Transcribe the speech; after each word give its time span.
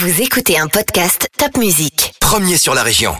Vous 0.00 0.22
écoutez 0.22 0.56
un 0.56 0.68
podcast 0.68 1.28
Top 1.38 1.56
Music. 1.56 2.14
Premier 2.20 2.56
sur 2.56 2.72
la 2.72 2.84
région. 2.84 3.16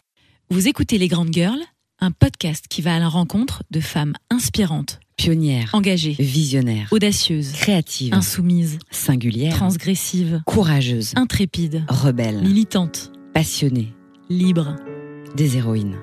Vous 0.48 0.68
écoutez 0.68 0.96
Les 0.96 1.08
Grandes 1.08 1.32
Girls, 1.32 1.58
un 1.98 2.12
podcast 2.12 2.66
qui 2.70 2.82
va 2.82 2.94
à 2.94 3.00
la 3.00 3.08
rencontre 3.08 3.64
de 3.72 3.80
femmes 3.80 4.12
inspirantes, 4.30 5.00
Pionnière, 5.16 5.70
engagées, 5.72 6.14
visionnaire, 6.20 6.86
audacieuses, 6.92 7.50
créative, 7.50 8.14
insoumises, 8.14 8.78
singulière, 8.92 9.56
transgressives, 9.56 10.40
courageuse, 10.46 11.14
intrépides, 11.16 11.82
rebelle, 11.88 12.42
militantes, 12.42 13.10
passionnée, 13.34 13.92
libres. 14.30 14.76
des 15.34 15.56
héroïnes. 15.56 15.96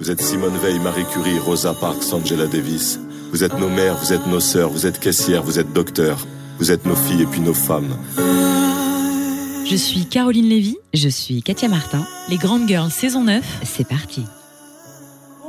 Vous 0.00 0.10
êtes 0.10 0.22
Simone 0.22 0.56
Veil, 0.62 0.78
Marie 0.78 1.04
Curie, 1.12 1.38
Rosa 1.38 1.74
Parks, 1.74 2.10
Angela 2.10 2.46
Davis. 2.46 2.98
Vous 3.32 3.44
êtes 3.44 3.58
nos 3.58 3.68
mères, 3.68 3.98
vous 3.98 4.14
êtes 4.14 4.26
nos 4.28 4.40
sœurs, 4.40 4.70
vous 4.70 4.86
êtes 4.86 4.98
caissières, 4.98 5.42
vous 5.42 5.58
êtes 5.58 5.74
docteurs. 5.74 6.26
Vous 6.58 6.70
êtes 6.70 6.86
nos 6.86 6.96
filles 6.96 7.22
et 7.22 7.26
puis 7.26 7.40
nos 7.40 7.52
femmes. 7.52 7.98
Je 9.66 9.76
suis 9.76 10.04
Caroline 10.04 10.48
Lévy, 10.48 10.76
Je 10.92 11.08
suis 11.08 11.42
Katia 11.42 11.68
Martin. 11.68 12.06
Les 12.28 12.36
Grandes 12.36 12.68
Girls 12.68 12.90
saison 12.90 13.24
9. 13.24 13.60
C'est 13.64 13.88
parti. 13.88 14.24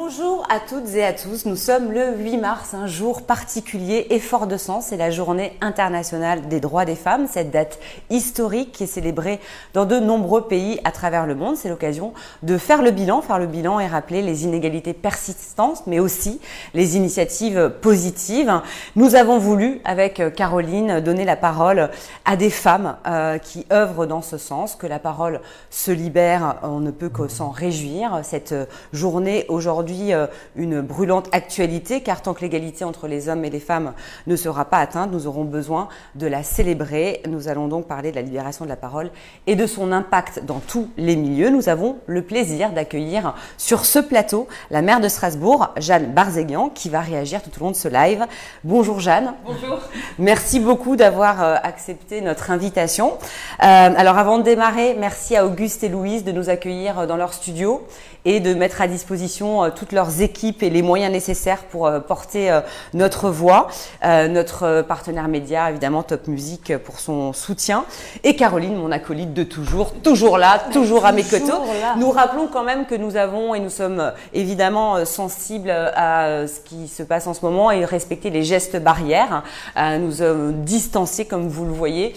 Bonjour 0.08 0.46
à 0.52 0.60
toutes 0.60 0.94
et 0.94 1.04
à 1.04 1.14
tous, 1.14 1.48
nous 1.48 1.56
sommes 1.56 1.92
le 1.92 2.16
8 2.16 2.38
mars, 2.38 2.76
un 2.76 2.86
jour 2.86 3.24
particulier 3.24 4.06
et 4.12 4.20
fort 4.20 4.46
de 4.46 4.56
sens, 4.56 4.88
c'est 4.90 4.98
la 4.98 5.10
journée 5.10 5.58
internationale 5.62 6.48
des 6.48 6.60
droits 6.60 6.86
des 6.86 6.96
femmes, 6.96 7.26
cette 7.28 7.50
date 7.50 7.80
historique 8.12 8.72
qui 8.72 8.84
est 8.84 8.88
célébrée 8.88 9.40
dans 9.74 9.86
de 9.86 9.98
nombreux 9.98 10.48
pays 10.48 10.80
à 10.84 10.92
travers 10.92 11.26
le 11.26 11.34
monde. 11.34 11.58
C'est 11.58 11.70
l'occasion 11.70 12.14
de 12.44 12.60
faire 12.60 12.84
le 12.84 12.92
bilan, 12.92 13.24
faire 13.24 13.40
le 13.40 13.48
bilan 13.48 13.80
et 13.80 13.88
rappeler 13.88 14.22
les 14.22 14.44
inégalités 14.44 14.94
persistantes, 14.94 15.88
mais 15.88 16.00
aussi 16.00 16.40
les 16.76 16.98
initiatives 16.98 17.72
positives. 17.82 18.62
Nous 18.96 19.16
avons 19.16 19.40
voulu, 19.40 19.82
avec 19.86 20.22
Caroline, 20.36 21.00
donner 21.00 21.26
la 21.26 21.36
parole 21.36 21.90
à 22.26 22.36
des 22.36 22.52
femmes 22.52 22.96
euh, 23.08 23.40
qui 23.40 23.66
œuvrent 23.74 24.06
dans 24.06 24.22
ce 24.22 24.38
sens, 24.38 24.76
que 24.76 24.86
la 24.86 25.00
parole 25.00 25.42
se 25.72 25.90
libère, 25.90 26.58
on 26.62 26.80
ne 26.80 26.92
peut 26.92 27.10
que 27.10 27.28
s'en 27.28 27.50
réjouir. 27.50 28.20
Cette 28.22 28.54
journée 28.94 29.46
aujourd'hui 29.50 29.95
euh, 30.14 30.28
une 30.56 30.82
brûlante 30.82 31.28
actualité, 31.32 32.02
car 32.02 32.22
tant 32.22 32.34
que 32.34 32.42
l'égalité 32.42 32.84
entre 32.84 33.08
les 33.08 33.30
hommes 33.30 33.46
et 33.46 33.50
les 33.50 33.60
femmes 33.60 33.94
ne 34.28 34.36
sera 34.36 34.66
pas 34.66 34.80
atteinte, 34.80 35.12
nous 35.12 35.28
aurons 35.28 35.44
besoin 35.44 35.88
de 36.16 36.28
la 36.28 36.44
célébrer. 36.44 37.22
Nous 37.28 37.48
allons 37.48 37.68
donc 37.68 37.88
parler 37.88 38.12
de 38.12 38.16
la 38.16 38.22
libération 38.22 38.66
de 38.66 38.70
la 38.70 38.76
parole 38.76 39.12
et 39.48 39.56
de 39.56 39.66
son 39.66 39.92
impact 39.92 40.44
dans 40.46 40.60
tous 40.60 40.90
les 40.98 41.16
milieux. 41.16 41.50
Nous 41.50 41.70
avons 41.70 41.98
le 42.08 42.22
plaisir 42.22 42.72
d'accueillir 42.72 43.34
sur 43.58 43.86
ce 43.86 44.00
plateau 44.00 44.48
la 44.72 44.82
maire 44.82 45.00
de 45.00 45.08
Strasbourg, 45.08 45.70
Jeanne 45.78 46.14
Barzéguian, 46.14 46.70
qui 46.70 46.90
va 46.90 47.02
réagir 47.02 47.42
tout 47.42 47.52
au 47.60 47.64
long 47.64 47.72
de 47.72 47.76
ce 47.76 47.88
live. 47.88 48.26
Bonjour 48.64 49.00
Jeanne. 49.00 49.34
Bonjour. 49.46 49.80
Merci 50.20 50.60
beaucoup 50.60 50.96
d'avoir 50.96 51.44
euh, 51.44 51.56
accepté 51.64 52.22
notre 52.22 52.52
invitation. 52.52 53.14
Euh, 53.14 53.16
alors 53.60 54.18
avant 54.18 54.38
de 54.38 54.44
démarrer, 54.44 54.96
merci 55.00 55.36
à 55.36 55.46
Auguste 55.46 55.84
et 55.84 55.90
Louise 55.90 56.24
de 56.24 56.32
nous 56.32 56.50
accueillir 56.50 57.08
dans 57.08 57.18
leur 57.18 57.34
studio 57.34 57.86
et 58.26 58.40
de 58.40 58.54
mettre 58.54 58.82
à 58.82 58.88
disposition 58.88 59.64
euh, 59.64 59.70
toutes 59.86 59.92
leurs 59.92 60.24
équipes 60.24 60.64
et 60.64 60.72
les 60.72 60.82
moyens 60.82 61.12
nécessaires 61.12 61.64
pour 61.66 61.86
euh, 61.86 62.00
porter 62.00 62.50
euh, 62.50 62.62
notre 62.96 63.30
voix. 63.30 63.68
Euh, 64.04 64.28
notre 64.28 64.82
partenaire 64.82 65.28
média, 65.28 65.70
évidemment, 65.70 66.02
Top 66.02 66.28
Music 66.28 66.76
pour 66.78 67.00
son 67.00 67.34
soutien. 67.34 67.86
Et 68.24 68.36
Caroline, 68.36 68.76
mon 68.76 68.92
acolyte 68.92 69.34
de 69.34 69.44
toujours, 69.44 69.94
toujours 69.94 70.40
là, 70.40 70.60
toujours 70.74 71.06
à 71.06 71.12
mes 71.12 71.24
côtés. 71.24 71.52
Nous 71.98 72.10
rappelons 72.10 72.48
quand 72.52 72.64
même 72.64 72.88
que 72.88 72.96
nous 72.96 73.16
avons 73.16 73.54
et 73.54 73.60
nous 73.60 73.70
sommes 73.70 74.12
évidemment 74.34 75.06
sensibles 75.06 75.70
à 75.70 76.48
ce 76.48 76.60
qui 76.62 76.88
se 76.88 77.04
passe 77.04 77.28
en 77.28 77.36
ce 77.36 77.46
moment 77.46 77.70
et 77.70 77.86
respecter 77.86 78.32
les 78.32 78.44
gestes 78.44 78.82
barrières. 78.82 79.44
Euh, 79.78 79.98
nous 80.00 80.14
sommes 80.14 80.64
distancés 80.64 81.26
comme 81.26 81.48
vous 81.48 81.66
le 81.66 81.74
voyez 81.74 82.16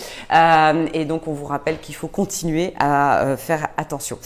et 0.95 1.05
donc 1.05 1.27
on 1.27 1.33
vous 1.33 1.47
rappelle 1.47 1.81
qu'il 1.81 1.95
faut 1.95 2.09
continuer 2.09 2.73
à 2.79 3.37
faire 3.37 3.69
attention. 3.77 4.19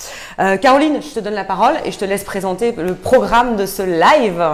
Caroline, 0.60 1.00
je 1.02 1.14
te 1.14 1.20
donne 1.20 1.34
la 1.34 1.44
parole 1.44 1.74
et 1.84 1.90
je 1.90 1.98
te 1.98 2.04
laisse 2.04 2.24
présenter 2.24 2.72
le 2.72 2.94
programme 2.94 3.31
de 3.32 3.64
ce 3.64 3.80
live. 3.80 4.44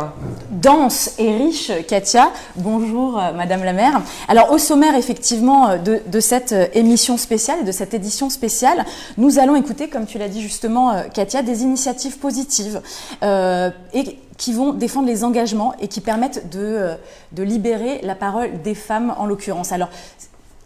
Dense 0.50 1.14
et 1.18 1.36
riche, 1.36 1.72
Katia. 1.88 2.30
Bonjour, 2.54 3.18
euh, 3.18 3.32
Madame 3.32 3.64
la 3.64 3.72
maire. 3.72 4.00
Alors, 4.28 4.52
au 4.52 4.58
sommaire, 4.58 4.94
effectivement, 4.94 5.70
euh, 5.70 5.78
de, 5.78 6.20
cette 6.20 6.52
euh, 6.52 6.66
émission 6.74 7.16
spéciale, 7.16 7.64
de 7.64 7.72
cette 7.72 7.92
édition 7.92 8.30
spéciale, 8.30 8.84
nous 9.16 9.40
allons 9.40 9.56
écouter, 9.56 9.88
comme 9.88 10.06
tu 10.06 10.16
l'as 10.18 10.28
dit 10.28 10.40
justement, 10.40 11.02
Katia, 11.12 11.42
des 11.42 11.62
initiatives 11.62 12.18
positives 12.18 12.80
et 13.20 14.18
qui 14.36 14.52
vont 14.52 14.72
défendre 14.72 15.08
les 15.08 15.24
engagements 15.24 15.74
et 15.80 15.88
qui 15.88 16.00
permettent 16.00 16.48
de, 16.48 16.90
de 17.32 17.42
libérer 17.42 18.00
la 18.04 18.14
parole 18.14 18.62
des 18.62 18.76
femmes, 18.76 19.12
en 19.18 19.26
l'occurrence. 19.26 19.72
Alors, 19.72 19.88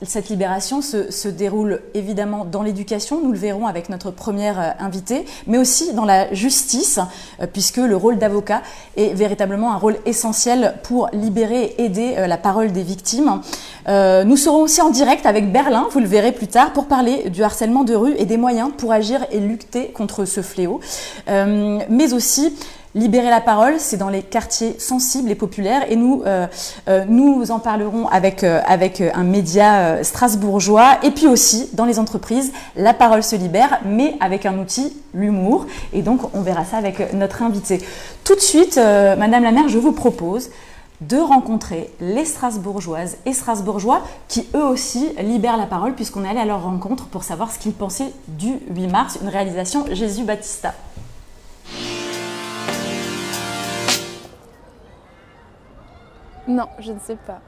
cette 0.05 0.29
libération 0.29 0.83
se, 0.83 1.29
déroule 1.29 1.81
évidemment 1.95 2.45
dans 2.45 2.63
l'éducation, 2.63 3.21
nous 3.23 3.33
le 3.33 3.39
verrons 3.39 3.67
avec 3.67 3.89
notre 3.89 4.11
première 4.11 4.61
euh, 4.61 4.71
invitée, 4.79 5.25
mais 5.47 5.59
aussi 5.59 5.93
dans 5.95 6.05
la 6.05 6.33
justice, 6.35 6.99
euh, 7.41 7.47
puisque 7.51 7.77
le 7.77 7.97
rôle 7.97 8.19
d'avocat 8.19 8.63
est 8.97 9.15
véritablement 9.15 9.73
un 9.73 9.77
rôle 9.77 9.97
essentiel 10.05 10.75
pour 10.83 11.09
libérer 11.13 11.65
et 11.65 11.85
aider 11.85 12.15
euh, 12.17 12.27
la 12.27 12.37
parole 12.37 12.73
des 12.73 12.83
victimes. 12.83 13.41
Nous 13.89 14.37
serons 14.37 14.63
aussi 14.63 14.81
en 14.81 14.91
direct 14.91 15.27
avec 15.27 15.51
Berlin, 15.51 15.89
vous 15.91 15.99
le 15.99 16.07
verrez 16.07 16.31
plus 16.31 16.47
tard, 16.47 16.73
pour 16.73 16.87
parler 16.87 17.31
du 17.31 17.43
harcèlement 17.43 17.83
de 17.83 17.95
rue 17.95 18.15
et 18.17 18.27
des 18.27 18.37
moyens 18.37 18.71
pour 18.77 18.93
agir 18.93 19.27
et 19.33 19.41
lutter 19.41 19.89
contre 19.89 20.25
ce 20.25 20.41
fléau, 20.41 20.81
mais 21.27 22.13
aussi 22.13 22.55
Libérer 22.95 23.31
la 23.31 23.41
parole, 23.41 23.77
c'est 23.79 23.97
dans 23.97 24.11
les 24.11 24.23
quartiers 24.23 24.79
sensibles 24.79 25.31
et 25.31 25.35
populaires 25.35 25.91
et 25.91 25.97
nous, 25.97 26.23
euh, 26.27 26.47
euh, 26.89 27.07
nous 27.09 27.51
en 27.51 27.59
parlerons 27.59 28.07
avec, 28.09 28.45
euh, 28.45 28.61
avec 28.67 29.01
un 29.01 29.25
média 29.25 30.05
strasbourgeois 30.05 30.99
et 31.03 31.11
puis 31.11 31.27
aussi 31.27 31.71
dans 31.73 31.87
les 31.87 31.99
entreprises, 31.99 32.53
la 32.77 32.93
parole 32.93 33.23
se 33.23 33.35
libère 33.35 33.81
mais 33.87 34.15
avec 34.21 34.45
un 34.45 34.59
outil, 34.59 34.95
l'humour 35.15 35.67
et 35.95 36.03
donc 36.03 36.21
on 36.35 36.43
verra 36.43 36.67
ça 36.67 36.77
avec 36.77 37.15
notre 37.15 37.43
invité. 37.43 37.81
Tout 38.25 38.35
de 38.35 38.41
suite, 38.41 38.77
Madame 38.77 39.43
la 39.43 39.53
maire, 39.53 39.69
je 39.69 39.79
vous 39.79 39.93
propose 39.93 40.51
de 41.01 41.17
rencontrer 41.17 41.91
les 41.99 42.27
Strasbourgeoises 42.27 43.17
et 43.25 43.33
Strasbourgeois 43.33 44.03
qui 44.29 44.47
eux 44.55 44.65
aussi 44.65 45.09
libèrent 45.19 45.57
la 45.57 45.67
parole 45.67 45.95
puisqu'on 45.95 46.25
est 46.25 46.29
allé 46.29 46.41
à 46.41 46.45
leur 46.45 46.63
rencontre 46.63 47.07
pour 47.07 47.25
savoir 47.25 47.51
ce 47.51 47.59
qu'ils 47.59 47.73
pensaient 47.73 48.13
du 48.29 48.59
8 48.69 48.87
mars, 48.89 49.19
une 49.23 49.29
réalisation 49.29 49.87
Jésus 49.91 50.25
Baptista. 50.25 50.75
Non, 56.49 56.67
je 56.81 56.93
ne 56.93 56.99
sais 56.99 57.17
pas. 57.27 57.41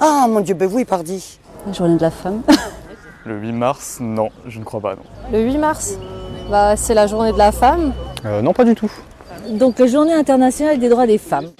Ah 0.00 0.26
mon 0.28 0.40
Dieu, 0.40 0.54
ben 0.54 0.68
oui, 0.72 0.84
pardi. 0.84 1.38
La 1.66 1.72
journée 1.72 1.96
de 1.96 2.02
la 2.02 2.10
femme. 2.10 2.42
Le 3.26 3.38
8 3.38 3.52
mars, 3.52 3.98
non, 4.00 4.30
je 4.46 4.58
ne 4.58 4.64
crois 4.64 4.80
pas, 4.80 4.94
non. 4.94 5.02
Le 5.30 5.42
8 5.42 5.58
mars, 5.58 5.98
bah, 6.50 6.74
c'est 6.74 6.94
la 6.94 7.06
journée 7.06 7.32
de 7.32 7.38
la 7.38 7.52
femme. 7.52 7.92
Euh, 8.24 8.40
non, 8.40 8.54
pas 8.54 8.64
du 8.64 8.74
tout. 8.74 8.90
Donc 9.50 9.78
la 9.78 9.86
journée 9.86 10.14
internationale 10.14 10.78
des 10.78 10.88
droits 10.88 11.06
des 11.06 11.18
femmes. 11.18 11.50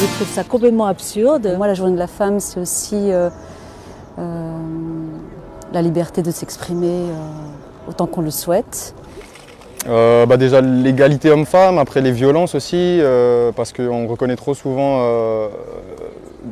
Je 0.00 0.06
trouve 0.14 0.28
ça 0.28 0.44
complètement 0.44 0.86
absurde. 0.86 1.52
Moi, 1.56 1.66
la 1.66 1.74
journée 1.74 1.92
de 1.92 1.98
la 1.98 2.06
femme, 2.06 2.40
c'est 2.40 2.58
aussi 2.58 3.12
euh, 3.12 3.28
euh, 4.18 4.58
la 5.72 5.82
liberté 5.82 6.22
de 6.22 6.30
s'exprimer 6.30 6.86
euh, 7.10 7.88
autant 7.88 8.06
qu'on 8.06 8.22
le 8.22 8.30
souhaite. 8.30 8.94
Euh, 9.88 10.26
bah 10.26 10.36
déjà 10.36 10.60
l'égalité 10.60 11.30
homme-femme, 11.30 11.78
après 11.78 12.00
les 12.02 12.12
violences 12.12 12.54
aussi, 12.54 12.98
euh, 13.00 13.50
parce 13.52 13.72
qu'on 13.72 14.06
reconnaît 14.06 14.36
trop 14.36 14.52
souvent 14.54 14.98
euh, 15.02 15.48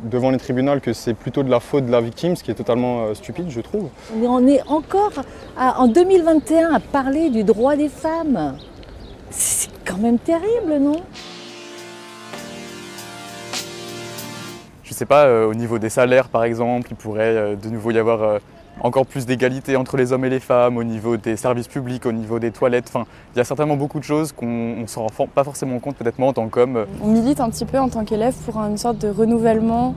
devant 0.03 0.31
les 0.31 0.37
tribunaux 0.37 0.79
que 0.79 0.93
c'est 0.93 1.13
plutôt 1.13 1.43
de 1.43 1.49
la 1.49 1.59
faute 1.59 1.85
de 1.85 1.91
la 1.91 2.01
victime, 2.01 2.35
ce 2.35 2.43
qui 2.43 2.49
est 2.49 2.55
totalement 2.55 3.03
euh, 3.05 3.13
stupide, 3.13 3.45
je 3.49 3.61
trouve. 3.61 3.89
On 4.15 4.23
est- 4.23 4.27
On 4.27 4.47
est 4.47 4.61
encore 4.67 5.11
à- 5.57 5.79
en 5.79 5.87
2021 5.87 6.73
à 6.73 6.79
parler 6.79 7.29
du 7.29 7.43
droit 7.43 7.75
des 7.75 7.89
femmes. 7.89 8.55
C'est 9.29 9.69
quand 9.85 9.97
même 9.97 10.17
terrible, 10.17 10.79
non? 10.81 10.95
Je 14.83 14.93
sais 14.95 15.05
pas, 15.05 15.25
euh, 15.25 15.45
au 15.45 15.53
niveau 15.53 15.77
des 15.77 15.89
salaires 15.89 16.29
par 16.29 16.43
exemple, 16.45 16.87
il 16.91 16.95
pourrait 16.95 17.35
euh, 17.35 17.55
de 17.55 17.69
nouveau 17.69 17.91
y 17.91 17.99
avoir 17.99 18.23
euh, 18.23 18.39
encore 18.81 19.05
plus 19.05 19.25
d'égalité 19.25 19.75
entre 19.75 19.97
les 19.97 20.11
hommes 20.13 20.25
et 20.25 20.29
les 20.29 20.39
femmes, 20.39 20.77
au 20.77 20.83
niveau 20.83 21.17
des 21.17 21.35
services 21.35 21.67
publics, 21.67 22.05
au 22.05 22.11
niveau 22.11 22.39
des 22.39 22.51
toilettes. 22.51 22.85
Enfin, 22.87 23.05
il 23.35 23.37
y 23.37 23.41
a 23.41 23.43
certainement 23.43 23.75
beaucoup 23.75 23.99
de 23.99 24.03
choses 24.03 24.31
qu'on 24.31 24.75
ne 24.77 24.87
s'en 24.87 25.07
rend 25.07 25.27
pas 25.27 25.43
forcément 25.43 25.79
compte, 25.79 25.95
peut-être 25.95 26.19
moi 26.19 26.29
en 26.29 26.33
tant 26.33 26.47
qu'homme. 26.47 26.85
On 27.03 27.07
milite 27.07 27.39
un 27.39 27.49
petit 27.49 27.65
peu 27.65 27.77
en 27.79 27.89
tant 27.89 28.05
qu'élève 28.05 28.35
pour 28.45 28.57
une 28.61 28.77
sorte 28.77 28.97
de 28.99 29.09
renouvellement 29.09 29.95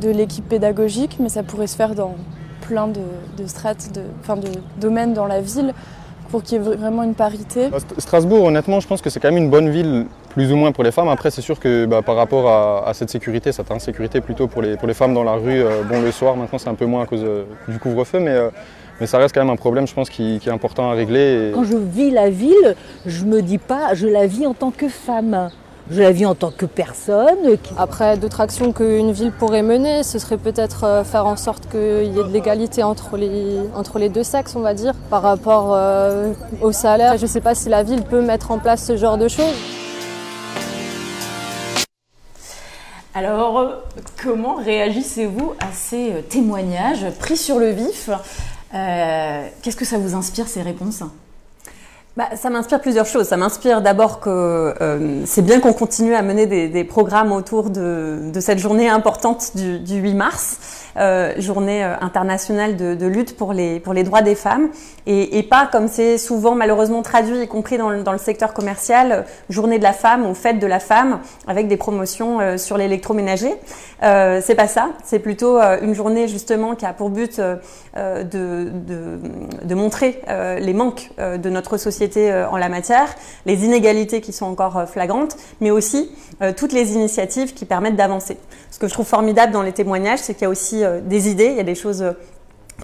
de 0.00 0.10
l'équipe 0.10 0.48
pédagogique, 0.48 1.16
mais 1.20 1.28
ça 1.28 1.42
pourrait 1.42 1.66
se 1.66 1.76
faire 1.76 1.94
dans 1.94 2.14
plein 2.62 2.86
de, 2.86 3.00
de 3.36 3.46
strates, 3.46 3.92
de, 3.94 4.02
enfin 4.20 4.36
de 4.36 4.48
domaines 4.80 5.12
dans 5.14 5.26
la 5.26 5.40
ville, 5.40 5.72
pour 6.30 6.42
qu'il 6.42 6.58
y 6.58 6.60
ait 6.60 6.76
vraiment 6.76 7.02
une 7.02 7.14
parité. 7.14 7.68
Bah, 7.70 7.78
St- 7.78 7.98
Strasbourg, 8.00 8.44
honnêtement, 8.44 8.80
je 8.80 8.86
pense 8.86 9.00
que 9.00 9.10
c'est 9.10 9.18
quand 9.18 9.32
même 9.32 9.42
une 9.42 9.50
bonne 9.50 9.70
ville, 9.70 10.06
plus 10.38 10.52
ou 10.52 10.56
moins 10.56 10.70
pour 10.70 10.84
les 10.84 10.92
femmes. 10.92 11.08
Après, 11.08 11.32
c'est 11.32 11.40
sûr 11.42 11.58
que 11.58 11.84
bah, 11.84 12.00
par 12.00 12.14
rapport 12.14 12.48
à, 12.48 12.88
à 12.88 12.94
cette 12.94 13.10
sécurité, 13.10 13.50
cette 13.50 13.72
insécurité 13.72 14.20
plutôt 14.20 14.46
pour 14.46 14.62
les, 14.62 14.76
pour 14.76 14.86
les 14.86 14.94
femmes 14.94 15.12
dans 15.12 15.24
la 15.24 15.32
rue, 15.32 15.60
euh, 15.64 15.82
bon, 15.82 16.00
le 16.00 16.12
soir, 16.12 16.36
maintenant, 16.36 16.58
c'est 16.60 16.68
un 16.68 16.74
peu 16.76 16.86
moins 16.86 17.02
à 17.02 17.06
cause 17.06 17.24
euh, 17.24 17.42
du 17.66 17.80
couvre-feu, 17.80 18.20
mais, 18.20 18.30
euh, 18.30 18.48
mais 19.00 19.08
ça 19.08 19.18
reste 19.18 19.34
quand 19.34 19.40
même 19.40 19.50
un 19.52 19.56
problème, 19.56 19.88
je 19.88 19.94
pense, 19.94 20.08
qui, 20.08 20.38
qui 20.40 20.48
est 20.48 20.52
important 20.52 20.92
à 20.92 20.94
régler. 20.94 21.48
et- 21.48 21.52
Quand 21.52 21.64
je 21.64 21.76
vis 21.76 22.12
la 22.12 22.30
ville, 22.30 22.76
je 23.04 23.24
me 23.24 23.42
dis 23.42 23.58
pas, 23.58 23.94
je 23.94 24.06
la 24.06 24.28
vis 24.28 24.46
en 24.46 24.54
tant 24.54 24.70
que 24.70 24.88
femme. 24.88 25.50
Je 25.90 26.02
la 26.02 26.12
vis 26.12 26.26
en 26.26 26.36
tant 26.36 26.52
que 26.56 26.66
personne. 26.66 27.56
Après, 27.76 28.16
d'autres 28.16 28.40
actions 28.40 28.72
qu'une 28.72 29.10
ville 29.10 29.32
pourrait 29.32 29.62
mener, 29.62 30.04
ce 30.04 30.20
serait 30.20 30.36
peut-être 30.36 31.02
faire 31.04 31.26
en 31.26 31.34
sorte 31.36 31.68
qu'il 31.68 31.80
y 32.14 32.20
ait 32.20 32.24
de 32.28 32.30
l'égalité 32.32 32.84
entre 32.84 33.16
les, 33.16 33.58
entre 33.74 33.98
les 33.98 34.08
deux 34.10 34.22
sexes, 34.22 34.54
on 34.54 34.60
va 34.60 34.74
dire, 34.74 34.92
par 35.10 35.22
rapport 35.22 35.72
euh, 35.74 36.32
au 36.62 36.70
salaire. 36.70 37.16
Je 37.16 37.22
ne 37.22 37.26
sais 37.28 37.40
pas 37.40 37.56
si 37.56 37.68
la 37.70 37.82
ville 37.82 38.02
peut 38.02 38.20
mettre 38.20 38.52
en 38.52 38.58
place 38.58 38.84
ce 38.84 38.96
genre 38.96 39.18
de 39.18 39.26
choses. 39.28 39.56
Alors, 43.18 43.82
comment 44.22 44.54
réagissez-vous 44.54 45.54
à 45.58 45.72
ces 45.72 46.12
euh, 46.12 46.22
témoignages 46.22 47.04
pris 47.18 47.36
sur 47.36 47.58
le 47.58 47.70
vif? 47.70 48.10
Euh, 48.72 49.48
Qu'est-ce 49.60 49.76
que 49.76 49.84
ça 49.84 49.98
vous 49.98 50.14
inspire 50.14 50.46
ces 50.46 50.62
réponses? 50.62 51.02
Bah, 52.18 52.30
ça 52.34 52.50
m'inspire 52.50 52.80
plusieurs 52.80 53.06
choses. 53.06 53.28
Ça 53.28 53.36
m'inspire 53.36 53.80
d'abord 53.80 54.18
que 54.18 54.74
euh, 54.80 55.22
c'est 55.24 55.40
bien 55.40 55.60
qu'on 55.60 55.72
continue 55.72 56.16
à 56.16 56.22
mener 56.22 56.46
des, 56.46 56.68
des 56.68 56.82
programmes 56.82 57.30
autour 57.30 57.70
de, 57.70 58.32
de, 58.34 58.40
cette 58.40 58.58
journée 58.58 58.88
importante 58.88 59.52
du, 59.54 59.78
du 59.78 60.00
8 60.00 60.14
mars, 60.14 60.58
euh, 60.96 61.32
journée 61.38 61.84
euh, 61.84 61.94
internationale 62.00 62.76
de, 62.76 62.96
de, 62.96 63.06
lutte 63.06 63.36
pour 63.36 63.52
les, 63.52 63.78
pour 63.78 63.92
les 63.92 64.02
droits 64.02 64.22
des 64.22 64.34
femmes, 64.34 64.70
et, 65.06 65.38
et 65.38 65.44
pas 65.44 65.68
comme 65.70 65.86
c'est 65.86 66.18
souvent 66.18 66.56
malheureusement 66.56 67.02
traduit, 67.02 67.42
y 67.42 67.46
compris 67.46 67.78
dans 67.78 67.90
le, 67.90 68.02
dans 68.02 68.10
le, 68.10 68.18
secteur 68.18 68.52
commercial, 68.52 69.24
journée 69.48 69.78
de 69.78 69.84
la 69.84 69.92
femme 69.92 70.26
ou 70.26 70.34
fête 70.34 70.58
de 70.58 70.66
la 70.66 70.80
femme, 70.80 71.20
avec 71.46 71.68
des 71.68 71.76
promotions 71.76 72.40
euh, 72.40 72.56
sur 72.56 72.76
l'électroménager. 72.76 73.54
Euh, 74.02 74.40
c'est 74.42 74.56
pas 74.56 74.66
ça. 74.66 74.88
C'est 75.04 75.20
plutôt 75.20 75.60
une 75.60 75.94
journée 75.94 76.26
justement 76.26 76.74
qui 76.74 76.84
a 76.84 76.92
pour 76.92 77.10
but 77.10 77.40
de, 77.40 78.22
de, 78.24 78.70
de, 79.64 79.74
montrer 79.74 80.20
les 80.60 80.72
manques 80.72 81.10
de 81.18 81.50
notre 81.50 81.76
société 81.78 82.07
en 82.16 82.56
la 82.56 82.68
matière, 82.68 83.14
les 83.44 83.64
inégalités 83.64 84.20
qui 84.20 84.32
sont 84.32 84.46
encore 84.46 84.88
flagrantes, 84.88 85.36
mais 85.60 85.70
aussi 85.70 86.10
toutes 86.56 86.72
les 86.72 86.94
initiatives 86.94 87.54
qui 87.54 87.64
permettent 87.64 87.96
d'avancer. 87.96 88.38
Ce 88.70 88.78
que 88.78 88.88
je 88.88 88.92
trouve 88.92 89.06
formidable 89.06 89.52
dans 89.52 89.62
les 89.62 89.72
témoignages, 89.72 90.20
c'est 90.20 90.34
qu'il 90.34 90.42
y 90.42 90.46
a 90.46 90.50
aussi 90.50 90.82
des 91.02 91.28
idées, 91.28 91.48
il 91.50 91.56
y 91.56 91.60
a 91.60 91.64
des 91.64 91.74
choses 91.74 92.04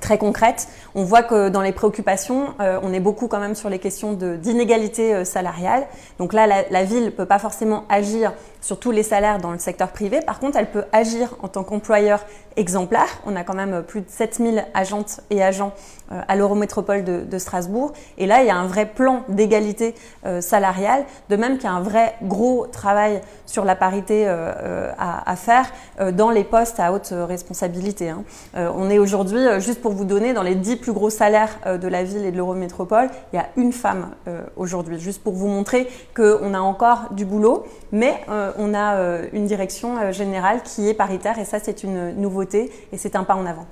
très 0.00 0.18
concrètes. 0.18 0.68
On 0.94 1.04
voit 1.04 1.22
que 1.22 1.48
dans 1.48 1.62
les 1.62 1.72
préoccupations, 1.72 2.54
euh, 2.60 2.78
on 2.82 2.92
est 2.92 3.00
beaucoup 3.00 3.28
quand 3.28 3.40
même 3.40 3.54
sur 3.54 3.68
les 3.68 3.78
questions 3.78 4.12
d'inégalité 4.12 5.14
euh, 5.14 5.24
salariale. 5.24 5.86
Donc 6.18 6.32
là, 6.32 6.46
la, 6.46 6.84
ville 6.84 7.04
ne 7.04 7.10
peut 7.10 7.26
pas 7.26 7.38
forcément 7.38 7.84
agir 7.88 8.32
sur 8.60 8.78
tous 8.78 8.90
les 8.90 9.02
salaires 9.02 9.38
dans 9.38 9.52
le 9.52 9.58
secteur 9.58 9.88
privé. 9.88 10.20
Par 10.20 10.40
contre, 10.40 10.58
elle 10.58 10.70
peut 10.70 10.84
agir 10.92 11.36
en 11.42 11.48
tant 11.48 11.64
qu'employeur 11.64 12.24
exemplaire. 12.56 13.08
On 13.26 13.36
a 13.36 13.44
quand 13.44 13.54
même 13.54 13.82
plus 13.82 14.00
de 14.00 14.08
7000 14.08 14.64
agentes 14.74 15.20
et 15.30 15.42
agents 15.42 15.72
euh, 16.12 16.20
à 16.28 16.36
l'Eurométropole 16.36 17.02
de, 17.02 17.38
Strasbourg. 17.38 17.94
Et 18.18 18.26
là, 18.26 18.42
il 18.42 18.46
y 18.46 18.50
a 18.50 18.56
un 18.56 18.66
vrai 18.66 18.84
plan 18.84 19.22
d'égalité 19.30 19.94
euh, 20.26 20.42
salariale, 20.42 21.06
de 21.30 21.36
même 21.36 21.54
qu'il 21.56 21.64
y 21.64 21.72
a 21.72 21.72
un 21.72 21.80
vrai 21.80 22.14
gros 22.22 22.66
travail 22.66 23.22
sur 23.46 23.64
la 23.64 23.74
parité 23.74 24.24
euh, 24.26 24.92
à, 24.98 25.30
à, 25.30 25.36
faire 25.36 25.72
dans 26.12 26.30
les 26.30 26.44
postes 26.44 26.78
à 26.78 26.92
haute 26.92 27.12
responsabilité. 27.12 28.10
Hein. 28.10 28.24
on 28.54 28.90
est 28.90 28.98
aujourd'hui, 28.98 29.40
juste 29.58 29.80
pour 29.84 29.92
vous 29.92 30.06
donner, 30.06 30.32
dans 30.32 30.42
les 30.42 30.54
10 30.54 30.76
plus 30.76 30.94
gros 30.94 31.10
salaires 31.10 31.58
de 31.66 31.88
la 31.88 32.04
ville 32.04 32.24
et 32.24 32.32
de 32.32 32.36
l'Eurométropole, 32.38 33.10
il 33.34 33.36
y 33.36 33.38
a 33.38 33.48
une 33.58 33.70
femme 33.70 34.12
aujourd'hui, 34.56 34.98
juste 34.98 35.22
pour 35.22 35.34
vous 35.34 35.46
montrer 35.46 35.86
qu'on 36.16 36.54
a 36.54 36.58
encore 36.58 37.08
du 37.10 37.26
boulot, 37.26 37.66
mais 37.92 38.18
on 38.58 38.72
a 38.72 39.20
une 39.34 39.44
direction 39.44 40.10
générale 40.10 40.62
qui 40.62 40.88
est 40.88 40.94
paritaire 40.94 41.38
et 41.38 41.44
ça, 41.44 41.58
c'est 41.62 41.84
une 41.84 42.12
nouveauté 42.12 42.72
et 42.92 42.96
c'est 42.96 43.14
un 43.14 43.24
pas 43.24 43.34
en 43.34 43.44
avant. 43.44 43.66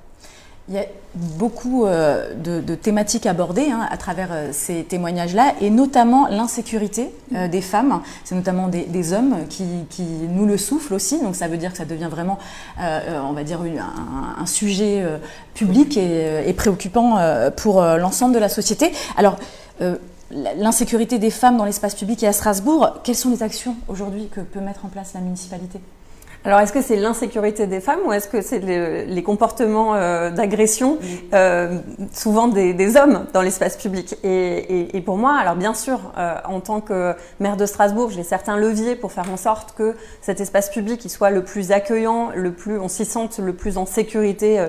Il 0.69 0.77
y 0.77 0.79
a 0.79 0.85
beaucoup 1.15 1.87
euh, 1.87 2.35
de, 2.35 2.61
de, 2.61 2.77
thématiques 2.77 3.27
abordées 3.27 3.69
hein, 3.71 3.85
à 3.91 3.97
travers 3.97 4.29
euh, 4.31 4.51
ces 4.53 4.85
témoignages-là, 4.85 5.55
et 5.61 5.71
notamment 5.71 6.29
l'insécurité 6.29 7.11
euh, 7.35 7.49
des 7.49 7.61
femmes. 7.61 8.01
C'est 8.23 8.37
notamment 8.37 8.69
des, 8.69 8.85
des 8.85 9.13
hommes 9.13 9.39
qui, 9.49 9.65
qui, 9.91 10.05
nous 10.05 10.47
le 10.47 10.57
soufflent 10.57 10.95
aussi, 10.95 11.21
donc 11.21 11.35
ça 11.35 11.49
veut 11.49 11.57
dire 11.57 11.73
que 11.73 11.79
ça 11.79 11.85
devient 11.85 12.09
vraiment, 12.09 12.39
on 12.79 13.33
va 13.33 13.43
dire, 13.43 13.65
une, 13.65 13.81
un, 13.81 14.37
un, 14.39 14.47
sujet 14.47 15.05
public 15.55 15.97
et, 15.97 16.49
et 16.49 16.53
préoccupant 16.53 17.19
pour 17.57 17.83
l'ensemble 17.83 18.35
de 18.35 18.39
la 18.39 18.49
société. 18.49 18.93
Alors, 19.17 19.37
l'insécurité 20.57 21.19
des 21.19 21.31
femmes 21.31 21.57
dans 21.57 21.65
l'espace 21.65 21.95
public 21.95 22.23
et 22.23 22.29
à 22.29 22.33
Strasbourg, 22.33 23.01
quelles 23.03 23.17
sont 23.17 23.31
les 23.31 23.43
actions 23.43 23.77
aujourd'hui 23.89 24.29
que 24.29 24.41
peut 24.41 24.61
mettre 24.61 24.85
en 24.85 24.89
place 24.89 25.13
la 25.15 25.21
municipalité? 25.21 25.81
Alors, 26.45 26.59
est-ce 26.59 26.73
que 26.73 26.83
c'est 26.83 26.97
l'insécurité 26.97 27.69
des 27.69 27.81
femmes 27.81 28.01
ou 28.05 28.13
est-ce 28.13 28.27
que 28.27 28.43
c'est 28.43 28.59
les, 28.59 29.07
les, 29.07 29.23
comportements 29.23 29.95
euh, 29.95 30.31
d'agression, 30.31 30.99
euh, 31.35 31.79
souvent 32.13 32.49
des, 32.49 32.75
des, 32.75 32.97
hommes 32.97 33.27
dans 33.33 33.43
l'espace 33.43 33.77
public 33.77 34.17
et, 34.25 34.29
et, 34.29 34.97
et, 34.97 35.01
pour 35.03 35.19
moi, 35.19 35.37
alors 35.39 35.55
bien 35.55 35.73
sûr, 35.73 36.01
euh, 36.19 36.35
en 36.45 36.59
tant 36.59 36.81
que 36.81 37.15
maire 37.39 37.57
de 37.57 37.65
Strasbourg, 37.65 38.11
j'ai 38.11 38.25
certains 38.25 38.57
leviers 38.57 38.97
pour 38.97 39.13
faire 39.13 39.31
en 39.31 39.37
sorte 39.37 39.75
que 39.77 39.95
cet 40.21 40.41
espace 40.41 40.69
public 40.69 41.05
il 41.05 41.11
soit 41.11 41.31
le 41.31 41.45
plus 41.45 41.71
accueillant, 41.71 42.31
le 42.35 42.51
plus, 42.53 42.77
on 42.77 42.89
s'y 42.89 43.05
sente 43.05 43.39
le 43.39 43.53
plus 43.53 43.79
en 43.79 43.87
sécurité 43.87 44.67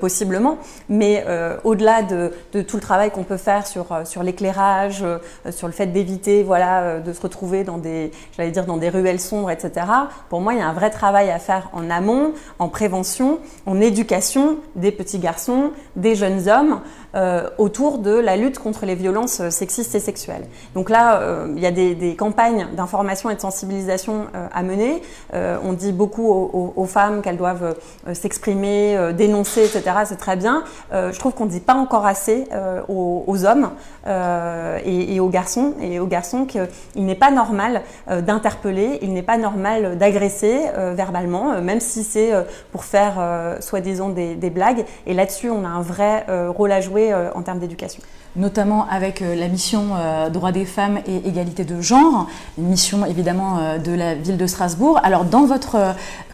possiblement. 0.00 0.58
Mais 0.88 1.24
au-delà 1.64 2.02
de, 2.02 2.32
de, 2.52 2.62
tout 2.62 2.76
le 2.76 2.82
travail 2.82 3.10
qu'on 3.10 3.24
peut 3.24 3.36
faire 3.36 3.66
sur 3.66 3.86
sur 4.04 4.22
l'éclairage, 4.22 5.04
sur 5.50 5.66
le 5.66 5.72
fait 5.72 5.86
d'éviter, 5.86 6.42
voilà, 6.42 7.00
de 7.00 7.12
se 7.12 7.20
retrouver 7.20 7.64
dans 7.64 7.78
des, 7.78 8.10
j'allais 8.36 8.50
dire, 8.50 8.66
dans 8.66 8.76
des 8.76 8.88
ruelles 8.88 9.20
sombres, 9.20 9.50
etc. 9.50 9.86
Pour 10.28 10.40
moi, 10.40 10.54
il 10.54 10.60
y 10.60 10.62
a 10.62 10.66
un 10.66 10.72
vrai 10.72 10.90
travail 10.90 11.09
travail 11.10 11.30
à 11.32 11.40
faire 11.40 11.70
en 11.72 11.90
amont, 11.90 12.34
en 12.60 12.68
prévention, 12.68 13.40
en 13.66 13.80
éducation 13.80 14.58
des 14.76 14.92
petits 14.92 15.18
garçons, 15.18 15.72
des 15.96 16.14
jeunes 16.14 16.48
hommes, 16.48 16.80
euh, 17.16 17.50
autour 17.58 17.98
de 17.98 18.12
la 18.12 18.36
lutte 18.36 18.60
contre 18.60 18.86
les 18.86 18.94
violences 18.94 19.48
sexistes 19.48 19.96
et 19.96 19.98
sexuelles. 19.98 20.46
Donc 20.76 20.88
là, 20.88 21.20
euh, 21.20 21.52
il 21.56 21.60
y 21.60 21.66
a 21.66 21.72
des, 21.72 21.96
des 21.96 22.14
campagnes 22.14 22.68
d'information 22.76 23.30
et 23.30 23.34
de 23.34 23.40
sensibilisation 23.40 24.26
euh, 24.36 24.46
à 24.52 24.62
mener. 24.62 25.02
Euh, 25.34 25.58
on 25.64 25.72
dit 25.72 25.92
beaucoup 25.92 26.28
aux, 26.28 26.72
aux, 26.76 26.86
femmes 26.86 27.22
qu'elles 27.22 27.36
doivent 27.36 27.74
euh, 28.06 28.14
s'exprimer, 28.14 28.96
euh, 28.96 29.12
dénoncer, 29.12 29.64
etc. 29.64 29.82
C'est 30.04 30.18
très 30.18 30.36
bien. 30.36 30.64
je 30.92 31.18
trouve 31.18 31.34
qu'on 31.34 31.46
ne 31.46 31.50
dit 31.50 31.60
pas 31.60 31.74
encore 31.74 32.06
assez 32.06 32.46
aux, 32.88 33.24
aux, 33.26 33.44
hommes 33.44 33.70
et, 34.06 35.14
et, 35.14 35.20
aux 35.20 35.28
garçons 35.28 35.74
et 35.80 35.98
aux 36.00 36.06
garçons 36.06 36.46
qu'il 36.46 37.04
n'est 37.04 37.14
pas 37.14 37.30
normal 37.30 37.82
d'interpeller, 38.08 38.98
il 39.02 39.12
n'est 39.12 39.22
pas 39.22 39.38
normal 39.38 39.98
d'agresser 39.98 40.58
verbalement, 41.00 41.52
euh, 41.52 41.60
même 41.62 41.80
si 41.80 42.04
c'est 42.04 42.32
euh, 42.32 42.42
pour 42.72 42.84
faire 42.84 43.14
euh, 43.18 43.60
soi-disant 43.60 44.10
des, 44.10 44.50
blagues. 44.50 44.84
Et 45.06 45.14
là-dessus, 45.14 45.48
on 45.48 45.64
a 45.64 45.68
un 45.68 45.80
vrai 45.80 46.26
rôle 46.48 46.72
à 46.72 46.80
jouer 46.80 47.14
en 47.14 47.42
termes 47.42 47.60
d'éducation 47.60 48.02
notamment 48.36 48.86
avec 48.88 49.20
la 49.20 49.48
mission 49.48 49.88
droit 50.32 50.52
des 50.52 50.64
femmes 50.64 51.00
et 51.06 51.28
égalité 51.28 51.64
de 51.64 51.80
genre, 51.80 52.28
une 52.58 52.66
mission 52.66 53.04
évidemment 53.04 53.78
de 53.78 53.92
la 53.92 54.14
ville 54.14 54.36
de 54.36 54.46
Strasbourg. 54.46 55.00
Alors 55.02 55.24
dans 55.24 55.46
votre 55.46 55.76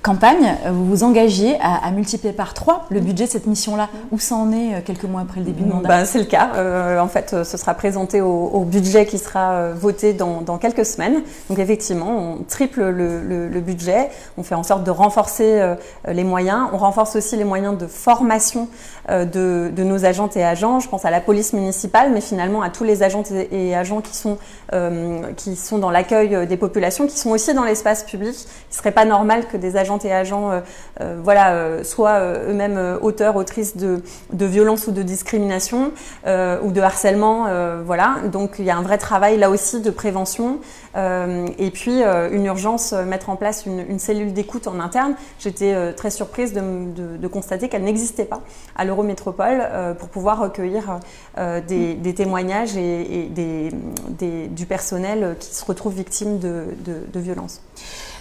campagne, 0.07 0.57
vous 0.71 0.87
vous 0.87 1.03
engagiez 1.03 1.57
à, 1.61 1.87
à 1.87 1.91
multiplier 1.91 2.33
par 2.33 2.55
trois 2.55 2.87
le 2.91 3.01
budget 3.01 3.27
de 3.27 3.31
cette 3.31 3.47
mission-là. 3.47 3.89
Où 4.13 4.19
ça 4.19 4.37
en 4.37 4.53
est 4.53 4.83
quelques 4.83 5.05
mois 5.05 5.23
après 5.23 5.41
le 5.41 5.47
début 5.47 5.65
du 5.65 5.69
mandat 5.69 5.89
ben, 5.89 6.05
C'est 6.05 6.19
le 6.19 6.25
cas. 6.25 6.53
Euh, 6.55 7.01
en 7.01 7.09
fait, 7.09 7.45
ce 7.45 7.57
sera 7.57 7.75
présenté 7.75 8.21
au, 8.21 8.47
au 8.47 8.61
budget 8.61 9.07
qui 9.07 9.19
sera 9.19 9.73
voté 9.73 10.13
dans, 10.13 10.41
dans, 10.41 10.59
quelques 10.59 10.87
semaines. 10.87 11.23
Donc 11.49 11.59
effectivement, 11.59 12.37
on 12.39 12.45
triple 12.45 12.83
le, 12.89 13.21
le, 13.21 13.49
le, 13.49 13.61
budget. 13.61 14.11
On 14.39 14.43
fait 14.43 14.55
en 14.55 14.63
sorte 14.63 14.85
de 14.85 14.91
renforcer 14.91 15.61
euh, 15.61 15.75
les 16.13 16.25
moyens. 16.25 16.69
On 16.73 16.79
renforce 16.79 17.17
aussi 17.17 17.37
les 17.37 17.45
moyens 17.45 17.77
de 17.77 17.87
formation 17.87 18.69
euh, 19.11 19.25
de, 19.25 19.71
de, 19.75 19.85
nos 19.85 20.05
agentes 20.05 20.37
et 20.37 20.45
agents. 20.45 20.81
Je 20.81 20.89
pense 20.89 21.05
à 21.05 21.11
la 21.11 21.21
police 21.21 21.53
municipale, 21.53 22.11
mais 22.13 22.21
finalement 22.21 22.63
à 22.63 22.71
tous 22.71 22.85
les 22.85 23.03
agentes 23.03 23.31
et, 23.31 23.75
agents 23.75 24.01
qui 24.01 24.17
sont, 24.17 24.39
euh, 24.73 25.23
qui 25.37 25.57
sont 25.57 25.79
dans 25.79 25.91
l'accueil 25.91 26.47
des 26.47 26.57
populations, 26.57 27.07
qui 27.07 27.19
sont 27.19 27.31
aussi 27.31 27.55
dans 27.55 27.65
l'espace 27.65 28.05
public. 28.05 28.35
Il 28.35 28.73
ne 28.73 28.77
serait 28.77 28.93
pas 28.93 29.05
normal 29.05 29.47
que 29.47 29.57
des 29.57 29.77
agentes 29.97 30.05
et 30.05 30.13
agents 30.13 30.51
euh, 31.01 31.21
voilà, 31.23 31.85
soient 31.85 32.21
eux-mêmes 32.49 32.99
auteurs, 33.01 33.37
autrices 33.37 33.77
de, 33.77 34.03
de 34.33 34.47
violences 34.47 34.87
ou 34.87 34.93
de 34.93 35.03
discrimination 35.03 35.93
ou 36.27 36.73
de 36.73 36.81
harcèlement. 36.81 37.47
voilà. 37.85 38.17
Donc 38.33 38.57
il 38.59 38.65
y 38.65 38.71
a 38.71 38.77
un 38.77 38.83
vrai 38.83 38.99
travail 38.99 39.39
là 39.39 39.51
aussi 39.51 39.81
de 39.81 39.91
prévention. 39.91 40.59
et 40.97 41.71
puis 41.73 42.03
une 42.03 42.47
urgence, 42.47 42.93
mettre 42.93 43.31
en 43.31 43.37
place 43.37 43.67
une, 43.67 43.85
une 43.89 43.99
cellule 43.99 44.33
d'écoute 44.33 44.67
en 44.67 44.81
interne. 44.81 45.15
J'étais 45.39 45.73
euh, 45.75 45.93
très 45.93 46.11
surprise 46.11 46.53
de, 46.53 46.61
de, 46.61 47.17
de 47.17 47.29
constater 47.29 47.69
qu'elle 47.69 47.85
n'existait 47.85 48.25
pas 48.25 48.41
à 48.77 48.85
l'Eurométropole 48.85 49.61
euh, 49.61 49.95
pour 49.95 50.09
pouvoir 50.09 50.41
recueillir 50.41 51.01
euh, 51.39 51.61
des, 51.61 51.95
des, 51.95 52.15
témoignages 52.15 52.77
et, 52.77 53.25
et 53.25 53.27
des, 53.27 53.71
des, 54.09 54.49
du 54.49 54.67
personnel 54.67 55.37
qui 55.39 55.55
se 55.55 55.65
retrouve 55.65 55.95
victime 55.95 56.39
de, 56.39 56.67
de 56.85 57.21
violences. 57.21 57.61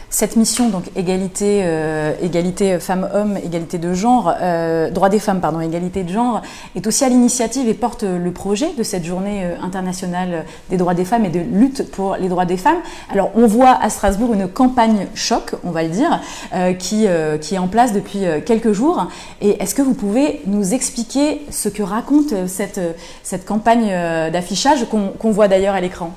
Cette 0.10 0.36
mission, 0.36 0.70
donc 0.70 0.84
égalité, 0.96 1.62
euh, 1.64 2.14
égalité 2.22 2.80
femmes-hommes, 2.80 3.38
égalité 3.38 3.80
de 3.80 3.94
genre, 3.94 4.32
euh, 4.40 4.90
droit 4.90 5.10
des 5.10 5.20
femmes, 5.20 5.42
pardon, 5.42 5.60
égalité 5.60 6.04
de 6.04 6.10
genre, 6.10 6.42
est 6.76 6.86
aussi 6.86 7.04
à 7.04 7.10
l'initiative 7.10 7.68
et 7.68 7.74
porte 7.74 8.04
le 8.04 8.32
projet 8.32 8.72
de 8.78 8.84
cette 8.84 9.04
journée 9.04 9.44
euh, 9.44 9.56
internationale 9.62 10.46
des 10.70 10.78
droits 10.78 10.94
des 10.94 11.06
femmes 11.06 11.26
et 11.26 11.30
de 11.30 11.40
lutte 11.40 11.92
pour 11.92 12.16
les 12.18 12.30
droits 12.30 12.46
des 12.46 12.58
femmes. 12.58 12.78
Alors, 13.12 13.32
on 13.36 13.48
voit 13.48 13.78
à 13.82 13.90
Strasbourg 13.90 14.34
une 14.34 14.48
campagne 14.48 15.08
choc, 15.16 15.56
on 15.64 15.72
va 15.72 15.84
le 15.84 15.90
dire, 15.90 16.22
qui, 16.80 17.06
est 17.06 17.58
en 17.58 17.68
place 17.68 17.94
depuis 17.94 18.22
quelques 18.46 18.72
jours. 18.72 19.08
Et 19.42 19.62
est-ce 19.62 19.76
que 19.76 19.82
vous 19.82 19.94
pouvez 19.94 20.42
nous 20.46 20.74
expliquer 20.74 21.42
ce 21.50 21.70
que 21.70 21.84
raconte 21.84 22.34
cette, 22.48 22.80
campagne 23.46 23.90
d'affichage 24.32 24.86
qu'on 24.90 25.10
qu 25.20 25.32
voit 25.32 25.48
d'ailleurs 25.48 25.76
à 25.76 25.82
l'écran? 25.82 26.12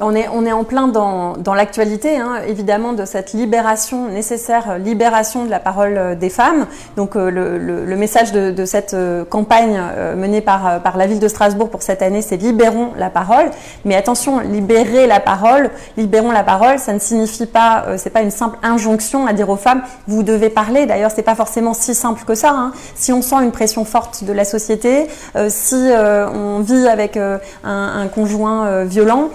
On 0.00 0.14
est, 0.14 0.28
on 0.32 0.46
est 0.46 0.52
en 0.52 0.64
plein 0.64 0.88
dans, 0.88 1.36
dans 1.36 1.54
l'actualité, 1.54 2.16
hein, 2.16 2.40
évidemment, 2.46 2.92
de 2.92 3.04
cette 3.04 3.32
libération 3.32 4.08
nécessaire, 4.08 4.78
libération 4.78 5.44
de 5.44 5.50
la 5.50 5.60
parole 5.60 6.16
des 6.18 6.30
femmes. 6.30 6.66
Donc 6.96 7.14
le, 7.14 7.30
le, 7.30 7.84
le, 7.84 7.96
message 7.96 8.32
de, 8.32 8.64
cette 8.64 8.96
campagne 9.28 9.80
menée 10.16 10.40
par, 10.40 10.82
par 10.82 10.96
la 10.96 11.06
ville 11.06 11.20
de 11.20 11.28
Strasbourg 11.28 11.70
pour 11.70 11.82
cette 11.82 12.02
année, 12.02 12.22
c'est 12.22 12.36
libérons 12.36 12.90
la 12.96 13.10
parole. 13.10 13.50
Mais 13.84 13.94
attention, 13.94 14.40
libérer 14.40 15.06
la 15.06 15.20
parole, 15.20 15.70
libérons 15.96 16.30
la 16.30 16.44
parole, 16.44 16.78
ça 16.78 16.92
ne 16.92 16.98
signifie 16.98 17.46
pas, 17.46 17.84
c'est 17.96 18.10
pas 18.10 18.22
une 18.22 18.30
simple 18.30 18.58
injonction 18.62 19.26
à 19.26 19.32
dire 19.32 19.48
aux 19.48 19.56
femmes, 19.56 19.82
vous 20.06 20.22
devez 20.22 20.50
parler. 20.50 20.86
D'ailleurs, 20.86 21.10
c'est 21.14 21.22
pas 21.22 21.34
forcément 21.34 21.74
si 21.74 21.94
simple 21.94 22.24
que 22.24 22.34
ça. 22.34 22.50
Hein. 22.50 22.72
Si 22.94 23.12
on 23.12 23.22
sent 23.22 23.36
une 23.42 23.52
pression 23.52 23.84
forte 23.84 24.24
de 24.24 24.32
la 24.32 24.44
société, 24.44 25.06
euh, 25.36 25.48
si 25.50 25.74
euh, 25.76 26.28
on 26.28 26.60
vit 26.60 26.88
avec 26.88 27.16
euh, 27.16 27.38
un, 27.64 28.08
conjoint 28.08 28.84
violent, 28.84 29.28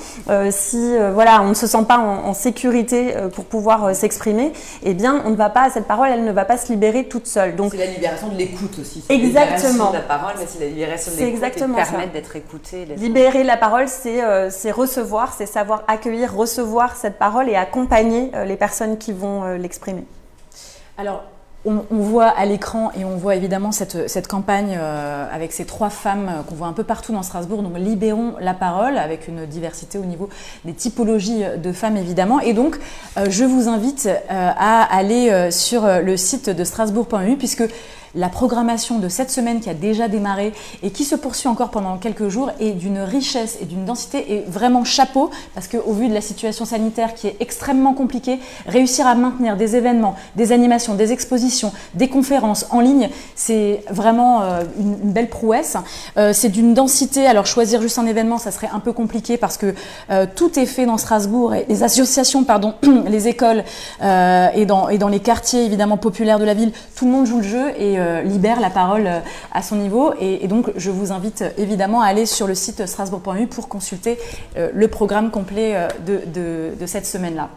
si 0.56 0.96
voilà, 1.14 1.42
on 1.42 1.50
ne 1.50 1.54
se 1.54 1.68
sent 1.68 1.84
pas 1.88 1.98
en, 1.98 2.26
en 2.30 2.34
sécurité 2.34 3.14
pour 3.34 3.46
pouvoir 3.46 3.96
s'exprimer, 3.96 4.54
eh 4.84 4.94
bien, 4.94 5.22
on 5.26 5.30
ne 5.30 5.36
va 5.36 5.50
pas, 5.50 5.70
cette 5.70 5.86
parole, 5.86 6.10
elle 6.12 6.24
ne 6.24 6.32
va 6.32 6.46
pas 6.46 6.58
se 6.58 6.72
libérer 6.72 7.06
toute 7.06 7.28
seule. 7.28 7.56
Donc, 7.56 7.72
c'est 7.72 7.78
la 7.86 7.92
libération 7.92 8.30
de 8.30 8.38
l'écoute 8.38 8.80
aussi. 8.80 9.04
Exactement. 9.10 9.92
La, 9.92 10.00
la 10.00 10.06
parole, 10.06 10.34
mais 10.40 10.46
c'est 10.48 10.60
la 10.60 10.68
libération 10.68 11.12
de 11.12 11.18
l'écoute 11.18 11.76
permettre 11.76 12.14
d'être 12.14 12.36
écouté. 12.36 12.86
Libérer 12.98 13.44
la 13.44 13.58
parole, 13.58 13.88
c'est 13.88 14.72
recevoir, 14.72 15.34
c'est 15.38 15.46
savoir 15.46 15.84
accueillir, 15.88 16.34
recevoir 16.34 16.96
cette 16.96 17.18
parole 17.20 17.50
et 17.50 17.56
accompagner 17.56 18.32
les 18.46 18.56
personnes 18.56 18.98
qui 18.98 19.12
vont 19.12 19.56
l'exprimer. 19.56 20.06
Alors, 20.98 21.24
on, 21.66 21.84
voit 21.90 22.28
à 22.28 22.46
l'écran 22.46 22.92
et 22.98 23.06
on 23.06 23.18
voit 23.18 23.36
évidemment 23.36 23.72
cette, 23.72 24.10
cette 24.10 24.28
campagne 24.28 24.78
euh, 24.78 25.28
avec 25.32 25.52
ces 25.52 25.66
trois 25.66 25.90
femmes 25.90 26.30
euh, 26.30 26.44
qu'on 26.44 26.56
voit 26.56 26.68
un 26.68 26.74
peu 26.74 26.84
partout 26.84 27.12
dans 27.12 27.24
Strasbourg. 27.24 27.64
Donc 27.64 27.78
libérons 27.78 28.36
la 28.40 28.54
parole 28.54 28.98
avec 28.98 29.28
une 29.28 29.46
diversité 29.46 29.98
au 29.98 30.06
niveau 30.06 30.30
des 30.64 30.74
typologies 30.74 31.44
de 31.58 31.72
femmes 31.72 31.98
évidemment. 31.98 32.40
Et 32.40 32.54
donc 32.54 32.78
euh, 33.18 33.26
je 33.30 33.44
vous 33.44 33.68
invite 33.68 34.10
à 34.30 34.84
aller 34.84 35.52
sur 35.52 35.88
le 36.02 36.18
site 36.18 36.50
de 36.50 36.64
strasbourg.eu 36.64 37.38
puisque 37.38 37.64
la 38.16 38.30
programmation 38.30 39.00
de 39.00 39.10
cette 39.10 39.32
semaine 39.32 39.60
qui 39.60 39.70
a 39.70 39.74
déjà 39.74 40.08
démarré 40.08 40.54
et 40.84 40.92
qui 40.92 41.04
se 41.04 41.16
poursuit 41.16 41.50
encore 41.50 41.70
pendant 41.70 41.98
quelques 41.98 42.30
jours 42.30 42.52
est 42.60 42.72
d'une 42.72 43.00
richesse 43.00 43.58
et 43.62 43.66
d'une 43.66 43.86
densité 43.86 44.34
et 44.34 44.44
vraiment 44.48 44.84
chapeau 44.84 45.30
parce 45.54 45.68
qu'au 45.68 45.94
vu 45.94 46.08
de 46.08 46.14
la 46.14 46.22
situation 46.22 46.66
sanitaire 46.66 47.14
qui 47.14 47.28
est 47.28 47.36
extrêmement 47.40 47.94
compliquée, 47.94 48.40
réussir 48.68 49.08
à 49.08 49.16
maintenir 49.16 49.58
des 49.58 49.76
événements, 49.76 50.16
des 50.36 50.52
animations, 50.52 50.96
des 50.96 51.12
expositions, 51.12 51.72
des 51.94 52.08
conférences 52.08 52.66
en 52.72 52.80
ligne, 52.80 53.10
c'est 53.36 53.84
vraiment 53.90 54.42
euh, 54.42 54.64
une, 54.80 54.96
belle 54.96 55.30
prouesse. 55.30 55.78
Euh, 56.18 56.34
c'est 56.34 56.50
d'une 56.50 56.74
densité, 56.74 57.28
alors 57.28 57.46
choisir 57.46 57.82
juste 57.82 58.00
un 58.00 58.06
événement, 58.06 58.38
ça 58.38 58.52
serait 58.52 58.70
un 58.74 58.80
peu 58.80 58.94
compliqué 58.94 59.38
parce 59.38 59.58
que 59.58 59.74
euh, 60.10 60.26
tout 60.34 60.60
est 60.60 60.66
fait 60.66 60.86
dans 60.86 60.98
Strasbourg 60.98 61.54
les 61.68 61.84
associations, 61.84 62.44
pardon, 62.44 62.76
les 63.08 63.28
écoles 63.28 63.64
et, 64.02 64.66
dans, 64.66 64.90
et 64.90 64.98
dans 64.98 65.08
les 65.08 65.20
quartiers 65.20 65.66
évidemment 65.66 65.98
populaires 65.98 66.40
de 66.40 66.46
la 66.46 66.54
ville, 66.54 66.72
tout 66.96 67.06
le 67.06 67.12
monde 67.12 67.26
joue 67.26 67.38
le 67.38 67.44
jeu 67.44 67.70
et 67.78 67.98
libère 68.24 68.60
la 68.60 68.70
parole 68.70 69.08
euh, 69.08 69.20
à 69.54 69.62
son 69.62 69.76
niveau. 69.76 70.14
Et, 70.20 70.48
donc, 70.48 70.72
je 70.76 70.92
vous 70.92 71.12
invite 71.12 71.44
évidemment 71.58 72.02
à 72.02 72.08
aller 72.08 72.26
sur 72.26 72.48
le 72.48 72.56
site 72.56 72.86
strasbourg.eu 72.86 73.48
pour 73.48 73.68
consulter 73.68 74.18
le 74.56 74.88
programme 74.88 75.32
complet 75.32 75.88
de, 76.06 76.86
cette 76.86 77.06
semaine-là. 77.06 77.50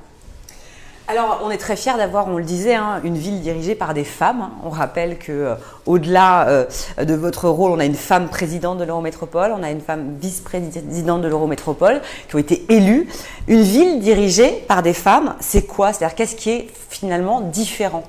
Alors, 1.10 1.40
on 1.42 1.50
est 1.50 1.56
très 1.56 1.74
fiers 1.74 1.96
d'avoir, 1.96 2.28
on 2.28 2.36
le 2.36 2.44
disait, 2.44 2.74
hein, 2.74 3.00
une 3.02 3.16
ville 3.16 3.40
dirigée 3.40 3.74
par 3.74 3.94
des 3.94 4.04
femmes. 4.04 4.50
On 4.62 4.68
rappelle 4.68 5.16
que, 5.16 5.32
euh, 5.32 5.54
au-delà 5.86 6.46
euh, 6.48 6.66
de 7.02 7.14
votre 7.14 7.48
rôle, 7.48 7.70
on 7.70 7.78
a 7.78 7.86
une 7.86 7.94
femme 7.94 8.28
présidente 8.28 8.76
de 8.76 8.84
l'Eurométropole, 8.84 9.54
on 9.58 9.62
a 9.62 9.70
une 9.70 9.80
femme 9.80 10.16
vice-présidente 10.20 11.22
de 11.22 11.28
l'Eurométropole 11.28 12.02
qui 12.28 12.36
ont 12.36 12.38
été 12.38 12.66
élues. 12.68 13.08
Une 13.46 13.62
ville 13.62 14.00
dirigée 14.00 14.50
par 14.68 14.82
des 14.82 14.92
femmes, 14.92 15.34
c'est 15.40 15.66
quoi? 15.66 15.94
C'est-à-dire, 15.94 16.14
qu'est-ce 16.14 16.36
qui 16.36 16.50
est 16.50 16.68
finalement 16.90 17.40
différent? 17.40 18.02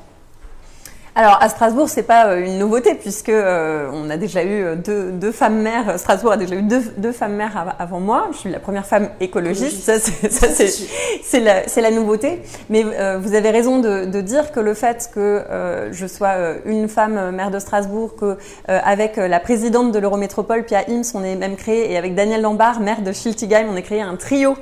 Alors 1.20 1.38
à 1.42 1.50
Strasbourg, 1.50 1.90
c'est 1.90 2.04
pas 2.04 2.28
euh, 2.28 2.46
une 2.46 2.60
nouveauté 2.60 2.96
puisque 2.96 3.28
euh, 3.28 3.90
on 3.92 4.10
a 4.10 4.16
déjà 4.16 4.42
eu 4.42 4.64
euh, 4.64 4.76
deux, 4.78 5.12
deux, 5.12 5.34
femmes 5.34 5.60
mères. 5.60 6.00
Strasbourg 6.00 6.32
a 6.32 6.38
déjà 6.38 6.56
eu 6.56 6.62
deux, 6.62 6.82
deux 6.96 7.12
femmes 7.12 7.34
mères 7.34 7.76
avant 7.78 8.00
moi. 8.00 8.30
Je 8.32 8.38
suis 8.38 8.50
la 8.50 8.60
première 8.60 8.86
femme 8.86 9.10
écologiste. 9.20 9.84
Ça, 9.84 10.00
c'est 10.00 11.40
la, 11.42 11.64
la, 11.82 11.92
nouveauté. 11.92 12.42
Mais 12.70 12.86
euh, 12.86 13.20
vous 13.22 13.34
avez 13.34 13.50
raison 13.50 13.80
de, 13.80 14.06
de, 14.06 14.22
dire 14.22 14.54
que 14.54 14.62
le 14.62 14.74
fait 14.74 15.10
que 15.14 15.20
euh, 15.20 15.92
je 15.92 16.08
sois 16.08 16.36
une 16.64 16.88
femme 16.88 17.32
maire 17.32 17.52
de 17.52 17.60
Strasbourg, 17.60 18.16
que 18.16 18.38
avec 18.68 19.18
la 19.18 19.42
présidente 19.42 19.92
de 19.92 20.00
l'Eurométropole, 20.00 20.64
Pia 20.64 20.86
Ims, 20.88 21.04
on 21.16 21.24
est 21.26 21.36
même 21.36 21.58
créé, 21.58 21.92
et 21.92 21.98
avec 21.98 22.16
Daniel 22.16 22.42
Lombard, 22.42 22.80
maire 22.80 23.02
de 23.02 23.12
Schiltigheim, 23.12 23.68
on 23.70 23.76
a 23.76 23.82
créé 23.82 24.02
un 24.02 24.16
trio 24.16 24.56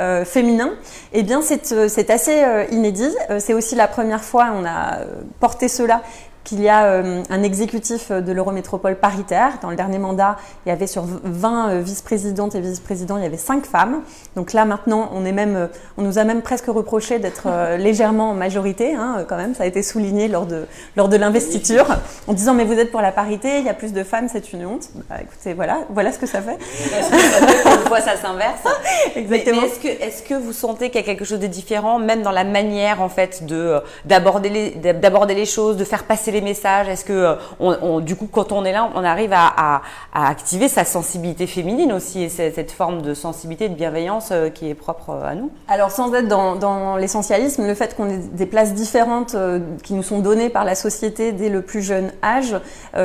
euh, 0.00 0.24
féminin, 0.24 0.70
eh 1.12 1.22
bien 1.22 1.42
c'est 1.42 2.10
assez 2.10 2.42
euh, 2.42 2.64
inédit. 2.70 3.14
c'est 3.38 3.54
aussi 3.54 3.74
la 3.74 3.88
première 3.88 4.24
fois 4.24 4.52
on 4.54 4.64
a 4.64 5.00
porté 5.40 5.68
cela 5.68 6.02
qu'il 6.44 6.60
y 6.60 6.68
a 6.68 6.86
euh, 6.86 7.22
un 7.30 7.42
exécutif 7.42 8.10
de 8.10 8.32
l'Eurométropole 8.32 8.96
paritaire. 8.96 9.58
Dans 9.62 9.70
le 9.70 9.76
dernier 9.76 9.98
mandat, 9.98 10.36
il 10.66 10.70
y 10.70 10.72
avait 10.72 10.86
sur 10.86 11.04
20 11.24 11.70
euh, 11.70 11.80
vice-présidentes 11.80 12.54
et 12.54 12.60
vice-présidents, 12.60 13.16
il 13.16 13.22
y 13.22 13.26
avait 13.26 13.36
5 13.36 13.64
femmes. 13.64 14.02
Donc 14.36 14.52
là, 14.52 14.64
maintenant, 14.64 15.10
on, 15.14 15.24
est 15.24 15.32
même, 15.32 15.56
euh, 15.56 15.66
on 15.96 16.02
nous 16.02 16.18
a 16.18 16.24
même 16.24 16.42
presque 16.42 16.66
reproché 16.66 17.18
d'être 17.18 17.48
légèrement 17.78 18.30
en 18.30 18.34
majorité, 18.34 18.94
hein, 18.94 19.24
quand 19.28 19.36
même. 19.36 19.54
Ça 19.54 19.64
a 19.64 19.66
été 19.66 19.82
souligné 19.82 20.28
lors 20.28 20.46
de, 20.46 20.66
lors 20.96 21.08
de 21.08 21.16
l'investiture, 21.16 21.86
en 22.26 22.32
disant 22.32 22.54
Mais 22.54 22.64
vous 22.64 22.78
êtes 22.78 22.90
pour 22.90 23.00
la 23.00 23.12
parité, 23.12 23.58
il 23.58 23.64
y 23.64 23.68
a 23.68 23.74
plus 23.74 23.92
de 23.92 24.02
femmes, 24.02 24.28
c'est 24.30 24.52
une 24.52 24.66
honte. 24.66 24.88
Bah, 25.08 25.16
écoutez, 25.20 25.54
voilà, 25.54 25.78
voilà 25.90 26.12
ce 26.12 26.18
que 26.18 26.26
ça 26.26 26.40
fait. 26.42 26.58
Une 26.58 27.86
fois, 27.86 28.00
ça 28.00 28.16
s'inverse. 28.16 28.62
Exactement. 29.16 29.62
Est-ce 29.62 29.78
que, 29.78 29.88
est 29.88 30.28
que 30.28 30.34
vous 30.34 30.52
sentez 30.52 30.90
qu'il 30.90 31.00
y 31.00 31.04
a 31.04 31.06
quelque 31.06 31.24
chose 31.24 31.40
de 31.40 31.46
différent, 31.46 31.98
même 31.98 32.22
dans 32.22 32.32
la 32.32 32.44
manière, 32.44 33.00
en 33.00 33.08
fait, 33.08 33.44
d'aborder 34.04 34.48
les, 34.48 34.70
d'aborder 34.70 35.34
les 35.34 35.46
choses, 35.46 35.76
de 35.76 35.84
faire 35.84 36.04
passer 36.04 36.31
les 36.32 36.40
messages 36.40 36.88
Est-ce 36.88 37.04
que, 37.04 37.36
euh, 37.60 38.00
du 38.00 38.16
coup, 38.16 38.28
quand 38.30 38.52
on 38.52 38.64
est 38.64 38.72
là, 38.72 38.90
on 38.94 39.04
arrive 39.04 39.32
à, 39.32 39.82
activer 40.12 40.68
sa 40.68 40.84
sensibilité 40.84 41.46
féminine 41.46 41.92
aussi 41.92 42.22
et 42.22 42.28
cette, 42.28 42.70
forme 42.72 43.02
de 43.02 43.14
sensibilité, 43.14 43.68
de 43.68 43.74
bienveillance 43.74 44.28
euh, 44.32 44.48
qui 44.48 44.68
est 44.68 44.74
propre 44.74 45.10
euh, 45.10 45.28
à 45.28 45.34
nous 45.34 45.50
Alors, 45.68 45.90
sans 45.90 46.12
être 46.14 46.28
dans, 46.28 46.56
dans 46.56 46.96
l'essentialisme, 46.96 47.66
le 47.66 47.74
fait 47.74 47.96
qu'on 47.96 48.08
ait 48.08 48.18
des 48.18 48.46
places 48.46 48.74
différentes 48.74 49.36
qui 49.82 49.94
nous 49.94 50.02
sont 50.02 50.20
données 50.20 50.48
par 50.48 50.64
la 50.64 50.74
société 50.74 51.32
dès 51.32 51.48
le 51.48 51.62
plus 51.62 51.82
jeune 51.82 52.12
âge, 52.22 52.56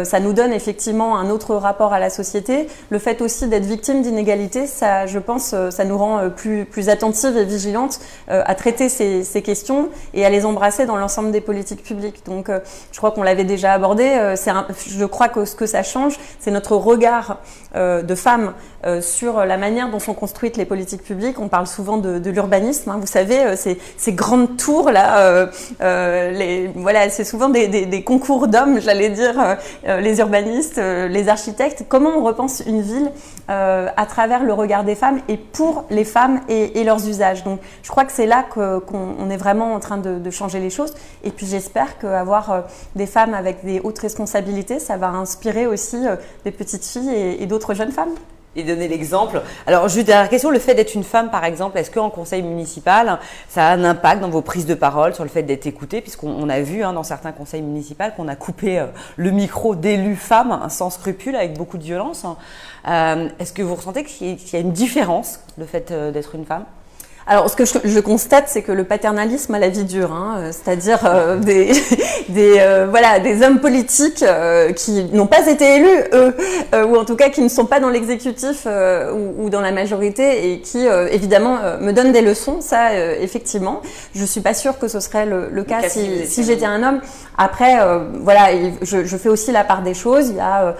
ça 0.04 0.20
nous 0.20 0.34
donne 0.34 0.54
effectivement 0.54 1.18
un 1.18 1.30
autre 1.30 1.56
rapport 1.56 1.94
à 1.94 2.00
la 2.00 2.10
société. 2.10 2.68
Le 2.90 3.00
fait 3.00 3.22
aussi 3.22 3.48
d'être 3.48 3.66
victime 3.66 4.02
d'inégalités, 4.02 4.68
ça, 4.68 5.06
je 5.06 5.20
pense, 5.20 5.56
ça 5.70 5.86
nous 5.86 5.98
rend 5.98 6.30
plus, 6.30 6.66
plus 6.66 6.90
attentives 6.90 7.38
et 7.38 7.46
vigilantes 7.46 8.00
à 8.28 8.56
traiter 8.56 8.90
ces, 8.90 9.24
ces 9.24 9.42
questions 9.42 9.90
et 10.14 10.26
à 10.26 10.30
les 10.30 10.46
embrasser 10.46 10.86
dans 10.86 10.98
l'ensemble 10.98 11.32
des 11.32 11.42
politiques 11.42 11.84
publiques. 11.84 12.24
Donc, 12.26 12.50
je 12.92 12.98
crois 12.98 13.12
qu'on 13.18 13.24
l'avait 13.24 13.46
déjà 13.46 13.74
abordé. 13.74 14.04
Euh, 14.04 14.36
je 14.36 15.06
crois 15.06 15.28
que 15.28 15.44
ce 15.44 15.56
que 15.56 15.66
ça 15.66 15.82
change, 15.82 16.20
c'est 16.40 16.52
notre 16.52 16.76
regard 16.76 17.40
euh, 17.76 18.04
de 18.04 18.14
femmes 18.14 18.54
euh, 18.86 19.02
sur 19.02 19.44
la 19.44 19.58
manière 19.58 19.90
dont 19.90 19.98
sont 19.98 20.14
construites 20.14 20.56
les 20.56 20.66
politiques 20.66 21.02
publiques. 21.02 21.40
On 21.40 21.48
parle 21.48 21.66
souvent 21.66 21.98
de, 21.98 22.30
l'urbanisme. 22.30 22.92
Hein. 22.92 22.98
Vous 23.02 23.08
savez, 23.08 23.56
ces, 23.56 24.14
grandes 24.14 24.56
tours 24.56 24.92
là, 24.92 25.50
voilà, 25.80 27.10
c'est 27.10 27.24
souvent 27.24 27.50
des, 27.50 28.04
concours 28.06 28.48
d'hommes, 28.48 28.80
j'allais 28.80 29.10
dire, 29.10 29.58
les 29.84 30.20
urbanistes, 30.20 30.78
les 30.78 31.28
architectes. 31.28 31.86
Comment 31.90 32.12
on 32.18 32.24
repense 32.24 32.62
une 32.68 32.82
ville 32.82 33.12
à 33.48 34.06
travers 34.08 34.44
le 34.44 34.54
regard 34.54 34.84
des 34.84 34.96
femmes 34.96 35.22
et 35.28 35.38
pour 35.38 35.86
les 35.90 36.04
femmes 36.04 36.42
et, 36.50 36.80
et 36.80 36.84
leurs 36.84 37.08
usages? 37.08 37.44
Donc, 37.44 37.60
je 37.82 37.90
crois 37.90 38.06
que 38.06 38.12
c'est 38.12 38.28
là 38.28 38.44
qu'on 38.44 39.30
est 39.30 39.38
vraiment 39.38 39.74
en 39.74 39.80
train 39.80 39.98
de, 39.98 40.20
de, 40.20 40.30
changer 40.30 40.60
les 40.60 40.70
choses. 40.70 40.94
Et 41.24 41.32
puis, 41.32 41.48
j'espère 41.48 41.98
qu'avoir 41.98 42.66
des 42.96 43.07
femmes 43.08 43.34
avec 43.34 43.66
des 43.66 43.80
hautes 43.80 44.00
responsabilités, 44.00 44.80
ça 44.80 44.98
va 44.98 45.10
inspirer 45.10 45.68
aussi 45.68 45.98
des 46.46 46.52
petites 46.52 46.86
filles 46.86 47.14
et, 47.40 47.46
d'autres 47.48 47.74
jeunes 47.74 47.92
femmes 47.92 48.14
et 48.58 48.64
donner 48.64 48.88
l'exemple. 48.88 49.42
Alors, 49.68 49.88
juste 49.88 50.08
dernière 50.08 50.30
question, 50.30 50.50
le 50.50 50.60
fait 50.60 50.74
d'être 50.74 50.96
une 50.96 51.04
femme, 51.04 51.30
par 51.30 51.46
exemple, 51.46 51.78
est-ce 51.78 51.92
qu'en 51.92 52.10
conseil 52.10 52.42
municipal, 52.42 53.20
ça 53.48 53.68
a 53.68 53.72
un 53.72 53.84
impact 53.84 54.22
dans 54.22 54.30
vos 54.30 54.42
prises 54.42 54.66
de 54.66 54.74
parole 54.74 55.14
sur 55.14 55.24
le 55.24 55.30
fait 55.30 55.44
d'être 55.44 55.68
écoutée? 55.68 56.02
Puisqu'on 56.02 56.50
a 56.50 56.60
vu 56.62 56.84
hein, 56.84 56.94
dans 56.94 57.04
certains 57.04 57.32
conseils 57.32 57.62
municipaux 57.62 58.04
qu'on 58.16 58.28
a 58.28 58.36
coupé 58.36 58.80
euh, 58.80 58.88
le 59.16 59.32
micro 59.32 59.76
d'élus 59.76 60.16
femmes 60.16 60.60
sans 60.70 60.90
scrupule, 60.90 61.36
avec 61.36 61.58
beaucoup 61.58 61.78
de 61.78 61.84
violence. 61.84 62.26
Euh, 62.88 63.30
est-ce 63.40 63.54
que 63.54 63.62
vous 63.62 63.76
ressentez 63.76 64.04
qu'il 64.04 64.28
y, 64.28 64.56
a 64.56 64.60
une 64.60 64.72
différence, 64.72 65.40
le 65.58 65.66
fait 65.66 65.92
euh, 65.92 66.12
d'être 66.12 66.36
une 66.36 66.46
femme? 66.46 66.66
Alors, 67.30 67.50
ce 67.50 67.58
que 67.58 67.66
je, 67.66 67.74
je 67.84 68.00
constate, 68.00 68.46
c'est 68.48 68.62
que 68.62 68.72
le 68.72 68.86
paternalisme 68.86 69.54
a 69.54 69.60
la 69.60 69.68
vie 69.68 69.84
dure, 69.84 70.14
hein, 70.14 70.36
euh, 70.38 70.52
c'est-à-dire 70.54 71.00
euh, 71.04 71.36
des, 71.50 71.72
des, 72.30 72.56
euh, 72.60 72.88
voilà, 72.90 73.20
des 73.20 73.44
hommes 73.44 73.60
politiques 73.60 74.24
euh, 74.24 74.72
qui 74.72 75.04
n'ont 75.12 75.28
pas 75.28 75.46
été 75.48 75.76
élus, 75.76 76.04
eux, 76.14 76.34
euh, 76.74 76.86
ou 76.86 76.96
en 76.96 77.04
tout 77.04 77.18
cas 77.18 77.30
qui 77.30 77.42
ne 77.42 77.50
sont 77.50 77.66
pas 77.66 77.82
dans 77.82 77.90
l'exécutif 77.90 78.64
euh, 78.66 79.12
ou, 79.12 79.44
ou 79.46 79.50
dans 79.50 79.60
la 79.60 79.74
majorité 79.74 80.54
et 80.54 80.62
qui, 80.62 80.88
euh, 80.88 81.10
évidemment, 81.12 81.58
euh, 81.62 81.78
me 81.82 81.92
donnent 81.92 82.14
des 82.14 82.22
leçons. 82.22 82.62
Ça, 82.62 82.92
euh, 82.92 83.18
effectivement, 83.20 83.82
je 84.16 84.24
suis 84.24 84.40
pas 84.42 84.54
sûre 84.54 84.80
que 84.80 84.88
ce 84.88 85.02
serait 85.02 85.26
le, 85.26 85.50
le 85.52 85.64
cas 85.66 85.82
cas 85.82 85.90
si 85.90 86.26
si, 86.28 86.44
j'étais 86.46 86.66
un 86.66 86.82
homme. 86.82 87.02
Après, 87.38 87.82
euh, 87.82 88.00
voilà, 88.22 88.54
il- 88.54 88.74
je, 88.82 89.04
je 89.04 89.18
fais 89.18 89.28
aussi 89.30 89.52
la 89.52 89.66
part 89.66 89.82
des 89.82 89.94
choses. 89.94 90.30
Il 90.30 90.38
y 90.38 90.40
a, 90.40 90.76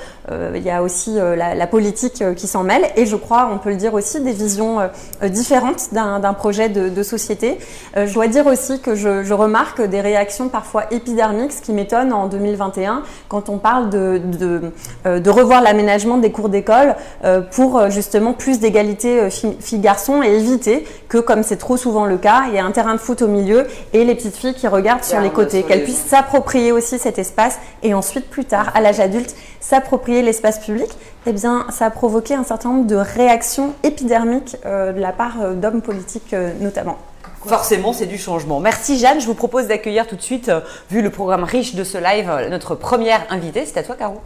il 0.56 0.64
y 0.64 0.72
a 0.72 0.82
aussi 0.82 1.20
euh, 1.20 1.36
la, 1.36 1.56
la 1.56 1.68
politique 1.68 2.24
qui 2.38 2.48
s'en 2.48 2.64
mêle, 2.64 2.84
et 2.96 3.06
je 3.06 3.18
crois, 3.18 3.50
on 3.54 3.58
peut 3.58 3.70
le 3.70 3.76
dire 3.76 3.94
aussi, 3.94 4.22
des 4.22 4.32
visions 4.32 4.80
différentes 5.24 5.90
d'un 5.92 6.34
projet 6.38 6.70
de, 6.70 6.88
de 6.90 7.04
société. 7.04 7.58
Euh, 7.98 8.08
je 8.08 8.14
dois 8.14 8.28
dire 8.28 8.48
aussi 8.48 8.80
que 8.80 8.96
je, 8.96 9.24
je 9.24 9.34
remarque 9.34 9.82
des 9.82 10.00
réactions 10.00 10.48
parfois 10.48 10.86
épidermiques, 10.92 11.52
ce 11.52 11.62
qui 11.62 11.74
m'étonne 11.74 12.14
en 12.14 12.28
2021 12.28 13.04
quand 13.28 13.50
on 13.50 13.58
parle 13.58 13.90
de, 13.90 14.22
de, 14.24 14.62
euh, 15.06 15.20
de 15.20 15.30
revoir 15.30 15.62
l'aménagement 15.62 16.18
des 16.18 16.32
cours 16.32 16.50
d'école 16.50 16.96
euh, 17.26 17.42
pour 17.42 17.90
justement 17.90 18.34
plus 18.34 18.60
d'égalité 18.60 19.30
fi- 19.30 19.58
filles-garçons 19.60 20.24
et 20.24 20.30
éviter 20.36 20.86
que, 21.10 21.18
comme 21.18 21.44
c'est 21.44 21.58
trop 21.58 21.76
souvent 21.76 22.06
le 22.06 22.18
cas, 22.18 22.44
il 22.48 22.56
y 22.56 22.60
a 22.60 22.66
un 22.66 22.72
terrain 22.72 22.94
de 22.94 23.00
foot 23.00 23.22
au 23.22 23.28
milieu 23.28 23.66
et 23.94 24.06
les 24.06 24.16
petites 24.16 24.38
filles 24.38 24.54
qui 24.54 24.68
regardent 24.68 25.04
sur 25.04 25.20
les 25.20 25.30
côtés, 25.32 25.64
qu'elles 25.64 25.80
les- 25.80 25.84
puissent 25.84 26.06
s'approprier 26.06 26.72
aussi 26.72 26.98
cet 27.00 27.18
espace 27.20 27.58
et 27.84 27.94
ensuite 27.94 28.30
plus 28.30 28.46
tard, 28.46 28.72
à 28.76 28.82
l'âge 28.82 29.00
adulte, 29.00 29.36
s'approprier 29.60 30.22
l'espace 30.22 30.60
public. 30.60 30.88
Eh 31.26 31.34
bien, 31.34 31.66
ça 31.72 31.88
a 31.88 31.90
provoqué 31.90 32.36
un 32.36 32.44
certain 32.46 32.70
nombre 32.70 32.88
de 32.88 32.96
réactions 32.96 33.74
épidermiques 33.84 34.56
de 34.64 35.00
la 35.00 35.12
part 35.12 35.36
d'hommes 35.56 35.82
politiques 35.82 36.27
euh, 36.34 36.54
notamment. 36.60 36.98
Forcément, 37.46 37.94
c'est 37.94 38.06
du 38.06 38.18
changement. 38.18 38.60
Merci 38.60 39.00
Jeanne. 39.00 39.22
Je 39.22 39.26
vous 39.26 39.34
propose 39.34 39.68
d'accueillir 39.68 40.08
tout 40.08 40.16
de 40.16 40.22
suite, 40.22 40.50
euh, 40.50 40.62
vu 40.92 41.02
le 41.02 41.10
programme 41.10 41.44
riche 41.44 41.76
de 41.76 41.84
ce 41.84 41.98
live, 41.98 42.30
euh, 42.30 42.50
notre 42.50 42.76
première 42.76 43.26
invitée. 43.30 43.66
C'est 43.66 43.78
à 43.78 43.84
toi, 43.84 43.96
Caro. 43.96 44.22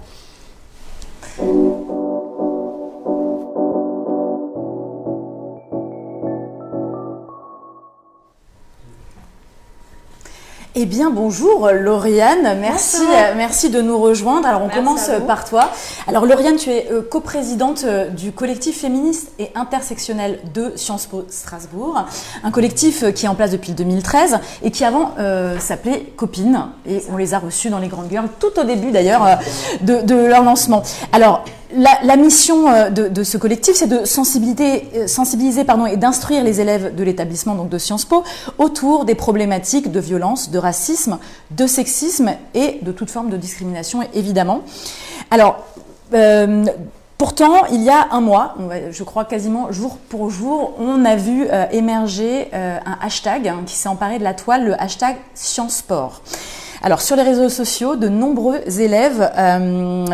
Eh 10.83 10.87
bien, 10.87 11.11
bonjour 11.11 11.69
Lauriane, 11.71 12.57
merci, 12.59 12.97
Bonjour. 13.01 13.13
euh, 13.15 13.33
merci 13.37 13.69
de 13.69 13.81
nous 13.83 13.99
rejoindre. 13.99 14.47
Alors, 14.47 14.61
on 14.63 14.65
Merci 14.65 14.79
commence 14.79 15.11
par 15.27 15.45
toi. 15.45 15.69
Alors, 16.07 16.25
Lauriane, 16.25 16.55
tu 16.55 16.71
es 16.71 16.87
euh, 16.91 17.03
coprésidente 17.03 17.83
euh, 17.85 18.07
du 18.07 18.31
collectif 18.31 18.81
féministe 18.81 19.31
et 19.37 19.51
intersectionnel 19.53 20.39
de 20.55 20.73
Sciences 20.75 21.05
Po 21.05 21.23
Strasbourg, 21.29 22.03
un 22.43 22.49
collectif 22.49 23.13
qui 23.13 23.27
est 23.27 23.29
en 23.29 23.35
place 23.35 23.51
depuis 23.51 23.69
le 23.69 23.75
2013 23.75 24.39
et 24.63 24.71
qui 24.71 24.83
avant 24.83 25.11
euh, 25.19 25.59
s'appelait 25.59 26.11
Copines. 26.17 26.69
Et 26.89 27.03
on 27.13 27.17
les 27.17 27.35
a 27.35 27.37
reçus 27.37 27.69
dans 27.69 27.77
les 27.77 27.87
Grandes 27.87 28.09
Girls 28.09 28.29
tout 28.39 28.59
au 28.59 28.63
début 28.63 28.89
d'ailleurs 28.89 29.37
de, 29.81 30.01
de 30.01 30.15
leur 30.15 30.41
lancement. 30.43 30.81
Alors, 31.13 31.43
la, 31.75 32.15
mission 32.15 32.69
euh, 32.69 32.89
de, 32.89 33.23
ce 33.23 33.37
collectif, 33.37 33.75
c'est 33.75 33.87
de 33.87 34.05
sensibiliser, 34.05 34.89
euh, 34.95 35.85
et 35.85 35.97
d'instruire 35.97 36.43
les 36.43 36.61
élèves 36.61 36.95
de 36.95 37.03
l'établissement 37.03 37.55
de 37.55 37.77
Sciences 37.77 38.05
Po 38.05 38.23
autour 38.57 39.05
des 39.05 39.15
problématiques 39.15 39.91
de 39.91 39.99
violence, 39.99 40.51
de 40.51 40.57
racisme, 40.57 41.19
de 41.51 41.67
sexisme 41.67 42.33
et 42.53 42.79
de 42.81 42.91
toute 42.91 43.09
forme 43.09 43.29
de 43.29 43.37
discrimination, 43.37 44.01
évidemment. 44.13 44.61
Alors, 45.29 45.65
euh, 46.13 46.65
Pourtant, 47.17 47.67
il 47.71 47.83
y 47.83 47.89
a 47.91 48.07
un 48.09 48.19
mois, 48.19 48.55
je 48.89 49.03
crois 49.03 49.25
quasiment 49.25 49.71
jour 49.71 49.99
pour 50.09 50.31
jour, 50.31 50.73
on 50.79 51.05
a 51.05 51.15
vu 51.15 51.45
émerger 51.71 52.49
un 52.51 52.97
hashtag 52.99 53.47
hein, 53.47 53.59
qui 53.63 53.75
s'est 53.75 53.89
emparé 53.89 54.17
de 54.17 54.23
la 54.23 54.33
toile, 54.33 54.65
le 54.65 54.81
hashtag 54.81 55.17
Sciences 55.35 55.75
Sport. 55.75 56.23
Alors 56.83 57.01
sur 57.01 57.15
les 57.15 57.21
réseaux 57.21 57.49
sociaux, 57.49 57.95
de 57.95 58.07
nombreux 58.07 58.57
élèves 58.79 59.31
euh, 59.37 60.05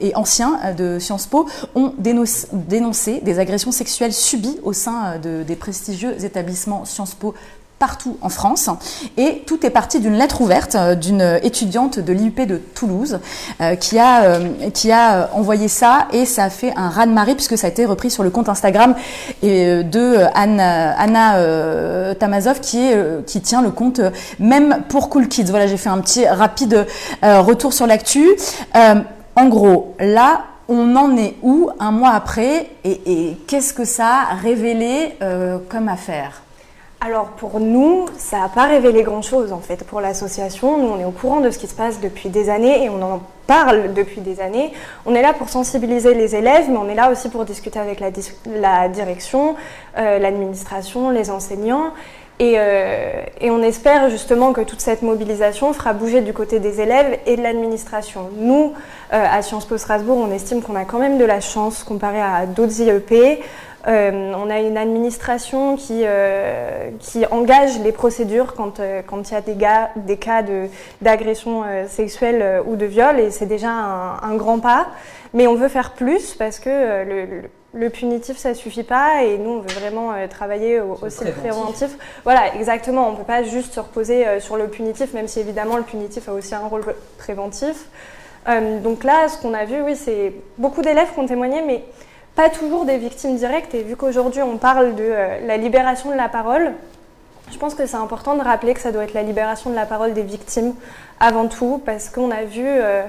et 0.00 0.14
anciens 0.16 0.58
euh, 0.64 0.72
de 0.72 0.98
Sciences 0.98 1.26
Po 1.28 1.46
ont 1.76 1.92
dénoncé, 1.98 2.48
dénoncé 2.52 3.20
des 3.20 3.38
agressions 3.38 3.70
sexuelles 3.70 4.12
subies 4.12 4.58
au 4.64 4.72
sein 4.72 5.12
euh, 5.14 5.18
de- 5.18 5.44
des 5.44 5.54
prestigieux 5.54 6.16
établissements 6.24 6.84
Sciences 6.84 7.14
Po 7.14 7.32
partout 7.78 8.16
en 8.22 8.28
France. 8.28 8.68
Et 9.16 9.42
tout 9.46 9.64
est 9.64 9.70
parti 9.70 10.00
d'une 10.00 10.14
lettre 10.14 10.40
ouverte 10.40 10.74
euh, 10.74 10.94
d'une 10.94 11.38
étudiante 11.42 11.98
de 11.98 12.12
l'IUP 12.12 12.40
de 12.46 12.56
Toulouse 12.56 13.20
euh, 13.60 13.76
qui 13.76 13.98
a, 13.98 14.22
euh, 14.24 14.70
qui 14.74 14.90
a 14.90 15.14
euh, 15.14 15.26
envoyé 15.32 15.68
ça 15.68 16.08
et 16.12 16.24
ça 16.26 16.44
a 16.44 16.50
fait 16.50 16.72
un 16.76 16.88
raz-de-marée 16.88 17.34
puisque 17.34 17.56
ça 17.56 17.68
a 17.68 17.70
été 17.70 17.84
repris 17.84 18.10
sur 18.10 18.22
le 18.22 18.30
compte 18.30 18.48
Instagram 18.48 18.94
et, 19.42 19.66
euh, 19.66 19.82
de 19.82 19.98
euh, 20.00 20.26
Anna, 20.34 22.14
Tamazov 22.14 22.60
qui, 22.60 22.78
est, 22.78 23.26
qui 23.26 23.40
tient 23.40 23.62
le 23.62 23.70
compte 23.70 24.00
même 24.38 24.82
pour 24.88 25.08
Cool 25.08 25.28
Kids. 25.28 25.44
Voilà, 25.50 25.66
j'ai 25.66 25.76
fait 25.76 25.88
un 25.88 25.98
petit 26.00 26.26
rapide 26.26 26.86
retour 27.22 27.72
sur 27.72 27.86
l'actu. 27.86 28.26
En 29.36 29.46
gros, 29.46 29.94
là, 30.00 30.42
on 30.68 30.96
en 30.96 31.16
est 31.16 31.36
où 31.42 31.70
un 31.78 31.92
mois 31.92 32.10
après 32.10 32.70
et, 32.84 33.00
et 33.06 33.36
qu'est-ce 33.46 33.72
que 33.72 33.84
ça 33.84 34.24
a 34.30 34.34
révélé 34.34 35.16
comme 35.68 35.88
affaire? 35.88 36.42
Alors 37.00 37.26
pour 37.28 37.60
nous, 37.60 38.06
ça 38.16 38.40
n'a 38.40 38.48
pas 38.48 38.64
révélé 38.64 39.04
grand-chose 39.04 39.52
en 39.52 39.60
fait 39.60 39.84
pour 39.84 40.00
l'association. 40.00 40.78
Nous, 40.78 40.88
on 40.88 40.98
est 40.98 41.04
au 41.04 41.12
courant 41.12 41.40
de 41.40 41.50
ce 41.50 41.58
qui 41.58 41.68
se 41.68 41.74
passe 41.74 42.00
depuis 42.00 42.28
des 42.28 42.50
années 42.50 42.82
et 42.82 42.88
on 42.90 43.00
en 43.02 43.22
parle 43.46 43.94
depuis 43.94 44.20
des 44.20 44.40
années. 44.40 44.72
On 45.06 45.14
est 45.14 45.22
là 45.22 45.32
pour 45.32 45.48
sensibiliser 45.48 46.14
les 46.14 46.34
élèves, 46.34 46.68
mais 46.68 46.76
on 46.76 46.88
est 46.88 46.96
là 46.96 47.12
aussi 47.12 47.28
pour 47.28 47.44
discuter 47.44 47.78
avec 47.78 48.00
la, 48.00 48.88
direction, 48.88 49.54
euh, 49.96 50.18
l'administration, 50.18 51.10
les 51.10 51.30
enseignants. 51.30 51.92
Et, 52.40 52.54
euh, 52.56 53.22
et 53.40 53.50
on 53.50 53.62
espère 53.62 54.10
justement 54.10 54.52
que 54.52 54.60
toute 54.60 54.80
cette 54.80 55.02
mobilisation 55.02 55.72
fera 55.72 55.92
bouger 55.92 56.20
du 56.20 56.32
côté 56.32 56.60
des 56.60 56.80
élèves 56.80 57.18
et 57.26 57.36
de 57.36 57.42
l'administration. 57.42 58.28
Nous, 58.36 58.72
euh, 59.12 59.24
à 59.30 59.42
Sciences 59.42 59.64
Po 59.64 59.76
Strasbourg, 59.76 60.16
on 60.16 60.32
estime 60.32 60.62
qu'on 60.62 60.76
a 60.76 60.84
quand 60.84 60.98
même 60.98 61.18
de 61.18 61.24
la 61.24 61.40
chance 61.40 61.82
comparé 61.82 62.20
à 62.20 62.46
d'autres 62.46 62.80
IEP. 62.80 63.40
Euh, 63.88 64.32
on 64.36 64.50
a 64.50 64.60
une 64.60 64.76
administration 64.76 65.76
qui, 65.76 66.02
euh, 66.04 66.90
qui 67.00 67.24
engage 67.30 67.78
les 67.80 67.92
procédures 67.92 68.54
quand 68.54 68.80
euh, 68.80 69.00
quand 69.06 69.30
il 69.30 69.32
y 69.32 69.36
a 69.36 69.40
des, 69.40 69.54
gars, 69.54 69.88
des 69.96 70.18
cas 70.18 70.42
de- 70.42 70.66
d'agression 71.00 71.62
sexuelle 71.86 72.62
ou 72.66 72.76
de 72.76 72.84
viol, 72.84 73.18
et 73.18 73.30
c'est 73.30 73.46
déjà 73.46 73.70
un, 73.70 74.18
un 74.22 74.34
grand 74.36 74.58
pas. 74.60 74.88
Mais 75.32 75.46
on 75.46 75.54
veut 75.54 75.68
faire 75.68 75.92
plus 75.92 76.34
parce 76.34 76.58
que 76.58 76.68
le, 77.04 77.24
le- 77.24 77.42
le 77.74 77.90
punitif, 77.90 78.36
ça 78.38 78.54
suffit 78.54 78.82
pas, 78.82 79.22
et 79.24 79.38
nous, 79.38 79.50
on 79.50 79.60
veut 79.60 79.80
vraiment 79.80 80.12
travailler 80.28 80.80
au- 80.80 80.98
aussi 81.02 81.24
le 81.24 81.32
préventif. 81.32 81.96
Voilà, 82.24 82.54
exactement. 82.56 83.08
On 83.08 83.14
peut 83.14 83.24
pas 83.24 83.42
juste 83.42 83.74
se 83.74 83.80
reposer 83.80 84.24
sur 84.40 84.56
le 84.56 84.68
punitif, 84.68 85.14
même 85.14 85.28
si 85.28 85.40
évidemment 85.40 85.76
le 85.76 85.82
punitif 85.82 86.28
a 86.28 86.32
aussi 86.32 86.54
un 86.54 86.66
rôle 86.66 86.82
préventif. 87.18 87.86
Donc 88.82 89.04
là, 89.04 89.28
ce 89.28 89.36
qu'on 89.40 89.52
a 89.54 89.64
vu, 89.66 89.82
oui, 89.82 89.96
c'est 89.96 90.32
beaucoup 90.56 90.80
d'élèves 90.82 91.12
qui 91.12 91.20
ont 91.20 91.26
témoigné, 91.26 91.60
mais 91.66 91.84
toujours 92.48 92.84
des 92.84 92.98
victimes 92.98 93.36
directes. 93.36 93.74
Et 93.74 93.82
vu 93.82 93.96
qu'aujourd'hui 93.96 94.42
on 94.42 94.56
parle 94.56 94.94
de 94.94 95.04
euh, 95.04 95.46
la 95.46 95.56
libération 95.56 96.10
de 96.10 96.16
la 96.16 96.28
parole, 96.28 96.72
je 97.50 97.58
pense 97.58 97.74
que 97.74 97.86
c'est 97.86 97.96
important 97.96 98.36
de 98.36 98.42
rappeler 98.42 98.74
que 98.74 98.80
ça 98.80 98.92
doit 98.92 99.04
être 99.04 99.14
la 99.14 99.22
libération 99.22 99.70
de 99.70 99.74
la 99.74 99.86
parole 99.86 100.12
des 100.14 100.22
victimes 100.22 100.74
avant 101.18 101.48
tout, 101.48 101.82
parce 101.84 102.08
qu'on 102.08 102.30
a 102.30 102.44
vu 102.44 102.64
euh, 102.64 103.02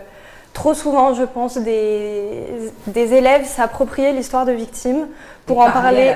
trop 0.53 0.73
souvent, 0.73 1.13
je 1.13 1.23
pense, 1.23 1.57
des, 1.57 2.43
des 2.87 3.13
élèves 3.13 3.45
s'approprier 3.45 4.11
l'histoire 4.11 4.45
de 4.45 4.51
victimes 4.51 5.07
pour 5.45 5.59
en 5.61 5.71
parler. 5.71 6.13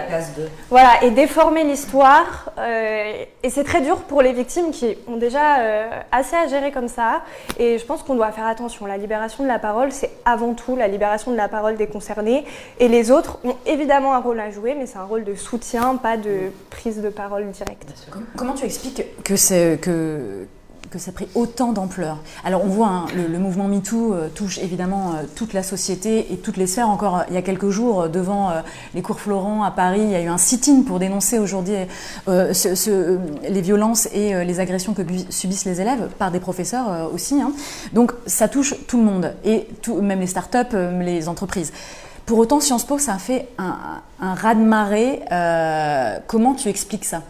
Voilà, 0.70 1.02
et 1.04 1.10
déformer 1.10 1.64
l'histoire. 1.64 2.52
euh, 2.60 3.24
et 3.42 3.50
c'est 3.50 3.64
très 3.64 3.82
dur 3.82 3.98
pour 4.02 4.22
les 4.22 4.32
victimes 4.34 4.70
qui 4.72 4.96
ont 5.08 5.16
déjà 5.18 5.60
euh, 5.60 5.90
assez 6.12 6.36
à 6.36 6.46
gérer 6.48 6.72
comme 6.72 6.88
ça. 6.88 7.22
Et 7.58 7.80
je 7.80 7.86
pense 7.86 8.04
qu'on 8.04 8.14
doit 8.16 8.32
faire 8.32 8.46
attention. 8.46 8.86
La 8.86 8.98
libération 8.98 9.44
de 9.44 9.48
la 9.48 9.58
parole, 9.60 9.92
c'est 9.92 10.12
avant 10.26 10.54
tout 10.54 10.76
la 10.76 10.88
libération 10.88 11.32
de 11.32 11.38
la 11.38 11.48
parole 11.48 11.78
des 11.78 11.88
concernés. 11.88 12.46
Et 12.80 12.88
les 12.90 13.10
autres 13.12 13.40
ont 13.44 13.56
évidemment 13.66 14.14
un 14.14 14.20
rôle 14.20 14.40
à 14.40 14.52
jouer, 14.52 14.76
mais 14.78 14.86
c'est 14.86 14.98
un 15.00 15.04
rôle 15.06 15.24
de 15.24 15.34
soutien, 15.36 15.96
pas 15.96 16.18
de 16.18 16.52
prise 16.70 17.02
de 17.02 17.10
parole 17.10 17.50
directe. 17.50 17.88
Comment 18.38 18.54
tu 18.54 18.66
expliques 18.66 19.04
que, 19.24 19.36
c'est- 19.36 19.80
que, 19.82 20.46
que 20.94 21.00
ça 21.00 21.10
a 21.10 21.14
pris 21.14 21.28
autant 21.34 21.74
d'ampleur 21.74 22.20
Alors 22.46 22.64
on 22.64 22.68
voit 22.68 22.88
hein, 22.88 23.06
le, 23.16 23.40
mouvement 23.40 23.68
MeToo 23.68 24.14
euh, 24.14 24.30
touche 24.30 24.60
évidemment 24.60 25.14
euh, 25.14 25.24
toute 25.36 25.54
la 25.54 25.64
société 25.64 26.32
et 26.32 26.38
toutes 26.38 26.56
les 26.56 26.68
sphères. 26.68 26.88
Encore 26.88 27.18
euh, 27.18 27.24
il 27.30 27.34
y 27.34 27.38
a 27.38 27.42
quelques 27.42 27.70
jours, 27.70 28.10
devant 28.10 28.52
les 28.94 29.02
cours 29.02 29.20
Florent 29.20 29.64
à 29.64 29.72
Paris, 29.72 30.02
il 30.04 30.12
y 30.12 30.16
a 30.16 30.22
eu 30.22 30.28
un 30.28 30.38
sit-in 30.38 30.84
pour 30.84 31.00
dénoncer 31.00 31.40
aujourd'hui 31.40 31.74
les 32.28 33.62
violences 33.62 34.08
et 34.14 34.46
les 34.46 34.60
agressions 34.60 34.94
que 34.94 35.02
subissent 35.30 35.66
les 35.66 35.82
élèves 35.82 36.10
par 36.20 36.30
des 36.30 36.40
professeurs 36.40 37.12
aussi. 37.12 37.42
hein. 37.42 37.54
Donc 37.94 38.12
ça 38.28 38.48
touche 38.48 38.76
tout 38.88 38.98
le 38.98 39.04
monde 39.04 39.34
et 39.44 39.68
même 40.02 40.20
les 40.20 40.28
startups, 40.28 40.76
les 41.02 41.28
entreprises. 41.28 41.74
Pour 42.26 42.38
autant, 42.38 42.60
Sciences 42.60 42.86
Po, 42.86 43.00
ça 43.00 43.14
a 43.14 43.18
fait 43.18 43.48
un, 43.58 43.78
un 44.20 44.34
raz-de-marée. 44.36 45.22
Comment 46.28 46.54
tu 46.54 46.70
expliques 46.70 47.06
ça? 47.06 47.24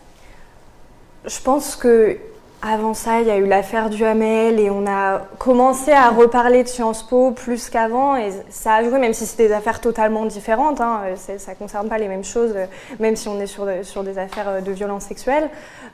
Je 1.26 1.40
pense 1.40 1.76
que 1.76 2.18
avant 2.66 2.94
ça, 2.94 3.20
il 3.20 3.28
y 3.28 3.32
a 3.32 3.38
eu 3.38 3.46
l'affaire 3.46 3.90
du 3.90 4.06
Hamel 4.06 4.58
et 4.58 4.70
on 4.70 4.88
a 4.88 5.20
commencé 5.38 5.92
à 5.92 6.10
reparler 6.10 6.64
de 6.64 6.70
Sciences 6.70 7.04
Po 7.04 7.32
plus 7.32 7.70
qu'avant 7.70 8.16
et 8.16 8.32
ça 8.50 8.76
a 8.76 8.84
joué, 8.84 9.00
même 9.00 9.14
si 9.14 9.26
c'est 9.26 9.48
des 9.48 9.54
affaires 9.54 9.82
totalement 9.82 10.26
différentes, 10.26 10.80
hein, 10.80 11.02
ça 11.16 11.52
ne 11.52 11.58
concerne 11.58 11.90
pas 11.90 11.98
les 11.98 12.08
mêmes 12.08 12.24
choses, 12.24 12.56
même 13.00 13.18
si 13.18 13.28
on 13.28 13.38
est 13.42 13.48
sur, 13.48 13.68
sur 13.84 14.04
des 14.04 14.18
affaires 14.18 14.62
de 14.62 14.72
violence 14.72 15.04
sexuelle. 15.04 15.50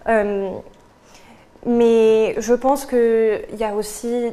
Euh, 0.07 0.49
mais 1.65 2.35
je 2.37 2.53
pense 2.53 2.85
qu'il 2.85 3.57
y 3.57 3.63
a 3.63 3.73
aussi 3.73 4.31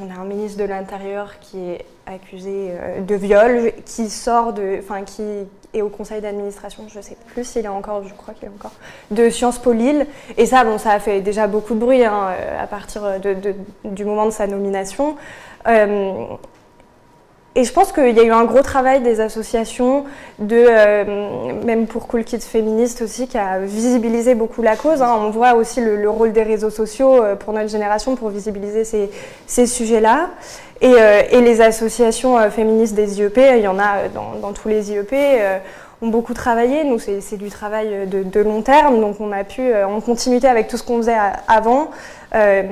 on 0.00 0.10
a 0.10 0.20
un 0.20 0.24
ministre 0.24 0.58
de 0.58 0.64
l'Intérieur 0.64 1.38
qui 1.40 1.58
est 1.58 1.84
accusé 2.06 2.70
euh, 2.70 3.00
de 3.00 3.14
viol, 3.14 3.72
qui 3.84 4.08
sort 4.08 4.52
de, 4.52 4.78
enfin 4.78 5.02
qui 5.04 5.22
est 5.74 5.82
au 5.82 5.88
conseil 5.88 6.20
d'administration, 6.20 6.84
je 6.88 6.98
ne 6.98 7.02
sais 7.02 7.16
plus 7.26 7.44
s'il 7.44 7.64
est 7.64 7.68
encore, 7.68 8.02
je 8.06 8.14
crois 8.14 8.32
qu'il 8.34 8.46
est 8.46 8.52
encore, 8.52 8.72
de 9.10 9.28
Sciences 9.28 9.58
Po 9.58 9.72
Lille. 9.72 10.06
Et 10.36 10.46
ça, 10.46 10.64
bon, 10.64 10.78
ça 10.78 10.92
a 10.92 11.00
fait 11.00 11.20
déjà 11.20 11.46
beaucoup 11.46 11.74
de 11.74 11.80
bruit 11.80 12.04
hein, 12.04 12.30
à 12.58 12.66
partir 12.66 13.02
du 13.84 14.04
moment 14.04 14.26
de 14.26 14.30
sa 14.30 14.46
nomination. 14.46 15.16
Euh, 15.66 16.24
et 17.58 17.64
je 17.64 17.72
pense 17.72 17.90
qu'il 17.90 18.16
y 18.16 18.20
a 18.20 18.22
eu 18.22 18.30
un 18.30 18.44
gros 18.44 18.62
travail 18.62 19.00
des 19.00 19.20
associations, 19.20 20.04
de, 20.38 20.64
euh, 20.68 21.52
même 21.64 21.88
pour 21.88 22.06
Cool 22.06 22.22
Kids 22.22 22.38
Féministes 22.38 23.02
aussi, 23.02 23.26
qui 23.26 23.36
a 23.36 23.58
visibilisé 23.58 24.36
beaucoup 24.36 24.62
la 24.62 24.76
cause. 24.76 25.02
Hein. 25.02 25.12
On 25.18 25.30
voit 25.30 25.54
aussi 25.54 25.80
le, 25.80 26.08
rôle 26.08 26.30
des 26.30 26.44
réseaux 26.44 26.70
sociaux 26.70 27.20
euh, 27.20 27.34
pour 27.34 27.52
notre 27.52 27.68
génération 27.68 28.14
pour 28.14 28.28
visibiliser 28.28 28.84
ces, 28.84 29.10
ces 29.48 29.66
sujets-là. 29.66 30.30
Et, 30.80 30.92
euh, 30.96 31.22
les 31.32 31.60
associations 31.60 32.38
féministes 32.48 32.94
des 32.94 33.18
IEP, 33.18 33.40
il 33.56 33.62
y 33.62 33.66
en 33.66 33.80
a 33.80 34.06
dans, 34.14 34.38
dans 34.40 34.52
tous 34.52 34.68
les 34.68 34.92
IEP 34.92 35.12
ont 36.00 36.08
beaucoup 36.10 36.34
travaillé. 36.34 36.84
Nous, 36.84 37.00
c'est 37.00 37.38
du 37.38 37.48
travail 37.48 38.06
de, 38.06 38.40
long 38.40 38.62
terme, 38.62 39.00
donc 39.00 39.16
on 39.20 39.32
a 39.32 39.42
pu, 39.42 39.74
en 39.74 40.00
continuité 40.00 40.46
avec 40.46 40.68
tout 40.68 40.76
ce 40.76 40.84
qu'on 40.84 40.98
faisait 40.98 41.16
avant, 41.48 41.90
euh, 42.34 42.62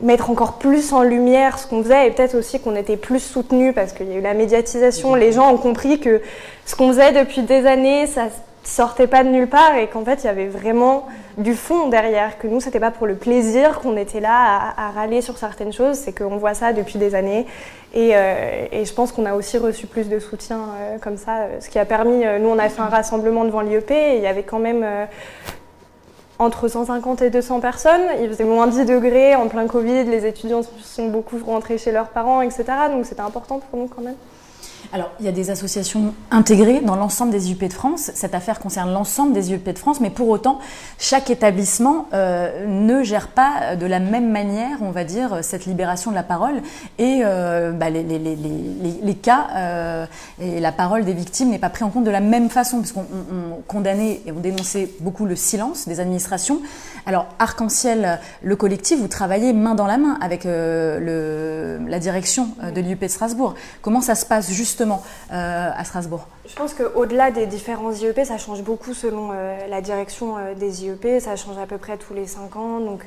mettre 0.00 0.30
encore 0.30 0.54
plus 0.54 0.94
en 0.94 1.02
lumière 1.02 1.58
ce 1.58 1.66
qu'on 1.66 1.82
faisait 1.82 2.06
et 2.06 2.10
peut-être 2.10 2.34
aussi 2.34 2.58
qu'on 2.58 2.74
était 2.74 2.96
plus 2.96 3.20
soutenu 3.20 3.74
parce 3.74 3.92
qu'il 3.92 4.08
y 4.08 4.14
a 4.14 4.16
eu 4.16 4.22
la 4.22 4.32
médiatisation. 4.32 5.14
Les 5.14 5.32
gens 5.32 5.52
ont 5.52 5.58
compris 5.58 6.00
que 6.00 6.22
ce 6.64 6.74
qu'on 6.74 6.88
faisait 6.88 7.12
depuis 7.12 7.42
des 7.42 7.66
années, 7.66 8.06
ça 8.06 8.28
sortait 8.62 9.06
pas 9.06 9.22
de 9.22 9.28
nulle 9.28 9.46
part 9.46 9.76
et 9.76 9.88
qu'en 9.88 10.06
fait 10.06 10.22
il 10.22 10.24
y 10.24 10.30
avait 10.30 10.46
vraiment 10.46 11.06
du 11.36 11.52
fond 11.54 11.88
derrière, 11.88 12.38
que 12.38 12.46
nous 12.46 12.60
c'était 12.60 12.80
pas 12.80 12.90
pour 12.90 13.06
le 13.06 13.14
plaisir 13.14 13.80
qu'on 13.80 13.94
était 13.98 14.20
là 14.20 14.72
à, 14.74 14.90
râler 14.92 15.20
sur 15.20 15.36
certaines 15.36 15.74
choses, 15.74 15.98
c'est 15.98 16.16
qu'on 16.16 16.38
voit 16.38 16.54
ça 16.54 16.72
depuis 16.72 16.98
des 16.98 17.14
années 17.14 17.44
et, 17.92 18.12
euh, 18.14 18.64
et 18.72 18.86
je 18.86 18.94
pense 18.94 19.12
qu'on 19.12 19.26
a 19.26 19.34
aussi 19.34 19.58
reçu 19.58 19.86
plus 19.86 20.08
de 20.08 20.18
soutien 20.18 20.60
euh, 20.80 20.98
comme 20.98 21.18
ça, 21.18 21.48
ce 21.60 21.68
qui 21.68 21.78
a 21.78 21.84
permis, 21.84 22.24
nous 22.40 22.48
on 22.48 22.58
a 22.58 22.70
fait 22.70 22.80
un 22.80 22.88
rassemblement 22.88 23.44
devant 23.44 23.60
l'IEP 23.60 23.90
et 23.90 24.16
il 24.16 24.22
y 24.22 24.26
avait 24.26 24.44
quand 24.44 24.60
même 24.60 24.82
entre 26.38 26.68
150 26.68 27.22
et 27.22 27.30
200 27.30 27.60
personnes. 27.60 28.02
Il 28.20 28.28
faisait 28.28 28.44
moins 28.44 28.66
10 28.66 28.86
degrés 28.86 29.34
en 29.34 29.48
plein 29.48 29.66
Covid, 29.66 30.04
les 30.04 30.26
étudiants 30.26 30.62
sont 30.82 31.08
beaucoup 31.08 31.38
rentrés 31.44 31.78
chez 31.78 31.92
leurs 31.92 32.08
parents, 32.08 32.42
etc. 32.42 32.64
Donc 32.90 33.06
c'était 33.06 33.20
important 33.20 33.60
pour 33.60 33.78
nous 33.78 33.88
quand 33.88 34.02
même. 34.02 34.16
Alors, 34.92 35.10
il 35.20 35.26
y 35.26 35.28
a 35.28 35.32
des 35.32 35.50
associations 35.50 36.14
intégrées 36.30 36.80
dans 36.80 36.96
l'ensemble 36.96 37.32
des 37.32 37.50
IUP 37.50 37.64
de 37.64 37.72
France. 37.72 38.10
Cette 38.14 38.34
affaire 38.34 38.60
concerne 38.60 38.92
l'ensemble 38.92 39.32
des 39.32 39.50
IUP 39.50 39.68
de 39.68 39.78
France, 39.78 40.00
mais 40.00 40.10
pour 40.10 40.28
autant, 40.28 40.58
chaque 40.98 41.30
établissement 41.30 42.06
euh, 42.12 42.66
ne 42.66 43.02
gère 43.02 43.28
pas 43.28 43.76
de 43.76 43.86
la 43.86 44.00
même 44.00 44.30
manière, 44.30 44.78
on 44.82 44.90
va 44.90 45.04
dire, 45.04 45.38
cette 45.42 45.66
libération 45.66 46.10
de 46.10 46.16
la 46.16 46.22
parole 46.22 46.62
et 46.98 47.22
euh, 47.24 47.72
bah, 47.72 47.90
les, 47.90 49.14
cas 49.14 49.48
euh, 49.56 50.06
et 50.40 50.60
la 50.60 50.72
parole 50.72 51.04
des 51.04 51.12
victimes 51.12 51.50
n'est 51.50 51.58
pas 51.58 51.70
pris 51.70 51.84
en 51.84 51.90
compte 51.90 52.04
de 52.04 52.10
la 52.10 52.20
même 52.20 52.50
façon, 52.50 52.78
puisqu'on 52.78 53.04
condamnait 53.66 54.20
et 54.26 54.32
on 54.32 54.40
dénonçait 54.40 54.90
beaucoup 55.00 55.26
le 55.26 55.36
silence 55.36 55.88
des 55.88 56.00
administrations. 56.00 56.60
Alors, 57.06 57.26
Arc-en-Ciel, 57.38 58.20
le 58.42 58.56
collectif, 58.56 58.98
vous 58.98 59.08
travaillez 59.08 59.52
main 59.52 59.74
dans 59.74 59.86
la 59.86 59.98
main 59.98 60.18
avec 60.20 60.44
la 60.44 61.98
direction 61.98 62.48
de 62.62 62.80
l'IUP 62.80 63.00
de 63.00 63.08
Strasbourg. 63.08 63.54
Comment 63.82 64.00
ça 64.00 64.14
se 64.14 64.26
passe 64.26 64.50
justement 64.74 65.02
euh, 65.32 65.70
à 65.72 65.84
Strasbourg 65.84 66.26
Je 66.48 66.54
pense 66.56 66.74
qu'au-delà 66.74 67.30
des 67.30 67.46
différents 67.46 67.92
IEP, 67.92 68.24
ça 68.24 68.38
change 68.38 68.62
beaucoup 68.62 68.92
selon 68.92 69.30
euh, 69.30 69.56
la 69.68 69.80
direction 69.80 70.36
euh, 70.36 70.54
des 70.54 70.84
IEP. 70.84 71.20
Ça 71.20 71.36
change 71.36 71.58
à 71.58 71.66
peu 71.66 71.78
près 71.78 71.96
tous 71.96 72.12
les 72.12 72.26
5 72.26 72.56
ans. 72.56 72.80
Donc 72.80 73.06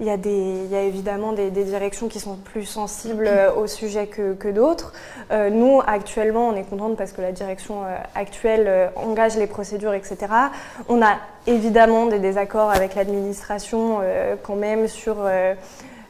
il 0.00 0.06
y, 0.06 0.10
a 0.10 0.82
évidemment 0.82 1.32
des, 1.32 1.50
directions 1.50 2.08
qui 2.08 2.18
sont 2.18 2.34
plus 2.36 2.64
sensibles 2.64 3.30
au 3.56 3.68
sujet 3.68 4.08
que, 4.08 4.50
d'autres. 4.50 4.92
nous, 5.30 5.80
actuellement, 5.86 6.48
on 6.48 6.56
est 6.56 6.64
contente 6.64 6.96
parce 6.96 7.12
que 7.12 7.22
la 7.22 7.32
direction 7.32 7.82
actuelle 8.14 8.90
engage 8.96 9.36
les 9.36 9.46
procédures, 9.46 9.94
etc. 9.94 10.16
On 10.88 11.00
a 11.02 11.16
évidemment 11.46 12.06
des 12.06 12.18
désaccords 12.18 12.70
avec 12.70 12.94
l'administration 12.94 14.00
quand 14.42 14.56
même 14.56 14.88
sur 14.88 15.16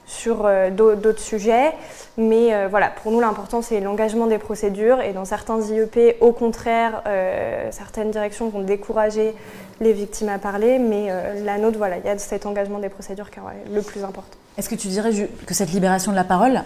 sur 0.07 0.43
euh, 0.45 0.71
d'autres 0.71 1.21
sujets. 1.21 1.73
Mais 2.17 2.55
euh, 2.55 2.69
voilà, 2.69 2.89
pour 2.89 3.11
nous, 3.13 3.21
l'important, 3.21 3.63
c'est 3.63 3.81
l'engagement 3.81 4.27
des 4.27 4.39
procédures. 4.39 5.01
Et 5.01 5.13
dans 5.13 5.25
certains 5.25 5.61
IEP, 5.61 6.17
au 6.21 6.33
contraire, 6.33 7.03
euh, 7.07 7.69
certaines 7.71 8.11
directions 8.11 8.49
vont 8.49 8.63
décourager 8.63 9.35
les 9.81 9.93
victimes 9.93 10.29
à 10.29 10.39
parler. 10.39 10.79
Mais 10.79 11.09
la 11.43 11.59
nôtre, 11.59 11.79
voilà, 11.79 11.99
il 11.99 12.05
y 12.05 12.09
a 12.09 12.19
cet 12.19 12.47
engagement 12.47 12.79
des 12.79 12.89
procédures 12.89 13.31
qui 13.31 13.39
est 13.39 13.75
le 13.75 13.83
plus 13.83 14.05
important. 14.05 14.37
Est-ce 14.57 14.69
que 14.69 14.77
tu 14.77 14.89
dirais 14.89 15.11
que 15.47 15.55
cette 15.55 15.73
libération 15.73 16.13
de 16.13 16.17
la 16.17 16.25
parole 16.25 16.63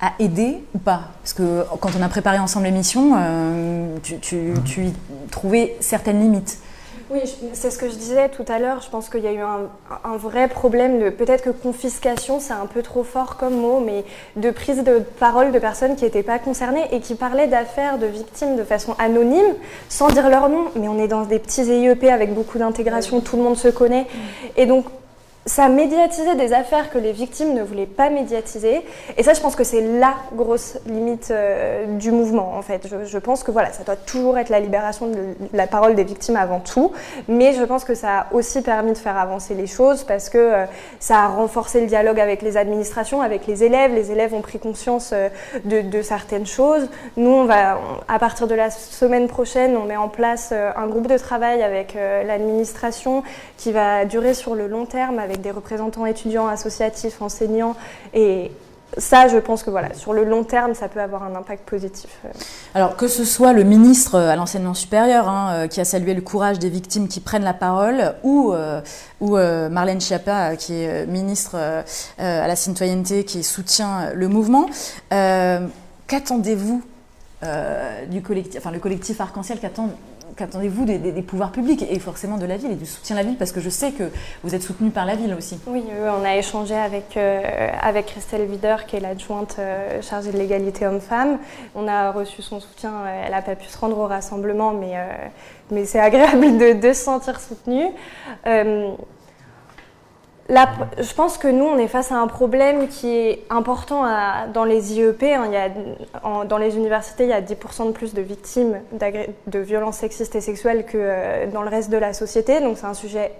a 0.00 0.12
aidé 0.20 0.62
ou 0.74 0.78
pas? 0.78 1.08
Parce 1.22 1.32
que 1.32 1.64
quand 1.80 1.90
on 1.98 2.02
a 2.02 2.08
préparé 2.08 2.38
ensemble 2.38 2.66
l'émission, 2.66 3.16
tu, 4.04 4.18
tu, 4.18 4.54
tu 4.64 4.84
y 4.86 4.92
trouvais 5.32 5.76
certaines 5.80 6.20
limites. 6.20 6.58
Oui, 7.10 7.20
c'est 7.52 7.70
ce 7.70 7.78
que 7.78 7.88
je 7.88 7.94
disais 7.94 8.30
tout 8.30 8.44
à 8.48 8.58
l'heure. 8.58 8.80
Je 8.80 8.88
pense 8.88 9.10
qu'il 9.10 9.20
y 9.20 9.26
a 9.26 9.32
eu 9.32 9.40
un, 9.40 10.16
vrai 10.16 10.48
problème 10.48 11.00
de 11.00 11.10
peut-être 11.10 11.44
que 11.44 11.50
confiscation, 11.50 12.40
c'est 12.40 12.54
un 12.54 12.66
peu 12.66 12.82
trop 12.82 13.04
fort 13.04 13.36
comme 13.36 13.54
mot, 13.54 13.80
mais 13.80 14.04
de 14.36 14.50
prise 14.50 14.82
de 14.82 15.00
parole 15.18 15.52
de 15.52 15.58
personnes 15.58 15.96
qui 15.96 16.04
n'étaient 16.04 16.22
pas 16.22 16.38
concernées 16.38 16.86
et 16.92 17.00
qui 17.00 17.14
parlaient 17.14 17.46
d'affaires 17.46 17.98
de 17.98 18.06
victimes 18.06 18.56
de 18.56 18.64
façon 18.64 18.94
anonyme, 18.98 19.54
sans 19.90 20.08
dire 20.08 20.30
leur 20.30 20.48
nom. 20.48 20.64
Mais 20.76 20.88
on 20.88 20.98
est 20.98 21.08
dans 21.08 21.22
des 21.22 21.38
petits 21.38 21.64
IEP 21.64 22.04
avec 22.04 22.32
beaucoup 22.32 22.58
d'intégration, 22.58 23.20
tout 23.20 23.36
le 23.36 23.42
monde 23.42 23.58
se 23.58 23.68
connaît. 23.68 24.06
Et 24.56 24.64
donc, 24.64 24.86
ça 25.46 25.68
médiatisait 25.68 26.36
des 26.36 26.52
affaires 26.52 26.90
que 26.90 26.98
les 26.98 27.12
victimes 27.12 27.52
ne 27.52 27.62
voulaient 27.62 27.86
pas 27.86 28.08
médiatiser. 28.08 28.82
Et 29.16 29.22
ça, 29.22 29.34
je 29.34 29.40
pense 29.40 29.56
que 29.56 29.64
c'est 29.64 29.82
la 29.82 30.14
grosse 30.34 30.78
limite 30.86 31.28
euh, 31.30 31.84
du 31.98 32.12
mouvement, 32.12 32.54
en 32.56 32.62
fait. 32.62 32.88
Je, 33.04 33.18
pense 33.18 33.42
que 33.42 33.50
voilà, 33.50 33.72
ça 33.72 33.84
doit 33.84 33.96
toujours 33.96 34.38
être 34.38 34.48
la 34.48 34.60
libération 34.60 35.06
de 35.06 35.18
la 35.52 35.66
parole 35.66 35.94
des 35.94 36.04
victimes 36.04 36.36
avant 36.36 36.60
tout. 36.60 36.92
Mais 37.28 37.52
je 37.52 37.62
pense 37.62 37.84
que 37.84 37.94
ça 37.94 38.20
a 38.20 38.26
aussi 38.32 38.62
permis 38.62 38.92
de 38.92 38.98
faire 38.98 39.18
avancer 39.18 39.54
les 39.54 39.66
choses 39.66 40.04
parce 40.04 40.30
que 40.30 40.38
euh, 40.38 40.64
ça 40.98 41.18
a 41.18 41.28
renforcé 41.28 41.80
le 41.80 41.86
dialogue 41.86 42.20
avec 42.20 42.40
les 42.40 42.56
administrations, 42.56 43.20
avec 43.20 43.46
les 43.46 43.64
élèves. 43.64 43.94
Les 43.94 44.12
élèves 44.12 44.32
ont 44.32 44.42
pris 44.42 44.58
conscience 44.58 45.10
euh, 45.12 45.28
de, 45.64 46.02
certaines 46.02 46.46
choses. 46.46 46.88
Nous, 47.16 47.30
on 47.30 47.44
va, 47.44 47.78
à 48.08 48.18
partir 48.18 48.46
de 48.46 48.54
la 48.54 48.70
semaine 48.70 49.28
prochaine, 49.28 49.76
on 49.76 49.84
met 49.84 49.96
en 49.96 50.08
place 50.08 50.52
un 50.52 50.86
groupe 50.86 51.06
de 51.06 51.16
travail 51.16 51.62
avec 51.62 51.94
l'administration 51.94 53.22
qui 53.56 53.72
va 53.72 54.04
durer 54.04 54.34
sur 54.34 54.54
le 54.54 54.66
long 54.66 54.86
terme 54.86 55.18
des 55.38 55.50
représentants 55.50 56.06
étudiants, 56.06 56.46
associatifs, 56.46 57.20
enseignants. 57.22 57.76
Et 58.12 58.50
ça, 58.98 59.28
je 59.28 59.38
pense 59.38 59.62
que 59.62 59.70
voilà, 59.70 59.92
sur 59.94 60.12
le 60.12 60.24
long 60.24 60.44
terme, 60.44 60.74
ça 60.74 60.88
peut 60.88 61.00
avoir 61.00 61.22
un 61.22 61.34
impact 61.34 61.68
positif. 61.68 62.10
Alors 62.74 62.96
que 62.96 63.08
ce 63.08 63.24
soit 63.24 63.52
le 63.52 63.64
ministre 63.64 64.18
à 64.18 64.36
l'enseignement 64.36 64.74
supérieur 64.74 65.28
hein, 65.28 65.52
euh, 65.52 65.66
qui 65.66 65.80
a 65.80 65.84
salué 65.84 66.14
le 66.14 66.20
courage 66.20 66.58
des 66.58 66.68
victimes 66.68 67.08
qui 67.08 67.20
prennent 67.20 67.44
la 67.44 67.54
parole, 67.54 68.14
ou, 68.22 68.52
euh, 68.52 68.80
ou 69.20 69.36
euh, 69.36 69.68
Marlène 69.68 70.00
Schiappa 70.00 70.56
qui 70.56 70.74
est 70.74 71.06
ministre 71.06 71.56
à 72.18 72.46
la 72.46 72.56
citoyenneté 72.56 73.24
qui 73.24 73.42
soutient 73.42 74.10
le 74.14 74.28
mouvement, 74.28 74.66
qu'attendez-vous 75.10 76.82
du 78.08 78.22
collectif, 78.22 78.58
enfin 78.58 78.70
le 78.70 78.78
collectif 78.78 79.20
Arc-en-Ciel 79.20 79.58
qu'attend 79.60 79.90
qu'attendez-vous 80.36 80.84
des, 80.84 81.22
pouvoirs 81.22 81.52
publics 81.52 81.84
et 81.88 81.98
forcément 81.98 82.38
de 82.38 82.46
la 82.46 82.56
ville 82.56 82.72
et 82.72 82.76
du 82.76 82.86
soutien 82.86 83.16
de 83.16 83.20
la 83.20 83.26
ville 83.26 83.36
Parce 83.36 83.52
que 83.52 83.60
je 83.60 83.68
sais 83.68 83.92
que 83.92 84.10
vous 84.42 84.54
êtes 84.54 84.62
soutenu 84.62 84.90
par 84.90 85.06
la 85.06 85.16
ville 85.16 85.34
aussi. 85.34 85.58
Oui, 85.66 85.84
on 86.20 86.24
a 86.24 86.36
échangé 86.36 86.74
avec, 86.74 87.16
euh, 87.16 87.70
avec 87.80 88.06
Christelle 88.06 88.48
Wider, 88.48 88.76
qui 88.86 88.96
est 88.96 89.00
l'adjointe 89.00 89.56
euh, 89.58 90.02
chargée 90.02 90.32
de 90.32 90.38
l'égalité 90.38 90.86
homme-femme. 90.86 91.38
On 91.74 91.88
a 91.88 92.10
reçu 92.10 92.42
son 92.42 92.60
soutien. 92.60 92.92
Euh, 92.92 93.22
elle 93.24 93.32
n'a 93.32 93.42
pas 93.42 93.56
pu 93.56 93.66
se 93.66 93.78
rendre 93.78 93.98
au 93.98 94.06
rassemblement, 94.06 94.72
mais, 94.72 94.94
mais 95.70 95.84
c'est 95.84 96.00
agréable 96.00 96.58
de, 96.58 96.72
de, 96.80 96.92
se 96.92 97.04
sentir 97.04 97.40
soutenue 97.40 97.88
je 100.48 101.14
pense 101.14 101.38
que 101.38 101.48
nous, 101.48 101.64
on 101.64 101.78
est 101.78 101.88
face 101.88 102.12
à 102.12 102.16
un 102.16 102.26
problème 102.26 102.88
qui 102.88 103.08
est 103.08 103.44
important 103.48 104.04
dans 104.52 104.64
les 104.64 104.94
IEP. 104.94 105.22
Hein. 105.22 106.44
dans 106.44 106.58
les 106.58 106.76
universités, 106.76 107.24
il 107.24 107.30
y 107.30 107.32
a 107.32 107.40
10% 107.40 107.86
de 107.86 107.92
plus 107.92 108.14
de 108.14 108.22
victimes 108.22 108.80
de 109.46 109.58
violences 109.58 109.96
sexistes 109.98 110.34
et 110.34 110.40
sexuelles 110.40 110.84
que 110.84 110.98
euh, 110.98 111.46
dans 111.50 111.62
le 111.62 111.68
reste 111.68 111.90
de 111.90 111.96
la 111.96 112.12
société. 112.12 112.60
Donc 112.60 112.76
c'est 112.78 112.86
un 112.86 112.94
sujet 112.94 113.32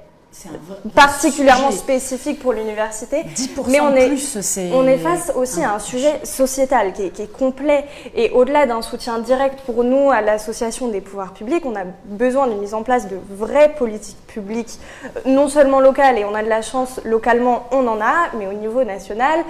particulièrement 0.95 1.71
spécifique 1.71 2.41
pour 2.41 2.53
l'université. 2.53 3.23
10% 3.23 3.65
mais 3.69 3.81
on 3.81 3.95
est, 3.95 4.09
plus, 4.09 4.41
c'est 4.41 4.71
on 4.73 4.87
est 4.87 4.99
face 4.99 5.33
aussi 5.35 5.63
à 5.63 5.75
un 5.75 5.79
sujet 5.79 6.21
sociétal 6.25 6.93
qui 6.93 7.03
est, 7.05 7.11
qui 7.11 7.23
est 7.23 7.33
complet. 7.33 7.85
Et 8.15 8.31
au-delà 8.31 8.67
d'un 8.67 8.83
soutien 8.83 9.19
direct 9.19 9.61
pour 9.61 9.85
nous 9.85 10.11
à 10.11 10.21
l'association 10.21 10.89
des 10.89 11.01
pouvoirs 11.01 11.33
publics, 11.33 11.65
on 11.65 11.77
a 11.77 11.85
besoin 12.05 12.47
d'une 12.47 12.59
mise 12.59 12.75
en 12.75 12.83
place 12.83 13.09
de 13.09 13.17
vraies 13.31 13.75
politiques 13.77 14.27
publiques, 14.27 14.79
euh, 15.05 15.21
non 15.27 15.49
seulement 15.49 15.81
locales, 15.81 16.19
et 16.19 16.25
on 16.25 16.35
a 16.35 16.43
de 16.43 16.49
la 16.49 16.63
chance 16.63 17.01
localement, 17.05 17.67
on 17.71 17.87
en 17.87 18.01
a, 18.01 18.31
mais 18.39 18.47
au 18.47 18.53
niveau 18.53 18.85
national. 18.85 19.41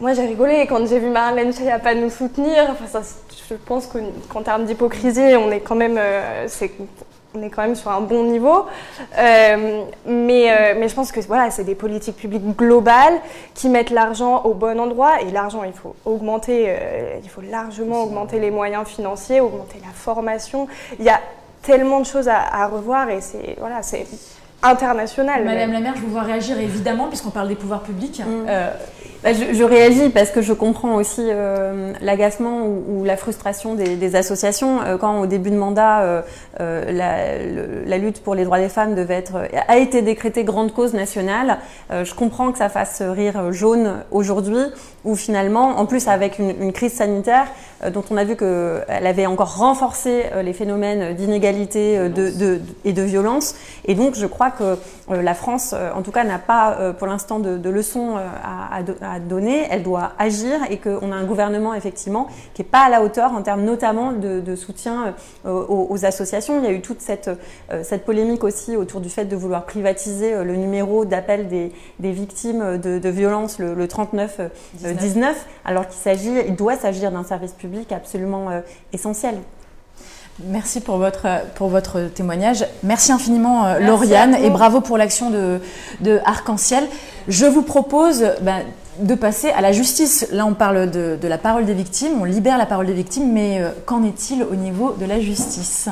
Moi, 0.00 0.12
j'ai 0.12 0.26
rigolé 0.26 0.66
quand 0.68 0.86
j'ai 0.86 1.00
vu 1.00 1.08
Marlène 1.08 1.52
pas 1.82 1.94
nous 1.94 2.10
soutenir. 2.10 2.68
Enfin, 2.70 2.86
ça, 2.86 3.02
je 3.50 3.54
pense 3.54 3.88
qu'en 4.28 4.42
termes 4.42 4.64
d'hypocrisie, 4.64 5.34
on 5.36 5.50
est 5.50 5.58
quand 5.60 5.74
même, 5.74 5.98
euh, 5.98 6.44
c'est 6.46 6.70
on 7.34 7.42
est 7.42 7.50
quand 7.50 7.62
même 7.62 7.74
sur 7.74 7.90
un 7.90 8.00
bon 8.00 8.24
niveau. 8.24 8.66
Euh, 9.18 9.82
mais, 10.06 10.50
euh, 10.50 10.74
mais 10.78 10.88
je 10.88 10.94
pense 10.94 11.12
que 11.12 11.20
voilà, 11.20 11.50
c'est 11.50 11.64
des 11.64 11.74
politiques 11.74 12.16
publiques 12.16 12.56
globales 12.56 13.14
qui 13.54 13.68
mettent 13.68 13.90
l'argent 13.90 14.42
au 14.44 14.54
bon 14.54 14.80
endroit. 14.80 15.20
Et 15.22 15.30
l'argent, 15.30 15.62
il 15.64 15.72
faut 15.72 15.94
augmenter, 16.04 16.66
euh, 16.68 17.18
il 17.22 17.28
faut 17.28 17.42
largement 17.42 18.02
augmenter 18.02 18.38
les 18.40 18.50
moyens 18.50 18.86
financiers, 18.86 19.40
augmenter 19.40 19.78
la 19.84 19.92
formation. 19.92 20.68
Il 20.98 21.04
y 21.04 21.10
a 21.10 21.20
tellement 21.62 22.00
de 22.00 22.06
choses 22.06 22.28
à, 22.28 22.38
à 22.38 22.66
revoir 22.66 23.10
et 23.10 23.20
c'est 23.20 23.56
voilà, 23.58 23.82
c'est 23.82 24.06
international. 24.62 25.44
Madame 25.44 25.72
la 25.72 25.80
maire, 25.80 25.94
je 25.96 26.00
vous 26.00 26.10
vois 26.10 26.22
réagir 26.22 26.58
évidemment 26.58 27.08
puisqu'on 27.08 27.30
parle 27.30 27.48
des 27.48 27.56
pouvoirs 27.56 27.82
publics. 27.82 28.20
Mm. 28.20 28.46
Bah, 29.24 29.32
je, 29.32 29.52
je, 29.52 29.64
réagis 29.64 30.10
parce 30.10 30.30
que 30.30 30.42
je 30.42 30.52
comprends 30.52 30.94
aussi 30.94 31.22
euh, 31.24 31.92
l'agacement 32.00 32.66
ou, 32.66 33.02
la 33.04 33.16
frustration 33.16 33.74
des, 33.74 34.14
associations. 34.14 34.80
Euh, 34.82 34.96
quand 34.96 35.20
au 35.20 35.26
début 35.26 35.50
de 35.50 35.56
mandat, 35.56 36.22
euh, 36.60 37.82
la, 37.84 37.98
lutte 37.98 38.22
pour 38.22 38.36
les 38.36 38.44
droits 38.44 38.60
des 38.60 38.68
femmes 38.68 38.94
devait 38.94 39.14
être, 39.14 39.48
a 39.66 39.76
été 39.76 40.02
décrétée 40.02 40.44
grande 40.44 40.72
cause 40.72 40.94
nationale, 40.94 41.58
je 41.90 42.14
comprends 42.14 42.52
que 42.52 42.58
ça 42.58 42.68
fasse 42.68 43.02
rire 43.02 43.52
jaune 43.52 44.04
aujourd'hui, 44.12 44.62
où 45.04 45.16
finalement, 45.16 45.78
en 45.78 45.86
plus 45.86 46.06
avec 46.06 46.38
une 46.38 46.72
crise 46.72 46.92
sanitaire 46.92 47.48
dont 47.92 48.04
on 48.10 48.16
a 48.16 48.24
vu 48.24 48.36
qu'elle 48.36 49.06
avait 49.06 49.26
encore 49.26 49.56
renforcé 49.56 50.24
les 50.42 50.52
phénomènes 50.52 51.14
d'inégalité 51.14 52.08
de, 52.08 52.30
de, 52.30 52.60
et 52.84 52.92
de 52.92 53.02
violence. 53.02 53.54
Et 53.84 53.94
donc, 53.94 54.14
je 54.14 54.26
crois 54.26 54.50
que 54.50 54.76
la 55.08 55.34
France, 55.34 55.74
en 55.94 56.02
tout 56.02 56.12
cas, 56.12 56.24
n'a 56.24 56.38
pas 56.38 56.92
pour 56.98 57.06
l'instant 57.06 57.38
de, 57.38 57.56
de 57.56 57.70
leçons 57.70 58.16
à, 58.16 58.78
à 58.78 58.82
à 59.02 59.20
donner, 59.20 59.66
elle 59.70 59.82
doit 59.82 60.12
agir 60.18 60.58
et 60.70 60.78
qu'on 60.78 61.12
a 61.12 61.16
un 61.16 61.24
gouvernement 61.24 61.74
effectivement 61.74 62.28
qui 62.54 62.62
n'est 62.62 62.68
pas 62.68 62.80
à 62.80 62.88
la 62.88 63.02
hauteur 63.02 63.32
en 63.32 63.42
termes 63.42 63.62
notamment 63.62 64.12
de, 64.12 64.40
de 64.40 64.56
soutien 64.56 65.14
euh, 65.46 65.50
aux, 65.50 65.88
aux, 65.90 66.04
associations. 66.04 66.58
Il 66.58 66.64
y 66.64 66.68
a 66.68 66.72
eu 66.72 66.80
toute 66.80 67.00
cette, 67.00 67.30
euh, 67.70 67.82
cette 67.82 68.04
polémique 68.04 68.44
aussi 68.44 68.76
autour 68.76 69.00
du 69.00 69.08
fait 69.08 69.24
de 69.24 69.36
vouloir 69.36 69.64
privatiser 69.64 70.34
euh, 70.34 70.44
le 70.44 70.56
numéro 70.56 71.04
d'appel 71.04 71.48
des, 71.48 71.72
des, 71.98 72.12
victimes 72.12 72.78
de, 72.78 72.98
de 72.98 73.08
violences, 73.08 73.58
le, 73.58 73.74
le 73.74 73.88
39 73.88 74.40
19. 74.74 74.96
19, 74.96 75.46
alors 75.64 75.86
qu'il 75.86 75.98
s'agit, 76.00 76.32
il 76.46 76.56
doit 76.56 76.76
s'agir 76.76 77.10
d'un 77.10 77.24
service 77.24 77.52
public 77.52 77.67
absolument 77.90 78.48
essentiel. 78.92 79.36
Merci 80.44 80.80
pour 80.80 80.98
votre, 80.98 81.26
pour 81.56 81.68
votre 81.68 82.02
témoignage. 82.14 82.64
Merci 82.84 83.10
infiniment, 83.10 83.64
Merci 83.64 83.86
Lauriane, 83.86 84.34
et 84.36 84.50
bravo 84.50 84.80
pour 84.80 84.96
l'action 84.96 85.30
de, 85.30 85.60
de 86.00 86.20
Arc-en-Ciel. 86.24 86.84
Je 87.26 87.44
vous 87.46 87.62
propose 87.62 88.24
ben, 88.42 88.62
de 89.00 89.14
passer 89.14 89.50
à 89.50 89.60
la 89.60 89.72
justice. 89.72 90.28
Là, 90.32 90.46
on 90.46 90.54
parle 90.54 90.90
de, 90.90 91.18
de, 91.20 91.28
la 91.28 91.38
parole 91.38 91.64
des 91.64 91.74
victimes, 91.74 92.20
on 92.20 92.24
libère 92.24 92.58
la 92.58 92.66
parole 92.66 92.86
des 92.86 92.92
victimes, 92.92 93.32
mais 93.32 93.60
euh, 93.60 93.70
qu'en 93.86 94.04
est-il 94.04 94.42
au 94.42 94.54
niveau 94.54 94.92
de 94.92 95.06
la 95.06 95.20
justice? 95.20 95.88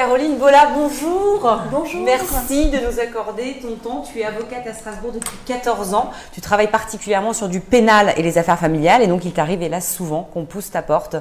Caroline 0.00 0.38
Bola, 0.38 0.70
bonjour. 0.74 1.60
Bonjour. 1.70 2.00
Merci 2.02 2.70
de 2.70 2.78
nous 2.78 2.98
accorder 3.00 3.58
ton 3.60 3.74
temps. 3.74 4.00
Tu 4.00 4.20
es 4.20 4.24
avocate 4.24 4.66
à 4.66 4.72
Strasbourg 4.72 5.12
depuis 5.12 5.36
14 5.44 5.92
ans. 5.92 6.10
Tu 6.32 6.40
travailles 6.40 6.70
particulièrement 6.70 7.34
sur 7.34 7.50
du 7.50 7.60
pénal 7.60 8.14
et 8.16 8.22
les 8.22 8.38
affaires 8.38 8.58
familiales. 8.58 9.02
Et 9.02 9.08
donc, 9.08 9.26
il 9.26 9.34
t'arrive, 9.34 9.60
hélas, 9.60 9.94
souvent 9.94 10.22
qu'on 10.32 10.46
pousse 10.46 10.70
ta 10.70 10.80
porte 10.80 11.16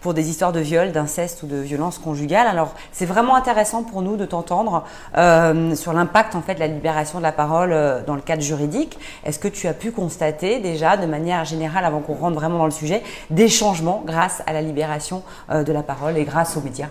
pour 0.00 0.14
des 0.14 0.30
histoires 0.30 0.52
de 0.52 0.60
viol, 0.60 0.92
d'inceste 0.92 1.42
ou 1.42 1.48
de 1.48 1.56
violence 1.56 1.98
conjugale. 1.98 2.46
Alors, 2.46 2.76
c'est 2.92 3.04
vraiment 3.04 3.34
intéressant 3.34 3.82
pour 3.82 4.00
nous 4.00 4.16
de 4.16 4.26
t'entendre 4.26 4.84
euh, 5.18 5.74
sur 5.74 5.92
l'impact, 5.92 6.36
en 6.36 6.40
fait, 6.40 6.54
de 6.54 6.60
la 6.60 6.68
libération 6.68 7.18
de 7.18 7.24
la 7.24 7.32
parole 7.32 7.72
euh, 7.72 8.00
dans 8.06 8.14
le 8.14 8.22
cadre 8.22 8.42
juridique. 8.42 8.96
Est-ce 9.24 9.40
que 9.40 9.48
tu 9.48 9.66
as 9.66 9.74
pu 9.74 9.90
constater 9.90 10.60
déjà, 10.60 10.96
de 10.96 11.06
manière 11.06 11.44
générale, 11.44 11.84
avant 11.84 11.98
qu'on 11.98 12.14
rentre 12.14 12.36
vraiment 12.36 12.58
dans 12.58 12.66
le 12.66 12.70
sujet, 12.70 13.02
des 13.30 13.48
changements 13.48 14.04
grâce 14.06 14.40
à 14.46 14.52
la 14.52 14.62
libération 14.62 15.24
euh, 15.50 15.64
de 15.64 15.72
la 15.72 15.82
parole 15.82 16.16
et 16.16 16.22
grâce 16.22 16.56
aux 16.56 16.60
médias? 16.60 16.86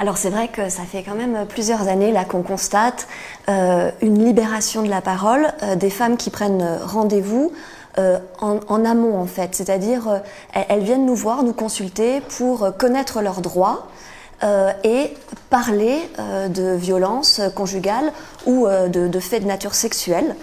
Alors 0.00 0.16
c'est 0.16 0.30
vrai 0.30 0.48
que 0.48 0.70
ça 0.70 0.84
fait 0.84 1.02
quand 1.02 1.14
même 1.14 1.46
plusieurs 1.46 1.86
années 1.86 2.10
là 2.10 2.24
qu'on 2.24 2.42
constate 2.42 3.06
euh, 3.50 3.90
une 4.00 4.24
libération 4.24 4.82
de 4.82 4.88
la 4.88 5.02
parole, 5.02 5.52
euh, 5.62 5.76
des 5.76 5.90
femmes 5.90 6.16
qui 6.16 6.30
prennent 6.30 6.78
rendez-vous 6.82 7.52
euh, 7.98 8.18
en, 8.40 8.84
amont 8.86 9.18
en 9.18 9.26
fait, 9.26 9.54
c'est-à-dire 9.54 10.22
elles 10.54 10.82
viennent 10.82 11.04
nous 11.04 11.14
voir, 11.14 11.42
nous 11.42 11.52
consulter 11.52 12.22
pour 12.22 12.74
connaître 12.78 13.20
leurs 13.20 13.42
droits. 13.42 13.88
et 14.84 15.14
parler 15.50 15.98
de 16.48 16.74
violences 16.74 17.42
conjugales 17.54 18.10
ou 18.46 18.66
de, 18.68 19.20
faits 19.20 19.42
de 19.42 19.48
nature 19.48 19.74
sexuelle, 19.74 20.34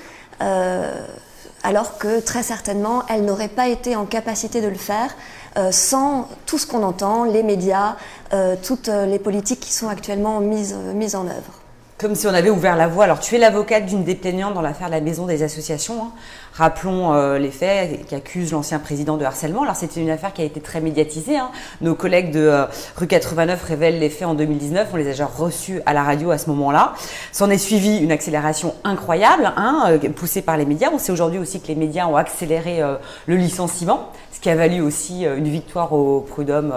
alors 1.63 1.97
que 1.97 2.19
très 2.19 2.43
certainement 2.43 3.03
elles 3.09 3.25
n'auraient 3.25 3.55
pas 3.61 3.69
été 3.69 3.95
en 3.95 4.05
capacité 4.05 4.61
de 4.61 4.67
le 4.67 4.75
faire 4.75 5.15
euh, 5.57 5.71
sans 5.71 6.29
tout 6.45 6.57
ce 6.57 6.67
qu'on 6.67 6.83
entend, 6.83 7.23
les 7.23 7.43
médias, 7.43 7.95
euh, 8.33 8.55
toutes 8.61 8.87
les 8.87 9.19
politiques 9.19 9.59
qui 9.59 9.73
sont 9.73 9.89
actuellement 9.89 10.39
mises, 10.39 10.75
mises 10.93 11.15
en 11.15 11.25
œuvre. 11.25 11.61
Comme 11.97 12.13
si 12.13 12.27
on 12.27 12.33
avait 12.33 12.51
ouvert 12.51 12.75
la 12.75 12.87
voie. 12.87 13.05
Alors, 13.05 13.19
tu 13.19 13.35
es 13.35 13.39
l'avocate 13.39 13.87
d'une 13.87 14.03
des 14.03 14.15
dans 14.51 14.61
l'affaire 14.61 14.87
de 14.87 14.91
la 14.93 15.01
maison 15.01 15.25
des 15.25 15.41
associations. 15.41 16.11
Rappelons 16.57 17.13
euh, 17.13 17.37
les 17.37 17.51
faits 17.51 18.07
qui 18.07 18.15
accusent 18.15 18.51
l'ancien 18.51 18.79
président 18.79 19.17
de 19.17 19.23
harcèlement. 19.23 19.61
Alors, 19.61 19.75
c'était 19.75 20.01
une 20.01 20.09
affaire 20.09 20.33
qui 20.33 20.41
a 20.41 20.45
été 20.45 20.59
très 20.59 20.81
médiatisée. 20.81 21.37
Hein. 21.37 21.51
Nos 21.81 21.93
collègues 21.93 22.31
de 22.31 22.39
euh, 22.39 22.65
rue 22.95 23.05
89 23.05 23.63
révèlent 23.63 23.99
les 23.99 24.09
faits 24.09 24.27
en 24.27 24.33
2019. 24.33 24.87
On 24.91 24.95
les 24.95 25.05
a 25.05 25.11
déjà 25.11 25.27
reçus 25.27 25.81
à 25.85 25.93
la 25.93 26.01
radio 26.01 26.31
à 26.31 26.39
ce 26.39 26.49
moment-là. 26.49 26.93
S'en 27.31 27.51
est 27.51 27.59
suivi 27.59 27.99
une 27.99 28.11
accélération 28.11 28.73
incroyable, 28.83 29.53
hein, 29.55 29.83
euh, 29.89 30.09
poussée 30.09 30.41
par 30.41 30.57
les 30.57 30.65
médias. 30.65 30.89
On 30.91 30.97
sait 30.97 31.11
aujourd'hui 31.11 31.37
aussi 31.37 31.61
que 31.61 31.67
les 31.67 31.75
médias 31.75 32.07
ont 32.07 32.15
accéléré 32.15 32.81
le 33.27 33.35
licenciement 33.35 34.11
ce 34.31 34.41
qui 34.41 34.51
a 34.51 34.55
valu 34.55 34.81
aussi 34.81 35.23
une 35.23 35.47
victoire 35.47 35.93
au 35.93 36.19
prud'homme 36.19 36.71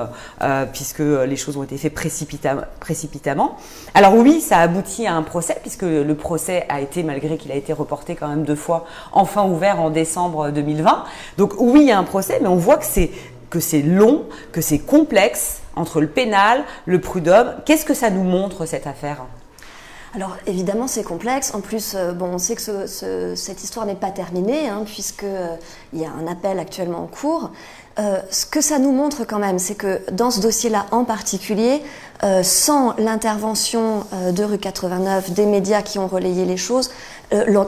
puisque 0.73 1.01
les 1.01 1.37
choses 1.37 1.59
ont 1.59 1.63
été 1.63 1.77
faites 1.77 1.93
précipita 1.93 2.69
précipitamment. 2.81 3.59
Alors 3.95 4.15
oui, 4.15 4.41
ça 4.41 4.61
aboutit 4.61 5.07
à 5.07 5.15
un 5.15 5.23
procès 5.23 5.59
puisque 5.61 5.83
le 5.83 6.15
procès 6.15 6.65
a 6.71 6.81
été, 6.81 7.03
malgré 7.03 7.37
qu'il 7.37 7.53
a 7.53 7.57
été 7.57 7.75
reporté 7.75 8.15
quand 8.15 8.29
même 8.29 8.45
deux 8.45 8.55
fois, 8.55 8.87
enfin 9.13 9.45
ouvert 9.45 9.70
en 9.79 9.91
décembre 9.91 10.51
2020. 10.51 11.05
Donc 11.39 11.55
oui, 11.59 11.83
il 11.83 11.87
y 11.89 11.93
a 11.93 11.99
un 11.99 12.05
procès, 12.05 12.39
mais 12.41 12.49
on 12.49 12.57
voit 12.57 12.79
que 12.79 12.87
c'est 12.87 13.11
que 13.51 13.61
c'est 13.61 13.83
long, 13.83 14.25
que 14.53 14.61
c'est 14.61 14.79
complexe 14.79 15.61
entre 15.77 16.01
le 16.01 16.07
pénal, 16.07 16.65
le 16.87 17.01
prud'homme. 17.01 17.55
Qu'est-ce 17.67 17.85
que 17.85 17.95
ça 17.95 18.11
nous 18.11 18.23
montre 18.23 18.65
cette 18.65 18.87
affaire? 18.87 19.25
Alors 20.15 20.37
évidemment 20.47 20.89
c'est 20.89 21.05
complexe. 21.05 21.55
En 21.55 21.61
plus, 21.61 21.95
euh, 21.95 22.13
bon, 22.13 22.27
on 22.27 22.39
sait 22.39 22.57
que 22.57 22.63
ce, 22.63 22.87
ce, 22.87 23.35
cette 23.37 23.63
histoire 23.63 23.87
n'est 23.87 23.95
pas 23.95 24.11
terminée 24.11 24.69
hein, 24.69 24.83
puisque 24.85 25.23
euh, 25.23 25.55
il 25.93 26.01
y 26.01 26.05
a 26.05 26.11
un 26.11 26.27
appel 26.27 26.59
actuellement 26.59 27.05
en 27.05 27.07
cours. 27.07 27.51
Euh, 28.01 28.19
ce 28.31 28.45
que 28.45 28.61
ça 28.61 28.81
nous 28.81 28.91
montre 28.91 29.25
quand 29.25 29.39
même, 29.39 29.61
c'est 29.61 29.77
que 29.77 30.01
dans 30.11 30.33
ce 30.33 30.41
dossier-là 30.41 30.87
en 30.91 31.05
particulier, 31.05 31.83
sans 32.43 32.95
l'intervention 32.99 34.05
de 34.13 34.45
rue 34.45 34.59
89, 34.59 35.31
des 35.31 35.47
médias 35.47 35.81
qui 35.81 35.99
ont 35.99 36.07
relayé 36.07 36.45
les 36.45 36.59
choses, 36.59 36.91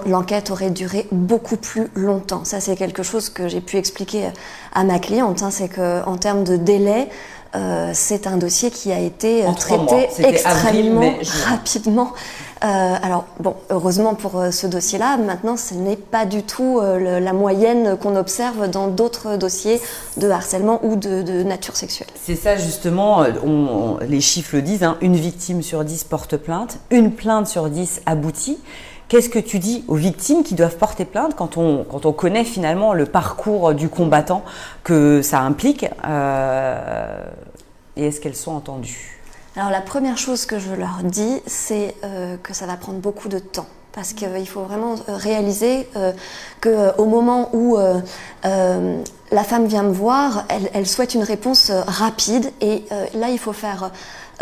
l'enquête 0.06 0.50
aurait 0.50 0.70
duré 0.70 1.06
beaucoup 1.12 1.56
plus 1.56 1.90
longtemps. 1.94 2.44
Ça, 2.44 2.60
c'est 2.60 2.76
quelque 2.76 3.02
chose 3.02 3.28
que 3.30 3.48
j'ai 3.48 3.60
pu 3.60 3.76
expliquer 3.76 4.30
à 4.74 4.84
ma 4.84 4.98
cliente. 4.98 5.42
Hein, 5.42 5.50
c'est 5.50 5.68
que 5.68 6.04
en 6.04 6.16
termes 6.16 6.44
de 6.44 6.56
délai, 6.56 7.08
euh, 7.54 7.90
c'est 7.92 8.26
un 8.26 8.38
dossier 8.38 8.70
qui 8.70 8.92
a 8.92 8.98
été 8.98 9.46
en 9.46 9.52
traité 9.52 10.08
extrêmement 10.24 11.00
avril, 11.00 11.28
rapidement. 11.46 12.12
Euh, 12.64 12.94
alors 13.02 13.24
bon, 13.40 13.56
heureusement 13.70 14.14
pour 14.14 14.38
euh, 14.38 14.52
ce 14.52 14.68
dossier-là, 14.68 15.16
maintenant 15.16 15.56
ce 15.56 15.74
n'est 15.74 15.96
pas 15.96 16.26
du 16.26 16.44
tout 16.44 16.78
euh, 16.80 17.18
le, 17.18 17.18
la 17.18 17.32
moyenne 17.32 17.96
qu'on 17.96 18.14
observe 18.14 18.70
dans 18.70 18.86
d'autres 18.86 19.36
dossiers 19.36 19.80
de 20.16 20.30
harcèlement 20.30 20.78
ou 20.84 20.94
de, 20.94 21.22
de 21.22 21.42
nature 21.42 21.76
sexuelle. 21.76 22.08
C'est 22.22 22.36
ça 22.36 22.56
justement, 22.56 23.24
on, 23.44 23.48
on, 23.48 23.98
les 23.98 24.20
chiffres 24.20 24.54
le 24.54 24.62
disent, 24.62 24.84
hein, 24.84 24.96
une 25.00 25.16
victime 25.16 25.60
sur 25.60 25.84
dix 25.84 26.04
porte 26.04 26.36
plainte, 26.36 26.78
une 26.90 27.12
plainte 27.12 27.48
sur 27.48 27.68
dix 27.68 28.00
aboutit. 28.06 28.58
Qu'est-ce 29.12 29.28
que 29.28 29.38
tu 29.38 29.58
dis 29.58 29.84
aux 29.88 29.94
victimes 29.94 30.42
qui 30.42 30.54
doivent 30.54 30.78
porter 30.78 31.04
plainte 31.04 31.36
quand 31.36 31.58
on, 31.58 31.84
quand 31.84 32.06
on 32.06 32.14
connaît 32.14 32.44
finalement 32.44 32.94
le 32.94 33.04
parcours 33.04 33.74
du 33.74 33.90
combattant 33.90 34.42
que 34.84 35.20
ça 35.20 35.40
implique 35.40 35.84
euh, 36.06 37.22
Et 37.94 38.06
est-ce 38.06 38.22
qu'elles 38.22 38.34
sont 38.34 38.52
entendues? 38.52 39.20
Alors 39.54 39.68
la 39.68 39.82
première 39.82 40.16
chose 40.16 40.46
que 40.46 40.58
je 40.58 40.72
leur 40.72 41.00
dis, 41.02 41.42
c'est 41.44 41.94
euh, 42.04 42.38
que 42.42 42.54
ça 42.54 42.64
va 42.64 42.78
prendre 42.78 43.00
beaucoup 43.00 43.28
de 43.28 43.38
temps. 43.38 43.66
parce 43.92 44.14
qu'il 44.14 44.48
faut 44.48 44.62
vraiment 44.62 44.94
réaliser 45.06 45.86
qu'au 46.62 47.04
moment 47.04 47.50
où 47.52 47.76
la 47.76 49.44
femme 49.44 49.66
vient 49.66 49.82
me 49.82 49.92
voir, 49.92 50.46
elle 50.72 50.86
souhaite 50.86 51.12
une 51.12 51.22
réponse 51.22 51.70
rapide 51.86 52.50
et 52.62 52.84
là 53.12 53.28
il 53.28 53.38
faut 53.38 53.52
faire 53.52 53.90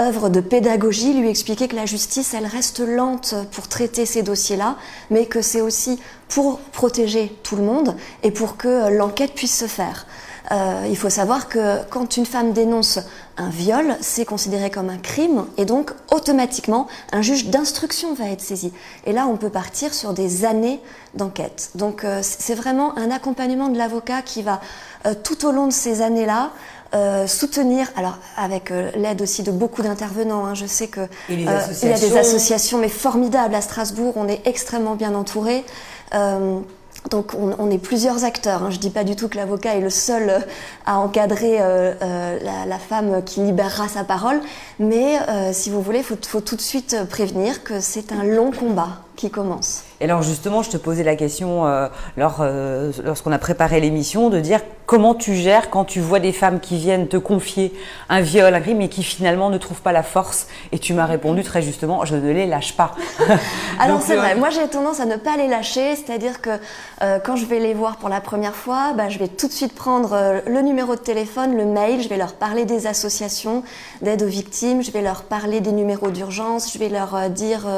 œuvre 0.00 0.30
de 0.30 0.40
pédagogie, 0.40 1.12
lui 1.12 1.28
expliquer 1.28 1.68
que 1.68 1.76
la 1.76 1.86
justice, 1.86 2.34
elle 2.34 2.46
reste 2.46 2.80
lente 2.80 3.34
pour 3.52 3.68
traiter 3.68 4.06
ces 4.06 4.22
dossiers-là, 4.22 4.76
mais 5.10 5.26
que 5.26 5.42
c'est 5.42 5.60
aussi 5.60 6.00
pour 6.28 6.58
protéger 6.58 7.36
tout 7.42 7.56
le 7.56 7.62
monde 7.62 7.94
et 8.22 8.30
pour 8.30 8.56
que 8.56 8.88
l'enquête 8.88 9.34
puisse 9.34 9.56
se 9.56 9.66
faire. 9.66 10.06
Euh, 10.52 10.86
il 10.88 10.96
faut 10.96 11.10
savoir 11.10 11.48
que 11.48 11.84
quand 11.90 12.16
une 12.16 12.26
femme 12.26 12.52
dénonce 12.52 12.98
un 13.36 13.50
viol, 13.50 13.96
c'est 14.00 14.24
considéré 14.24 14.68
comme 14.68 14.90
un 14.90 14.98
crime 14.98 15.46
et 15.56 15.64
donc 15.64 15.92
automatiquement 16.10 16.88
un 17.12 17.22
juge 17.22 17.46
d'instruction 17.46 18.14
va 18.14 18.30
être 18.30 18.40
saisi. 18.40 18.72
Et 19.06 19.12
là, 19.12 19.26
on 19.28 19.36
peut 19.36 19.50
partir 19.50 19.94
sur 19.94 20.12
des 20.12 20.44
années 20.44 20.80
d'enquête. 21.14 21.70
Donc 21.76 22.04
euh, 22.04 22.20
c'est 22.22 22.54
vraiment 22.54 22.96
un 22.98 23.10
accompagnement 23.12 23.68
de 23.68 23.78
l'avocat 23.78 24.22
qui 24.22 24.42
va 24.42 24.60
euh, 25.06 25.14
tout 25.22 25.46
au 25.46 25.52
long 25.52 25.68
de 25.68 25.72
ces 25.72 26.02
années-là 26.02 26.50
euh, 26.92 27.29
soutenir, 27.29 27.87
alors 27.96 28.18
avec 28.37 28.72
euh, 28.72 28.90
l'aide 28.96 29.22
aussi 29.22 29.44
de 29.44 29.53
beaucoup 29.53 29.81
d'intervenants, 29.83 30.44
hein, 30.44 30.55
je 30.55 30.66
sais 30.66 30.88
que 30.88 31.00
euh, 31.00 31.07
il 31.31 31.42
y 31.42 31.48
a 31.48 31.98
des 31.98 32.16
associations 32.16 32.79
mais 32.79 32.88
formidables 32.88 33.55
à 33.55 33.61
Strasbourg, 33.61 34.14
on 34.16 34.26
est 34.26 34.44
extrêmement 34.44 34.96
bien 34.96 35.14
entouré. 35.14 35.64
donc 37.11 37.33
on, 37.35 37.70
est 37.70 37.79
plusieurs 37.79 38.24
acteurs. 38.24 38.64
Hein. 38.64 38.70
Je 38.70 38.79
dis 38.79 38.90
pas 38.90 39.05
du 39.05 39.14
tout 39.14 39.29
que 39.29 39.37
l'avocat 39.37 39.76
est 39.76 39.81
le 39.81 39.88
seul 39.88 40.44
à 40.85 40.98
encadrer 40.98 41.59
la, 41.59 42.66
la, 42.66 42.79
femme 42.79 43.22
qui 43.24 43.40
libérera 43.40 43.87
sa 43.87 44.03
parole, 44.03 44.40
mais 44.81 45.16
si 45.53 45.70
vous 45.70 45.83
voulez, 45.83 45.98
il 45.98 46.05
faut, 46.05 46.18
faut 46.20 46.40
tout 46.40 46.57
de 46.57 46.61
suite 46.61 46.96
prévenir 47.09 47.62
que 47.62 47.81
c'est 47.81 48.11
un 48.11 48.24
long 48.24 48.50
combat 48.50 49.03
qui 49.20 49.30
commence. 49.30 49.85
Et 50.00 50.04
alors 50.04 50.22
justement, 50.22 50.62
je 50.62 50.70
te 50.70 50.78
posais 50.78 51.02
la 51.02 51.14
question 51.14 51.66
euh, 51.66 51.88
lors, 52.16 52.38
euh, 52.40 52.90
lorsqu'on 53.04 53.33
a 53.33 53.38
préparé 53.38 53.78
l'émission 53.78 54.30
de 54.30 54.40
dire 54.40 54.61
comment 54.87 55.14
tu 55.14 55.35
gères 55.35 55.68
quand 55.68 55.85
tu 55.85 56.00
vois 56.00 56.20
des 56.20 56.33
femmes 56.33 56.59
qui 56.59 56.78
viennent 56.78 57.06
te 57.06 57.18
confier 57.18 57.74
un 58.09 58.22
viol, 58.22 58.52
un 58.52 58.61
crime 58.61 58.80
et 58.80 58.88
qui 58.88 59.02
finalement 59.02 59.50
ne 59.50 59.59
trouvent 59.59 59.83
pas 59.83 59.92
la 59.92 60.02
force. 60.02 60.46
Et 60.72 60.78
tu 60.78 60.94
m'as 60.94 61.04
répondu 61.04 61.42
très 61.42 61.61
justement, 61.61 62.06
je 62.06 62.16
ne 62.16 62.33
les 62.33 62.46
lâche 62.46 62.76
pas. 62.76 62.94
alors 63.78 64.00
c'est 64.00 64.16
vrai, 64.16 64.35
moi 64.37 64.48
j'ai 64.48 64.66
tendance 64.68 65.00
à 65.00 65.04
ne 65.04 65.16
pas 65.16 65.37
les 65.37 65.48
lâcher, 65.48 65.94
c'est-à-dire 65.96 66.40
que 66.40 66.50
euh, 67.02 67.18
quand 67.18 67.37
je 67.37 67.44
vais 67.44 67.61
les 67.61 67.74
voir 67.74 67.98
pour 67.98 68.09
la 68.09 68.22
première 68.22 68.56
fois, 68.56 68.94
bah, 68.96 69.11
je 69.11 69.18
vais 69.18 69.28
tout 69.28 69.48
de 69.48 69.52
suite 69.52 69.74
prendre 69.74 70.40
le 70.46 70.61
numéro 70.62 70.94
de 70.94 71.00
téléphone, 71.00 71.59
le 71.59 71.66
mail, 71.66 72.02
je 72.02 72.09
vais 72.09 72.16
leur 72.16 72.33
parler 72.33 72.64
des 72.64 72.87
associations 72.87 73.62
d'aide 74.00 74.22
aux 74.22 74.28
victimes, 74.28 74.83
je 74.83 74.90
vais 74.90 75.02
leur 75.02 75.24
parler 75.24 75.61
des 75.61 75.72
numéros 75.72 76.09
d'urgence, 76.09 76.72
je 76.72 76.78
vais 76.78 76.88
leur 76.88 77.28
dire 77.28 77.68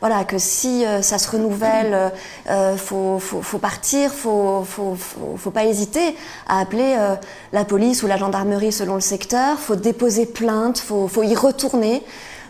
voilà 0.00 0.24
que 0.24 0.38
si 0.38 0.85
ça 1.02 1.18
se 1.18 1.30
renouvelle 1.30 2.12
il 2.46 2.52
euh, 2.52 2.76
faut, 2.76 3.58
partir, 3.58 4.12
faut, 4.12 4.64
faut, 4.64 4.96
faut, 4.96 5.50
pas 5.50 5.64
hésiter 5.64 6.16
à 6.46 6.60
appeler 6.60 6.94
euh, 6.98 7.14
la 7.52 7.64
police 7.64 8.02
ou 8.02 8.06
la 8.06 8.16
gendarmerie 8.16 8.72
selon 8.72 8.94
le 8.94 9.00
secteur, 9.00 9.58
faut 9.58 9.76
déposer 9.76 10.26
plainte, 10.26 10.78
faut, 10.78 11.08
faut 11.08 11.22
y 11.22 11.34
retourner. 11.34 12.02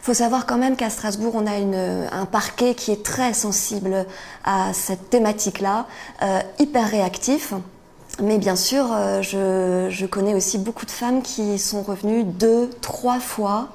faut 0.03 0.14
savoir 0.14 0.46
quand 0.46 0.59
même 0.59 0.77
qu'à 0.77 0.90
Strasbourg, 0.90 1.35
on 1.35 1.46
a 1.46 1.53
un 2.12 2.27
parquet 2.27 2.75
qui 2.75 2.92
est 2.92 3.05
très 3.05 3.33
sensible 3.33 4.07
à 4.44 4.72
cette 4.72 5.11
thématique-là, 5.11 5.87
euh, 6.22 6.40
hyper 6.59 6.88
réactif. 6.88 7.53
Mais 8.22 8.38
bien 8.38 8.57
sûr, 8.57 8.87
je, 9.20 10.07
connais 10.07 10.35
aussi 10.35 10.57
beaucoup 10.57 10.87
de 10.87 10.90
femmes 10.90 11.20
qui 11.20 11.59
sont 11.59 11.83
revenues 11.83 12.25
deux, 12.25 12.70
trois 12.81 13.20
fois, 13.20 13.68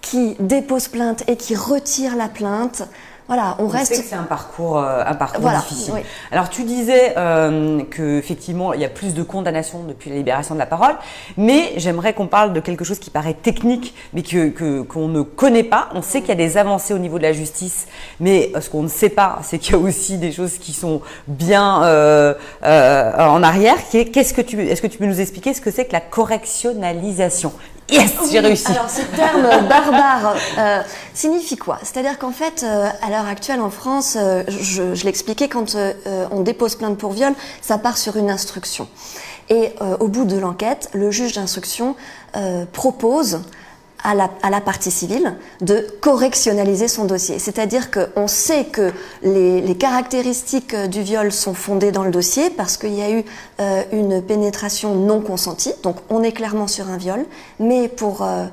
qui 0.00 0.34
déposent 0.38 0.88
plainte 0.88 1.24
et 1.28 1.36
qui 1.36 1.54
retirent 1.54 2.16
la 2.16 2.28
plainte. 2.28 2.84
Voilà, 3.30 3.54
on, 3.60 3.68
reste. 3.68 3.94
Sait 3.94 4.02
que 4.02 4.08
c'est 4.08 4.16
un 4.16 4.24
parcours, 4.24 4.78
euh, 4.78 5.04
un 5.06 5.14
parcours 5.14 5.48
difficile. 5.48 5.94
Alors 6.32 6.48
tu 6.48 6.64
disais 6.64 7.14
euh, 7.16 7.80
que 7.88 8.18
effectivement 8.18 8.72
il 8.72 8.80
y 8.80 8.84
a 8.84 8.88
plus 8.88 9.14
de 9.14 9.22
condamnations 9.22 9.84
depuis 9.84 10.10
la 10.10 10.16
libération 10.16 10.54
de 10.54 10.58
la 10.58 10.66
parole, 10.66 10.96
mais 11.36 11.74
j'aimerais 11.76 12.12
qu'on 12.12 12.26
parle 12.26 12.52
de 12.52 12.58
quelque 12.58 12.82
chose 12.82 12.98
qui 12.98 13.08
paraît 13.08 13.34
technique, 13.34 13.94
mais 14.14 14.22
que 14.22 14.82
qu'on 14.82 15.06
ne 15.06 15.22
connaît 15.22 15.62
pas. 15.62 15.90
On 15.94 16.02
sait 16.02 16.22
qu'il 16.22 16.30
y 16.30 16.32
a 16.32 16.34
des 16.34 16.56
avancées 16.56 16.92
au 16.92 16.98
niveau 16.98 17.18
de 17.18 17.22
la 17.22 17.32
justice, 17.32 17.86
mais 18.18 18.50
ce 18.60 18.68
qu'on 18.68 18.82
ne 18.82 18.88
sait 18.88 19.10
pas, 19.10 19.38
c'est 19.44 19.58
qu'il 19.58 19.76
y 19.76 19.78
a 19.78 19.78
aussi 19.78 20.18
des 20.18 20.32
choses 20.32 20.58
qui 20.58 20.72
sont 20.72 21.00
bien 21.28 21.84
euh, 21.84 22.34
euh 22.64 23.12
en 23.16 23.44
arrière. 23.44 23.76
Qu'est-ce 23.92 24.34
que 24.34 24.42
tu, 24.42 24.60
est-ce 24.60 24.82
que 24.82 24.88
tu 24.88 24.98
peux 24.98 25.06
nous 25.06 25.20
expliquer 25.20 25.54
ce 25.54 25.60
que 25.60 25.70
c'est 25.70 25.84
que 25.84 25.92
la 25.92 26.00
correctionnalisation? 26.00 27.52
Yes, 27.90 28.12
j'ai 28.30 28.40
réussi. 28.40 28.66
Alors 28.68 28.88
ce 28.88 29.02
terme 29.16 29.42
barbare 29.68 30.36
euh, 30.58 30.82
signifie 31.14 31.56
quoi? 31.56 31.78
C'est-à-dire 31.82 32.18
qu'en 32.18 32.30
fait, 32.30 32.62
euh, 32.62 32.88
à 33.02 33.10
l'heure 33.10 33.26
actuelle 33.26 33.60
en 33.60 33.70
France, 33.70 34.16
euh, 34.18 34.42
je, 34.48 34.94
je 34.94 35.04
l'expliquais, 35.04 35.48
quand 35.48 35.76
on 36.30 36.40
dépose 36.40 36.76
plainte 36.76 36.98
pour 36.98 37.12
viol, 37.12 37.32
ça 37.60 37.78
part 37.78 37.98
sur 37.98 38.16
une 38.16 38.30
instruction. 38.30 38.88
Et 39.48 39.72
au 39.98 40.06
bout 40.06 40.24
de 40.24 40.38
l'enquête, 40.38 40.88
le 40.92 41.10
juge 41.10 41.32
d'instruction 41.32 41.96
propose 42.72 43.40
à 44.04 44.14
la, 44.14 44.30
à 44.42 44.50
la, 44.50 44.60
partie 44.60 44.90
civile 44.90 45.34
de 45.60 45.86
correctionnaliser 46.00 46.88
son 46.88 47.04
dossier. 47.04 47.38
C'est-à-dire 47.38 47.90
qu'on 47.90 48.26
sait 48.26 48.64
que 48.64 48.92
les, 49.22 49.60
les, 49.60 49.74
caractéristiques 49.74 50.74
du 50.74 51.02
viol 51.02 51.32
sont 51.32 51.54
fondées 51.54 51.92
dans 51.92 52.04
le 52.04 52.10
dossier 52.10 52.50
parce 52.50 52.76
qu'il 52.76 52.94
y 52.94 53.02
a 53.02 53.10
eu 53.10 53.24
euh, 53.60 53.82
une 53.92 54.22
pénétration 54.22 54.94
non 54.94 55.20
consentie, 55.20 55.72
donc 55.82 55.96
on 56.08 56.22
est 56.22 56.32
clairement 56.32 56.66
sur 56.66 56.88
un 56.88 56.96
viol, 56.96 57.24
mais 57.58 57.88
pour 57.88 58.22
euh, 58.22 58.46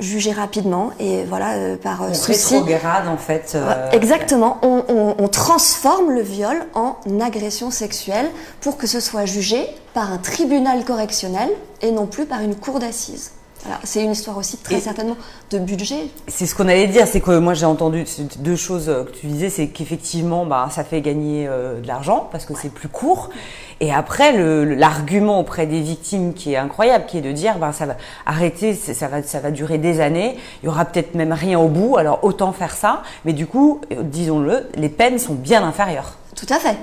juger 0.00 0.32
rapidement 0.32 0.90
et 0.98 1.24
voilà 1.24 1.52
euh, 1.52 1.76
par 1.76 2.02
on 2.02 2.14
souci. 2.14 2.56
rétrograde 2.56 3.08
en 3.08 3.16
fait. 3.16 3.56
Exactement, 3.92 4.58
on, 4.62 4.84
on, 4.88 5.14
on 5.18 5.28
transforme 5.28 6.10
le 6.10 6.22
viol 6.22 6.66
en 6.74 6.96
agression 7.20 7.70
sexuelle 7.70 8.30
pour 8.60 8.76
que 8.76 8.86
ce 8.86 9.00
soit 9.00 9.26
jugé 9.26 9.66
par 9.92 10.12
un 10.12 10.18
tribunal 10.18 10.84
correctionnel 10.84 11.50
et 11.80 11.92
non 11.92 12.06
plus 12.06 12.26
par 12.26 12.40
une 12.40 12.56
cour 12.56 12.80
d'assises. 12.80 13.32
C'est 13.84 14.02
une 14.02 14.12
histoire 14.12 14.36
aussi 14.36 14.56
très 14.58 14.80
certainement 14.80 15.16
de 15.50 15.58
budget. 15.58 16.10
C'est 16.28 16.46
ce 16.46 16.54
qu'on 16.54 16.68
allait 16.68 16.86
dire, 16.86 17.06
c'est 17.06 17.20
que 17.20 17.38
moi 17.38 17.54
j'ai 17.54 17.66
entendu 17.66 18.04
deux 18.38 18.56
choses 18.56 18.86
que 18.86 19.10
tu 19.10 19.26
disais, 19.26 19.48
c'est 19.48 19.68
qu'effectivement 19.68 20.44
bah, 20.44 20.68
ça 20.70 20.84
fait 20.84 21.00
gagner 21.00 21.46
euh, 21.48 21.80
de 21.80 21.86
l'argent 21.86 22.28
parce 22.30 22.44
que 22.44 22.54
c'est 22.54 22.68
plus 22.68 22.88
court. 22.88 23.30
Et 23.80 23.92
après 23.92 24.32
l'argument 24.64 25.40
auprès 25.40 25.66
des 25.66 25.80
victimes 25.80 26.34
qui 26.34 26.52
est 26.52 26.56
incroyable, 26.56 27.06
qui 27.06 27.18
est 27.18 27.22
de 27.22 27.32
dire 27.32 27.58
bah, 27.58 27.72
ça 27.72 27.86
va 27.86 27.96
arrêter, 28.26 28.74
ça 28.74 29.08
va, 29.08 29.22
ça 29.22 29.40
va 29.40 29.50
durer 29.50 29.78
des 29.78 30.00
années, 30.00 30.36
il 30.62 30.66
y 30.66 30.68
aura 30.68 30.84
peut-être 30.84 31.14
même 31.14 31.32
rien 31.32 31.58
au 31.58 31.68
bout, 31.68 31.96
alors 31.96 32.22
autant 32.22 32.52
faire 32.52 32.74
ça. 32.74 33.02
Mais 33.24 33.32
du 33.32 33.46
coup, 33.46 33.80
euh, 33.92 34.02
disons-le, 34.02 34.68
les 34.74 34.88
peines 34.88 35.18
sont 35.18 35.34
bien 35.34 35.64
inférieures. 35.64 36.16
Tout 36.34 36.46
à 36.50 36.58
fait. 36.58 36.76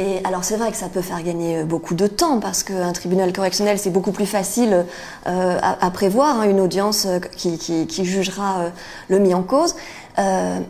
Et 0.00 0.20
alors 0.24 0.44
c'est 0.44 0.56
vrai 0.56 0.70
que 0.70 0.76
ça 0.76 0.88
peut 0.88 1.02
faire 1.02 1.22
gagner 1.22 1.58
euh, 1.58 1.64
beaucoup 1.64 1.94
de 1.94 2.06
temps 2.06 2.38
parce 2.38 2.62
qu'un 2.62 2.92
tribunal 2.92 3.32
correctionnel 3.32 3.78
c'est 3.78 3.90
beaucoup 3.90 4.12
plus 4.12 4.26
facile 4.26 4.86
euh, 5.26 5.58
à, 5.60 5.90
prévoir, 5.90 6.40
hein, 6.40 6.44
une 6.44 6.60
audience 6.60 7.06
euh, 7.06 7.18
qui, 7.18 7.58
qui, 7.58 8.04
jugera 8.04 8.66
le 9.08 9.18
mis 9.18 9.34
en 9.34 9.42
cause. 9.42 9.74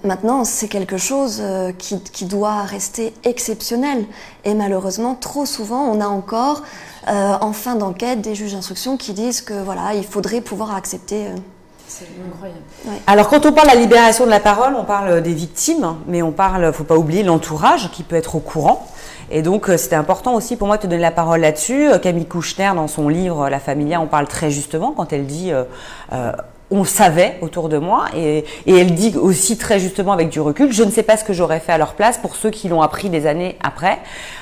maintenant 0.04 0.44
c'est 0.44 0.68
quelque 0.68 0.96
chose 0.96 1.42
qui, 1.78 2.00
qui, 2.00 2.24
doit 2.24 2.62
rester 2.62 3.12
exceptionnel 3.24 4.06
et 4.44 4.54
malheureusement 4.54 5.14
trop 5.14 5.46
souvent 5.46 5.82
on 5.82 6.00
a 6.00 6.06
encore 6.06 6.62
en 7.06 7.52
fin 7.52 7.74
d'enquête 7.74 8.20
des 8.20 8.34
juges 8.34 8.54
d'instruction 8.54 8.96
qui 8.96 9.12
disent 9.12 9.42
que 9.42 9.54
voilà 9.54 9.94
il 9.94 10.04
faudrait 10.04 10.40
pouvoir 10.40 10.74
accepter 10.74 11.26
c'est 11.86 12.06
incroyable. 12.26 12.60
Alors 13.06 13.28
quand 13.28 13.46
on 13.46 13.52
parle 13.52 13.68
de 13.68 13.74
la 13.74 13.80
libération 13.80 14.26
de 14.26 14.30
la 14.30 14.40
parole, 14.40 14.74
on 14.74 14.84
parle 14.84 15.22
des 15.22 15.32
victimes, 15.32 15.96
mais 16.06 16.20
on 16.20 16.32
parle, 16.32 16.70
faut 16.74 16.84
pas 16.84 16.98
oublier 16.98 17.22
l'entourage 17.22 17.90
qui 17.92 18.02
peut 18.02 18.16
être 18.16 18.34
au 18.36 18.40
courant. 18.40 18.86
Et 19.30 19.42
donc, 19.42 19.68
euh, 19.68 19.76
c'était 19.76 19.96
important 19.96 20.34
aussi 20.34 20.56
pour 20.56 20.66
moi 20.66 20.76
de 20.78 20.82
te 20.82 20.86
donner 20.86 21.02
la 21.02 21.10
parole 21.10 21.40
là-dessus. 21.40 21.90
Euh, 21.90 21.98
Camille 21.98 22.26
Kouchner, 22.26 22.72
dans 22.74 22.88
son 22.88 23.08
livre 23.08 23.48
La 23.48 23.60
Familia, 23.60 24.00
on 24.00 24.06
parle 24.06 24.26
très 24.26 24.50
justement 24.50 24.92
quand 24.92 25.12
elle 25.12 25.26
dit 25.26 25.52
euh, 25.52 26.32
on 26.70 26.84
savait 26.84 27.38
autour 27.40 27.68
de 27.68 27.78
moi 27.78 28.06
et, 28.14 28.44
elle 28.66 28.94
dit 28.94 29.16
aussi 29.16 29.56
très 29.56 29.80
justement 29.80 30.12
avec 30.12 30.28
du 30.28 30.40
recul, 30.40 30.70
je 30.72 30.82
ne 30.82 30.90
sais 30.90 31.02
pas 31.02 31.16
ce 31.16 31.24
que 31.24 31.32
j'aurais 31.32 31.60
fait 31.60 31.72
à 31.72 31.78
leur 31.78 31.94
place 31.94 32.18
pour 32.18 32.36
ceux 32.36 32.50
qui 32.50 32.68
l'ont 32.68 32.82
appris 32.82 33.08
des 33.08 33.26
années 33.26 33.56
après. 33.62 33.98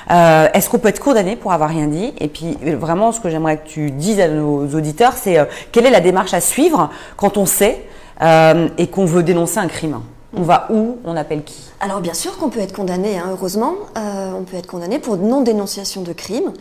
Est-ce 0.09 0.69
qu'on 0.69 0.77
peut 0.77 0.89
être 0.89 0.99
condamné 0.99 1.37
pour 1.37 1.53
avoir 1.53 1.69
rien 1.69 1.87
dit? 1.87 2.13
Et 2.19 2.27
puis 2.27 2.57
vraiment, 2.61 3.13
ce 3.13 3.21
que 3.21 3.29
j'aimerais 3.29 3.57
que 3.57 3.67
tu 3.67 3.91
dises 3.91 4.19
à 4.19 4.27
nos 4.27 4.67
auditeurs, 4.75 5.13
c'est 5.13 5.37
quelle 5.71 5.85
est 5.85 5.89
la 5.89 6.01
démarche 6.01 6.33
à 6.33 6.41
suivre 6.41 6.89
quand 7.15 7.37
on 7.37 7.45
sait 7.45 7.83
et 8.21 8.87
qu'on 8.87 9.05
veut 9.05 9.23
dénoncer 9.23 9.59
un 9.59 9.67
crime? 9.67 10.01
On 10.37 10.43
va 10.43 10.67
où 10.69 10.97
On 11.03 11.15
appelle 11.15 11.43
qui? 11.43 11.57
Alors 11.79 12.01
bien 12.01 12.13
sûr 12.13 12.37
qu'on 12.37 12.49
peut 12.49 12.59
être 12.59 12.73
condamné, 12.73 13.17
hein, 13.17 13.27
heureusement. 13.31 13.73
Euh, 13.97 14.31
on 14.33 14.43
peut 14.43 14.57
être 14.57 14.67
condamné 14.67 14.99
pour 14.99 15.17
non-dénonciation 15.17 16.01
de 16.01 16.13
crime. 16.13 16.53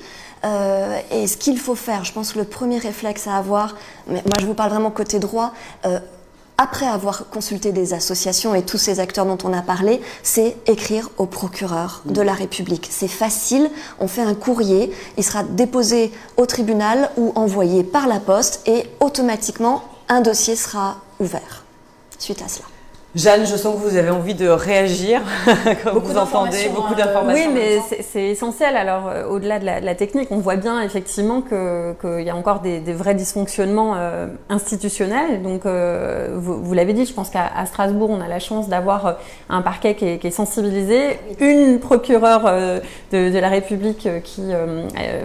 Euh, 0.44 0.98
et 1.10 1.26
ce 1.26 1.36
qu'il 1.36 1.58
faut 1.58 1.74
faire, 1.74 2.04
je 2.04 2.12
pense 2.12 2.32
que 2.32 2.38
le 2.38 2.44
premier 2.44 2.78
réflexe 2.78 3.26
à 3.26 3.36
avoir, 3.36 3.74
mais 4.06 4.22
moi 4.24 4.36
je 4.40 4.46
vous 4.46 4.54
parle 4.54 4.70
vraiment 4.70 4.90
côté 4.90 5.18
droit, 5.18 5.52
euh, 5.84 5.98
après 6.58 6.86
avoir 6.86 7.28
consulté 7.28 7.72
des 7.72 7.92
associations 7.92 8.54
et 8.54 8.62
tous 8.62 8.78
ces 8.78 8.98
acteurs 9.00 9.26
dont 9.26 9.38
on 9.44 9.52
a 9.52 9.60
parlé, 9.60 10.00
c'est 10.22 10.56
écrire 10.66 11.10
au 11.18 11.26
procureur 11.26 12.02
de 12.06 12.22
la 12.22 12.32
République. 12.32 12.88
C'est 12.90 13.08
facile, 13.08 13.70
on 14.00 14.08
fait 14.08 14.22
un 14.22 14.34
courrier, 14.34 14.90
il 15.18 15.24
sera 15.24 15.42
déposé 15.42 16.12
au 16.38 16.46
tribunal 16.46 17.10
ou 17.18 17.32
envoyé 17.34 17.84
par 17.84 18.06
la 18.06 18.20
poste 18.20 18.62
et 18.66 18.84
automatiquement 19.00 19.84
un 20.08 20.22
dossier 20.22 20.56
sera 20.56 20.96
ouvert 21.20 21.64
suite 22.18 22.40
à 22.42 22.48
cela. 22.48 22.64
Jeanne, 23.16 23.46
je 23.46 23.56
sens 23.56 23.76
que 23.76 23.88
vous 23.88 23.96
avez 23.96 24.10
envie 24.10 24.34
de 24.34 24.46
réagir 24.46 25.22
quand 25.84 25.94
beaucoup 25.94 26.08
vous 26.08 26.18
entendez 26.18 26.68
beaucoup 26.74 26.92
hein. 26.92 26.96
d'informations. 26.98 27.48
Oui, 27.48 27.50
mais 27.52 27.78
c'est 28.02 28.28
essentiel. 28.28 28.76
Alors, 28.76 29.08
euh, 29.08 29.26
au-delà 29.26 29.58
de, 29.58 29.64
de, 29.64 29.86
la 29.86 29.94
technique, 29.94 30.28
on 30.30 30.36
voit 30.36 30.56
bien 30.56 30.82
effectivement 30.82 31.40
qu'il 31.40 32.22
y 32.22 32.28
a 32.28 32.36
encore 32.36 32.60
des, 32.60 32.78
des 32.78 32.92
vrais 32.92 33.14
dysfonctionnements 33.14 33.94
euh, 33.96 34.26
institutionnels. 34.50 35.40
Donc, 35.40 35.64
euh, 35.64 36.28
vous, 36.36 36.62
vous 36.62 36.74
l'avez 36.74 36.92
dit, 36.92 37.06
je 37.06 37.14
pense 37.14 37.30
qu'à 37.30 37.64
Strasbourg, 37.64 38.10
on 38.10 38.20
a 38.20 38.28
la 38.28 38.38
chance 38.38 38.68
d'avoir 38.68 39.16
un 39.48 39.62
parquet 39.62 39.94
qui 39.94 40.06
est, 40.06 40.18
qui 40.18 40.26
est, 40.26 40.30
sensibilisé, 40.30 41.18
une 41.40 41.80
procureure 41.80 42.44
de, 43.12 43.30
de, 43.30 43.38
la 43.38 43.48
République 43.48 44.08
qui, 44.24 44.42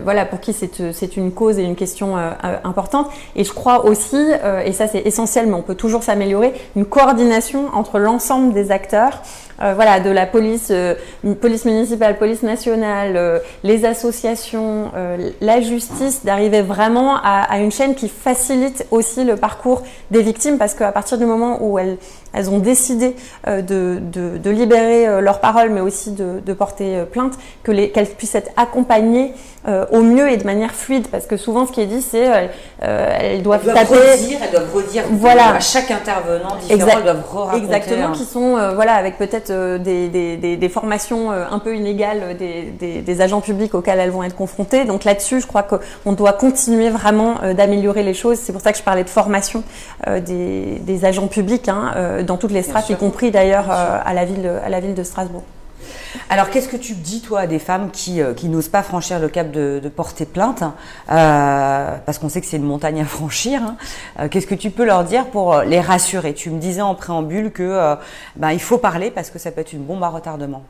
voilà, 0.05 0.25
pour 0.25 0.39
qui 0.39 0.53
c'est 0.53 1.17
une 1.17 1.31
cause 1.33 1.59
et 1.59 1.63
une 1.63 1.75
question 1.75 2.15
importante. 2.63 3.09
Et 3.35 3.43
je 3.43 3.51
crois 3.51 3.85
aussi, 3.85 4.29
et 4.65 4.71
ça 4.71 4.87
c'est 4.87 5.05
essentiel, 5.05 5.47
mais 5.47 5.55
on 5.55 5.61
peut 5.61 5.75
toujours 5.75 6.03
s'améliorer, 6.03 6.53
une 6.77 6.85
coordination 6.85 7.69
entre 7.81 7.97
l'ensemble 7.97 8.53
des 8.53 8.69
acteurs, 8.69 9.23
euh, 9.59 9.73
voilà, 9.73 9.99
de 9.99 10.09
la 10.11 10.27
police, 10.27 10.69
euh, 10.69 10.93
police 11.41 11.65
municipale, 11.65 12.17
police 12.19 12.43
nationale, 12.43 13.13
euh, 13.15 13.39
les 13.63 13.85
associations, 13.85 14.91
la 15.41 15.61
justice, 15.61 16.23
d'arriver 16.23 16.61
vraiment 16.61 17.15
à, 17.15 17.41
à, 17.49 17.57
une 17.57 17.71
chaîne 17.71 17.95
qui 17.95 18.07
facilite 18.07 18.85
aussi 18.91 19.23
le 19.23 19.35
parcours 19.35 19.81
des 20.11 20.21
victimes, 20.21 20.57
parce 20.57 20.75
qu'à 20.75 20.91
partir 20.91 21.17
du 21.17 21.25
moment 21.25 21.57
où 21.61 21.79
elles, 21.79 21.97
elles 22.33 22.49
ont 22.49 22.59
décidé 22.59 23.15
euh, 23.47 23.61
de, 23.61 23.99
de, 24.01 24.37
de, 24.37 24.49
libérer 24.49 25.07
euh, 25.07 25.21
leurs 25.21 25.39
paroles, 25.39 25.69
mais 25.69 25.81
aussi 25.81 26.11
de, 26.11 26.39
de 26.45 26.53
porter 26.53 27.03
plainte, 27.11 27.33
que 27.63 27.71
qu'elles 27.71 28.07
puissent 28.07 28.35
être 28.35 28.51
accompagnées 28.57 29.33
au 29.91 30.01
mieux 30.01 30.31
et 30.31 30.37
de 30.37 30.43
manière 30.43 30.71
fluide, 30.71 31.07
parce 31.09 31.27
que 31.27 31.37
souvent 31.37 31.67
ce 31.67 31.71
qui 31.71 31.81
est 31.81 31.85
dit, 31.85 32.01
c'est 32.01 32.49
elles 32.79 33.43
doivent 33.43 33.61
elles 33.67 33.75
taper, 33.75 33.93
redire, 33.93 34.39
elles 34.43 34.51
doivent 34.51 34.73
redire 34.73 35.03
voilà. 35.11 35.53
à 35.53 35.59
chaque 35.59 35.91
intervenant 35.91 36.55
différent, 36.55 36.73
exact, 36.73 36.97
elles 36.97 37.03
doivent 37.03 37.23
raconter 37.31 37.57
exactement, 37.57 38.07
un... 38.07 38.11
qui 38.11 38.25
sont 38.25 38.73
voilà 38.73 38.95
avec 38.95 39.19
peut-être 39.19 39.77
des, 39.77 40.07
des, 40.07 40.37
des, 40.37 40.57
des, 40.57 40.69
formations 40.69 41.29
un 41.29 41.59
peu 41.59 41.75
inégales 41.75 42.35
des, 42.39 43.01
des, 43.01 43.21
agents 43.21 43.39
publics 43.41 43.75
auxquels 43.75 43.99
elles 43.99 44.09
vont 44.09 44.23
être 44.23 44.35
confrontées. 44.35 44.85
Donc 44.85 45.03
là-dessus, 45.03 45.41
je 45.41 45.45
crois 45.45 45.61
qu'on 45.61 46.13
doit 46.13 46.33
continuer 46.33 46.89
vraiment 46.89 47.35
d'améliorer 47.55 48.01
les 48.01 48.15
choses. 48.15 48.39
C'est 48.39 48.53
pour 48.53 48.61
ça 48.61 48.71
que 48.71 48.79
je 48.79 48.83
parlais 48.83 49.03
de 49.03 49.09
formation 49.09 49.63
des, 50.07 51.05
agents 51.05 51.27
publics 51.27 51.69
hein, 51.69 52.20
dans 52.23 52.37
toutes 52.37 52.51
les 52.51 52.63
strates, 52.63 52.89
y 52.89 52.95
compris 52.95 53.31
d'ailleurs 53.31 53.69
à 53.69 54.13
la 54.13 54.25
ville 54.25 54.49
à 54.63 54.69
la 54.69 54.79
ville 54.79 54.95
de 54.95 55.03
Strasbourg. 55.03 55.43
Alors, 56.29 56.49
qu'est-ce 56.49 56.67
que 56.67 56.77
tu 56.77 56.93
dis, 56.93 57.21
toi, 57.21 57.41
à 57.41 57.47
des 57.47 57.59
femmes 57.59 57.89
qui, 57.91 58.21
euh, 58.21 58.33
qui 58.33 58.47
n'osent 58.49 58.69
pas 58.69 58.83
franchir 58.83 59.19
le 59.19 59.29
cap 59.29 59.51
de, 59.51 59.79
de 59.81 59.89
porter 59.89 60.25
plainte, 60.25 60.63
euh, 61.11 61.97
parce 62.05 62.17
qu'on 62.17 62.29
sait 62.29 62.41
que 62.41 62.47
c'est 62.47 62.57
une 62.57 62.63
montagne 62.63 63.01
à 63.01 63.05
franchir 63.05 63.61
hein. 63.63 63.75
euh, 64.19 64.27
Qu'est-ce 64.29 64.47
que 64.47 64.55
tu 64.55 64.71
peux 64.71 64.85
leur 64.85 65.03
dire 65.03 65.25
pour 65.27 65.59
les 65.61 65.79
rassurer? 65.79 66.33
Tu 66.33 66.49
me 66.49 66.59
disais 66.59 66.81
en 66.81 66.95
préambule 66.95 67.51
que 67.51 67.63
euh, 67.63 67.95
ben, 68.35 68.51
il 68.51 68.61
faut 68.61 68.77
parler 68.77 69.11
parce 69.11 69.29
que 69.29 69.39
ça 69.39 69.51
peut 69.51 69.61
être 69.61 69.73
une 69.73 69.83
bombe 69.83 70.03
à 70.03 70.09
retardement. 70.09 70.63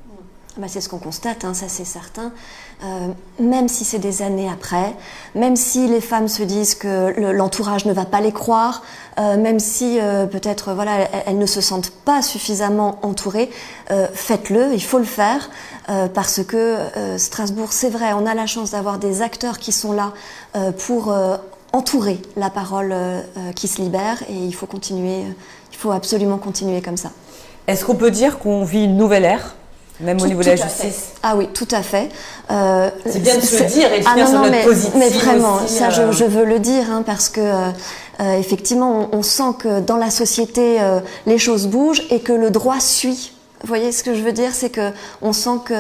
Bah, 0.58 0.68
c'est 0.68 0.82
ce 0.82 0.90
qu'on 0.90 0.98
constate, 0.98 1.46
hein, 1.46 1.54
ça 1.54 1.68
c'est 1.70 1.86
certain. 1.86 2.34
Euh, 2.84 3.08
même 3.40 3.70
si 3.70 3.86
c'est 3.86 4.00
des 4.00 4.22
années 4.22 4.50
après, 4.52 4.94
même 5.34 5.56
si 5.56 5.88
les 5.88 6.02
femmes 6.02 6.28
se 6.28 6.44
disent 6.44 6.76
que 6.76 7.14
l'entourage 7.32 7.86
ne 7.86 7.94
va 7.94 8.04
pas 8.04 8.20
les 8.20 8.34
croire, 8.34 8.84
euh, 9.18 9.38
même 9.38 9.60
si 9.60 9.98
euh, 10.02 10.26
peut-être 10.26 10.74
voilà 10.74 11.00
elles, 11.00 11.24
elles, 11.28 11.38
ne 11.38 11.46
se 11.46 11.62
sentent 11.62 11.92
pas 11.92 12.22
suffisamment 12.22 13.00
entourées, 13.02 13.50
faites-le, 14.14 14.74
il 14.74 14.84
faut 14.84 15.00
le 15.00 15.06
faire 15.06 15.50
parce 16.14 16.44
que 16.44 16.78
Strasbourg, 17.18 17.74
c'est 17.74 17.90
vrai, 17.90 18.14
on 18.14 18.26
a 18.26 18.34
la 18.34 18.46
chance 18.46 18.72
d'avoir 18.72 19.00
des 19.00 19.22
acteurs 19.22 19.60
qui 19.60 19.74
sont 19.74 19.92
là 19.92 20.14
pour 20.78 21.14
entourer 21.74 22.22
la 22.38 22.50
parole 22.50 22.96
qui 23.56 23.68
se 23.68 23.82
libère 23.82 24.24
et 24.30 24.36
il 24.36 24.54
faut 24.54 24.66
continuer, 24.66 25.24
il 25.72 25.78
faut 25.78 25.92
absolument 25.92 26.38
continuer 26.38 26.82
comme 26.82 26.96
ça. 26.96 27.12
Est-ce 27.68 27.84
qu'on 27.84 27.96
peut 27.96 28.12
dire 28.12 28.40
qu'on 28.40 28.64
vit 28.64 28.86
une 28.86 28.96
nouvelle 28.96 29.26
ère? 29.26 29.56
Même 30.02 30.18
tout, 30.18 30.26
au 30.26 30.28
niveau 30.28 30.42
de 30.42 30.48
la 30.48 30.56
justice. 30.56 31.12
Ah 31.24 31.36
oui, 31.36 31.50
tout 31.54 31.68
à 31.72 31.82
fait. 31.82 32.10
Euh, 32.50 32.90
c'est 33.06 33.22
bien 33.22 33.38
de 33.38 33.42
se 33.42 33.64
dire 33.64 33.92
et 33.94 34.00
de 34.00 34.06
ah 34.06 34.12
finir 34.12 34.26
non, 34.26 34.32
sur 34.32 34.40
non, 34.40 34.46
notre 34.46 34.52
mais, 34.52 34.64
positive 34.64 34.92
mais 34.98 35.10
vraiment, 35.10 35.56
aussi, 35.64 35.76
ça 35.76 35.88
euh... 35.88 36.12
je, 36.12 36.18
je, 36.18 36.26
veux 36.26 36.46
le 36.46 36.60
dire 36.60 36.84
hein, 36.92 37.04
parce 37.06 37.30
que 37.30 37.42
euh, 37.42 38.38
effectivement, 38.38 39.10
on, 39.12 39.20
on, 39.20 39.24
sent 39.24 39.54
que 39.60 39.80
dans 39.80 39.98
la 39.98 40.10
société 40.10 40.82
euh, 40.82 41.00
les 41.26 41.38
choses 41.38 41.68
bougent 41.68 42.04
et 42.10 42.20
que 42.20 42.34
le 42.34 42.52
droit 42.52 42.80
suit. 42.80 43.34
Vous 43.62 43.68
voyez 43.68 43.92
ce 43.92 44.04
que 44.04 44.14
je 44.14 44.22
veux 44.22 44.32
dire, 44.32 44.52
c'est 44.54 44.70
que 44.72 44.92
on 45.22 45.34
sent 45.34 45.60
que 45.66 45.74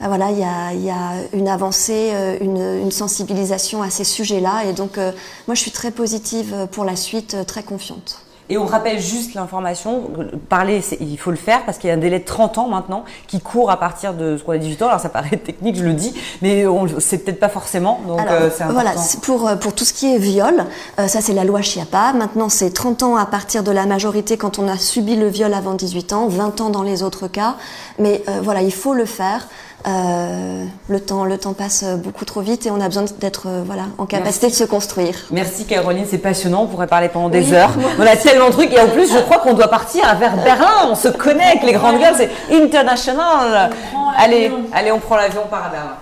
ben 0.00 0.08
voilà, 0.08 0.30
il 0.30 0.38
y 0.38 0.44
a, 0.44 0.74
y 0.74 0.90
a, 0.90 1.12
une 1.32 1.48
avancée, 1.48 2.10
euh, 2.12 2.36
une, 2.40 2.82
une, 2.82 2.90
sensibilisation 2.90 3.82
à 3.82 3.88
ces 3.88 4.04
sujets-là, 4.04 4.64
et 4.66 4.74
donc 4.74 4.98
euh, 4.98 5.10
moi 5.46 5.54
je 5.54 5.60
suis 5.60 5.70
très 5.70 5.90
positive 5.90 6.68
pour 6.70 6.84
la 6.84 6.96
suite, 6.96 7.36
très 7.46 7.62
confiante. 7.62 8.25
Et 8.48 8.58
on 8.58 8.64
rappelle 8.64 9.00
juste 9.00 9.34
l'information, 9.34 10.10
parler, 10.48 10.80
il 11.00 11.18
faut 11.18 11.30
le 11.30 11.36
faire 11.36 11.64
parce 11.64 11.78
qu'il 11.78 11.88
y 11.88 11.90
a 11.90 11.94
un 11.94 11.98
délai 11.98 12.20
de 12.20 12.24
30 12.24 12.58
ans 12.58 12.68
maintenant 12.68 13.04
qui 13.26 13.40
court 13.40 13.70
à 13.70 13.78
partir 13.78 14.14
de 14.14 14.36
ce 14.36 14.44
qu'on 14.44 14.52
a 14.52 14.58
18 14.58 14.82
ans. 14.82 14.88
Alors 14.88 15.00
ça 15.00 15.08
paraît 15.08 15.36
technique, 15.44 15.76
je 15.76 15.84
le 15.84 15.94
dis, 15.94 16.14
mais 16.42 16.64
c'est 16.98 17.18
peut-être 17.18 17.40
pas 17.40 17.48
forcément. 17.48 18.00
Donc 18.06 18.20
euh, 18.20 18.46
important. 18.46 18.72
Voilà, 18.72 18.92
pour, 19.22 19.50
pour 19.58 19.74
tout 19.74 19.84
ce 19.84 19.92
qui 19.92 20.14
est 20.14 20.18
viol, 20.18 20.64
euh, 20.98 21.08
ça 21.08 21.20
c'est 21.20 21.32
la 21.32 21.44
loi 21.44 21.62
Chiappa. 21.62 22.12
Maintenant 22.12 22.48
c'est 22.48 22.70
30 22.70 23.02
ans 23.02 23.16
à 23.16 23.26
partir 23.26 23.64
de 23.64 23.70
la 23.72 23.86
majorité 23.86 24.36
quand 24.36 24.58
on 24.58 24.68
a 24.68 24.78
subi 24.78 25.16
le 25.16 25.28
viol 25.28 25.52
avant 25.52 25.74
18 25.74 26.12
ans, 26.12 26.28
20 26.28 26.60
ans 26.60 26.70
dans 26.70 26.82
les 26.82 27.02
autres 27.02 27.28
cas. 27.28 27.56
Mais 27.98 28.22
euh, 28.28 28.40
voilà, 28.42 28.62
il 28.62 28.72
faut 28.72 28.94
le 28.94 29.06
faire. 29.06 29.48
Euh, 29.86 30.64
le 30.88 31.00
temps, 31.00 31.24
le 31.24 31.38
temps 31.38 31.52
passe 31.52 31.84
beaucoup 31.84 32.24
trop 32.24 32.40
vite 32.40 32.66
et 32.66 32.70
on 32.70 32.80
a 32.80 32.86
besoin 32.88 33.04
d'être 33.20 33.46
euh, 33.46 33.62
voilà 33.64 33.82
en 33.98 34.06
capacité 34.06 34.46
Merci. 34.46 34.60
de 34.62 34.66
se 34.66 34.70
construire. 34.70 35.14
Merci 35.30 35.64
Caroline, 35.64 36.04
c'est 36.08 36.18
passionnant. 36.18 36.62
On 36.62 36.66
pourrait 36.66 36.88
parler 36.88 37.08
pendant 37.08 37.28
des 37.28 37.52
heures. 37.52 37.70
On 37.98 38.02
a 38.06 38.16
tellement 38.16 38.48
de 38.48 38.52
trucs 38.52 38.72
et 38.72 38.80
en 38.80 38.88
plus, 38.88 39.12
je 39.12 39.18
crois 39.18 39.38
qu'on 39.38 39.54
doit 39.54 39.68
partir 39.68 40.02
vers 40.16 40.36
Berlin. 40.42 40.88
On 40.90 40.94
se 40.94 41.08
connaît 41.08 41.44
avec 41.44 41.62
les 41.62 41.72
grandes 41.72 41.98
gueules, 42.00 42.14
c'est 42.16 42.30
international. 42.52 43.70
Allez, 44.16 44.50
allez, 44.72 44.90
on 44.92 44.98
prend 44.98 45.16
l'avion 45.16 45.42
par 45.48 45.70
Berlin. 45.70 45.96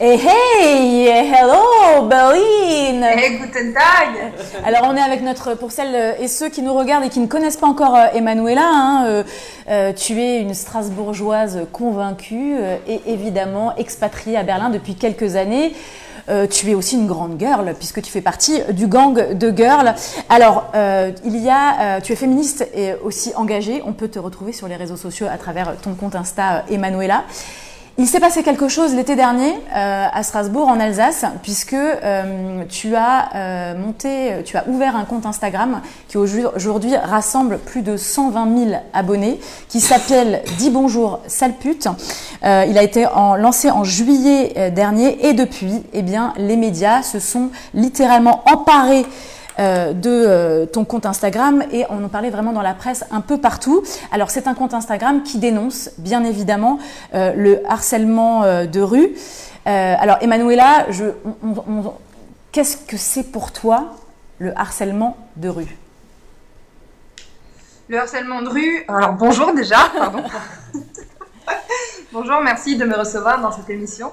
Hey, 0.00 0.18
hey, 0.18 1.06
hello, 1.08 2.08
Berlin. 2.08 3.00
Hey, 3.02 3.38
guten 3.38 3.72
Tag. 3.72 4.32
Alors, 4.64 4.82
on 4.90 4.96
est 4.96 5.00
avec 5.00 5.22
notre, 5.22 5.54
pour 5.54 5.70
celles 5.70 6.16
et 6.20 6.26
ceux 6.26 6.48
qui 6.48 6.62
nous 6.62 6.74
regardent 6.74 7.04
et 7.04 7.08
qui 7.08 7.20
ne 7.20 7.28
connaissent 7.28 7.56
pas 7.56 7.68
encore 7.68 7.94
euh, 7.94 8.06
Emanuela, 8.14 8.64
hein, 8.64 9.04
euh, 9.06 9.22
euh, 9.70 9.92
tu 9.92 10.20
es 10.20 10.40
une 10.40 10.52
Strasbourgeoise 10.52 11.66
convaincue 11.72 12.56
et 12.88 13.02
évidemment 13.06 13.76
expatriée 13.76 14.36
à 14.36 14.42
Berlin 14.42 14.68
depuis 14.70 14.96
quelques 14.96 15.36
années. 15.36 15.72
Euh, 16.28 16.46
tu 16.46 16.70
es 16.70 16.74
aussi 16.74 16.96
une 16.96 17.06
grande 17.06 17.38
girl 17.38 17.74
puisque 17.78 18.00
tu 18.00 18.10
fais 18.10 18.22
partie 18.22 18.62
du 18.70 18.86
gang 18.86 19.34
de 19.34 19.56
girls. 19.56 19.94
Alors, 20.28 20.70
euh, 20.74 21.12
il 21.24 21.36
y 21.36 21.50
a, 21.50 21.98
euh, 21.98 22.00
tu 22.00 22.12
es 22.12 22.16
féministe 22.16 22.66
et 22.74 22.94
aussi 23.04 23.32
engagée. 23.36 23.82
On 23.86 23.92
peut 23.92 24.08
te 24.08 24.18
retrouver 24.18 24.52
sur 24.52 24.66
les 24.66 24.76
réseaux 24.76 24.96
sociaux 24.96 25.26
à 25.30 25.36
travers 25.36 25.76
ton 25.76 25.94
compte 25.94 26.14
Insta 26.14 26.64
Emanuela. 26.70 27.24
Il 27.96 28.08
s'est 28.08 28.18
passé 28.18 28.42
quelque 28.42 28.66
chose 28.66 28.92
l'été 28.92 29.14
dernier 29.14 29.52
euh, 29.52 30.06
à 30.12 30.22
Strasbourg, 30.24 30.66
en 30.66 30.80
Alsace, 30.80 31.24
puisque 31.44 31.74
euh, 31.74 32.64
tu 32.68 32.96
as 32.96 33.28
euh, 33.36 33.78
monté, 33.78 34.42
tu 34.44 34.56
as 34.56 34.66
ouvert 34.66 34.96
un 34.96 35.04
compte 35.04 35.26
Instagram 35.26 35.80
qui 36.08 36.16
aujourd'hui 36.18 36.96
rassemble 36.96 37.58
plus 37.58 37.82
de 37.82 37.96
120 37.96 38.66
000 38.68 38.82
abonnés, 38.92 39.38
qui 39.68 39.80
s'appelle 39.80 40.42
Dis 40.58 40.70
bonjour 40.70 41.20
sale 41.28 41.52
pute. 41.52 41.86
Euh, 42.42 42.66
il 42.68 42.76
a 42.78 42.82
été 42.82 43.06
lancé 43.38 43.70
en 43.70 43.84
juillet 43.84 44.72
dernier 44.72 45.28
et 45.28 45.32
depuis, 45.32 45.84
eh 45.92 46.02
bien, 46.02 46.34
les 46.36 46.56
médias 46.56 47.04
se 47.04 47.20
sont 47.20 47.50
littéralement 47.74 48.42
emparés 48.52 49.06
euh, 49.60 49.92
de 49.92 50.10
euh, 50.10 50.66
ton 50.66 50.84
compte 50.84 51.06
Instagram 51.06 51.62
et 51.70 51.84
on 51.88 52.02
en 52.04 52.08
parlait 52.08 52.30
vraiment 52.30 52.52
dans 52.52 52.62
la 52.62 52.74
presse 52.74 53.04
un 53.12 53.20
peu 53.20 53.38
partout. 53.38 53.84
Alors 54.10 54.30
c'est 54.30 54.48
un 54.48 54.54
compte 54.54 54.74
Instagram 54.74 55.22
qui 55.22 55.38
dénonce 55.38 55.90
bien 55.98 56.24
évidemment 56.24 56.80
euh, 57.14 57.32
le 57.36 57.62
harcèlement 57.70 58.42
de 58.66 58.80
rue. 58.80 59.14
alors 59.64 60.18
Emanuela, 60.20 60.86
qu'est-ce 62.50 62.76
que 62.76 62.96
c'est 62.96 63.30
pour 63.30 63.52
toi 63.52 63.94
le 64.38 64.58
harcèlement 64.58 65.16
de 65.36 65.48
rue? 65.48 65.76
Le 67.88 67.98
harcèlement 67.98 68.42
de 68.42 68.48
rue, 68.48 68.84
alors 68.88 69.12
bonjour 69.12 69.54
déjà, 69.54 69.78
pardon. 69.96 70.24
bonjour, 72.12 72.40
merci 72.42 72.76
de 72.76 72.84
me 72.84 72.96
recevoir 72.96 73.40
dans 73.40 73.52
cette 73.52 73.70
émission. 73.70 74.10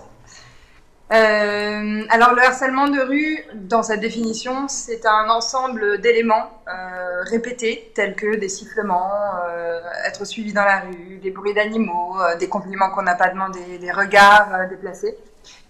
Euh, 1.12 2.06
alors 2.10 2.34
le 2.34 2.42
harcèlement 2.42 2.88
de 2.88 3.02
rue, 3.02 3.44
dans 3.54 3.84
sa 3.84 3.98
définition, 3.98 4.70
c'est 4.70 5.06
un 5.06 5.30
ensemble 5.30 6.00
d'éléments 6.00 6.64
euh, 6.70 7.22
répétés, 7.24 7.92
tels 7.94 8.16
que 8.16 8.38
des 8.38 8.48
sifflements, 8.48 9.12
euh, 9.50 9.82
être 10.06 10.24
suivi 10.24 10.54
dans 10.54 10.64
la 10.64 10.80
rue, 10.80 11.20
des 11.22 11.32
bruits 11.32 11.54
d'animaux, 11.54 12.16
des 12.40 12.48
compliments 12.48 12.90
qu'on 12.92 13.02
n'a 13.02 13.16
pas 13.16 13.30
demandé, 13.30 13.60
des 13.80 13.92
regards 13.92 14.70
déplacés. 14.70 15.18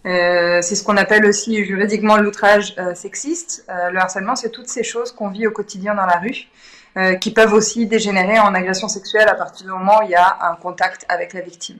c'est 0.03 0.75
ce 0.75 0.83
qu'on 0.83 0.97
appelle 0.97 1.25
aussi 1.25 1.65
juridiquement 1.65 2.17
l'outrage 2.17 2.75
sexiste. 2.93 3.65
le 3.67 3.97
harcèlement, 3.99 4.35
c'est 4.35 4.49
toutes 4.51 4.69
ces 4.69 4.83
choses 4.83 5.11
qu'on 5.11 5.29
vit 5.29 5.47
au 5.47 5.51
quotidien 5.51 5.95
dans 5.95 6.05
la 6.05 6.19
rue, 6.19 7.17
qui 7.19 7.31
peuvent 7.31 7.53
aussi 7.53 7.87
dégénérer 7.87 8.39
en 8.39 8.53
agression 8.53 8.87
sexuelle 8.87 9.27
à 9.27 9.35
partir 9.35 9.65
du 9.65 9.71
moment 9.71 9.99
où 10.01 10.03
il 10.03 10.11
y 10.11 10.15
a 10.15 10.37
un 10.41 10.55
contact 10.55 11.05
avec 11.09 11.33
la 11.33 11.41
victime. 11.41 11.79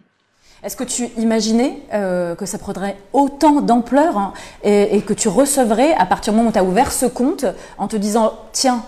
Est-ce 0.63 0.75
que 0.75 0.83
tu 0.83 1.07
imaginais 1.17 1.79
euh, 1.91 2.35
que 2.35 2.45
ça 2.45 2.59
prendrait 2.59 2.95
autant 3.13 3.61
d'ampleur 3.61 4.17
hein, 4.17 4.33
et, 4.63 4.95
et, 4.95 5.01
que 5.01 5.13
tu 5.13 5.27
recevrais 5.27 5.93
à 5.93 6.05
partir 6.05 6.33
du 6.33 6.37
moment 6.37 6.49
où 6.49 6.53
tu 6.53 6.59
as 6.59 6.63
ouvert 6.63 6.91
ce 6.91 7.07
compte 7.07 7.45
en 7.79 7.87
te 7.87 7.95
disant 7.95 8.33
tiens, 8.51 8.83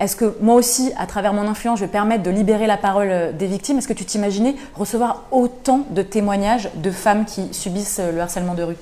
est-ce 0.00 0.16
que 0.16 0.36
moi 0.42 0.54
aussi, 0.54 0.92
à 0.98 1.06
travers 1.06 1.32
mon 1.32 1.48
influence, 1.48 1.78
je 1.78 1.84
vais 1.86 1.90
permettre 1.90 2.24
de 2.24 2.30
libérer 2.30 2.66
la 2.66 2.76
parole 2.76 3.08
euh, 3.10 3.32
des 3.32 3.46
victimes 3.46 3.78
Est-ce 3.78 3.88
que 3.88 3.94
tu 3.94 4.04
t'imaginais 4.04 4.54
recevoir 4.74 5.22
autant 5.30 5.86
de 5.90 6.02
témoignages 6.02 6.68
de 6.74 6.90
femmes 6.90 7.24
qui 7.24 7.54
subissent 7.54 8.00
le 8.12 8.20
harcèlement 8.20 8.54
de 8.54 8.64
rue? 8.64 8.76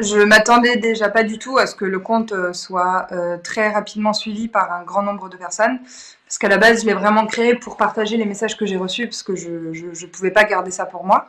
Je 0.00 0.18
m'attendais 0.18 0.76
déjà 0.76 1.08
pas 1.08 1.24
du 1.24 1.38
tout 1.38 1.58
à 1.58 1.66
ce 1.66 1.74
que 1.74 1.84
le 1.84 1.98
compte 1.98 2.32
soit 2.52 3.06
euh, 3.12 3.36
très 3.38 3.70
rapidement 3.70 4.12
suivi 4.12 4.48
par 4.48 4.72
un 4.72 4.82
grand 4.82 5.02
nombre 5.02 5.28
de 5.28 5.36
personnes. 5.36 5.78
Parce 6.26 6.38
qu'à 6.38 6.48
la 6.48 6.56
base, 6.56 6.80
je 6.80 6.86
l'ai 6.86 6.94
vraiment 6.94 7.26
créé 7.26 7.54
pour 7.54 7.76
partager 7.76 8.16
les 8.16 8.24
messages 8.24 8.56
que 8.56 8.64
j'ai 8.64 8.78
reçus, 8.78 9.06
parce 9.06 9.22
que 9.22 9.36
je 9.36 9.50
ne 9.50 10.06
pouvais 10.06 10.30
pas 10.30 10.44
garder 10.44 10.70
ça 10.70 10.86
pour 10.86 11.04
moi. 11.04 11.28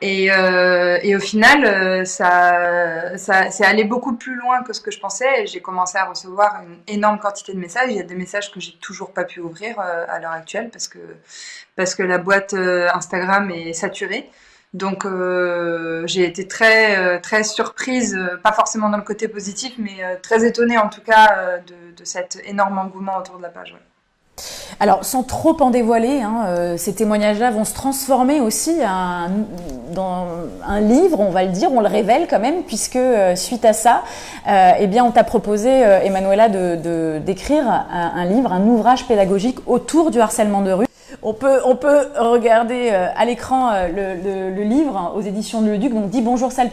Et, 0.00 0.30
euh, 0.30 0.98
et 1.02 1.16
au 1.16 1.18
final, 1.20 1.64
euh, 1.64 2.04
ça, 2.04 3.18
ça 3.18 3.50
c'est 3.50 3.64
allé 3.64 3.82
beaucoup 3.82 4.14
plus 4.14 4.36
loin 4.36 4.62
que 4.62 4.72
ce 4.72 4.80
que 4.80 4.92
je 4.92 5.00
pensais. 5.00 5.46
J'ai 5.46 5.60
commencé 5.60 5.98
à 5.98 6.04
recevoir 6.04 6.62
une 6.62 6.78
énorme 6.86 7.18
quantité 7.18 7.52
de 7.52 7.58
messages. 7.58 7.90
Il 7.90 7.96
y 7.96 8.00
a 8.00 8.04
des 8.04 8.14
messages 8.14 8.52
que 8.52 8.60
j'ai 8.60 8.74
toujours 8.80 9.12
pas 9.12 9.24
pu 9.24 9.40
ouvrir 9.40 9.80
euh, 9.80 10.06
à 10.08 10.20
l'heure 10.20 10.32
actuelle 10.32 10.70
parce 10.70 10.86
que 10.86 10.98
parce 11.74 11.94
que 11.96 12.04
la 12.04 12.18
boîte 12.18 12.54
euh, 12.54 12.88
Instagram 12.94 13.50
est 13.50 13.72
saturée. 13.72 14.30
Donc 14.74 15.06
euh, 15.06 16.06
j'ai 16.06 16.24
été 16.24 16.46
très 16.46 16.98
euh, 16.98 17.18
très 17.20 17.42
surprise, 17.42 18.14
euh, 18.14 18.36
pas 18.36 18.52
forcément 18.52 18.90
dans 18.90 18.98
le 18.98 19.02
côté 19.02 19.26
positif, 19.26 19.74
mais 19.78 20.18
très 20.22 20.46
étonnée 20.46 20.76
en 20.76 20.88
tout 20.90 21.00
cas 21.00 21.58
de, 21.66 21.96
de, 21.96 22.04
cet 22.04 22.40
énorme 22.44 22.78
engouement 22.78 23.16
autour 23.16 23.38
de 23.38 23.42
la 23.42 23.48
page. 23.48 23.74
Alors, 24.80 25.04
sans 25.04 25.22
trop 25.22 25.56
en 25.60 25.70
dévoiler, 25.70 26.22
hein, 26.22 26.44
euh, 26.46 26.76
ces 26.76 26.94
témoignages-là 26.94 27.50
vont 27.50 27.64
se 27.64 27.74
transformer 27.74 28.40
aussi 28.40 28.76
dans 29.92 30.26
un 30.66 30.80
livre, 30.80 31.20
on 31.20 31.30
va 31.30 31.44
le 31.44 31.50
dire, 31.50 31.72
on 31.72 31.80
le 31.80 31.88
révèle 31.88 32.26
quand 32.28 32.38
même, 32.38 32.62
puisque 32.62 32.96
euh, 32.96 33.34
suite 33.36 33.64
à 33.64 33.72
ça, 33.72 34.02
euh, 34.48 34.72
eh 34.78 34.86
bien, 34.86 35.04
on 35.04 35.10
t'a 35.10 35.24
proposé, 35.24 35.68
Emmanuela, 35.70 36.48
de, 36.48 37.18
d'écrire 37.18 37.64
un, 37.68 38.24
livre, 38.24 38.52
un 38.52 38.66
ouvrage 38.66 39.06
pédagogique 39.06 39.58
autour 39.66 40.10
du 40.10 40.20
harcèlement 40.20 40.62
de 40.62 40.72
rue. 40.72 40.86
On 41.22 41.32
peut, 41.32 41.58
regarder 42.16 42.90
à 42.90 43.24
l'écran 43.24 43.70
le, 43.94 44.62
livre 44.62 44.96
hein, 44.96 45.12
aux 45.16 45.20
éditions 45.20 45.62
de 45.62 45.70
Le 45.70 45.78
Duc, 45.78 45.92
donc 45.92 46.10
Dis 46.10 46.22
bonjour 46.22 46.52
sale 46.52 46.70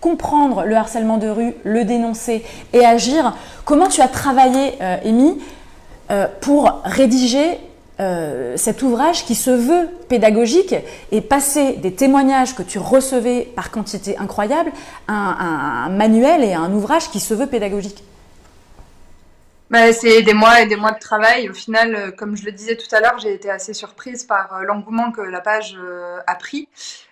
comprendre 0.00 0.64
le 0.64 0.76
harcèlement 0.76 1.18
de 1.18 1.28
rue, 1.28 1.54
le 1.64 1.84
dénoncer 1.84 2.44
et 2.72 2.84
agir. 2.84 3.34
Comment 3.64 3.88
tu 3.88 4.00
as 4.00 4.08
travaillé, 4.08 4.74
euh, 4.80 4.96
pour 6.40 6.80
rédiger 6.84 7.58
euh, 8.00 8.56
cet 8.56 8.82
ouvrage 8.82 9.24
qui 9.24 9.34
se 9.34 9.50
veut 9.50 9.88
pédagogique 10.08 10.72
et 11.10 11.20
passer 11.20 11.72
des 11.72 11.92
témoignages 11.92 12.54
que 12.54 12.62
tu 12.62 12.78
recevais 12.78 13.42
par 13.56 13.72
quantité 13.72 14.16
incroyable 14.18 14.70
à 15.08 15.84
un, 15.84 15.88
manuel 15.88 16.44
et 16.44 16.52
à 16.52 16.60
un 16.60 16.72
ouvrage 16.72 17.10
qui 17.10 17.18
se 17.18 17.34
veut 17.34 17.48
pédagogique 17.48 18.04
bah, 19.70 19.92
c'est 19.92 20.22
des 20.22 20.32
mois 20.32 20.62
et 20.62 20.66
des 20.66 20.76
mois 20.76 20.92
de 20.92 20.98
travail. 20.98 21.50
Au 21.50 21.52
final, 21.52 21.94
euh, 21.94 22.10
comme 22.10 22.34
je 22.36 22.44
le 22.46 22.52
disais 22.52 22.74
tout 22.74 22.88
à 22.94 23.00
l'heure, 23.00 23.18
j'ai 23.18 23.34
été 23.34 23.50
assez 23.50 23.74
surprise 23.74 24.24
par 24.24 24.54
euh, 24.54 24.62
l'engouement 24.62 25.12
que 25.12 25.20
la 25.20 25.42
page 25.42 25.76
euh, 25.78 26.20
a 26.26 26.36
pris. 26.36 26.70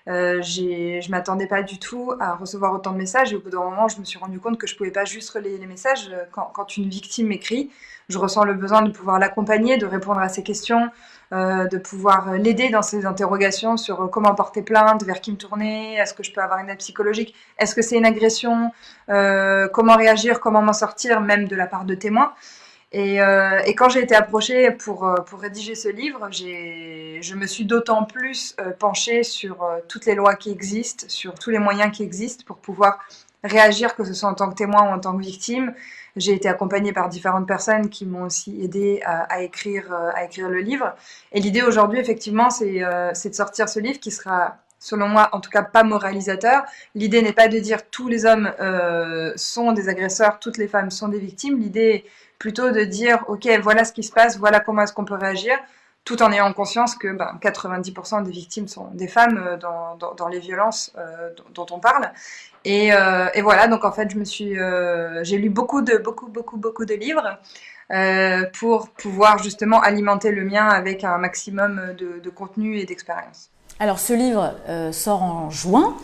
Euh, 0.08 0.40
je 0.40 1.10
m'attendais 1.10 1.48
pas 1.48 1.62
du 1.62 1.78
tout 1.78 2.14
à 2.18 2.34
recevoir 2.34 2.72
autant 2.72 2.92
de 2.92 2.96
messages 2.96 3.30
et 3.34 3.36
au 3.36 3.40
bout 3.40 3.50
d'un 3.50 3.62
moment, 3.62 3.88
je 3.88 3.98
me 4.00 4.06
suis 4.06 4.18
rendu 4.18 4.40
compte 4.40 4.56
que 4.56 4.66
je 4.66 4.74
pouvais 4.74 4.90
pas 4.90 5.04
juste 5.04 5.28
relayer 5.28 5.58
les 5.58 5.66
messages. 5.66 6.10
Quand 6.32 6.76
une 6.78 6.88
victime 6.88 7.26
m'écrit, 7.26 7.70
je 8.08 8.18
ressens 8.18 8.44
le 8.44 8.54
besoin 8.54 8.82
de 8.82 8.90
pouvoir 8.90 9.18
l'accompagner, 9.18 9.76
de 9.76 9.86
répondre 9.86 10.20
à 10.20 10.28
ses 10.28 10.42
questions, 10.42 10.90
euh, 11.32 11.66
de 11.66 11.78
pouvoir 11.78 12.32
l'aider 12.32 12.68
dans 12.68 12.82
ses 12.82 13.04
interrogations 13.06 13.76
sur 13.76 14.08
comment 14.10 14.34
porter 14.34 14.62
plainte, 14.62 15.02
vers 15.04 15.20
qui 15.20 15.32
me 15.32 15.36
tourner, 15.36 15.94
est-ce 15.96 16.14
que 16.14 16.22
je 16.22 16.32
peux 16.32 16.40
avoir 16.40 16.60
une 16.60 16.70
aide 16.70 16.78
psychologique, 16.78 17.34
est-ce 17.58 17.74
que 17.74 17.82
c'est 17.82 17.96
une 17.96 18.06
agression, 18.06 18.70
euh, 19.08 19.68
comment 19.68 19.96
réagir, 19.96 20.40
comment 20.40 20.62
m'en 20.62 20.72
sortir, 20.72 21.20
même 21.20 21.48
de 21.48 21.56
la 21.56 21.66
part 21.66 21.84
de 21.84 21.94
témoins. 21.94 22.32
Et, 22.92 23.20
euh, 23.20 23.60
quand 23.76 23.88
j'ai 23.88 24.00
été 24.00 24.14
approchée 24.14 24.70
pour, 24.70 25.06
euh, 25.06 25.16
pour 25.16 25.40
rédiger 25.40 25.74
ce 25.74 25.88
livre, 25.88 26.28
je 26.30 27.34
me 27.34 27.46
suis 27.46 27.64
d'autant 27.64 28.04
plus 28.04 28.54
euh, 28.60 28.70
penchée 28.70 29.22
sur 29.22 29.62
euh, 29.64 29.80
toutes 29.88 30.06
les 30.06 30.14
lois 30.14 30.34
qui 30.34 30.50
existent, 30.50 31.04
sur 31.08 31.34
tous 31.34 31.50
les 31.50 31.58
moyens 31.58 31.94
qui 31.94 32.02
existent 32.04 32.44
pour 32.46 32.58
pouvoir 32.58 32.98
réagir, 33.42 33.96
que 33.96 34.04
ce 34.04 34.14
soit 34.14 34.28
en 34.28 34.34
tant 34.34 34.48
que 34.48 34.54
témoin 34.54 34.82
ou 34.88 34.94
en 34.94 34.98
tant 34.98 35.16
que 35.16 35.22
victime, 35.22 35.74
j'ai 36.16 36.32
été 36.32 36.48
accompagnée 36.48 36.92
par 36.92 37.08
différentes 37.08 37.46
personnes 37.46 37.90
qui 37.90 38.06
m'ont 38.06 38.24
aussi 38.24 38.62
aidé 38.62 39.00
à, 39.04 39.36
euh, 39.36 39.42
écrire 39.42 40.48
le 40.48 40.58
livre. 40.60 40.94
Et 41.32 41.40
l'idée 41.40 41.62
aujourd'hui, 41.62 41.98
effectivement, 41.98 42.50
c'est 42.50 42.82
euh, 42.82 43.12
de 43.12 43.34
sortir 43.34 43.68
ce 43.68 43.78
livre 43.80 44.00
qui 44.00 44.10
sera 44.10 44.56
selon 44.78 45.08
moi, 45.08 45.28
en 45.32 45.40
tout 45.40 45.50
cas 45.50 45.62
pas 45.62 45.82
moralisateur. 45.82 46.64
L'idée 46.94 47.22
n'est 47.22 47.32
pas 47.32 47.48
de 47.48 47.58
dire 47.58 47.88
tous 47.90 48.08
les 48.08 48.24
hommes 48.24 48.52
euh, 48.60 49.32
sont 49.36 49.72
des 49.72 49.88
agresseurs, 49.88 50.38
toutes 50.38 50.58
les 50.58 50.68
femmes 50.68 50.90
sont 50.90 51.08
des 51.08 51.18
victimes. 51.18 51.58
L'idée 51.58 51.80
est 51.80 52.04
plutôt 52.38 52.70
de 52.70 52.84
dire, 52.84 53.24
ok, 53.28 53.48
voilà 53.62 53.84
ce 53.84 53.92
qui 53.92 54.02
se 54.02 54.12
passe, 54.12 54.38
voilà 54.38 54.60
comment 54.60 54.82
est-ce 54.82 54.92
qu'on 54.92 55.04
peut 55.04 55.14
réagir, 55.14 55.56
tout 56.06 56.22
en 56.22 56.30
ayant 56.32 56.50
conscience 56.52 56.94
que 56.94 57.08
ben, 57.08 57.36
90% 57.42 58.22
des 58.22 58.30
victimes 58.30 58.68
sont 58.68 58.88
des 58.94 59.08
femmes 59.08 59.38
euh, 59.44 59.56
dans, 59.56 59.96
dans, 60.14 60.28
les 60.28 60.38
violences 60.38 60.92
euh, 60.96 61.30
dont, 61.52 61.66
on 61.72 61.80
parle. 61.80 62.12
Et, 62.64 62.94
euh, 62.94 63.26
et, 63.34 63.42
voilà, 63.42 63.66
donc 63.66 63.84
en 63.84 63.90
fait, 63.90 64.08
je 64.10 64.16
me 64.16 64.24
suis, 64.24 64.56
j'ai 65.22 65.36
lu 65.36 65.50
beaucoup 65.50 65.82
de, 65.82 65.98
beaucoup, 65.98 66.28
beaucoup, 66.28 66.56
beaucoup 66.56 66.84
de 66.84 66.94
livres 66.94 67.38
pour 68.58 68.88
pouvoir 68.90 69.38
justement 69.38 69.80
alimenter 69.80 70.32
le 70.32 70.44
mien 70.44 70.66
avec 70.66 71.04
un 71.04 71.18
maximum 71.18 71.94
de, 71.98 72.20
de 72.20 72.30
contenu 72.30 72.78
et 72.78 72.86
d'expérience. 72.86 73.50
Alors, 73.78 73.98
ce 73.98 74.12
livre 74.12 74.54
sort 74.92 75.22
en 75.22 75.50
juin. 75.50 75.96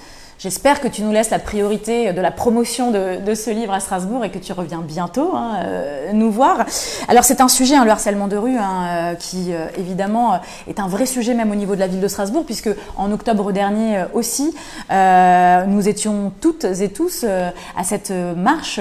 J'espère 0.43 0.80
que 0.80 0.88
tu 0.88 1.03
nous 1.03 1.12
laisses 1.12 1.30
la 1.30 1.38
priorité 1.38 2.12
de 2.12 2.20
la 2.20 2.32
promotion 2.32 2.90
de, 2.90 3.32
ce 3.32 3.51
livre 3.51 3.72
à 3.72 3.78
Strasbourg 3.78 4.24
et 4.24 4.30
que 4.32 4.40
tu 4.40 4.53
reviens 4.53 4.80
bientôt 4.80 5.30
hein, 5.36 5.61
euh, 5.64 6.12
nous 6.14 6.32
voir. 6.32 6.66
Alors 7.07 7.22
c'est 7.22 7.40
un 7.40 7.47
sujet, 7.47 7.76
hein, 7.76 7.84
le 7.84 7.93
harcèlement 7.93 8.26
de 8.26 8.36
rue, 8.36 8.57
hein, 8.57 8.86
euh, 8.88 9.14
qui 9.14 9.55
euh, 9.55 9.66
évidemment 9.78 10.40
est 10.66 10.80
un 10.80 10.88
vrai 10.88 11.07
sujet 11.07 11.34
même 11.34 11.53
au 11.53 11.55
niveau 11.55 11.76
de 11.76 11.80
la 11.80 11.86
ville 11.86 12.01
de 12.01 12.09
Strasbourg, 12.09 12.45
puisque 12.45 12.70
en 12.97 13.12
octobre 13.12 13.53
dernier 13.53 14.03
aussi, 14.14 14.53
nous 14.90 15.88
étions 15.88 16.32
toutes 16.40 16.64
et 16.64 16.88
tous 16.88 17.24
à 17.24 17.84
cette 17.84 18.11
marche 18.11 18.80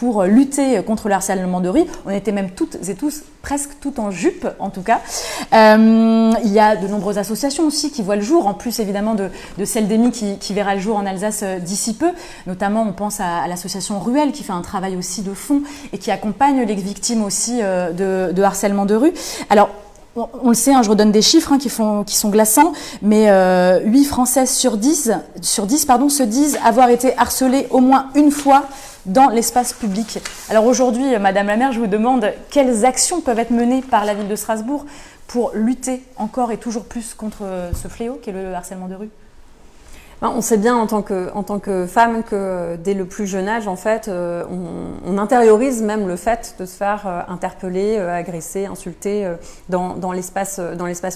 pour 0.00 0.24
lutter 0.24 0.82
contre 0.82 1.06
le 1.06 1.14
harcèlement 1.14 1.60
de 1.60 1.68
rue. 1.68 1.84
On 2.04 2.10
était 2.10 2.32
même 2.32 2.50
toutes 2.50 2.88
et 2.88 2.96
tous 2.96 3.22
presque 3.48 3.80
tout 3.80 3.98
en 3.98 4.10
jupe 4.10 4.46
en 4.58 4.68
tout 4.68 4.82
cas. 4.82 5.00
Euh, 5.54 6.32
il 6.44 6.52
y 6.52 6.58
a 6.58 6.76
de 6.76 6.86
nombreuses 6.86 7.16
associations 7.16 7.64
aussi 7.64 7.90
qui 7.90 8.02
voient 8.02 8.16
le 8.16 8.22
jour, 8.22 8.46
en 8.46 8.52
plus 8.52 8.78
évidemment 8.78 9.14
de, 9.14 9.30
celle 9.64 9.88
d'Emmy 9.88 10.10
qui, 10.10 10.52
verra 10.52 10.74
le 10.74 10.82
jour 10.82 10.98
en 10.98 11.06
Alsace 11.06 11.42
d'ici 11.62 11.94
peu. 11.94 12.10
Notamment 12.46 12.84
on 12.86 12.92
pense 12.92 13.20
à, 13.20 13.48
l'association 13.48 14.00
Ruelle 14.00 14.32
qui 14.32 14.42
fait 14.42 14.52
un 14.52 14.60
travail 14.60 14.96
aussi 14.96 15.22
de 15.22 15.32
fond 15.32 15.62
et 15.94 15.98
qui 15.98 16.10
accompagne 16.10 16.60
les 16.60 16.74
victimes 16.74 17.24
aussi 17.24 17.60
euh, 17.62 18.32
de, 18.34 18.42
harcèlement 18.42 18.84
de 18.84 18.96
rue. 18.96 19.14
Alors 19.48 19.70
on 20.14 20.48
le 20.48 20.54
sait, 20.54 20.74
hein, 20.74 20.82
je 20.82 20.90
redonne 20.90 21.12
des 21.12 21.22
chiffres 21.22 21.52
hein, 21.52 21.58
qui, 21.58 21.70
sont 21.70 22.28
glaçants, 22.28 22.74
mais 23.00 23.30
euh, 23.30 23.80
8 23.82 24.04
Françaises 24.04 24.50
sur 24.50 24.76
10, 24.76 25.12
sur 25.40 25.64
10 25.64 25.86
pardon, 25.86 26.10
se 26.10 26.22
disent 26.22 26.58
avoir 26.66 26.90
été 26.90 27.16
harcelées 27.16 27.66
au 27.70 27.80
moins 27.80 28.08
une 28.14 28.30
fois 28.30 28.64
dans 29.08 29.28
l'espace 29.28 29.72
public. 29.72 30.20
Alors 30.48 30.64
aujourd'hui, 30.64 31.18
Madame 31.18 31.48
la 31.48 31.56
maire, 31.56 31.72
je 31.72 31.80
vous 31.80 31.86
demande 31.86 32.32
quelles 32.50 32.84
actions 32.84 33.20
peuvent 33.20 33.38
être 33.38 33.50
menées 33.50 33.82
par 33.82 34.04
la 34.04 34.14
ville 34.14 34.28
de 34.28 34.36
Strasbourg 34.36 34.86
pour 35.26 35.50
lutter 35.54 36.02
encore 36.16 36.52
et 36.52 36.56
toujours 36.56 36.84
plus 36.84 37.14
contre 37.14 37.70
ce 37.74 37.88
fléau 37.88 38.18
qu'est 38.22 38.32
le 38.32 38.54
harcèlement 38.54 38.88
de 38.88 38.94
rue? 38.94 39.10
On 40.22 40.40
sait 40.40 40.56
bien 40.56 40.76
en 40.76 40.88
tant 40.88 41.02
que, 41.02 41.30
en 41.32 41.44
tant 41.44 41.60
que 41.60 41.86
femme 41.86 42.24
que 42.24 42.76
dès 42.76 42.94
le 42.94 43.04
plus 43.04 43.26
jeune 43.26 43.46
âge, 43.48 43.68
en 43.68 43.76
fait, 43.76 44.08
euh, 44.08 44.42
on, 44.50 45.12
on, 45.14 45.18
intériorise 45.18 45.80
même 45.80 46.08
le 46.08 46.16
fait 46.16 46.56
de 46.58 46.66
se 46.66 46.76
faire 46.76 47.04
euh, 47.06 47.20
interpeller, 47.32 47.98
euh, 47.98 48.12
agresser, 48.12 48.66
insulter 48.66 49.24
euh, 49.24 49.34
dans, 49.68 49.94
dans 49.94 50.10
l'espace 50.10 50.58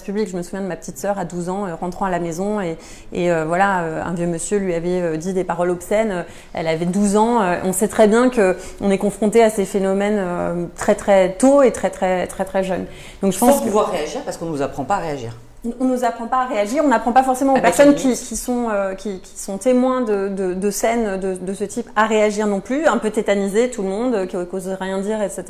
public. 0.03 0.29
Je 0.29 0.37
me 0.37 0.41
souviens 0.41 0.61
de 0.61 0.67
ma 0.67 0.77
petite 0.77 0.97
sœur 0.97 1.19
à 1.19 1.25
12 1.25 1.49
ans 1.49 1.65
euh, 1.65 1.75
rentrant 1.75 2.05
à 2.05 2.09
la 2.09 2.19
maison 2.19 2.61
et, 2.61 2.77
et 3.11 3.29
euh, 3.29 3.43
voilà, 3.45 4.05
un 4.05 4.13
vieux 4.13 4.27
monsieur 4.27 4.57
lui 4.57 4.73
avait 4.73 5.17
dit 5.17 5.33
des 5.33 5.43
paroles 5.43 5.69
obscènes. 5.69 6.23
Elle 6.53 6.67
avait 6.67 6.85
12 6.85 7.17
ans. 7.17 7.41
on 7.63 7.73
sait 7.73 7.89
très 7.89 8.07
bien 8.07 8.29
que 8.29 8.55
on 8.79 8.89
est 8.89 8.97
confronté 8.97 9.43
à 9.43 9.49
ces 9.49 9.65
phénomènes 9.65 10.69
très 10.75 10.95
très 10.95 11.33
tôt 11.33 11.61
et 11.61 11.71
très 11.71 11.89
très 11.89 12.27
très 12.27 12.45
très 12.45 12.63
jeune. 12.63 12.85
Donc 13.21 13.33
je 13.33 13.39
pense 13.39 13.57
Sans 13.57 13.61
pouvoir 13.61 13.91
réagir 13.91 14.21
parce 14.23 14.37
qu'on 14.37 14.45
nous 14.45 14.61
apprend 14.61 14.85
pas 14.85 14.95
à 14.95 14.99
réagir 14.99 15.33
on 15.79 15.85
nous 15.85 16.03
apprend 16.03 16.27
pas 16.27 16.41
à 16.41 16.45
réagir, 16.45 16.83
on 16.83 16.89
n'apprend 16.89 17.13
pas 17.13 17.23
forcément 17.23 17.53
aux 17.53 17.61
personnes 17.61 17.95
qui, 17.95 18.13
qui, 18.13 18.35
sont, 18.35 18.67
euh, 18.69 18.95
qui, 18.95 19.19
qui, 19.19 19.39
sont 19.39 19.57
témoins 19.57 20.01
de, 20.01 20.27
de, 20.27 20.53
de 20.53 20.71
scènes 20.71 21.19
de, 21.19 21.35
de, 21.35 21.53
ce 21.53 21.63
type 21.63 21.89
à 21.95 22.05
réagir 22.05 22.47
non 22.47 22.59
plus, 22.59 22.85
un 22.85 22.97
peu 22.97 23.11
tétanisé 23.11 23.69
tout 23.69 23.81
le 23.81 23.89
monde, 23.89 24.27
qui 24.27 24.35
n'ose 24.35 24.67
rien 24.79 24.99
dire, 24.99 25.21
etc. 25.21 25.43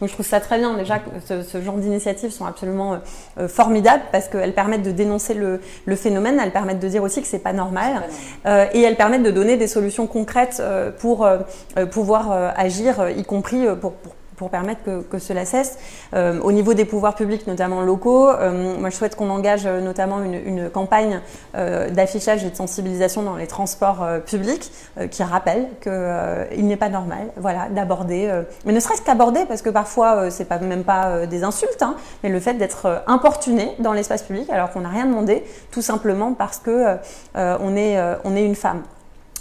Donc 0.00 0.08
je 0.08 0.14
trouve 0.14 0.26
ça 0.26 0.40
très 0.40 0.58
bien 0.58 0.74
déjà 0.74 0.98
que 0.98 1.10
ce, 1.26 1.42
ce 1.42 1.60
genre 1.60 1.76
d'initiatives 1.76 2.30
sont 2.30 2.46
absolument 2.46 2.98
euh, 3.38 3.48
formidables 3.48 4.04
parce 4.12 4.28
qu'elles 4.28 4.54
permettent 4.54 4.82
de 4.82 4.92
dénoncer 4.92 5.34
le, 5.34 5.60
le, 5.84 5.96
phénomène, 5.96 6.38
elles 6.42 6.52
permettent 6.52 6.80
de 6.80 6.88
dire 6.88 7.02
aussi 7.02 7.20
que 7.20 7.28
c'est 7.28 7.38
pas 7.38 7.52
normal 7.52 8.02
euh, 8.46 8.66
et 8.72 8.82
elles 8.82 8.96
permettent 8.96 9.22
de 9.22 9.30
donner 9.30 9.56
des 9.56 9.66
solutions 9.66 10.06
concrètes 10.06 10.58
euh, 10.60 10.90
pour 10.90 11.24
euh, 11.24 11.38
pouvoir 11.90 12.30
agir, 12.56 13.10
y 13.10 13.24
compris 13.24 13.66
pour, 13.80 13.92
pour 13.92 14.12
pour 14.36 14.50
permettre 14.50 14.80
que, 15.10 15.18
cela 15.18 15.44
cesse. 15.44 15.78
Euh, 16.14 16.40
au 16.40 16.52
niveau 16.52 16.74
des 16.74 16.84
pouvoirs 16.84 17.14
publics, 17.14 17.46
notamment 17.46 17.80
locaux, 17.80 18.28
euh, 18.28 18.78
moi 18.78 18.90
je 18.90 18.96
souhaite 18.96 19.16
qu'on 19.16 19.30
engage 19.30 19.66
euh, 19.66 19.80
notamment 19.80 20.22
une, 20.22 20.70
campagne 20.70 21.20
d'affichage 21.54 22.44
et 22.44 22.50
de 22.50 22.56
sensibilisation 22.56 23.22
dans 23.22 23.36
les 23.36 23.46
transports 23.46 24.06
publics 24.26 24.70
qui 25.10 25.22
rappelle 25.22 25.68
qu'il 25.80 26.66
n'est 26.66 26.76
pas 26.76 26.88
normal 26.88 27.28
voilà, 27.36 27.68
d'aborder, 27.70 28.42
mais 28.64 28.72
ne 28.72 28.80
serait-ce 28.80 29.02
qu'aborder, 29.02 29.44
parce 29.46 29.62
que 29.62 29.70
parfois 29.70 30.30
c'est 30.30 30.44
pas 30.44 30.58
même 30.58 30.84
pas 30.84 31.26
des 31.26 31.44
insultes, 31.44 31.82
hein, 31.82 31.96
mais 32.22 32.30
le 32.30 32.40
fait 32.40 32.54
d'être 32.54 33.02
importuné 33.06 33.74
dans 33.78 33.92
l'espace 33.92 34.22
public 34.22 34.50
alors 34.50 34.70
qu'on 34.70 34.80
n'a 34.80 34.88
rien 34.88 35.06
demandé, 35.06 35.44
tout 35.70 35.82
simplement 35.82 36.34
parce 36.34 36.58
que 36.58 36.96
on, 37.34 37.76
est, 37.76 37.98
euh, 37.98 38.14
on 38.24 38.36
est 38.36 38.44
une 38.44 38.54
femme. 38.54 38.82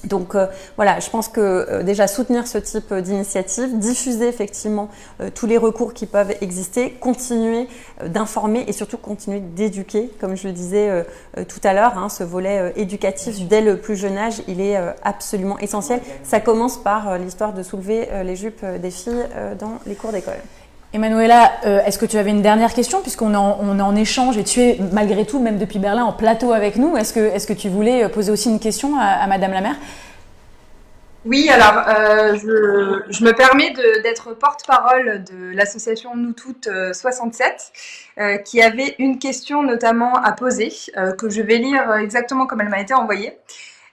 Donc 0.04 0.36
euh, 0.36 0.48
voilà, 0.76 1.00
je 1.00 1.10
pense 1.10 1.28
que 1.28 1.40
euh, 1.42 1.84
déjà 1.84 2.08
soutenir 2.08 2.48
ce 2.48 2.58
type 2.58 2.94
d'initiative, 2.94 3.80
diffuser 3.80 4.28
effectivement 4.28 4.90
euh, 5.22 5.30
tous 5.34 5.48
les 5.48 5.58
recours 5.58 5.94
qui 5.94 6.06
peuvent 6.06 6.34
exister, 6.42 6.92
continuer 6.92 7.68
d'informer 8.06 8.66
et 8.68 8.74
surtout 8.74 8.98
continuer 8.98 9.40
d'éduquer, 9.40 10.12
comme 10.20 10.36
je 10.36 10.48
le 10.48 10.54
disais 10.54 11.06
tout 11.48 11.60
à 11.64 11.74
l'heure, 11.74 11.98
hein, 11.98 12.10
ce 12.10 12.24
volet 12.24 12.74
éducatif 12.76 13.48
dès 13.48 13.62
le 13.62 13.78
plus 13.78 13.96
jeune 13.96 14.18
âge, 14.18 14.42
il 14.48 14.62
est 14.62 14.78
absolument 15.04 15.58
essentiel. 15.60 16.02
Ça 16.24 16.40
commence 16.40 16.78
par 16.78 17.18
l'histoire 17.18 17.54
de 17.54 17.64
soulever 17.64 18.08
les 18.24 18.36
jupes 18.36 18.66
des 18.66 18.92
filles 18.92 19.26
dans 19.60 19.80
les 19.86 19.96
cours 19.96 20.12
d'école. 20.12 20.42
Emanuela, 20.96 21.52
euh, 21.66 21.84
est-ce 21.84 22.00
que 22.00 22.06
tu 22.06 22.18
avais 22.18 22.30
une 22.30 22.42
dernière 22.42 22.74
question 22.74 23.02
puisqu'on 23.02 23.34
est, 23.34 23.82
en- 23.82 23.96
échange 23.98 24.38
et 24.38 24.46
tu 24.46 24.62
es 24.62 24.80
malgré 24.94 25.26
tout, 25.26 25.40
même 25.40 25.58
depuis 25.58 25.78
Berlin, 25.78 26.06
en 26.06 26.14
plateau 26.14 26.54
avec 26.54 26.78
nous 26.78 26.96
Est-ce 26.96 27.14
que, 27.14 27.54
tu 27.54 27.68
voulais 27.68 28.06
euh, 28.06 28.10
poser 28.10 28.32
aussi 28.32 28.50
une 28.50 28.62
question 28.62 28.98
à, 28.98 29.28
Madame 29.28 29.52
la 29.52 29.60
maire? 29.60 29.76
Oui, 31.26 31.50
alors 31.50 31.84
euh, 31.90 32.38
je, 33.10 33.24
me 33.26 33.32
permets 33.34 33.74
d'être 34.04 34.34
porte-parole 34.34 35.24
de 35.24 35.54
l'association 35.54 36.16
Nous 36.16 36.32
Toutes 36.32 36.68
euh, 36.68 36.94
67, 36.94 37.74
euh, 38.18 38.38
qui 38.38 38.62
avait 38.62 38.96
une 38.98 39.20
question 39.20 39.64
notamment 39.64 40.14
à 40.14 40.32
poser, 40.32 40.72
que 41.18 41.30
je 41.30 41.42
vais 41.42 41.58
lire 41.58 41.94
exactement 41.96 42.46
comme 42.46 42.62
elle 42.62 42.70
m'a 42.70 42.80
été 42.80 42.94
envoyée. 42.94 43.34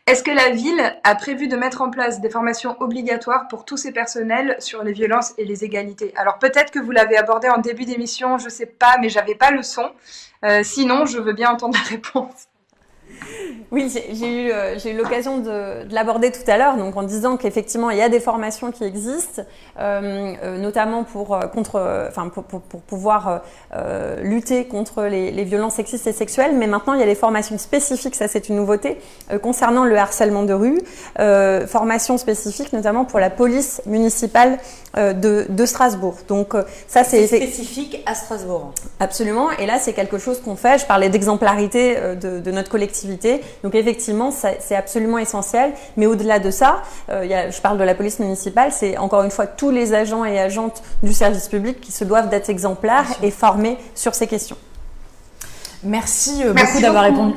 Est-ce 0.09 0.25
que 0.25 0.33
la 0.33 0.51
ville 0.51 0.99
a 1.05 1.15
prévu 1.15 1.47
de 1.47 1.57
mettre 1.57 1.81
en 1.81 1.89
place 1.89 2.21
des 2.21 2.29
formations 2.29 2.77
obligatoires 2.81 3.47
pour 3.47 3.65
tous 3.65 3.77
ses 3.77 3.93
personnels 3.93 4.57
sur 4.59 4.83
les 4.83 4.93
violences 4.93 5.33
et 5.39 5.45
les 5.45 5.63
égalités? 5.63 6.13
Alors 6.17 6.39
peut-être 6.39 6.73
que 6.73 6.81
vous 6.81 6.91
l'avez 6.91 7.17
abordé 7.17 7.49
en 7.49 7.59
début 7.59 7.85
d'émission, 7.85 8.37
je 8.37 8.49
sais 8.49 8.67
pas, 8.67 8.97
mais 9.01 9.09
j'avais 9.09 9.37
pas 9.37 9.53
le 9.53 9.63
son. 9.63 9.93
Euh, 10.45 10.65
sinon, 10.65 11.07
je 11.07 11.19
veux 11.19 11.33
bien 11.33 11.51
entendre 11.51 11.79
la 11.79 11.89
réponse. 11.89 12.49
Oui, 13.71 13.91
j'ai 13.93 14.15
j'ai 14.15 14.47
eu, 14.47 14.51
euh, 14.53 14.79
j'ai 14.79 14.91
eu 14.93 14.97
l'occasion 14.97 15.39
de, 15.39 15.85
de 15.89 15.95
l'aborder 15.95 16.31
tout 16.31 16.49
à 16.51 16.59
l'heure, 16.59 16.77
donc 16.77 16.95
en 16.97 17.03
disant 17.03 17.37
qu'effectivement 17.39 17.89
il 17.91 17.97
y 17.97 18.03
a 18.03 18.09
des 18.11 18.21
formations 18.21 18.71
qui 18.71 18.85
existent, 18.85 19.43
euh, 19.79 20.35
euh, 20.45 20.59
notamment 20.59 21.05
pour, 21.05 21.39
contre, 21.55 22.07
enfin, 22.09 22.29
pour, 22.29 22.45
pour- 22.45 22.61
pour 22.61 22.81
pouvoir 22.83 23.43
lutter 24.23 24.67
contre 24.67 25.05
les, 25.05 25.31
les 25.31 25.45
violences 25.45 25.75
sexistes 25.75 26.07
et 26.07 26.13
sexuelles, 26.13 26.55
mais 26.55 26.67
maintenant 26.67 26.93
il 26.95 27.01
y 27.01 27.03
a 27.03 27.07
des 27.07 27.15
formations 27.15 27.57
spécifiques, 27.59 28.15
ça 28.15 28.29
c'est 28.29 28.49
une 28.49 28.57
nouveauté, 28.57 28.99
concernant 29.43 29.85
le 29.85 29.97
harcèlement 29.97 30.43
de 30.43 30.53
rue, 30.53 30.79
formations 31.67 32.19
spécifiques 32.19 32.73
notamment 32.73 33.05
pour 33.05 33.21
la 33.21 33.31
police 33.31 33.81
municipale 33.87 34.59
de, 34.97 35.47
de 35.49 35.67
Strasbourg. 35.67 36.17
Donc 36.29 36.55
ça 36.89 37.05
c'est 37.05 37.27
spécifique 37.27 38.03
à 38.07 38.15
Strasbourg. 38.15 38.73
Absolument. 39.01 39.51
Et 39.59 39.67
là, 39.67 39.79
c'est 39.79 39.93
quelque 39.95 40.19
chose 40.19 40.41
qu'on 40.41 40.57
fait. 40.57 40.79
Je 40.79 40.87
parlais 40.87 41.09
d'exemplarité 41.09 41.97
de, 42.21 42.41
de 42.41 42.51
notre 42.51 42.71
collectivité. 43.03 43.43
Donc 43.63 43.75
effectivement, 43.75 44.31
c'est 44.31 44.77
absolument 44.77 45.19
essentiel. 45.19 45.73
Mais 45.97 46.07
au-delà 46.07 46.39
de 46.39 46.51
ça, 46.51 46.83
euh, 47.11 47.25
il 47.25 47.31
y 47.31 47.35
a- 47.35 47.51
je 47.51 47.61
parle 47.61 47.79
de 47.79 47.85
la 47.85 47.95
police 47.95 48.19
municipale. 48.19 48.73
C'est 48.73 48.97
encore 48.99 49.23
une 49.23 49.31
fois 49.31 49.47
tous 49.47 49.71
les 49.71 49.95
agents 49.95 50.25
et 50.25 50.39
agentes 50.39 50.83
du 51.03 51.13
service 51.13 51.49
public 51.49 51.81
qui 51.81 51.93
se 51.93 52.05
doivent 52.05 52.29
d'être 52.29 52.49
exemplaires 52.51 53.07
et 53.23 53.31
formés 53.31 53.79
sur 53.95 54.15
ces 54.15 54.27
questions. 54.27 54.57
Merci, 55.85 56.43
euh, 56.45 56.53
Merci 56.55 56.73
beaucoup 56.73 56.83
d'avoir 56.83 57.05
répondu. 57.05 57.35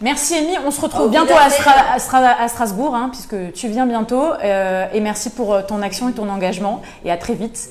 Merci 0.00 0.36
Amy, 0.36 0.56
on 0.64 0.70
se 0.70 0.80
retrouve 0.80 1.10
bientôt 1.10 1.34
à, 1.34 1.48
Budapest. 1.48 1.60
Stra- 1.60 1.92
à 1.92 1.98
Stra- 1.98 2.36
à 2.40 2.48
Strasbourg, 2.48 2.94
hein, 2.94 3.10
puisque 3.12 3.52
tu 3.52 3.68
viens 3.68 3.84
bientôt. 3.84 4.22
euh, 4.42 4.86
et 4.92 5.00
merci 5.00 5.28
pour 5.30 5.66
ton 5.66 5.82
action 5.82 6.08
et 6.08 6.12
ton 6.12 6.28
engagement. 6.28 6.82
Et 7.04 7.10
à 7.10 7.16
très 7.16 7.34
vite. 7.34 7.68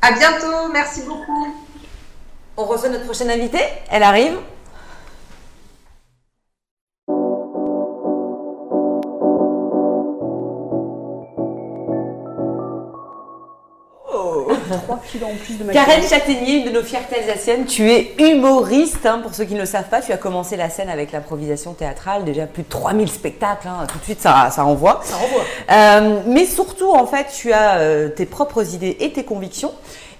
À 0.00 0.12
bientôt, 0.12 0.68
merci 0.72 1.02
beaucoup. 1.02 1.48
On 2.56 2.64
reçoit 2.64 2.88
notre 2.88 3.04
prochaine 3.04 3.30
invitée, 3.30 3.62
elle 3.90 4.02
arrive. 4.02 4.36
3 15.12 15.20
kilos 15.20 15.30
en 15.30 15.36
plus 15.36 15.58
de 15.58 15.72
Karen 15.72 16.02
Châtaignier, 16.02 16.58
une 16.58 16.64
de 16.64 16.70
nos 16.70 16.82
fiertés 16.82 17.16
alsaciennes, 17.16 17.66
tu 17.66 17.90
es 17.90 18.14
humoriste, 18.18 19.06
hein, 19.06 19.20
pour 19.22 19.34
ceux 19.34 19.44
qui 19.44 19.54
ne 19.54 19.60
le 19.60 19.66
savent 19.66 19.88
pas, 19.88 20.00
tu 20.00 20.12
as 20.12 20.16
commencé 20.16 20.56
la 20.56 20.70
scène 20.70 20.88
avec 20.88 21.12
l'improvisation 21.12 21.74
théâtrale, 21.74 22.24
déjà 22.24 22.46
plus 22.46 22.62
de 22.62 22.68
3000 22.68 23.08
spectacles, 23.08 23.68
hein, 23.68 23.86
tout 23.90 23.98
de 23.98 24.04
suite 24.04 24.20
ça, 24.20 24.50
ça 24.50 24.62
renvoie. 24.62 25.02
Euh, 25.70 26.20
mais 26.26 26.46
surtout, 26.46 26.90
en 26.90 27.06
fait, 27.06 27.26
tu 27.34 27.52
as 27.52 27.78
euh, 27.78 28.08
tes 28.08 28.26
propres 28.26 28.74
idées 28.74 28.96
et 29.00 29.12
tes 29.12 29.24
convictions. 29.24 29.72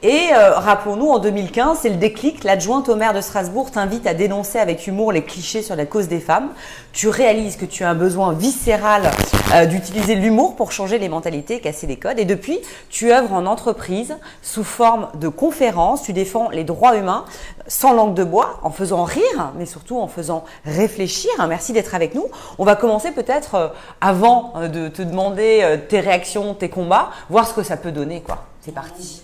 Et 0.05 0.31
euh, 0.35 0.55
rappelons-nous, 0.55 1.09
en 1.09 1.19
2015, 1.21 1.79
c'est 1.83 1.89
le 1.89 1.97
déclic. 1.97 2.43
L'adjointe 2.43 2.89
au 2.89 2.97
maire 2.97 3.15
de 3.15 3.21
Strasbourg 3.21 3.71
t'invite 3.71 4.07
à 4.07 4.15
dénoncer 4.15 4.59
avec 4.59 4.87
humour 4.87 5.13
les 5.13 5.23
clichés 5.23 5.63
sur 5.63 5.77
la 5.77 5.87
cause 5.87 6.09
des 6.09 6.19
femmes. 6.19 6.51
Tu 6.93 7.09
réalises 7.09 7.57
que 7.57 7.65
tu 7.65 7.85
as 7.85 7.91
un 7.91 7.95
besoin 7.95 8.33
viscéral 8.33 9.11
euh, 9.55 9.67
d'utiliser 9.67 10.17
l'humour 10.17 10.57
pour 10.57 10.73
changer 10.73 10.99
les 10.99 11.09
mentalités, 11.09 11.61
casser 11.61 11.87
les 11.87 11.97
codes. 11.97 12.19
Et 12.19 12.25
depuis, 12.25 12.59
tu 12.91 13.13
œuvres 13.13 13.33
en 13.33 13.47
entreprise 13.47 14.17
sous 14.43 14.65
forme 14.65 15.09
de 15.15 15.29
conférences. 15.29 16.03
Tu 16.03 16.13
défends 16.13 16.51
les 16.51 16.65
droits 16.65 16.97
humains 16.97 17.25
sans 17.69 17.93
langue 17.93 18.15
de 18.15 18.25
bois, 18.25 18.59
en 18.63 18.71
faisant 18.71 19.05
rire, 19.05 19.53
mais 19.57 19.67
surtout 19.67 19.99
en 19.99 20.09
faisant 20.09 20.45
réfléchir. 20.65 21.31
Hein, 21.39 21.47
Merci 21.47 21.73
d'être 21.73 21.95
avec 21.95 22.15
nous. 22.15 22.27
On 22.59 22.65
va 22.65 22.77
commencer 22.77 23.13
peut-être 23.13 23.55
euh, 23.55 23.69
avant 24.01 24.53
euh, 24.57 24.69
de 24.69 24.89
te 24.89 25.03
demander 25.03 25.61
euh, 25.63 25.77
tes 25.77 26.01
réactions, 26.01 26.55
tes 26.55 26.69
combats, 26.69 27.11
voir 27.31 27.47
ce 27.47 27.55
que 27.55 27.63
ça 27.63 27.77
peut 27.77 27.93
donner. 27.93 28.21
quoi. 28.21 28.45
C'est 28.61 28.75
parti. 28.75 29.23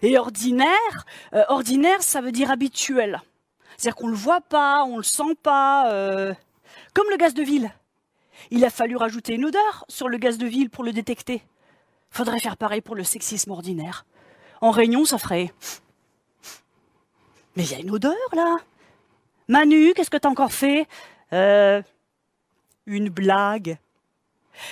Et 0.00 0.16
ordinaire, 0.18 1.06
euh, 1.34 1.44
ordinaire, 1.48 2.02
ça 2.02 2.20
veut 2.20 2.32
dire 2.32 2.50
habituel. 2.50 3.20
C'est-à-dire 3.76 3.96
qu'on 3.96 4.08
le 4.08 4.14
voit 4.14 4.40
pas, 4.40 4.84
on 4.84 4.96
le 4.96 5.02
sent 5.02 5.34
pas, 5.42 5.92
euh, 5.92 6.32
comme 6.94 7.10
le 7.10 7.16
gaz 7.16 7.34
de 7.34 7.42
ville. 7.42 7.70
Il 8.50 8.64
a 8.64 8.70
fallu 8.70 8.96
rajouter 8.96 9.34
une 9.34 9.44
odeur 9.44 9.84
sur 9.88 10.08
le 10.08 10.18
gaz 10.18 10.38
de 10.38 10.46
ville 10.46 10.70
pour 10.70 10.84
le 10.84 10.92
détecter. 10.92 11.42
Faudrait 12.10 12.40
faire 12.40 12.56
pareil 12.56 12.80
pour 12.80 12.94
le 12.94 13.04
sexisme 13.04 13.50
ordinaire. 13.50 14.04
En 14.60 14.70
réunion, 14.70 15.04
ça 15.04 15.18
ferait. 15.18 15.52
Mais 17.56 17.64
il 17.64 17.72
y 17.72 17.74
a 17.74 17.78
une 17.80 17.90
odeur 17.90 18.14
là. 18.32 18.56
Manu, 19.48 19.92
qu'est-ce 19.94 20.10
que 20.10 20.16
t'as 20.16 20.28
encore 20.28 20.52
fait? 20.52 20.86
Euh, 21.32 21.82
Une 22.86 23.08
blague. 23.08 23.78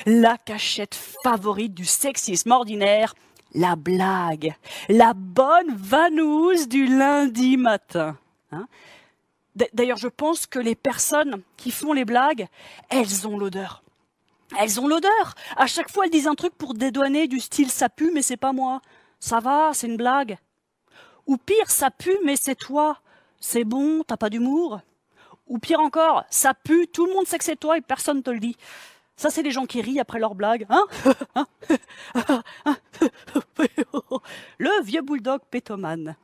La 0.06 0.36
cachette 0.38 0.94
favorite 0.94 1.74
du 1.74 1.84
sexisme 1.84 2.50
ordinaire, 2.52 3.14
la 3.54 3.76
blague. 3.76 4.54
La 4.88 5.12
bonne 5.14 5.74
vanouse 5.74 6.68
du 6.68 6.86
lundi 6.86 7.56
matin. 7.56 8.16
hein. 8.52 8.66
D'ailleurs, 9.72 9.98
je 9.98 10.08
pense 10.08 10.46
que 10.46 10.58
les 10.58 10.74
personnes 10.74 11.42
qui 11.56 11.70
font 11.70 11.92
les 11.92 12.04
blagues, 12.04 12.46
elles 12.88 13.26
ont 13.26 13.36
l'odeur. 13.36 13.82
Elles 14.58 14.80
ont 14.80 14.88
l'odeur. 14.88 15.34
À 15.56 15.66
chaque 15.66 15.90
fois, 15.90 16.04
elles 16.04 16.10
disent 16.10 16.28
un 16.28 16.34
truc 16.34 16.54
pour 16.54 16.74
dédouaner 16.74 17.28
du 17.28 17.40
style 17.40 17.70
ça 17.70 17.88
pue, 17.88 18.10
mais 18.12 18.22
c'est 18.22 18.36
pas 18.36 18.52
moi. 18.52 18.80
Ça 19.18 19.40
va, 19.40 19.70
c'est 19.74 19.86
une 19.86 19.96
blague. 19.96 20.38
Ou 21.26 21.36
pire, 21.36 21.70
ça 21.70 21.90
pue, 21.90 22.16
mais 22.24 22.36
c'est 22.36 22.54
toi. 22.54 22.98
C'est 23.38 23.64
bon, 23.64 24.02
t'as 24.06 24.16
pas 24.16 24.30
d'humour. 24.30 24.80
Ou 25.46 25.58
pire 25.58 25.80
encore, 25.80 26.24
ça 26.30 26.54
pue, 26.54 26.86
tout 26.88 27.06
le 27.06 27.12
monde 27.12 27.26
sait 27.26 27.38
que 27.38 27.44
c'est 27.44 27.58
toi 27.58 27.76
et 27.76 27.80
personne 27.80 28.22
te 28.22 28.30
le 28.30 28.38
dit. 28.38 28.56
Ça, 29.20 29.28
c'est 29.28 29.42
les 29.42 29.50
gens 29.50 29.66
qui 29.66 29.82
rient 29.82 30.00
après 30.00 30.18
leur 30.18 30.34
blague. 30.34 30.66
Hein 30.70 30.86
Le 34.58 34.82
vieux 34.82 35.02
bulldog 35.02 35.40
pétomane. 35.50 36.16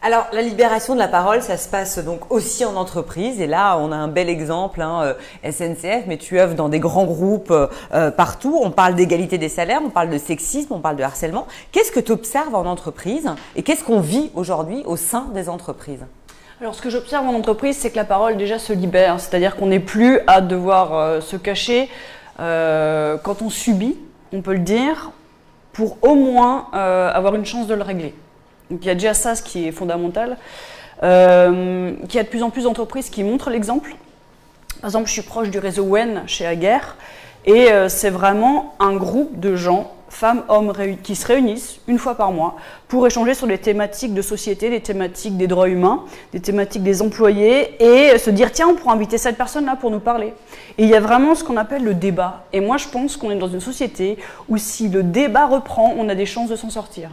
Alors, 0.00 0.24
la 0.32 0.40
libération 0.40 0.94
de 0.94 0.98
la 0.98 1.06
parole, 1.06 1.42
ça 1.42 1.58
se 1.58 1.68
passe 1.68 1.98
donc 1.98 2.32
aussi 2.32 2.64
en 2.64 2.76
entreprise. 2.76 3.42
Et 3.42 3.46
là, 3.46 3.76
on 3.76 3.92
a 3.92 3.96
un 3.96 4.08
bel 4.08 4.30
exemple, 4.30 4.80
hein, 4.80 5.14
euh, 5.44 5.52
SNCF, 5.52 6.06
mais 6.06 6.16
tu 6.16 6.40
œuvres 6.40 6.54
dans 6.54 6.70
des 6.70 6.80
grands 6.80 7.04
groupes 7.04 7.50
euh, 7.50 7.66
euh, 7.92 8.10
partout. 8.10 8.58
On 8.62 8.70
parle 8.70 8.94
d'égalité 8.94 9.36
des 9.36 9.50
salaires, 9.50 9.82
on 9.84 9.90
parle 9.90 10.08
de 10.08 10.16
sexisme, 10.16 10.72
on 10.72 10.80
parle 10.80 10.96
de 10.96 11.02
harcèlement. 11.02 11.46
Qu'est-ce 11.72 11.92
que 11.92 12.00
tu 12.00 12.12
observes 12.12 12.54
en 12.54 12.64
entreprise? 12.64 13.28
Et 13.54 13.62
qu'est-ce 13.62 13.84
qu'on 13.84 14.00
vit 14.00 14.30
aujourd'hui 14.34 14.82
au 14.86 14.96
sein 14.96 15.26
des 15.34 15.50
entreprises? 15.50 16.06
Alors, 16.60 16.74
ce 16.74 16.82
que 16.82 16.90
j'observe 16.90 17.26
en 17.26 17.34
entreprise, 17.34 17.76
c'est 17.76 17.90
que 17.90 17.96
la 17.96 18.04
parole 18.04 18.36
déjà 18.36 18.58
se 18.58 18.72
libère. 18.72 19.18
C'est-à-dire 19.20 19.56
qu'on 19.56 19.66
n'est 19.66 19.80
plus 19.80 20.20
à 20.26 20.40
devoir 20.40 20.94
euh, 20.94 21.20
se 21.20 21.36
cacher 21.36 21.88
euh, 22.40 23.16
quand 23.16 23.42
on 23.42 23.50
subit, 23.50 23.96
on 24.32 24.42
peut 24.42 24.52
le 24.52 24.60
dire, 24.60 25.10
pour 25.72 25.96
au 26.02 26.14
moins 26.14 26.68
euh, 26.74 27.10
avoir 27.12 27.34
une 27.34 27.46
chance 27.46 27.66
de 27.66 27.74
le 27.74 27.82
régler. 27.82 28.14
Donc, 28.70 28.80
il 28.82 28.86
y 28.86 28.90
a 28.90 28.94
déjà 28.94 29.14
ça, 29.14 29.34
ce 29.34 29.42
qui 29.42 29.66
est 29.66 29.72
fondamental. 29.72 30.36
Qu'il 31.00 31.08
y 31.08 32.18
a 32.18 32.22
de 32.22 32.28
plus 32.28 32.44
en 32.44 32.50
plus 32.50 32.62
d'entreprises 32.62 33.10
qui 33.10 33.24
montrent 33.24 33.50
l'exemple. 33.50 33.96
Par 34.80 34.88
exemple, 34.88 35.08
je 35.08 35.12
suis 35.12 35.22
proche 35.22 35.50
du 35.50 35.58
réseau 35.58 35.82
WEN 35.82 36.22
chez 36.28 36.46
Aguerre. 36.46 36.96
Et 37.44 37.70
c'est 37.88 38.10
vraiment 38.10 38.76
un 38.78 38.94
groupe 38.94 39.40
de 39.40 39.56
gens, 39.56 39.92
femmes, 40.12 40.42
hommes, 40.48 40.72
qui 41.02 41.16
se 41.16 41.26
réunissent 41.26 41.80
une 41.88 41.98
fois 41.98 42.14
par 42.14 42.32
mois 42.32 42.56
pour 42.86 43.06
échanger 43.06 43.34
sur 43.34 43.46
des 43.46 43.58
thématiques 43.58 44.12
de 44.12 44.22
société, 44.22 44.68
des 44.68 44.80
thématiques 44.80 45.36
des 45.36 45.46
droits 45.46 45.68
humains, 45.68 46.04
des 46.32 46.40
thématiques 46.40 46.82
des 46.82 47.00
employés, 47.00 47.82
et 47.82 48.18
se 48.18 48.30
dire 48.30 48.52
tiens, 48.52 48.68
on 48.68 48.74
pourrait 48.74 48.94
inviter 48.94 49.18
cette 49.18 49.36
personne-là 49.36 49.76
pour 49.76 49.90
nous 49.90 50.00
parler. 50.00 50.34
Et 50.76 50.84
il 50.84 50.88
y 50.88 50.94
a 50.94 51.00
vraiment 51.00 51.34
ce 51.34 51.42
qu'on 51.42 51.56
appelle 51.56 51.82
le 51.82 51.94
débat. 51.94 52.44
Et 52.52 52.60
moi, 52.60 52.76
je 52.76 52.88
pense 52.88 53.16
qu'on 53.16 53.30
est 53.30 53.38
dans 53.38 53.48
une 53.48 53.60
société 53.60 54.18
où 54.48 54.58
si 54.58 54.88
le 54.88 55.02
débat 55.02 55.46
reprend, 55.46 55.94
on 55.96 56.08
a 56.08 56.14
des 56.14 56.26
chances 56.26 56.50
de 56.50 56.56
s'en 56.56 56.70
sortir. 56.70 57.10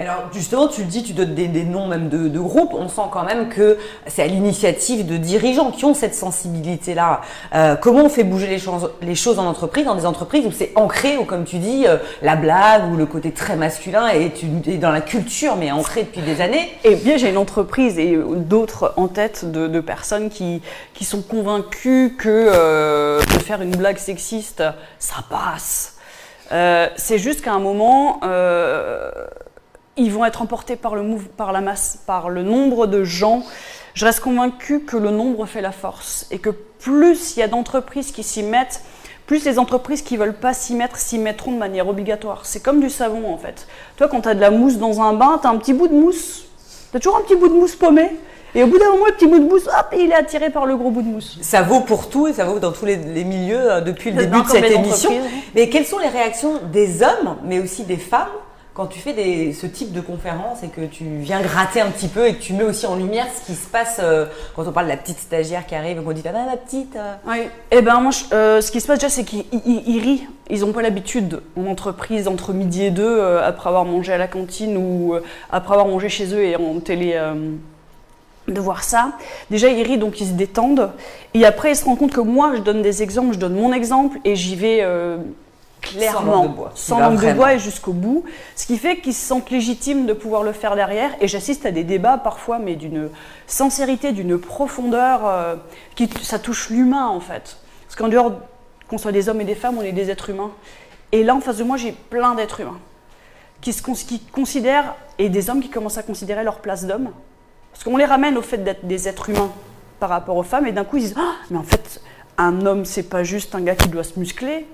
Alors 0.00 0.30
justement, 0.32 0.66
tu 0.66 0.80
le 0.80 0.86
dis, 0.86 1.02
tu 1.02 1.12
donnes 1.12 1.34
des, 1.34 1.46
noms 1.64 1.86
même 1.86 2.08
de, 2.08 2.38
groupes. 2.38 2.72
On 2.72 2.88
sent 2.88 3.02
quand 3.10 3.22
même 3.22 3.50
que 3.50 3.76
c'est 4.06 4.22
à 4.22 4.26
l'initiative 4.26 5.06
de 5.06 5.18
dirigeants 5.18 5.70
qui 5.70 5.84
ont 5.84 5.92
cette 5.92 6.14
sensibilité-là. 6.14 7.20
Euh, 7.54 7.76
comment 7.76 8.04
on 8.04 8.08
fait 8.08 8.24
bouger 8.24 8.46
les 8.46 8.58
choses, 8.58 8.90
les 9.02 9.14
choses 9.14 9.38
en 9.38 9.46
entreprise, 9.46 9.84
dans 9.84 9.94
des 9.94 10.06
entreprises 10.06 10.46
où 10.46 10.52
c'est 10.52 10.72
ancré, 10.74 11.18
où 11.18 11.26
comme 11.26 11.44
tu 11.44 11.58
dis, 11.58 11.84
euh, 11.86 11.98
la 12.22 12.34
blague 12.34 12.90
ou 12.90 12.96
le 12.96 13.04
côté 13.04 13.30
très 13.32 13.56
masculin 13.56 14.08
est, 14.08 14.42
dans 14.78 14.90
la 14.90 15.02
culture, 15.02 15.56
mais 15.56 15.70
ancré 15.70 16.04
depuis 16.04 16.22
des 16.22 16.40
années. 16.40 16.70
Et 16.82 16.94
bien, 16.94 17.18
j'ai 17.18 17.28
une 17.28 17.36
entreprise 17.36 17.98
et 17.98 18.18
d'autres 18.36 18.94
en 18.96 19.06
tête 19.06 19.52
de, 19.52 19.80
personnes 19.80 20.30
qui, 20.30 20.62
qui 20.94 21.04
sont 21.04 21.20
convaincues 21.20 22.16
que 22.18 22.28
euh, 22.28 23.20
de 23.20 23.38
faire 23.42 23.60
une 23.60 23.76
blague 23.76 23.98
sexiste, 23.98 24.62
ça 24.98 25.16
passe. 25.28 25.96
C'est 26.96 27.18
juste 27.18 27.42
qu'à 27.42 27.52
un 27.52 27.60
moment, 27.60 28.18
ils 29.96 30.12
vont 30.12 30.24
être 30.24 30.42
emportés 30.42 30.76
par, 30.76 30.94
le 30.94 31.04
par 31.36 31.52
la 31.52 31.60
masse, 31.60 31.98
par 32.06 32.28
le 32.28 32.42
nombre 32.42 32.86
de 32.86 33.04
gens. 33.04 33.42
Je 33.94 34.04
reste 34.06 34.20
convaincue 34.20 34.80
que 34.80 34.96
le 34.96 35.10
nombre 35.10 35.46
fait 35.46 35.60
la 35.60 35.72
force 35.72 36.26
et 36.30 36.38
que 36.38 36.50
plus 36.50 37.36
il 37.36 37.40
y 37.40 37.42
a 37.42 37.48
d'entreprises 37.48 38.12
qui 38.12 38.22
s'y 38.22 38.42
mettent, 38.42 38.82
plus 39.26 39.44
les 39.44 39.58
entreprises 39.58 40.02
qui 40.02 40.16
veulent 40.16 40.34
pas 40.34 40.54
s'y 40.54 40.74
mettre 40.74 40.96
s'y 40.96 41.18
mettront 41.18 41.52
de 41.52 41.58
manière 41.58 41.88
obligatoire. 41.88 42.46
C'est 42.46 42.62
comme 42.62 42.80
du 42.80 42.90
savon 42.90 43.32
en 43.32 43.36
fait. 43.36 43.66
Toi, 43.96 44.08
quand 44.08 44.22
tu 44.22 44.28
as 44.28 44.34
de 44.34 44.40
la 44.40 44.50
mousse 44.50 44.76
dans 44.76 45.00
un 45.00 45.12
bain, 45.12 45.38
tu 45.40 45.46
as 45.46 45.50
un 45.50 45.56
petit 45.56 45.72
bout 45.72 45.88
de 45.88 45.94
mousse. 45.94 46.46
Tu 46.90 46.96
as 46.96 47.00
toujours 47.00 47.18
un 47.18 47.22
petit 47.22 47.36
bout 47.36 47.48
de 47.48 47.54
mousse 47.54 47.76
paumé. 47.76 48.10
Et 48.54 48.64
au 48.64 48.66
bout 48.66 48.78
d'un 48.78 48.90
moment, 48.90 49.06
le 49.06 49.12
petit 49.12 49.28
bout 49.28 49.38
de 49.38 49.44
mousse, 49.44 49.68
hop, 49.68 49.94
il 49.96 50.10
est 50.10 50.14
attiré 50.14 50.50
par 50.50 50.66
le 50.66 50.76
gros 50.76 50.90
bout 50.90 51.02
de 51.02 51.06
mousse. 51.06 51.38
Ça 51.40 51.62
vaut 51.62 51.80
pour 51.80 52.08
tout 52.08 52.26
et 52.26 52.32
ça 52.32 52.44
vaut 52.44 52.58
dans 52.58 52.72
tous 52.72 52.84
les, 52.84 52.96
les 52.96 53.22
milieux 53.22 53.70
euh, 53.70 53.80
depuis 53.80 54.10
le 54.10 54.24
début 54.24 54.42
de 54.42 54.48
cette 54.48 54.64
émission. 54.64 55.10
entreprises. 55.10 55.42
Mais 55.54 55.68
quelles 55.68 55.86
sont 55.86 55.98
les 55.98 56.08
réactions 56.08 56.54
des 56.72 57.02
hommes, 57.02 57.36
mais 57.44 57.60
aussi 57.60 57.84
des 57.84 57.96
femmes, 57.96 58.26
quand 58.74 58.86
tu 58.86 59.00
fais 59.00 59.12
des, 59.12 59.52
ce 59.52 59.66
type 59.66 59.92
de 59.92 60.00
conférence 60.00 60.62
et 60.62 60.68
que 60.68 60.80
tu 60.82 61.04
viens 61.04 61.40
gratter 61.42 61.80
un 61.80 61.90
petit 61.90 62.06
peu 62.08 62.26
et 62.28 62.34
que 62.34 62.40
tu 62.40 62.52
mets 62.52 62.62
aussi 62.62 62.86
en 62.86 62.94
lumière 62.96 63.26
ce 63.34 63.44
qui 63.46 63.54
se 63.58 63.66
passe 63.66 64.00
euh, 64.02 64.26
quand 64.54 64.66
on 64.66 64.72
parle 64.72 64.86
de 64.86 64.90
la 64.92 64.96
petite 64.96 65.18
stagiaire 65.18 65.66
qui 65.66 65.74
arrive 65.74 65.98
et 65.98 66.02
qu'on 66.02 66.12
dit 66.12 66.22
ah, 66.26 66.32
ma 66.32 66.56
petite. 66.56 66.94
euh. 66.96 67.14
Oui. 67.26 67.48
Eh 67.72 67.82
ben 67.82 68.00
moi, 68.00 68.12
euh, 68.32 68.60
ce 68.60 68.70
qui 68.70 68.80
se 68.80 68.86
passe 68.86 68.98
déjà, 69.00 69.10
c'est 69.10 69.24
qu'ils 69.24 69.44
ils- 69.52 69.82
ils 69.86 70.00
rient. 70.00 70.28
Ils 70.48 70.60
n'ont 70.60 70.72
pas 70.72 70.82
l'habitude 70.82 71.42
en 71.56 71.66
entreprise 71.66 72.26
entre 72.28 72.52
midi 72.52 72.84
et 72.84 72.90
deux, 72.90 73.20
après 73.38 73.68
avoir 73.68 73.84
mangé 73.84 74.12
à 74.12 74.18
la 74.18 74.26
cantine 74.28 74.76
ou 74.76 75.14
après 75.50 75.74
avoir 75.74 75.86
mangé 75.86 76.08
chez 76.08 76.32
eux 76.34 76.42
et 76.44 76.56
en 76.56 76.80
télé. 76.80 77.20
de 78.48 78.60
voir 78.60 78.82
ça. 78.82 79.12
Déjà, 79.50 79.68
ils 79.68 79.82
rient, 79.84 79.98
donc 79.98 80.20
ils 80.20 80.26
se 80.26 80.32
détendent. 80.32 80.90
Et 81.34 81.44
après, 81.44 81.70
ils 81.72 81.76
se 81.76 81.84
rendent 81.84 81.98
compte 81.98 82.12
que 82.12 82.20
moi, 82.20 82.52
je 82.56 82.60
donne 82.62 82.82
des 82.82 83.00
exemples, 83.02 83.34
je 83.34 83.38
donne 83.38 83.54
mon 83.54 83.72
exemple 83.72 84.18
et 84.24 84.34
j'y 84.34 84.56
vais 84.56 84.84
clairement, 85.96 86.32
langue 86.32 86.50
de 86.50 86.56
bois. 86.56 86.72
sans 86.74 87.00
langue 87.00 87.20
de 87.20 87.32
bois 87.32 87.54
et 87.54 87.58
jusqu'au 87.58 87.92
bout. 87.92 88.24
Ce 88.56 88.66
qui 88.66 88.78
fait 88.78 88.98
qu'ils 88.98 89.14
se 89.14 89.26
sentent 89.26 89.50
légitimes 89.50 90.06
de 90.06 90.12
pouvoir 90.12 90.42
le 90.42 90.52
faire 90.52 90.76
derrière. 90.76 91.10
Et 91.20 91.28
j'assiste 91.28 91.66
à 91.66 91.70
des 91.70 91.84
débats 91.84 92.18
parfois, 92.18 92.58
mais 92.58 92.76
d'une 92.76 93.10
sincérité, 93.46 94.12
d'une 94.12 94.38
profondeur, 94.38 95.26
euh, 95.26 95.56
qui 95.94 96.08
ça 96.22 96.38
touche 96.38 96.70
l'humain 96.70 97.06
en 97.06 97.20
fait. 97.20 97.56
Parce 97.86 97.96
qu'en 97.96 98.08
dehors 98.08 98.32
qu'on 98.88 98.98
soit 98.98 99.12
des 99.12 99.28
hommes 99.28 99.40
et 99.40 99.44
des 99.44 99.54
femmes, 99.54 99.78
on 99.78 99.82
est 99.82 99.92
des 99.92 100.10
êtres 100.10 100.30
humains. 100.30 100.50
Et 101.12 101.24
là, 101.24 101.34
en 101.34 101.40
face 101.40 101.56
de 101.56 101.64
moi, 101.64 101.76
j'ai 101.76 101.92
plein 101.92 102.34
d'êtres 102.34 102.60
humains 102.60 102.78
qui, 103.60 103.72
se, 103.72 103.82
qui 103.82 104.20
considèrent, 104.20 104.94
et 105.18 105.28
des 105.28 105.50
hommes 105.50 105.60
qui 105.60 105.68
commencent 105.68 105.98
à 105.98 106.02
considérer 106.02 106.44
leur 106.44 106.60
place 106.60 106.86
d'homme. 106.86 107.10
Parce 107.72 107.84
qu'on 107.84 107.96
les 107.96 108.04
ramène 108.04 108.36
au 108.36 108.42
fait 108.42 108.58
d'être 108.58 108.86
des 108.86 109.08
êtres 109.08 109.30
humains 109.30 109.50
par 109.98 110.08
rapport 110.08 110.36
aux 110.36 110.42
femmes, 110.42 110.66
et 110.66 110.72
d'un 110.72 110.84
coup 110.84 110.96
ils 110.96 111.02
disent 111.02 111.14
Ah, 111.18 111.34
mais 111.50 111.58
en 111.58 111.62
fait, 111.62 112.00
un 112.38 112.64
homme, 112.64 112.84
c'est 112.84 113.08
pas 113.08 113.22
juste 113.22 113.54
un 113.54 113.60
gars 113.60 113.74
qui 113.74 113.88
doit 113.88 114.04
se 114.04 114.18
muscler. 114.18 114.66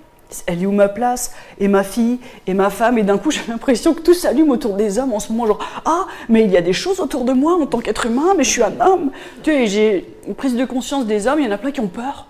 Elle 0.47 0.63
est 0.63 0.67
où 0.67 0.73
ma 0.73 0.89
place 0.89 1.33
Et 1.59 1.69
ma 1.69 1.85
fille 1.85 2.19
Et 2.47 2.55
ma 2.55 2.71
femme? 2.71 2.99
Et 2.99 3.03
d'un 3.03 3.19
coup, 3.19 3.31
j'ai 3.33 3.43
l'impression 3.49 3.95
que 3.95 4.01
tout 4.01 4.15
s'allume 4.15 4.51
autour 4.51 4.75
des 4.75 4.99
hommes 4.99 5.13
en 5.13 5.21
ce 5.21 5.33
moment. 5.33 5.47
Genre, 5.47 5.83
ah, 5.85 6.07
mais 6.29 6.45
il 6.45 6.51
y 6.51 6.57
a 6.57 6.63
des 6.63 6.73
choses 6.73 7.01
autour 7.01 7.25
de 7.25 7.33
moi 7.33 7.55
en 7.55 7.67
tant 7.67 7.79
qu'être 7.79 8.07
humain, 8.07 8.35
mais 8.37 8.45
je 8.45 8.51
suis 8.51 8.63
un 8.63 8.81
homme. 8.81 9.11
Tu 9.43 9.51
sais, 9.51 9.67
j'ai 9.67 10.15
une 10.27 10.35
prise 10.35 10.57
de 10.57 10.65
conscience 10.65 11.07
des 11.07 11.27
hommes, 11.27 11.41
il 11.41 11.47
y 11.47 11.49
en 11.49 11.53
a 11.53 11.59
plein 11.59 11.71
qui 11.71 11.81
ont 11.81 11.89
peur. 11.89 12.27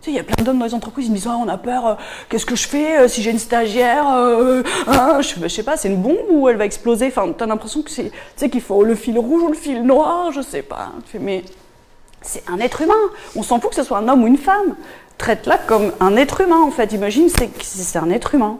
Tu 0.00 0.06
sais, 0.06 0.10
il 0.12 0.16
y 0.16 0.20
a 0.20 0.24
plein 0.24 0.44
d'hommes 0.44 0.58
dans 0.58 0.64
les 0.64 0.74
entreprises, 0.74 1.06
ils 1.06 1.10
me 1.10 1.16
disent 1.16 1.28
Ah, 1.28 1.38
on 1.40 1.48
a 1.48 1.58
peur, 1.58 1.86
euh, 1.86 1.94
qu'est-ce 2.28 2.46
que 2.46 2.54
je 2.54 2.68
fais 2.68 2.98
euh, 2.98 3.08
si 3.08 3.22
j'ai 3.22 3.32
une 3.32 3.38
stagiaire 3.38 4.08
euh, 4.08 4.62
hein 4.86 5.20
je, 5.20 5.34
je 5.40 5.48
sais 5.48 5.64
pas, 5.64 5.76
c'est 5.76 5.88
une 5.88 6.00
bombe 6.00 6.16
ou 6.30 6.48
elle 6.48 6.56
va 6.56 6.64
exploser? 6.64 7.06
Enfin, 7.08 7.32
t'as 7.36 7.46
l'impression 7.46 7.82
que 7.82 7.90
c'est, 7.90 8.10
tu 8.10 8.12
sais, 8.36 8.48
qu'il 8.48 8.60
faut 8.60 8.84
le 8.84 8.94
fil 8.94 9.18
rouge 9.18 9.42
ou 9.42 9.48
le 9.48 9.54
fil 9.54 9.82
noir, 9.82 10.30
je 10.32 10.40
sais 10.40 10.62
pas. 10.62 10.90
Tu 11.04 11.12
fais, 11.12 11.18
mais 11.18 11.42
c'est 12.22 12.44
un 12.48 12.58
être 12.58 12.82
humain. 12.82 12.94
On 13.34 13.42
s'en 13.42 13.60
fout 13.60 13.70
que 13.70 13.76
ce 13.76 13.82
soit 13.82 13.98
un 13.98 14.08
homme 14.08 14.22
ou 14.22 14.26
une 14.26 14.38
femme. 14.38 14.76
Traite-la 15.18 15.58
comme 15.58 15.92
un 16.00 16.16
être 16.16 16.40
humain, 16.40 16.60
en 16.62 16.70
fait. 16.70 16.92
Imagine, 16.92 17.28
c'est, 17.28 17.98
un 17.98 18.10
être 18.10 18.34
humain. 18.34 18.58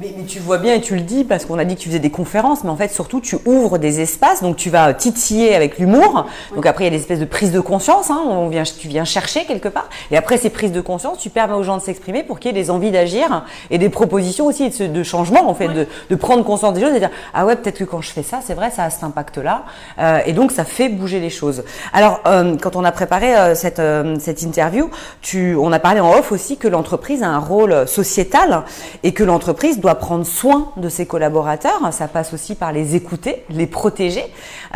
Mais, 0.00 0.14
mais 0.16 0.24
tu 0.24 0.38
vois 0.38 0.58
bien 0.58 0.74
et 0.74 0.80
tu 0.80 0.94
le 0.94 1.00
dis 1.00 1.24
parce 1.24 1.44
qu'on 1.44 1.58
a 1.58 1.64
dit 1.64 1.74
que 1.74 1.80
tu 1.80 1.88
faisais 1.88 1.98
des 1.98 2.10
conférences, 2.10 2.62
mais 2.62 2.70
en 2.70 2.76
fait 2.76 2.92
surtout 2.92 3.20
tu 3.20 3.36
ouvres 3.46 3.78
des 3.78 4.00
espaces, 4.00 4.42
donc 4.42 4.56
tu 4.56 4.70
vas 4.70 4.94
titiller 4.94 5.56
avec 5.56 5.78
l'humour. 5.78 6.26
Donc 6.54 6.66
après 6.66 6.84
il 6.84 6.86
y 6.86 6.88
a 6.88 6.90
des 6.90 7.02
espèces 7.02 7.18
de 7.18 7.24
prises 7.24 7.50
de 7.50 7.58
conscience, 7.58 8.08
hein, 8.08 8.20
on 8.24 8.46
vient, 8.46 8.62
tu 8.62 8.86
viens 8.86 9.04
chercher 9.04 9.44
quelque 9.44 9.66
part. 9.66 9.88
Et 10.12 10.16
après 10.16 10.36
ces 10.36 10.50
prises 10.50 10.70
de 10.70 10.80
conscience, 10.80 11.18
tu 11.18 11.30
permets 11.30 11.54
aux 11.54 11.64
gens 11.64 11.76
de 11.76 11.82
s'exprimer 11.82 12.22
pour 12.22 12.38
qu'il 12.38 12.54
y 12.54 12.56
ait 12.56 12.62
des 12.62 12.70
envies 12.70 12.92
d'agir 12.92 13.44
et 13.70 13.78
des 13.78 13.88
propositions 13.88 14.46
aussi 14.46 14.70
de, 14.70 15.02
changement 15.02 15.50
en 15.50 15.54
fait, 15.54 15.66
de, 15.66 15.88
de 16.10 16.14
prendre 16.14 16.44
conscience 16.44 16.74
des 16.74 16.80
choses 16.80 16.90
et 16.90 16.94
de 16.94 16.98
dire 17.00 17.10
ah 17.34 17.44
ouais 17.44 17.56
peut-être 17.56 17.78
que 17.78 17.84
quand 17.84 18.00
je 18.00 18.12
fais 18.12 18.22
ça, 18.22 18.38
c'est 18.40 18.54
vrai, 18.54 18.70
ça 18.70 18.84
a 18.84 18.90
cet 18.90 19.02
impact-là. 19.02 19.64
Euh, 19.98 20.20
et 20.26 20.32
donc 20.32 20.52
ça 20.52 20.64
fait 20.64 20.88
bouger 20.88 21.18
les 21.18 21.30
choses. 21.30 21.64
Alors 21.92 22.20
euh, 22.28 22.56
quand 22.60 22.76
on 22.76 22.84
a 22.84 22.92
préparé 22.92 23.36
euh, 23.36 23.56
cette, 23.56 23.82
cette 24.20 24.42
interview, 24.42 24.90
tu, 25.22 25.56
on 25.56 25.72
a 25.72 25.80
parlé 25.80 25.98
en 25.98 26.12
off 26.12 26.30
aussi 26.30 26.56
que 26.56 26.68
l'entreprise 26.68 27.24
a 27.24 27.28
un 27.28 27.40
rôle 27.40 27.88
sociétal 27.88 28.62
et 29.02 29.12
que 29.12 29.24
l'entreprise 29.24 29.80
doit 29.80 29.87
prendre 29.94 30.24
soin 30.26 30.72
de 30.76 30.88
ses 30.88 31.06
collaborateurs. 31.06 31.80
Ça 31.92 32.08
passe 32.08 32.32
aussi 32.34 32.54
par 32.54 32.72
les 32.72 32.96
écouter, 32.96 33.44
les 33.50 33.66
protéger. 33.66 34.24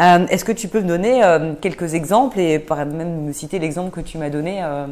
Euh, 0.00 0.26
Est-ce 0.28 0.44
que 0.44 0.52
tu 0.52 0.68
peux 0.68 0.80
me 0.80 0.88
donner 0.88 1.22
euh, 1.24 1.52
quelques 1.60 1.94
exemples 1.94 2.38
et 2.40 2.64
même 2.86 3.26
me 3.26 3.32
citer 3.32 3.58
l'exemple 3.58 3.90
que 3.90 4.00
tu 4.00 4.18
m'as 4.18 4.30
donné 4.30 4.62
euh, 4.62 4.86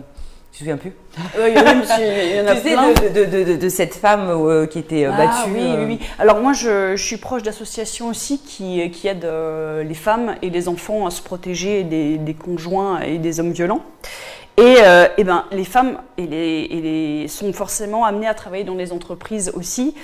je 0.53 0.57
me 0.57 0.59
souviens 0.59 0.77
plus? 0.79 0.93
Il 1.39 1.55
y 1.55 1.59
en 1.59 2.47
a- 2.47 2.57
Tu 2.61 2.63
plein. 2.73 2.93
de, 2.93 3.09
de- 3.09 3.25
de- 3.25 3.45
de- 3.53 3.57
de 3.57 3.69
cette 3.69 3.95
femme 3.95 4.27
euh, 4.31 4.67
qui 4.67 4.81
était 4.81 5.05
Ah, 5.05 5.17
battue. 5.17 5.51
oui, 5.55 5.63
oui, 5.79 5.85
oui. 5.87 5.99
Alors 6.19 6.41
moi, 6.41 6.53
je, 6.53 6.97
je 6.97 7.05
suis 7.05 7.19
proche 7.19 7.43
d'associations 7.45 8.09
aussi 8.09 8.39
qui, 8.41 8.91
qui 8.91 9.07
aident 9.07 9.31
les 9.87 9.95
femmes 9.95 10.35
et 10.43 10.51
les 10.51 10.69
enfants 10.69 11.07
à 11.07 11.11
se 11.11 11.23
protéger 11.23 11.85
des, 11.85 12.19
des 12.19 12.35
conjoints 12.35 13.01
et 13.03 13.19
des 13.19 13.39
hommes 13.39 13.53
violents. 13.53 13.81
Et, 14.57 14.77
euh, 14.81 15.07
eh 15.17 15.25
ben, 15.25 15.45
les 15.53 15.65
femmes 15.65 15.99
et 16.19 16.27
les, 16.27 16.67
et 16.71 16.81
les- 16.81 17.29
sont 17.29 17.53
forcément 17.53 18.05
amenées 18.05 18.27
à 18.29 18.35
travailler 18.35 18.65
dans 18.65 18.75
les 18.75 18.93
entreprises 18.93 19.51
aussi. 19.55 19.95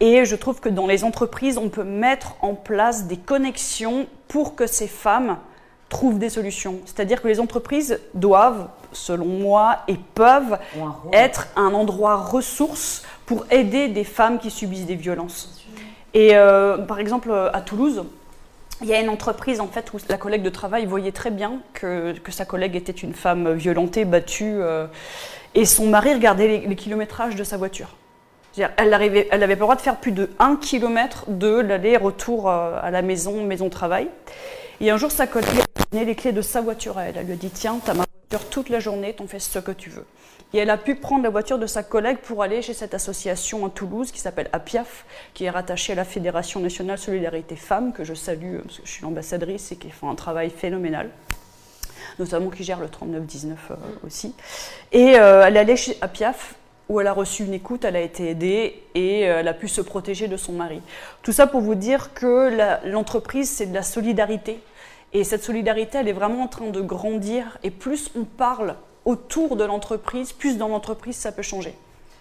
Et 0.00 0.24
je 0.24 0.36
trouve 0.36 0.60
que 0.60 0.68
dans 0.68 0.86
les 0.86 1.04
entreprises, 1.04 1.56
on 1.56 1.68
peut 1.68 1.84
mettre 1.84 2.34
en 2.42 2.54
place 2.54 3.06
des 3.06 3.16
connexions 3.16 4.06
pour 4.28 4.54
que 4.56 4.66
ces 4.66 4.88
femmes 4.88 5.38
trouvent 5.88 6.18
des 6.18 6.28
solutions. 6.30 6.76
C'est-à-dire 6.84 7.22
que 7.22 7.28
les 7.28 7.40
entreprises 7.40 8.00
doivent, 8.14 8.68
selon 8.92 9.26
moi, 9.26 9.78
et 9.88 9.96
peuvent 10.14 10.58
être 11.12 11.46
un 11.56 11.72
endroit 11.72 12.16
ressource 12.16 13.04
pour 13.26 13.46
aider 13.50 13.88
des 13.88 14.04
femmes 14.04 14.38
qui 14.38 14.50
subissent 14.50 14.86
des 14.86 14.96
violences. 14.96 15.64
Et 16.12 16.30
euh, 16.34 16.78
par 16.78 16.98
exemple, 16.98 17.32
à 17.52 17.60
Toulouse, 17.60 18.04
il 18.84 18.90
y 18.90 18.92
a 18.92 19.00
une 19.00 19.08
entreprise 19.08 19.60
en 19.60 19.66
fait 19.66 19.94
où 19.94 19.98
la 20.10 20.18
collègue 20.18 20.42
de 20.42 20.50
travail 20.50 20.84
voyait 20.84 21.10
très 21.10 21.30
bien 21.30 21.60
que, 21.72 22.12
que 22.18 22.30
sa 22.30 22.44
collègue 22.44 22.76
était 22.76 22.92
une 22.92 23.14
femme 23.14 23.54
violentée, 23.54 24.04
battue, 24.04 24.56
euh, 24.60 24.86
et 25.54 25.64
son 25.64 25.86
mari 25.86 26.12
regardait 26.12 26.62
les, 26.66 26.76
kilométrages 26.76 27.34
de 27.34 27.44
sa 27.44 27.56
voiture. 27.56 27.96
Elle 28.58 28.90
n'avait 28.90 29.24
pas 29.24 29.36
le 29.38 29.56
droit 29.56 29.74
de 29.74 29.80
faire 29.80 29.96
plus 29.96 30.12
de 30.12 30.28
1 30.38 30.56
km 30.56 31.24
de 31.28 31.60
l'aller-retour 31.60 32.50
euh, 32.50 32.78
à 32.80 32.90
la 32.90 33.00
maison, 33.00 33.42
maison-travail. 33.42 34.08
Et 34.80 34.90
un 34.90 34.98
jour, 34.98 35.10
sa 35.10 35.26
collègue 35.26 35.60
a 35.60 35.84
donné 35.90 36.04
les 36.04 36.14
clés 36.14 36.32
de 36.32 36.42
sa 36.42 36.60
voiture 36.60 36.98
à 36.98 37.04
elle. 37.04 37.16
Elle 37.16 37.26
lui 37.26 37.32
a 37.32 37.36
dit 37.36 37.50
Tiens, 37.50 37.80
t'as 37.82 37.94
ma 37.94 38.04
voiture 38.30 38.48
toute 38.50 38.68
la 38.68 38.80
journée, 38.80 39.14
t'en 39.14 39.26
fais 39.26 39.38
ce 39.38 39.58
que 39.60 39.72
tu 39.72 39.88
veux. 39.88 40.04
Et 40.54 40.58
elle 40.58 40.70
a 40.70 40.78
pu 40.78 40.94
prendre 40.94 41.24
la 41.24 41.30
voiture 41.30 41.58
de 41.58 41.66
sa 41.66 41.82
collègue 41.82 42.18
pour 42.18 42.42
aller 42.42 42.62
chez 42.62 42.74
cette 42.74 42.94
association 42.94 43.66
à 43.66 43.70
Toulouse 43.70 44.12
qui 44.12 44.20
s'appelle 44.20 44.48
APIAF, 44.52 45.04
qui 45.34 45.44
est 45.44 45.50
rattachée 45.50 45.94
à 45.94 45.96
la 45.96 46.04
Fédération 46.04 46.60
nationale 46.60 46.96
Solidarité 46.96 47.56
Femmes, 47.56 47.92
que 47.92 48.04
je 48.04 48.14
salue 48.14 48.58
parce 48.62 48.78
que 48.78 48.86
je 48.86 48.90
suis 48.90 49.02
l'ambassadrice 49.02 49.72
et 49.72 49.76
qui 49.76 49.90
font 49.90 50.08
un 50.08 50.14
travail 50.14 50.50
phénoménal 50.50 51.10
notamment 52.20 52.50
qui 52.50 52.62
gère 52.62 52.78
le 52.78 52.88
3919 52.88 53.58
euh, 53.70 53.74
aussi. 54.06 54.34
Et 54.92 55.18
euh, 55.18 55.44
elle 55.44 55.56
est 55.56 55.60
allée 55.60 55.76
chez 55.76 55.98
Apiaf, 56.00 56.54
où 56.88 57.00
elle 57.00 57.06
a 57.08 57.12
reçu 57.12 57.44
une 57.44 57.54
écoute, 57.54 57.84
elle 57.84 57.96
a 57.96 58.00
été 58.00 58.28
aidée 58.30 58.82
et 58.94 59.28
euh, 59.28 59.40
elle 59.40 59.48
a 59.48 59.54
pu 59.54 59.66
se 59.66 59.80
protéger 59.80 60.28
de 60.28 60.36
son 60.36 60.52
mari. 60.52 60.80
Tout 61.22 61.32
ça 61.32 61.48
pour 61.48 61.60
vous 61.60 61.74
dire 61.74 62.14
que 62.14 62.86
l'entreprise, 62.88 63.50
c'est 63.50 63.66
de 63.66 63.74
la 63.74 63.82
solidarité. 63.82 64.60
Et 65.12 65.24
cette 65.24 65.42
solidarité, 65.42 65.98
elle 65.98 66.08
est 66.08 66.12
vraiment 66.12 66.42
en 66.42 66.48
train 66.48 66.68
de 66.68 66.80
grandir. 66.80 67.58
Et 67.62 67.70
plus 67.70 68.10
on 68.16 68.24
parle 68.24 68.76
autour 69.04 69.56
de 69.56 69.64
l'entreprise, 69.64 70.32
plus 70.32 70.56
dans 70.56 70.68
l'entreprise, 70.68 71.16
ça 71.16 71.32
peut 71.32 71.42
changer. 71.42 71.74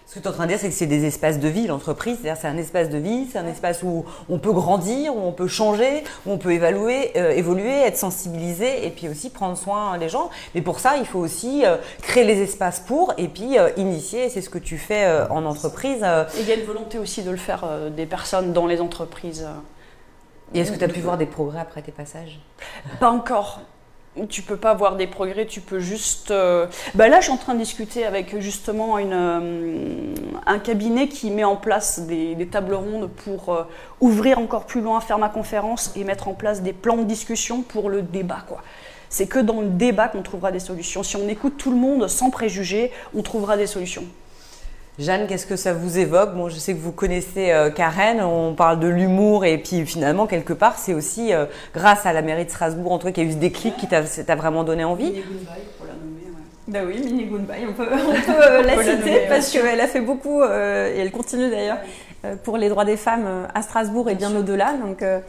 Ce 0.05 0.15
que 0.15 0.19
tu 0.19 0.25
es 0.25 0.27
en 0.27 0.33
train 0.33 0.43
de 0.43 0.49
dire, 0.49 0.59
c'est 0.59 0.67
que 0.67 0.75
c'est 0.75 0.85
des 0.85 1.05
espaces 1.05 1.39
de 1.39 1.47
vie, 1.47 1.65
l'entreprise. 1.65 2.17
C'est-à-dire 2.21 2.39
c'est 2.39 2.47
un 2.47 2.57
espace 2.57 2.89
de 2.89 2.97
vie, 2.97 3.25
c'est 3.31 3.39
un 3.39 3.47
espace 3.47 3.83
où 3.83 4.05
on 4.29 4.37
peut 4.37 4.51
grandir, 4.51 5.15
où 5.15 5.19
on 5.21 5.31
peut 5.31 5.47
changer, 5.47 6.03
où 6.25 6.31
on 6.31 6.37
peut 6.37 6.51
évaluer, 6.51 7.11
euh, 7.15 7.31
évoluer, 7.31 7.71
être 7.71 7.97
sensibilisé 7.97 8.85
et 8.85 8.89
puis 8.89 9.07
aussi 9.07 9.29
prendre 9.29 9.57
soin 9.57 9.97
des 9.97 10.09
gens. 10.09 10.29
Mais 10.55 10.61
pour 10.61 10.79
ça, 10.79 10.97
il 10.97 11.05
faut 11.05 11.19
aussi 11.19 11.65
euh, 11.65 11.77
créer 12.01 12.25
les 12.25 12.41
espaces 12.41 12.81
pour 12.81 13.13
et 13.17 13.29
puis 13.29 13.57
euh, 13.57 13.69
initier. 13.77 14.29
C'est 14.29 14.41
ce 14.41 14.49
que 14.49 14.59
tu 14.59 14.77
fais 14.77 15.09
en 15.29 15.45
entreprise. 15.45 16.03
Et 16.03 16.41
il 16.41 16.47
y 16.47 16.51
a 16.51 16.55
une 16.55 16.65
volonté 16.65 16.99
aussi 16.99 17.23
de 17.23 17.31
le 17.31 17.37
faire 17.37 17.65
des 17.95 18.05
personnes 18.05 18.51
dans 18.51 18.67
les 18.67 18.81
entreprises. 18.81 19.47
Et 20.53 20.59
est-ce 20.59 20.71
que 20.71 20.77
tu 20.77 20.83
as 20.83 20.89
pu 20.89 20.99
voir 20.99 21.17
des 21.17 21.25
progrès 21.25 21.59
après 21.59 21.81
tes 21.81 21.91
passages? 21.91 22.39
Pas 22.99 23.09
encore. 23.09 23.61
Tu 24.29 24.43
peux 24.43 24.57
pas 24.57 24.75
voir 24.75 24.95
des 24.95 25.07
progrès, 25.07 25.47
tu 25.47 25.59
peux 25.59 25.79
juste. 25.79 26.29
euh, 26.29 26.67
Bah 26.93 27.07
là, 27.07 27.19
je 27.19 27.23
suis 27.23 27.33
en 27.33 27.37
train 27.37 27.55
de 27.55 27.59
discuter 27.59 28.05
avec 28.05 28.39
justement 28.39 28.99
une, 28.99 29.11
euh, 29.11 30.13
un 30.45 30.59
cabinet 30.59 31.07
qui 31.07 31.31
met 31.31 31.43
en 31.43 31.55
place 31.55 32.01
des, 32.01 32.47
tables 32.51 32.75
rondes 32.75 33.09
pour 33.09 33.49
euh, 33.49 33.63
ouvrir 34.01 34.37
encore 34.37 34.65
plus 34.65 34.81
loin, 34.81 35.01
faire 35.01 35.17
ma 35.17 35.29
conférence 35.29 35.91
et 35.95 36.03
mettre 36.03 36.27
en 36.27 36.33
place 36.33 36.61
des 36.61 36.73
plans 36.73 36.97
de 36.97 37.05
discussion 37.05 37.63
pour 37.63 37.89
le 37.89 38.03
débat. 38.03 38.43
quoi. 38.47 38.61
C'est 39.09 39.25
que 39.25 39.39
dans 39.39 39.61
le 39.61 39.67
débat 39.69 40.09
qu'on 40.09 40.21
trouvera 40.21 40.51
des 40.51 40.59
solutions. 40.59 41.01
Si 41.01 41.15
on 41.15 41.27
écoute 41.27 41.57
tout 41.57 41.71
le 41.71 41.77
monde 41.77 42.07
sans 42.07 42.29
préjugés, 42.29 42.91
on 43.15 43.23
trouvera 43.23 43.57
des 43.57 43.67
solutions. 43.67 44.03
Jeanne, 44.99 45.25
qu'est-ce 45.27 45.47
que 45.47 45.55
ça 45.55 45.73
vous 45.73 45.97
évoque? 45.97 46.35
Bon, 46.35 46.49
je 46.49 46.55
sais 46.55 46.73
que 46.73 46.79
vous 46.79 46.91
connaissez 46.91 47.51
euh, 47.51 47.71
Karen, 47.71 48.21
on 48.21 48.53
parle 48.53 48.79
de 48.79 48.87
l'humour 48.87 49.43
et 49.43 49.57
puis 49.57 49.85
finalement, 49.87 50.27
quelque 50.27 50.53
part, 50.53 50.77
c'est 50.77 50.93
aussi 50.93 51.33
euh, 51.33 51.45
grâce 51.73 52.05
à 52.05 52.13
la 52.13 52.21
mairie 52.21 52.45
de 52.45 52.51
Strasbourg, 52.51 52.91
en 52.91 52.99
tout 52.99 53.07
cas, 53.07 53.11
qu'il 53.11 53.23
y 53.23 53.25
a 53.25 53.29
eu 53.29 53.33
ce 53.33 53.39
déclic 53.39 53.75
qui 53.75 53.87
t'a 53.87 54.35
vraiment 54.35 54.63
donné 54.63 54.83
envie. 54.83 55.13
Bah 56.65 56.79
oui, 56.87 57.01
Mini 57.03 57.25
Goodbye, 57.25 57.65
on 57.67 57.73
peut, 57.73 57.87
on 57.91 58.13
peut 58.25 58.41
euh, 58.41 58.61
la 58.61 58.73
On 58.73 58.77
peut 58.77 58.83
la 58.85 58.95
citer 58.95 58.97
nommer, 58.97 59.25
parce 59.27 59.53
ouais. 59.53 59.61
qu'elle 59.61 59.81
a 59.81 59.87
fait 59.87 59.99
beaucoup 59.99 60.41
euh, 60.41 60.95
et 60.95 60.99
elle 60.99 61.11
continue 61.11 61.49
d'ailleurs 61.49 61.79
pour 62.43 62.57
les 62.57 62.69
droits 62.69 62.85
des 62.85 62.97
femmes 62.97 63.25
euh, 63.27 63.45
à 63.53 63.61
Strasbourg 63.61 64.09
et 64.09 64.15
bien 64.15 64.35
au-delà. 64.35 64.73
Donc 64.73 65.01
euh, 65.01 65.19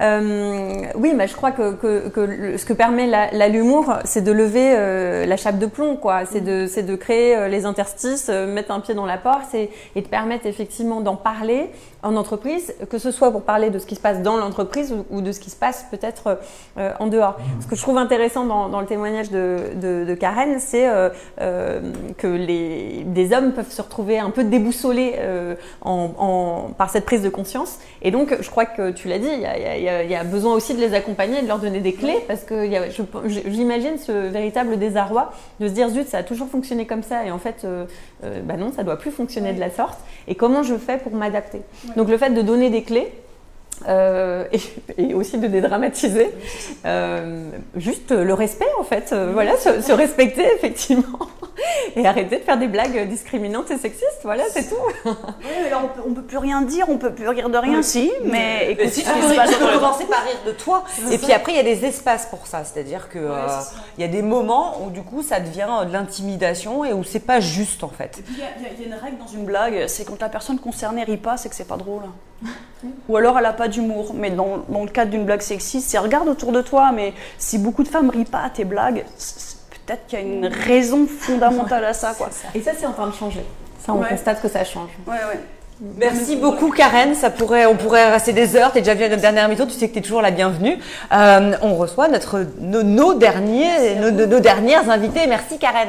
euh, 0.00 0.82
oui, 0.96 1.12
mais 1.14 1.28
je 1.28 1.36
crois 1.36 1.52
que, 1.52 1.72
que, 1.74 2.08
que 2.08 2.20
le- 2.20 2.58
ce 2.58 2.64
que 2.64 2.72
permet 2.72 3.06
la- 3.06 3.30
la- 3.30 3.48
l'humour, 3.48 3.94
c'est 4.04 4.22
de 4.22 4.32
lever 4.32 4.74
euh, 4.76 5.24
la 5.24 5.36
chape 5.36 5.58
de 5.58 5.66
plomb, 5.66 5.96
quoi. 5.96 6.24
C'est 6.26 6.40
de, 6.40 6.66
c'est 6.66 6.82
de 6.82 6.96
créer 6.96 7.36
euh, 7.36 7.48
les 7.48 7.64
interstices, 7.64 8.28
euh, 8.28 8.52
mettre 8.52 8.72
un 8.72 8.80
pied 8.80 8.94
dans 8.94 9.06
la 9.06 9.18
porte 9.18 9.54
et, 9.54 9.70
et 9.94 10.02
de 10.02 10.08
permettre 10.08 10.46
effectivement 10.46 11.00
d'en 11.00 11.14
parler 11.16 11.70
en 12.02 12.16
entreprise, 12.16 12.74
que 12.90 12.98
ce 12.98 13.10
soit 13.10 13.30
pour 13.30 13.42
parler 13.42 13.70
de 13.70 13.78
ce 13.78 13.86
qui 13.86 13.94
se 13.94 14.00
passe 14.00 14.20
dans 14.20 14.36
l'entreprise 14.36 14.92
ou, 14.92 15.06
ou 15.16 15.20
de 15.22 15.32
ce 15.32 15.40
qui 15.40 15.48
se 15.50 15.56
passe 15.56 15.86
peut-être 15.90 16.38
euh, 16.76 16.90
en 16.98 17.06
dehors. 17.06 17.36
Ce 17.60 17.66
que 17.66 17.76
je 17.76 17.82
trouve 17.82 17.96
intéressant 17.96 18.44
dans, 18.44 18.68
dans 18.68 18.80
le 18.80 18.86
témoignage 18.86 19.30
de, 19.30 19.58
de, 19.80 20.04
de 20.04 20.14
Karen, 20.14 20.58
c'est 20.58 20.88
euh, 20.88 21.08
euh, 21.40 21.80
que 22.18 22.26
les, 22.26 23.04
des 23.06 23.32
hommes 23.32 23.52
peuvent 23.52 23.70
se 23.70 23.80
retrouver 23.80 24.18
un 24.18 24.30
peu 24.30 24.42
déboussolés 24.44 25.14
euh, 25.18 25.54
en, 25.82 26.10
en- 26.44 26.68
par 26.76 26.90
cette 26.90 27.04
prise 27.04 27.22
de 27.22 27.28
conscience. 27.28 27.78
Et 28.02 28.10
donc, 28.10 28.36
je 28.40 28.50
crois 28.50 28.66
que 28.66 28.90
tu 28.90 29.08
l'as 29.08 29.18
dit, 29.18 29.28
il 29.32 29.40
y 29.40 29.46
a, 29.46 30.02
il 30.02 30.10
y 30.10 30.16
besoin 30.24 30.54
aussi 30.54 30.74
de 30.74 30.80
les 30.80 30.94
accompagner, 30.94 31.42
de 31.42 31.46
leur 31.48 31.58
donner 31.58 31.80
des 31.80 31.92
clés, 31.92 32.18
parce 32.26 32.42
que 32.44 32.68
j'imagine 33.46 33.98
ce 33.98 34.12
véritable 34.12 34.78
désarroi 34.78 35.32
de 35.60 35.68
se 35.68 35.72
dire, 35.72 35.88
zut, 35.88 36.08
ça 36.08 36.18
a 36.18 36.22
toujours 36.22 36.48
fonctionné 36.48 36.86
comme 36.86 37.02
ça, 37.02 37.24
et 37.24 37.30
en 37.30 37.38
fait, 37.38 37.62
euh, 37.64 37.84
euh, 38.24 38.40
bah 38.42 38.56
non, 38.56 38.72
ça 38.72 38.82
doit 38.84 38.98
plus 38.98 39.10
fonctionner 39.10 39.52
de 39.52 39.60
la 39.60 39.70
sorte. 39.70 39.98
Et 40.28 40.34
comment 40.34 40.62
je 40.62 40.76
fais 40.76 40.98
pour 40.98 41.12
m'adapter? 41.12 41.62
Donc, 41.96 42.08
le 42.08 42.18
fait 42.18 42.30
de 42.30 42.42
donner 42.42 42.70
des 42.70 42.82
clés, 42.82 43.12
euh, 43.88 44.44
et, 44.52 44.60
et 45.10 45.14
aussi 45.14 45.38
de 45.38 45.46
dédramatiser. 45.46 46.30
Euh, 46.84 47.50
juste 47.76 48.10
le 48.12 48.34
respect, 48.34 48.68
en 48.78 48.84
fait. 48.84 49.10
Euh, 49.12 49.30
voilà, 49.32 49.56
se, 49.56 49.80
se 49.80 49.92
respecter, 49.92 50.44
effectivement. 50.54 51.18
Et 51.96 52.04
arrêter 52.06 52.38
de 52.38 52.42
faire 52.42 52.58
des 52.58 52.66
blagues 52.66 53.08
discriminantes 53.08 53.70
et 53.70 53.78
sexistes. 53.78 54.20
Voilà, 54.24 54.42
c'est 54.50 54.68
tout. 54.68 54.74
Oui, 55.04 55.12
mais 55.62 55.70
là, 55.70 55.80
on 55.82 55.86
peut, 55.86 56.02
on 56.08 56.12
peut 56.12 56.22
plus 56.22 56.38
rien 56.38 56.62
dire, 56.62 56.86
on 56.88 56.98
peut 56.98 57.12
plus 57.12 57.28
rire 57.28 57.48
de 57.48 57.56
rien, 57.56 57.78
Oui. 57.78 57.84
si, 57.84 58.10
mais 58.24 58.72
écoute, 58.72 58.84
Mais 58.86 58.90
si 58.90 59.04
tu 59.04 59.08
peux, 59.08 59.34
passe 59.36 59.50
tu 59.50 59.58
peux 59.58 59.72
commencer 59.78 60.04
par 60.04 60.24
rire 60.24 60.40
de 60.46 60.50
toi. 60.50 60.84
Et 61.10 61.16
ça. 61.16 61.24
puis 61.24 61.32
après, 61.32 61.52
il 61.52 61.56
y 61.56 61.60
a 61.60 61.62
des 61.62 61.84
espaces 61.84 62.26
pour 62.26 62.46
ça. 62.48 62.64
C'est-à-dire 62.64 63.08
euh, 63.14 63.48
ça. 63.48 63.70
il 63.96 64.00
y 64.00 64.04
a 64.04 64.08
des 64.08 64.22
moments 64.22 64.82
où 64.84 64.90
du 64.90 65.02
coup, 65.02 65.22
ça 65.22 65.38
devient 65.38 65.68
de 65.86 65.92
l'intimidation 65.92 66.84
et 66.84 66.92
où 66.92 67.04
c'est 67.04 67.20
pas 67.20 67.38
juste 67.40 67.84
en 67.84 67.88
fait. 67.88 68.20
Il 68.28 68.34
y, 68.34 68.38
y 68.38 68.82
y 68.82 68.84
a 68.84 68.86
une 68.88 69.00
règle 69.00 69.18
dans 69.18 69.28
une 69.28 69.44
blague, 69.44 69.86
c'est 69.86 70.04
quand 70.04 70.20
la 70.20 70.28
personne 70.28 70.58
concernée 70.58 71.04
rit 71.04 71.16
pas, 71.16 71.36
c'est 71.36 71.48
que 71.48 71.54
c'est 71.54 71.68
pas 71.68 71.76
drôle. 71.76 72.02
Ou 73.08 73.16
alors 73.16 73.38
elle 73.38 73.46
a 73.46 73.52
pas 73.52 73.68
d'humour. 73.68 74.12
Mais 74.14 74.30
dans, 74.30 74.58
dans 74.68 74.82
le 74.84 74.90
cadre 74.90 75.10
d'une 75.10 75.24
blague 75.24 75.40
sexiste, 75.40 75.88
c'est 75.90 75.98
regarde 75.98 76.28
autour 76.28 76.52
de 76.52 76.60
toi, 76.60 76.90
mais 76.94 77.12
si 77.38 77.58
beaucoup 77.58 77.82
de 77.82 77.88
femmes 77.88 78.10
rient 78.10 78.24
pas 78.26 78.42
à 78.44 78.50
tes 78.50 78.64
blagues, 78.64 79.04
peut-être 79.86 80.06
qu'il 80.06 80.18
y 80.18 80.22
a 80.22 80.24
une 80.24 80.46
raison 80.46 81.06
fondamentale 81.06 81.84
à 81.84 81.92
ça. 81.94 82.14
Quoi. 82.16 82.28
Et 82.54 82.60
ça, 82.62 82.72
c'est 82.78 82.86
en 82.86 82.92
train 82.92 83.06
de 83.08 83.14
changer. 83.14 83.44
Ça, 83.84 83.92
on 83.92 83.98
Ouais. 84.00 84.08
constate 84.08 84.40
que 84.42 84.48
ça 84.48 84.64
change. 84.64 84.90
Ouais, 85.06 85.12
ouais. 85.14 85.40
Merci 85.98 86.36
beaucoup 86.36 86.70
Karen, 86.70 87.14
ça 87.16 87.30
pourrait, 87.30 87.66
on 87.66 87.74
pourrait 87.74 88.08
rester 88.12 88.32
des 88.32 88.54
heures, 88.54 88.70
tu 88.70 88.78
es 88.78 88.80
déjà 88.80 88.94
venue 88.94 89.06
à 89.06 89.08
notre 89.08 89.22
dernière 89.22 89.48
mi 89.48 89.56
tu 89.56 89.68
sais 89.70 89.88
que 89.88 89.92
tu 89.94 89.98
es 89.98 90.02
toujours 90.02 90.22
la 90.22 90.30
bienvenue. 90.30 90.78
Euh, 91.12 91.52
on 91.62 91.74
reçoit 91.74 92.06
notre, 92.08 92.46
nos, 92.60 92.84
nos 92.84 93.14
derniers, 93.14 93.96
nos, 93.96 94.12
nos- 94.12 94.26
nos 94.26 94.38
dernières 94.40 94.88
invitées. 94.88 95.26
Merci 95.26 95.58
Karen. 95.58 95.88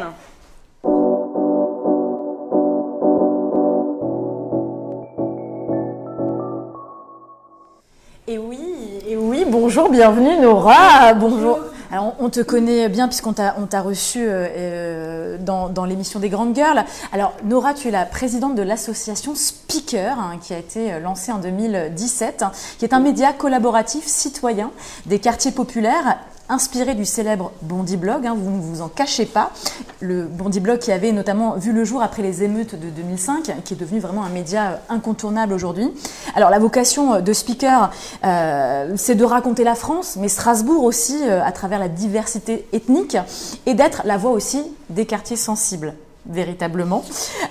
Bonjour, 9.59 9.89
bienvenue 9.89 10.37
Nora, 10.41 11.13
bonjour. 11.13 11.59
Alors, 11.89 12.13
on 12.19 12.29
te 12.29 12.41
connaît 12.41 12.89
bien 12.89 13.07
puisqu'on 13.07 13.31
t'a 13.31 13.81
reçu 13.81 14.19
euh, 14.19 14.47
euh, 14.49 15.37
dans, 15.39 15.69
dans 15.69 15.85
l'émission 15.85 16.19
des 16.19 16.27
Grandes 16.27 16.53
Girls. 16.53 16.83
Alors 17.13 17.33
Nora, 17.45 17.73
tu 17.73 17.87
es 17.87 17.91
la 17.91 18.05
présidente 18.05 18.55
de 18.55 18.61
l'association 18.61 19.33
Speaker 19.33 20.19
hein, 20.19 20.39
qui 20.41 20.53
a 20.53 20.57
été 20.57 20.91
euh, 20.91 20.99
lancée 20.99 21.31
en 21.31 21.37
2017, 21.37 22.41
hein, 22.41 22.51
qui 22.77 22.83
est 22.83 22.93
un 22.93 22.99
média 22.99 23.31
collaboratif 23.31 24.05
citoyen 24.05 24.71
des 25.05 25.19
quartiers 25.19 25.51
populaires 25.51 26.17
inspiré 26.49 26.95
du 26.95 27.05
célèbre 27.05 27.51
Bondi 27.61 27.97
Blog, 27.97 28.25
hein, 28.25 28.35
vous 28.37 28.51
ne 28.51 28.61
vous 28.61 28.81
en 28.81 28.87
cachez 28.87 29.25
pas. 29.25 29.51
Le 29.99 30.23
Bondi 30.23 30.59
Blog 30.59 30.79
qui 30.79 30.91
avait 30.91 31.11
notamment 31.11 31.55
vu 31.55 31.71
le 31.71 31.83
jour 31.83 32.01
après 32.01 32.21
les 32.21 32.43
émeutes 32.43 32.75
de 32.75 32.89
2005, 32.89 33.63
qui 33.63 33.73
est 33.73 33.77
devenu 33.77 33.99
vraiment 33.99 34.23
un 34.23 34.29
média 34.29 34.71
euh, 34.71 34.75
incontournable 34.89 35.53
aujourd'hui. 35.53 35.89
Alors 36.35 36.49
la 36.49 36.59
vocation 36.59 37.15
euh, 37.15 37.21
de 37.21 37.33
Speaker, 37.33 37.91
euh, 38.23 38.93
c'est 38.95 39.15
de 39.15 39.23
raconter 39.23 39.63
la 39.63 39.75
France, 39.75 40.17
mais 40.19 40.27
Strasbourg 40.27 40.83
aussi, 40.83 41.23
à 41.23 41.51
travers 41.51 41.79
la 41.79 41.89
diversité 41.89 42.67
ethnique, 42.73 43.17
et 43.65 43.73
d'être 43.73 44.03
la 44.05 44.17
voix 44.17 44.31
aussi 44.31 44.63
des 44.89 45.05
quartiers 45.05 45.37
sensibles, 45.37 45.93
véritablement. 46.27 47.03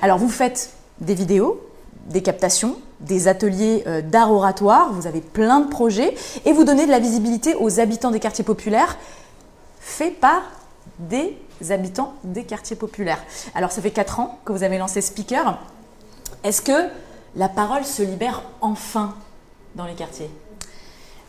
Alors 0.03 0.19
vous 0.19 0.29
faites 0.29 0.71
des 1.01 1.15
vidéos, 1.15 1.61
des 2.11 2.23
captations, 2.23 2.77
des 3.05 3.29
ateliers 3.29 3.85
euh, 3.87 4.03
d'art 4.03 4.33
oratoire, 4.33 4.93
vous 4.93 5.07
avez 5.07 5.21
plein 5.21 5.61
de 5.61 5.69
projets 5.69 6.15
et 6.45 6.53
vous 6.53 6.65
donnez 6.65 6.87
de 6.87 6.91
la 6.91 6.99
visibilité 6.99 7.55
aux 7.55 7.81
habitants 7.81 8.11
des 8.11 8.21
quartiers 8.21 8.45
populaires 8.45 8.97
faits 9.81 10.19
par 10.19 10.43
des 10.99 11.37
habitants 11.71 12.15
des 12.25 12.45
quartiers 12.45 12.77
populaires. 12.77 13.23
Alors 13.55 13.73
ça 13.73 13.83
fait 13.83 13.91
4 13.91 14.21
ans 14.21 14.39
que 14.45 14.53
vous 14.53 14.63
avez 14.63 14.79
lancé 14.79 15.01
Speaker. 15.01 15.59
Est-ce 16.43 16.63
que 16.63 16.89
la 17.37 17.49
parole 17.49 17.85
se 17.85 18.03
libère 18.03 18.43
enfin 18.61 19.15
dans 19.75 19.87
les 19.87 19.95
quartiers? 19.95 20.31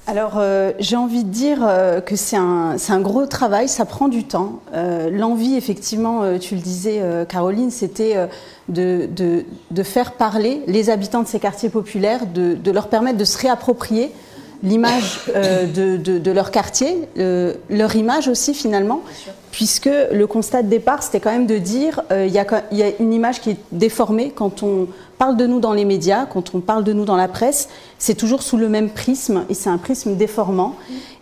Alors, 0.08 0.34
euh, 0.38 0.72
j'ai 0.78 0.96
envie 0.96 1.24
de 1.24 1.30
dire 1.30 1.60
euh, 1.68 2.00
que 2.00 2.16
c'est 2.16 2.36
un, 2.38 2.76
c'est 2.78 2.94
un 2.94 3.00
gros 3.02 3.26
travail, 3.26 3.68
ça 3.68 3.86
prend 3.86 4.08
du 4.08 4.24
temps. 4.24 4.60
Euh, 4.74 5.10
L'envie, 5.10 5.56
effectivement, 5.56 6.22
euh, 6.22 6.38
tu 6.38 6.54
le 6.54 6.62
disais, 6.62 7.00
euh, 7.02 7.26
Caroline, 7.26 7.72
c'était 7.72 8.16
euh, 8.16 8.28
de, 8.70 9.10
de, 9.16 9.46
de 9.72 9.84
faire 9.84 10.12
parler 10.12 10.62
les 10.68 10.92
habitants 10.92 11.24
de 11.24 11.28
ces 11.28 11.40
quartiers 11.40 11.70
populaires, 11.70 12.28
de, 12.28 12.54
de 12.54 12.72
leur 12.72 12.88
permettre 12.88 13.18
de 13.18 13.26
se 13.26 13.38
réapproprier 13.40 14.12
l'image 14.64 15.22
euh, 15.36 15.66
de, 15.66 16.32
leur 16.32 16.50
quartier, 16.52 17.08
euh, 17.18 17.54
leur 17.70 17.96
image 17.96 18.28
aussi 18.28 18.54
finalement, 18.54 19.02
puisque 19.52 19.90
le 20.12 20.26
constat 20.28 20.64
de 20.64 20.70
départ, 20.70 21.04
c'était 21.04 21.20
quand 21.20 21.32
même 21.32 21.46
de 21.46 21.58
dire 21.58 22.02
euh, 22.12 22.26
il 22.26 22.34
y, 22.34 22.40
a 22.40 22.46
quand- 22.46 22.62
il 22.72 22.78
y 22.78 22.84
a 22.84 22.90
une 23.00 23.14
image 23.14 23.42
qui 23.42 23.52
est 23.52 23.58
déformée 23.72 24.32
quand 24.36 24.64
on 24.64 24.88
parle 25.18 25.38
de 25.38 25.48
nous 25.48 25.60
dans 25.60 25.74
les 25.74 25.86
médias, 25.86 26.26
quand 26.26 26.54
on 26.54 26.60
parle 26.60 26.84
de 26.84 26.94
nous 26.94 27.06
dans 27.06 27.16
la 27.16 27.28
presse, 27.28 27.70
c'est 27.98 28.16
toujours 28.16 28.44
sous 28.44 28.58
le 28.58 28.70
même 28.70 28.90
prisme 28.90 29.46
et 29.50 29.54
c'est 29.54 29.70
un 29.70 29.78
prisme 29.78 30.16
déformant. 30.16 30.76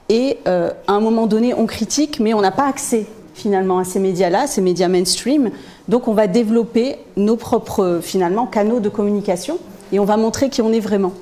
Et 0.10 0.40
euh, 0.48 0.72
à 0.88 0.94
un 0.94 1.00
moment 1.00 1.28
donné, 1.28 1.54
on 1.54 1.66
critique, 1.66 2.20
mais 2.20 2.34
on 2.34 2.42
n'a 2.42 2.52
pas 2.52 2.68
accès 2.68 3.08
finalement 3.34 3.80
à 3.80 3.84
ces 3.84 4.00
médias-là, 4.00 4.48
ces 4.48 4.62
médias 4.62 4.88
mainstream. 4.88 5.52
Donc 5.88 6.08
on 6.08 6.14
va 6.14 6.28
développer 6.28 6.98
nos 7.18 7.36
propres 7.36 8.00
finalement 8.02 8.46
canaux 8.46 8.80
de 8.80 8.90
communication 8.90 9.58
et 9.92 10.00
on 10.00 10.06
va 10.06 10.18
montrer 10.18 10.50
qui 10.50 10.62
on 10.62 10.72
est 10.72 10.80
vraiment. 10.80 11.14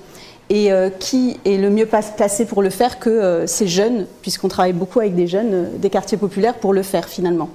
Et 0.50 0.74
euh, 0.74 0.90
qui 0.90 1.40
est 1.46 1.56
le 1.56 1.70
mieux 1.70 1.86
placé 1.86 2.46
pour 2.46 2.62
le 2.62 2.70
faire 2.70 3.00
que 3.00 3.10
euh, 3.10 3.48
ces 3.48 3.68
jeunes, 3.68 4.06
puisqu'on 4.22 4.50
travaille 4.50 4.74
beaucoup 4.74 5.00
avec 5.00 5.16
des 5.16 5.28
jeunes 5.28 5.70
des 5.78 5.90
quartiers 5.90 6.18
populaires 6.18 6.56
pour 6.56 6.74
le 6.74 6.84
faire 6.84 7.08
finalement. 7.08 7.50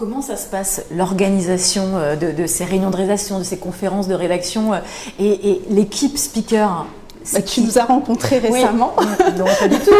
Comment 0.00 0.22
ça 0.22 0.36
se 0.38 0.46
passe, 0.46 0.80
l'organisation 0.90 1.82
euh, 1.98 2.16
de, 2.16 2.32
de 2.32 2.46
ces 2.46 2.64
réunions 2.64 2.88
de 2.88 2.96
rédaction, 2.96 3.38
de 3.38 3.44
ces 3.44 3.58
conférences 3.58 4.08
de 4.08 4.14
rédaction 4.14 4.72
euh, 4.72 4.78
et, 5.18 5.50
et 5.50 5.62
l'équipe 5.68 6.16
speaker 6.16 6.86
Bah, 7.34 7.42
tu 7.42 7.60
nous 7.60 7.78
as 7.78 7.84
rencontrés 7.84 8.40
Oui. 8.42 8.50
récemment. 8.50 8.94
Non, 9.36 9.44
pas 9.44 9.68
du 9.68 9.76
tout. 9.78 9.90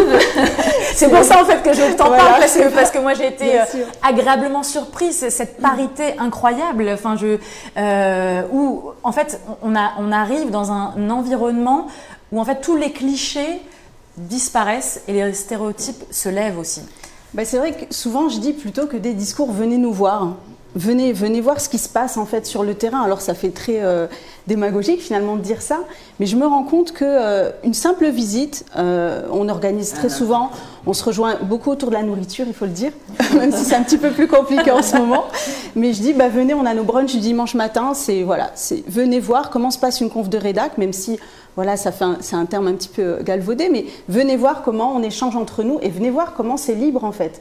c'est 0.94 1.10
pour 1.10 1.22
ça 1.22 1.42
en 1.42 1.44
fait 1.44 1.62
que 1.62 1.74
je 1.74 1.94
t'en 1.96 2.06
Voilà. 2.06 2.24
parle 2.24 2.40
parce 2.40 2.54
que, 2.56 2.68
parce 2.74 2.90
que 2.90 2.98
moi 2.98 3.12
j'ai 3.12 3.26
été 3.26 3.60
euh, 3.60 3.64
agréablement 4.02 4.62
surprise 4.62 5.28
cette 5.28 5.58
parité 5.60 6.14
incroyable. 6.18 6.88
Enfin 6.94 7.16
je 7.20 7.36
euh, 7.76 8.42
où 8.52 8.84
en 9.02 9.12
fait 9.12 9.38
on 9.62 9.76
a 9.76 9.90
on 9.98 10.12
arrive 10.12 10.48
dans 10.50 10.72
un 10.72 11.10
environnement 11.10 11.88
où 12.32 12.40
en 12.40 12.44
fait 12.46 12.62
tous 12.62 12.76
les 12.76 12.92
clichés 12.92 13.60
disparaissent 14.16 15.02
et 15.08 15.12
les 15.12 15.34
stéréotypes 15.34 16.04
se 16.10 16.30
lèvent 16.30 16.58
aussi. 16.58 16.80
Bah, 17.34 17.44
c'est 17.44 17.58
vrai 17.58 17.72
que 17.72 17.94
souvent 17.94 18.28
je 18.28 18.38
dis 18.40 18.52
plutôt 18.52 18.86
que 18.86 18.96
des 18.96 19.14
discours, 19.14 19.52
venez 19.52 19.78
nous 19.78 19.92
voir. 19.92 20.36
Venez, 20.76 21.12
venez 21.12 21.40
voir 21.40 21.60
ce 21.60 21.68
qui 21.68 21.78
se 21.78 21.88
passe 21.88 22.16
en 22.16 22.26
fait 22.26 22.46
sur 22.46 22.62
le 22.62 22.74
terrain. 22.74 23.02
Alors 23.02 23.20
ça 23.20 23.34
fait 23.34 23.50
très 23.50 23.80
euh, 23.82 24.06
démagogique 24.46 25.00
finalement 25.00 25.34
de 25.34 25.40
dire 25.40 25.62
ça, 25.62 25.80
mais 26.20 26.26
je 26.26 26.36
me 26.36 26.46
rends 26.46 26.62
compte 26.62 26.92
que 26.92 27.04
euh, 27.04 27.50
une 27.64 27.74
simple 27.74 28.08
visite, 28.08 28.64
euh, 28.76 29.22
on 29.32 29.48
organise 29.48 29.92
très 29.92 30.08
souvent, 30.08 30.50
on 30.86 30.92
se 30.92 31.02
rejoint 31.02 31.36
beaucoup 31.42 31.70
autour 31.70 31.88
de 31.88 31.94
la 31.94 32.04
nourriture, 32.04 32.44
il 32.46 32.54
faut 32.54 32.66
le 32.66 32.70
dire, 32.70 32.92
même 33.34 33.50
si 33.50 33.64
c'est 33.64 33.74
un 33.74 33.82
petit 33.82 33.98
peu 33.98 34.10
plus 34.10 34.28
compliqué 34.28 34.70
en 34.70 34.82
ce 34.82 34.96
moment. 34.96 35.24
Mais 35.74 35.92
je 35.92 36.02
dis, 36.02 36.12
bah 36.12 36.28
venez, 36.28 36.54
on 36.54 36.64
a 36.64 36.74
nos 36.74 36.84
brunchs 36.84 37.12
du 37.12 37.20
dimanche 37.20 37.54
matin. 37.54 37.92
C'est 37.94 38.22
voilà, 38.22 38.52
c'est 38.54 38.84
venez 38.88 39.18
voir 39.18 39.50
comment 39.50 39.72
se 39.72 39.78
passe 39.78 40.00
une 40.00 40.10
conf 40.10 40.28
de 40.28 40.38
rédac, 40.38 40.78
même 40.78 40.92
si 40.92 41.18
voilà, 41.56 41.76
ça 41.76 41.92
fait 41.92 42.04
c'est 42.20 42.36
un 42.36 42.46
terme 42.46 42.68
un 42.68 42.74
petit 42.74 42.88
peu 42.88 43.18
galvaudé, 43.22 43.68
mais 43.68 43.86
venez 44.08 44.36
voir 44.36 44.62
comment 44.62 44.94
on 44.94 45.02
échange 45.02 45.36
entre 45.36 45.62
nous 45.62 45.78
et 45.82 45.88
venez 45.88 46.10
voir 46.10 46.34
comment 46.34 46.56
c'est 46.56 46.74
libre 46.74 47.04
en 47.04 47.12
fait. 47.12 47.40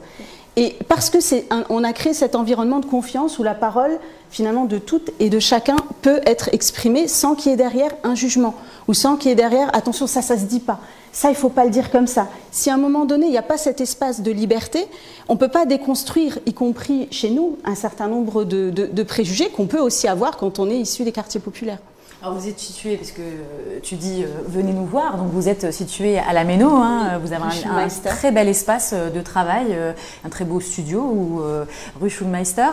Et 0.56 0.76
parce 0.88 1.10
que 1.10 1.20
c'est 1.20 1.46
on 1.68 1.84
a 1.84 1.92
créé 1.92 2.12
cet 2.12 2.34
environnement 2.34 2.80
de 2.80 2.86
confiance 2.86 3.38
où 3.38 3.42
la 3.42 3.54
parole 3.54 3.98
finalement 4.30 4.64
de 4.64 4.78
toutes 4.78 5.10
et 5.20 5.30
de 5.30 5.38
chacun 5.38 5.76
peut 6.02 6.20
être 6.26 6.50
exprimée 6.52 7.08
sans 7.08 7.34
qu'il 7.34 7.50
y 7.50 7.54
ait 7.54 7.56
derrière 7.56 7.90
un 8.02 8.14
jugement 8.14 8.54
ou 8.88 8.94
sans 8.94 9.16
qu'il 9.16 9.28
y 9.28 9.32
ait 9.32 9.36
derrière 9.36 9.74
attention 9.74 10.06
ça 10.06 10.22
ça 10.22 10.36
se 10.36 10.44
dit 10.44 10.60
pas. 10.60 10.80
Ça, 11.12 11.28
il 11.30 11.34
faut 11.34 11.48
pas 11.48 11.64
le 11.64 11.70
dire 11.70 11.90
comme 11.90 12.06
ça. 12.06 12.28
Si 12.52 12.70
à 12.70 12.74
un 12.74 12.76
moment 12.76 13.04
donné, 13.04 13.26
il 13.26 13.32
n'y 13.32 13.38
a 13.38 13.42
pas 13.42 13.58
cet 13.58 13.80
espace 13.80 14.20
de 14.20 14.30
liberté, 14.30 14.86
on 15.28 15.36
peut 15.36 15.48
pas 15.48 15.66
déconstruire, 15.66 16.38
y 16.46 16.54
compris 16.54 17.08
chez 17.10 17.30
nous, 17.30 17.58
un 17.64 17.74
certain 17.74 18.06
nombre 18.06 18.44
de 18.44 19.02
préjugés 19.02 19.48
qu'on 19.48 19.66
peut 19.66 19.80
aussi 19.80 20.06
avoir 20.06 20.36
quand 20.36 20.60
on 20.60 20.70
est 20.70 20.78
issu 20.78 21.02
des 21.02 21.12
quartiers 21.12 21.40
populaires. 21.40 21.80
Alors 22.22 22.34
vous 22.34 22.48
êtes 22.48 22.58
situé, 22.58 22.98
parce 22.98 23.12
que 23.12 23.22
euh, 23.22 23.78
tu 23.82 23.94
dis 23.94 24.22
euh, 24.22 24.26
venez 24.46 24.74
nous 24.74 24.84
voir, 24.84 25.16
donc 25.16 25.28
vous 25.32 25.48
êtes 25.48 25.72
situé 25.72 26.18
à 26.18 26.34
la 26.34 26.44
Méno, 26.44 26.68
hein, 26.68 27.18
vous 27.18 27.32
avez 27.32 27.44
un, 27.44 27.88
très 27.88 28.30
bel 28.30 28.46
espace 28.46 28.92
euh, 28.92 29.08
de 29.08 29.22
travail, 29.22 29.68
euh, 29.70 29.92
un 30.22 30.28
très 30.28 30.44
beau 30.44 30.60
studio 30.60 31.00
ou 31.00 31.40
euh, 31.40 31.64
rue 31.98 32.10
Schulmeister. 32.10 32.68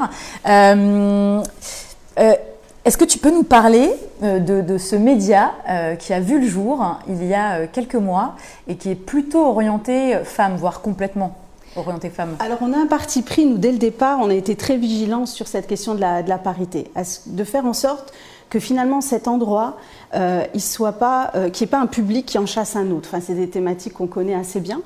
Est-ce 2.88 2.98
que 2.98 3.06
tu 3.06 3.20
peux 3.20 3.32
nous 3.32 3.44
parler 3.44 3.92
de, 4.22 4.62
de 4.62 4.78
ce 4.78 4.96
média 4.96 5.52
qui 6.00 6.14
a 6.14 6.22
vu 6.22 6.40
le 6.40 6.48
jour 6.48 7.00
il 7.10 7.22
y 7.26 7.34
a 7.34 7.68
quelques 7.68 7.96
mois 7.96 8.36
et 8.70 8.78
qui 8.78 8.90
est 8.90 8.96
plutôt 8.96 9.46
orienté 9.46 10.16
euh, 10.16 10.24
femme, 10.24 10.56
voire 10.56 10.80
complètement 10.82 11.36
orienté 11.76 12.10
femme 12.10 12.38
Alors 12.40 12.60
on 12.62 12.72
a 12.72 12.78
un 12.78 12.88
parti 12.88 13.24
pris, 13.24 13.46
nous, 13.46 13.58
dès 13.58 13.74
le 13.74 13.78
départ, 13.78 14.20
on 14.22 14.30
a 14.30 14.34
été 14.34 14.56
très 14.56 14.78
vigilants 14.78 15.26
sur 15.26 15.48
cette 15.48 15.68
question 15.68 15.96
de 15.96 16.02
la, 16.02 16.24
de 16.24 16.30
la 16.30 16.38
parité, 16.38 16.90
de 17.26 17.44
faire 17.44 17.66
en 17.66 17.74
sorte 17.74 18.14
que 18.50 18.60
finalement 18.60 19.02
cet 19.02 19.28
endroit, 19.28 19.78
euh, 20.16 20.44
euh, 20.46 21.50
qu'il 21.50 21.66
n'y 21.66 21.70
ait 21.70 21.72
pas 21.72 21.80
un 21.80 21.88
public 21.88 22.26
qui 22.26 22.38
en 22.38 22.46
chasse 22.46 22.76
un 22.76 22.92
autre. 22.92 23.10
Enfin, 23.12 23.22
c'est 23.26 23.34
des 23.34 23.50
thématiques 23.50 23.94
qu'on 23.94 24.08
connaît 24.08 24.36
assez 24.36 24.60
bien. 24.60 24.82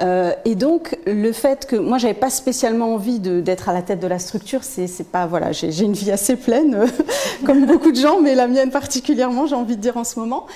Euh, 0.00 0.32
et 0.44 0.54
donc 0.54 0.96
le 1.06 1.32
fait 1.32 1.66
que 1.66 1.74
moi 1.74 1.98
j'avais 1.98 2.14
pas 2.14 2.30
spécialement 2.30 2.94
envie 2.94 3.18
d'être 3.18 3.68
à 3.68 3.72
la 3.72 3.82
tête 3.82 3.98
de 3.98 4.06
la 4.06 4.20
structure, 4.20 4.62
c'est 4.62 5.10
pas 5.10 5.26
voilà, 5.26 5.50
j'ai 5.50 5.82
une 5.82 5.92
vie 5.92 6.12
assez 6.12 6.36
pleine 6.36 6.86
comme 7.44 7.66
beaucoup 7.66 7.90
de 7.90 7.96
gens, 7.96 8.20
mais 8.20 8.36
la 8.36 8.46
mienne 8.46 8.70
particulièrement, 8.70 9.46
j'ai 9.46 9.56
envie 9.56 9.74
de 9.74 9.80
dire 9.80 9.96
en 9.96 10.04
ce 10.04 10.20
moment. 10.20 10.46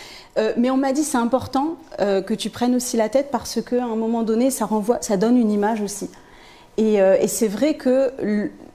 Mais 0.57 0.71
on 0.71 0.77
m'a 0.77 0.93
dit 0.93 1.03
c'est 1.03 1.19
important 1.19 1.75
que 1.99 2.35
tu 2.35 2.51
prennes 2.51 2.77
aussi 2.77 2.97
la 2.97 3.09
tête 3.09 3.31
parce 3.33 3.61
que 3.61 3.75
à 3.75 3.85
un 3.85 3.97
moment 3.97 4.23
donné 4.23 4.51
ça 4.53 4.65
renvoie, 4.65 4.99
ça 5.01 5.17
donne 5.17 5.37
une 5.37 5.51
image 5.51 5.81
aussi. 5.81 6.09
Et, 6.79 7.01
c'est 7.27 7.49
vrai 7.49 7.75
que 7.75 8.13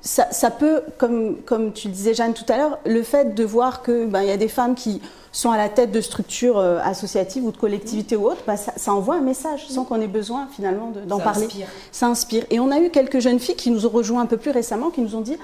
ça, 0.07 0.27
ça 0.31 0.49
peut, 0.51 0.81
comme, 0.97 1.35
comme 1.45 1.73
tu 1.73 1.87
le 1.89 1.93
disais 1.93 2.13
Jeanne 2.13 2.33
tout 2.33 2.45
à 2.47 2.55
l'heure, 2.57 2.79
le 2.85 3.03
fait 3.03 3.35
de 3.35 3.43
voir 3.43 3.81
que 3.81 4.05
ben, 4.05 4.21
y 4.23 4.31
a 4.31 4.37
des 4.37 4.47
femmes 4.47 4.73
qui 4.73 5.01
sont 5.33 5.51
à 5.51 5.57
la 5.57 5.67
tête 5.69 5.91
de 5.91 5.99
structures 6.01 6.57
euh, 6.57 6.79
associatives 6.81 7.43
ou 7.45 7.51
de 7.51 7.57
collectivités 7.57 8.15
ou 8.15 8.25
autres, 8.25 8.41
ben, 8.47 8.55
ça, 8.55 8.71
ça 8.77 8.93
envoie 8.93 9.15
un 9.15 9.21
message 9.21 9.67
sans 9.67 9.83
qu'on 9.83 9.99
ait 9.99 10.07
besoin 10.07 10.47
finalement 10.55 10.91
de- 10.91 11.01
d'en 11.01 11.19
parler. 11.19 11.45
inspire. 11.45 11.67
Ça 11.91 12.07
inspire. 12.07 12.45
Et 12.49 12.59
on 12.59 12.71
a 12.71 12.79
eu 12.79 12.89
quelques 12.89 13.19
jeunes 13.19 13.39
filles 13.39 13.55
qui 13.57 13.69
nous 13.69 13.85
ont 13.85 13.89
rejoints 13.89 14.21
un 14.21 14.25
peu 14.27 14.37
plus 14.37 14.51
récemment, 14.51 14.89
qui 14.91 15.01
nous 15.01 15.15
ont 15.15 15.21
dit. 15.21 15.37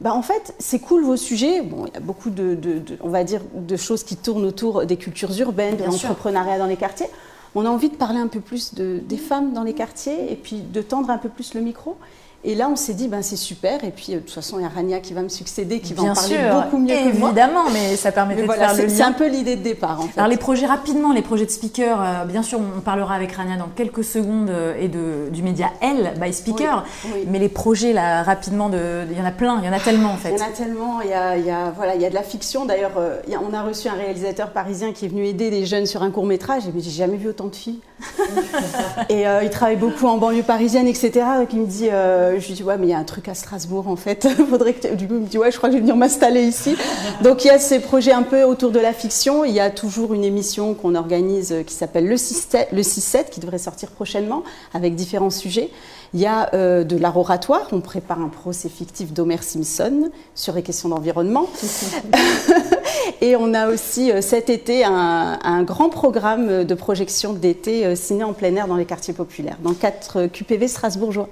Bah 0.00 0.14
en 0.14 0.22
fait, 0.22 0.54
c'est 0.58 0.78
cool 0.78 1.02
vos 1.04 1.16
sujets. 1.16 1.60
Bon, 1.60 1.84
il 1.86 1.92
y 1.92 1.96
a 1.96 2.00
beaucoup 2.00 2.30
de, 2.30 2.54
de- 2.54 2.78
de- 2.78 2.96
on 3.02 3.08
va 3.10 3.24
dire, 3.24 3.42
de 3.54 3.76
choses 3.76 4.04
qui 4.04 4.16
tournent 4.16 4.44
autour 4.46 4.86
des 4.86 4.96
cultures 4.96 5.36
urbaines, 5.38 5.76
de 5.76 5.84
l'entrepreneuriat 5.84 6.56
dans 6.58 6.66
les 6.66 6.76
quartiers. 6.76 7.08
On 7.54 7.66
a 7.66 7.68
envie 7.68 7.88
de 7.90 7.96
parler 7.96 8.18
un 8.20 8.28
peu 8.28 8.40
plus 8.40 8.74
de, 8.74 9.00
des 9.02 9.16
femmes 9.16 9.52
dans 9.52 9.64
les 9.64 9.72
quartiers 9.74 10.32
et 10.32 10.36
puis 10.36 10.60
de 10.60 10.80
tendre 10.82 11.10
un 11.10 11.18
peu 11.18 11.28
plus 11.28 11.52
le 11.54 11.60
micro. 11.60 11.96
Et 12.44 12.54
là, 12.54 12.68
on 12.70 12.76
s'est 12.76 12.94
dit, 12.94 13.08
ben, 13.08 13.20
c'est 13.20 13.34
super. 13.36 13.82
Et 13.82 13.90
puis, 13.90 14.06
euh, 14.10 14.14
de 14.14 14.20
toute 14.20 14.30
façon, 14.30 14.58
il 14.60 14.62
y 14.62 14.64
a 14.64 14.68
Rania 14.68 15.00
qui 15.00 15.12
va 15.12 15.22
me 15.22 15.28
succéder, 15.28 15.80
qui 15.80 15.92
va 15.92 16.04
en 16.04 16.12
parler 16.14 16.36
sûr, 16.36 16.62
beaucoup 16.62 16.78
mieux 16.78 16.94
que 16.94 17.18
moi. 17.18 17.28
évidemment, 17.30 17.64
mais 17.72 17.96
ça 17.96 18.12
permettait 18.12 18.42
Mais 18.42 18.46
de 18.46 18.52
voilà, 18.52 18.68
faire 18.68 18.76
le 18.76 18.82
lien. 18.88 18.94
C'est 18.96 19.02
un 19.02 19.12
peu 19.12 19.26
l'idée 19.28 19.56
de 19.56 19.62
départ, 19.62 19.98
en 20.00 20.04
fait. 20.04 20.18
Alors 20.20 20.30
les 20.30 20.36
projets 20.36 20.66
rapidement, 20.66 21.12
les 21.12 21.20
projets 21.22 21.46
de 21.46 21.50
speaker, 21.50 22.00
euh, 22.00 22.24
bien 22.26 22.44
sûr 22.44 22.60
on 22.60 22.80
parlera 22.80 23.14
avec 23.16 23.32
Rania 23.32 23.56
dans 23.56 23.66
quelques 23.74 24.04
secondes 24.04 24.50
euh, 24.50 24.74
et 24.80 24.86
de, 24.86 25.28
du 25.32 25.42
média 25.42 25.66
Elle 25.80 26.14
by 26.20 26.32
Speaker, 26.32 26.84
Oui, 27.06 27.10
oui. 27.16 27.24
mais 27.28 27.40
les 27.40 27.48
projets 27.48 27.92
là 27.92 28.22
rapidement, 28.22 28.68
de- 28.68 29.04
il 29.10 29.18
y 29.18 29.20
en 29.20 29.24
a 29.26 29.32
plein, 29.32 29.58
il 29.60 29.66
y 29.66 29.68
en 29.68 29.72
a 29.72 29.80
tellement 29.80 30.10
en 30.12 30.16
fait. 30.16 30.30
Il 30.30 30.38
y 30.38 30.42
en 30.42 30.46
a 30.46 30.50
tellement, 30.50 31.00
il 31.02 31.10
y 31.10 31.14
a, 31.14 31.36
il 31.36 31.44
y 31.44 31.50
a- 31.50 31.72
voilà, 31.76 31.96
il 31.96 32.00
y 32.00 32.06
a 32.06 32.10
de 32.10 32.14
la 32.14 32.22
fiction. 32.22 32.64
D'ailleurs, 32.66 32.92
euh, 32.98 33.16
on 33.48 33.52
a 33.52 33.62
reçu 33.62 33.88
un 33.88 33.94
réalisateur 33.94 34.50
parisien 34.52 34.92
qui 34.92 35.06
est 35.06 35.08
venu 35.08 35.26
aider 35.26 35.50
des 35.50 35.66
jeunes 35.66 35.86
sur 35.86 36.04
un 36.04 36.10
court 36.12 36.24
métrage. 36.24 36.62
Et 36.68 36.72
j'ai 36.80 36.90
jamais 36.90 37.16
vu 37.16 37.28
autant 37.30 37.46
de 37.46 37.56
filles. 37.56 37.80
et 39.08 39.24
il 39.42 39.50
travaille 39.50 39.76
beaucoup 39.76 40.06
en 40.06 40.18
banlieue 40.18 40.42
parisienne, 40.44 40.86
etc. 40.86 41.10
Donc 41.40 41.52
il 41.52 41.60
me 41.60 41.66
dit, 41.66 41.88
euh, 42.28 42.40
je 42.40 42.48
lui 42.48 42.54
dis, 42.54 42.62
ouais, 42.62 42.76
mais 42.78 42.86
il 42.86 42.90
y 42.90 42.94
a 42.94 42.98
un 42.98 43.04
truc 43.04 43.28
à 43.28 43.34
Strasbourg 43.34 43.88
en 43.88 43.96
fait. 43.96 44.28
Faudrait 44.50 44.74
que 44.74 44.94
du 44.94 45.06
coup, 45.06 45.14
il 45.14 45.20
me 45.20 45.26
dit, 45.26 45.38
ouais, 45.38 45.50
je 45.50 45.56
crois 45.56 45.68
que 45.68 45.74
je 45.74 45.78
vais 45.78 45.82
venir 45.82 45.96
m'installer 45.96 46.42
ici. 46.42 46.76
Donc 47.22 47.44
il 47.44 47.48
y 47.48 47.50
a 47.50 47.58
ces 47.58 47.80
projets 47.80 48.12
un 48.12 48.22
peu 48.22 48.42
autour 48.42 48.70
de 48.70 48.78
la 48.78 48.92
fiction. 48.92 49.44
Il 49.44 49.52
y 49.52 49.60
a 49.60 49.70
toujours 49.70 50.14
une 50.14 50.24
émission 50.24 50.74
qu'on 50.74 50.94
organise 50.94 51.52
euh, 51.52 51.62
qui 51.62 51.74
s'appelle 51.74 52.06
le 52.06 52.16
6-7, 52.16 52.68
le 52.72 52.82
6-7, 52.82 53.30
qui 53.30 53.40
devrait 53.40 53.58
sortir 53.58 53.90
prochainement 53.90 54.42
avec 54.74 54.94
différents 54.94 55.30
sujets. 55.30 55.70
Il 56.14 56.20
y 56.20 56.26
a 56.26 56.54
euh, 56.54 56.84
de 56.84 56.96
l'art 56.96 57.16
oratoire. 57.16 57.68
On 57.72 57.80
prépare 57.80 58.20
un 58.20 58.28
procès 58.28 58.68
fictif 58.68 59.12
d'Homer 59.12 59.42
Simpson 59.42 60.10
sur 60.34 60.54
les 60.54 60.62
questions 60.62 60.88
d'environnement. 60.88 61.48
Et 63.20 63.36
on 63.36 63.52
a 63.54 63.68
aussi 63.68 64.12
cet 64.20 64.48
été 64.48 64.84
un, 64.84 65.62
grand 65.64 65.88
programme 65.88 66.64
de 66.64 66.74
projection 66.74 67.32
d'été 67.32 67.84
euh, 67.84 67.94
ciné 67.96 68.24
en 68.24 68.32
plein 68.32 68.54
air 68.54 68.68
dans 68.68 68.76
les 68.76 68.84
quartiers 68.84 69.14
populaires, 69.14 69.58
dans 69.62 69.74
quatre 69.74 70.26
QPV 70.26 70.68
strasbourgeois. 70.68 71.28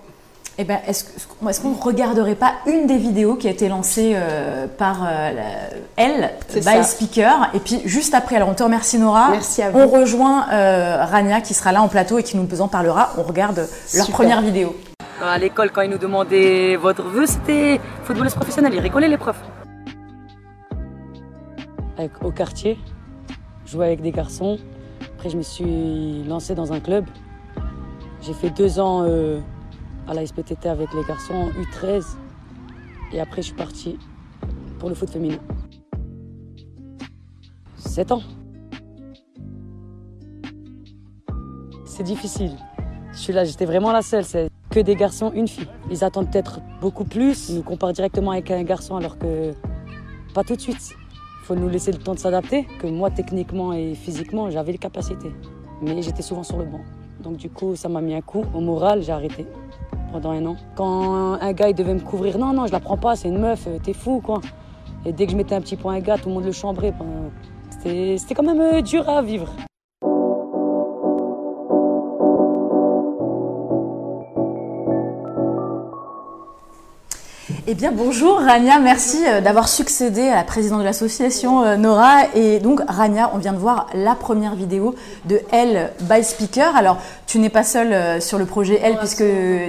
Eh 0.58 0.64
ben, 0.64 0.78
est-ce 0.86 1.04
que- 1.04 1.48
est-ce 1.50 1.60
qu'on 1.60 1.70
ne 1.72 1.80
regarderait 1.80 2.34
pas 2.34 2.52
une 2.66 2.86
des 2.86 2.96
vidéos 2.96 3.34
qui 3.36 3.46
a 3.46 3.50
été 3.50 3.68
lancée 3.68 4.12
euh, 4.14 4.66
par 4.66 5.02
euh, 5.04 5.32
la- 5.32 5.42
Elle, 5.96 6.30
C'est 6.48 6.60
by 6.60 6.64
ça. 6.64 6.82
Speaker, 6.82 7.50
et 7.52 7.60
puis 7.60 7.82
juste 7.84 8.14
après, 8.14 8.36
alors 8.36 8.48
on 8.48 8.54
te 8.54 8.62
remercie 8.62 8.98
Nora, 8.98 9.28
Merci 9.32 9.60
à 9.62 9.70
vous. 9.70 9.78
on 9.78 9.86
rejoint 9.86 10.46
euh, 10.50 11.04
Rania 11.04 11.42
qui 11.42 11.52
sera 11.52 11.72
là 11.72 11.82
en 11.82 11.88
plateau 11.88 12.18
et 12.18 12.22
qui 12.22 12.38
nous 12.38 12.60
en 12.62 12.68
parlera, 12.68 13.10
on 13.18 13.22
regarde 13.22 13.56
leur 13.58 13.66
Super. 14.06 14.14
première 14.14 14.40
vidéo. 14.40 14.74
À 15.22 15.36
l'école, 15.38 15.70
quand 15.72 15.82
ils 15.82 15.90
nous 15.90 15.98
demandaient 15.98 16.76
votre 16.76 17.02
vœu, 17.04 17.26
c'était 17.26 17.78
footballeuse 18.04 18.34
professionnelle. 18.34 18.72
Ils 18.74 18.80
rigolaient 18.80 19.08
les 19.08 19.16
profs. 19.18 19.42
Avec- 21.98 22.22
au 22.24 22.30
quartier, 22.30 22.78
jouer 23.66 23.86
avec 23.86 24.00
des 24.02 24.10
garçons. 24.10 24.58
Après, 25.16 25.28
je 25.30 25.36
me 25.36 25.42
suis 25.42 26.24
lancée 26.26 26.54
dans 26.54 26.72
un 26.72 26.80
club. 26.80 27.04
J'ai 28.22 28.34
fait 28.34 28.50
deux 28.50 28.78
ans 28.80 29.02
euh, 29.06 29.38
à 30.06 30.14
la 30.14 30.26
SPTT 30.26 30.66
avec 30.66 30.92
les 30.94 31.02
garçons 31.04 31.34
en 31.34 31.50
U13. 31.50 32.16
Et 33.12 33.20
après, 33.20 33.42
je 33.42 33.46
suis 33.48 33.56
partie 33.56 33.98
pour 34.78 34.88
le 34.88 34.94
foot 34.94 35.10
féminin. 35.10 35.38
Sept 37.76 38.12
ans. 38.12 38.22
C'est 41.84 42.02
difficile. 42.02 42.52
J'étais 43.12 43.64
vraiment 43.64 43.92
la 43.92 44.02
seule. 44.02 44.24
C'est 44.24 44.50
que 44.70 44.80
des 44.80 44.96
garçons, 44.96 45.32
une 45.34 45.48
fille. 45.48 45.68
Ils 45.90 46.04
attendent 46.04 46.30
peut-être 46.30 46.60
beaucoup 46.80 47.04
plus. 47.04 47.48
Ils 47.48 47.56
nous 47.56 47.62
comparent 47.62 47.92
directement 47.92 48.32
avec 48.32 48.50
un 48.50 48.62
garçon 48.64 48.96
alors 48.96 49.18
que 49.18 49.52
pas 50.34 50.44
tout 50.44 50.56
de 50.56 50.60
suite. 50.60 50.94
Il 51.42 51.46
faut 51.46 51.54
nous 51.54 51.68
laisser 51.68 51.92
le 51.92 51.98
temps 51.98 52.14
de 52.14 52.18
s'adapter. 52.18 52.66
Que 52.80 52.86
moi, 52.86 53.10
techniquement 53.10 53.72
et 53.72 53.94
physiquement, 53.94 54.50
j'avais 54.50 54.72
les 54.72 54.78
capacités. 54.78 55.32
Mais 55.80 56.02
j'étais 56.02 56.22
souvent 56.22 56.42
sur 56.42 56.58
le 56.58 56.64
banc. 56.64 56.80
Donc 57.26 57.38
du 57.38 57.50
coup, 57.50 57.74
ça 57.74 57.88
m'a 57.88 58.00
mis 58.00 58.14
un 58.14 58.20
coup. 58.20 58.44
Au 58.54 58.60
moral, 58.60 59.02
j'ai 59.02 59.10
arrêté 59.10 59.46
pendant 60.12 60.30
un 60.30 60.46
an. 60.46 60.56
Quand 60.76 61.32
un 61.40 61.52
gars 61.52 61.72
devait 61.72 61.94
me 61.94 62.00
couvrir, 62.00 62.38
non, 62.38 62.52
non, 62.52 62.68
je 62.68 62.72
la 62.72 62.78
prends 62.78 62.96
pas, 62.96 63.16
c'est 63.16 63.26
une 63.26 63.40
meuf, 63.40 63.66
euh, 63.66 63.78
t'es 63.82 63.94
fou, 63.94 64.20
quoi. 64.24 64.40
Et 65.04 65.10
dès 65.10 65.26
que 65.26 65.32
je 65.32 65.36
mettais 65.36 65.56
un 65.56 65.60
petit 65.60 65.74
point 65.74 65.94
à 65.94 65.96
un 65.96 66.00
gars, 66.00 66.18
tout 66.18 66.28
le 66.28 66.36
monde 66.36 66.44
le 66.44 66.52
chambrait. 66.52 66.94
C'était 67.70 68.16
c'était 68.16 68.34
quand 68.36 68.44
même 68.44 68.60
euh, 68.60 68.80
dur 68.80 69.08
à 69.08 69.22
vivre. 69.22 69.48
Eh 77.68 77.74
bien 77.74 77.92
bonjour 77.92 78.40
Rania, 78.40 78.80
merci 78.80 79.18
euh, 79.24 79.40
d'avoir 79.40 79.68
succédé 79.68 80.22
à 80.22 80.34
la 80.34 80.42
présidente 80.42 80.80
de 80.80 80.84
l'association 80.84 81.62
euh, 81.62 81.76
Nora. 81.76 82.24
Et 82.34 82.58
donc 82.58 82.80
Rania, 82.88 83.30
on 83.34 83.38
vient 83.38 83.52
de 83.52 83.58
voir 83.58 83.86
la 83.94 84.16
première 84.16 84.56
vidéo 84.56 84.96
de 85.26 85.40
Elle 85.52 85.92
by 86.00 86.24
Speaker. 86.24 86.74
Alors 86.74 86.98
tu 87.28 87.38
n'es 87.38 87.48
pas 87.48 87.62
seule 87.62 87.92
euh, 87.92 88.18
sur 88.18 88.38
le 88.38 88.46
projet 88.46 88.80
Elle 88.82 88.98
puisque 88.98 89.22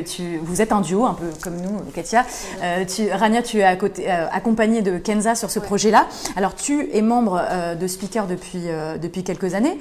tu, 0.08 0.40
vous 0.42 0.60
êtes 0.60 0.72
un 0.72 0.82
duo, 0.82 1.06
un 1.06 1.14
peu 1.14 1.28
comme 1.44 1.58
nous 1.58 1.80
Katia. 1.94 2.26
Euh, 2.64 2.84
tu, 2.84 3.12
Rania, 3.12 3.44
tu 3.44 3.60
es 3.60 3.64
à 3.64 3.76
côté, 3.76 4.10
accompagnée 4.10 4.82
de 4.82 4.98
Kenza 4.98 5.36
sur 5.36 5.52
ce 5.52 5.60
projet-là. 5.60 6.08
Alors 6.36 6.56
tu 6.56 6.90
es 6.92 7.04
membre 7.04 7.40
de 7.80 7.88
Speaker 7.88 8.26
depuis, 8.26 8.64
depuis 9.00 9.24
quelques 9.24 9.54
années 9.54 9.78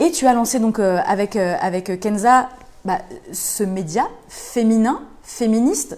et 0.00 0.10
tu 0.10 0.26
as 0.26 0.34
lancé 0.34 0.58
donc 0.58 0.80
avec, 0.80 1.36
avec 1.36 2.00
Kenza 2.00 2.48
bah, 2.84 2.98
ce 3.32 3.62
média 3.62 4.08
féminin, 4.28 5.00
féministe. 5.22 5.96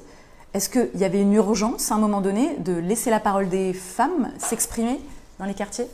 Est-ce 0.55 0.69
qu'il 0.69 1.01
y 1.01 1.05
avait 1.05 1.21
une 1.21 1.33
urgence 1.33 1.91
à 1.91 1.95
un 1.95 1.99
moment 1.99 2.21
donné 2.21 2.57
de 2.59 2.75
laisser 2.75 3.09
la 3.09 3.21
parole 3.21 3.49
des 3.49 3.73
femmes 3.73 4.29
s'exprimer 4.39 5.01
dans 5.39 5.47
les 5.47 5.55
quartiers? 5.55 5.87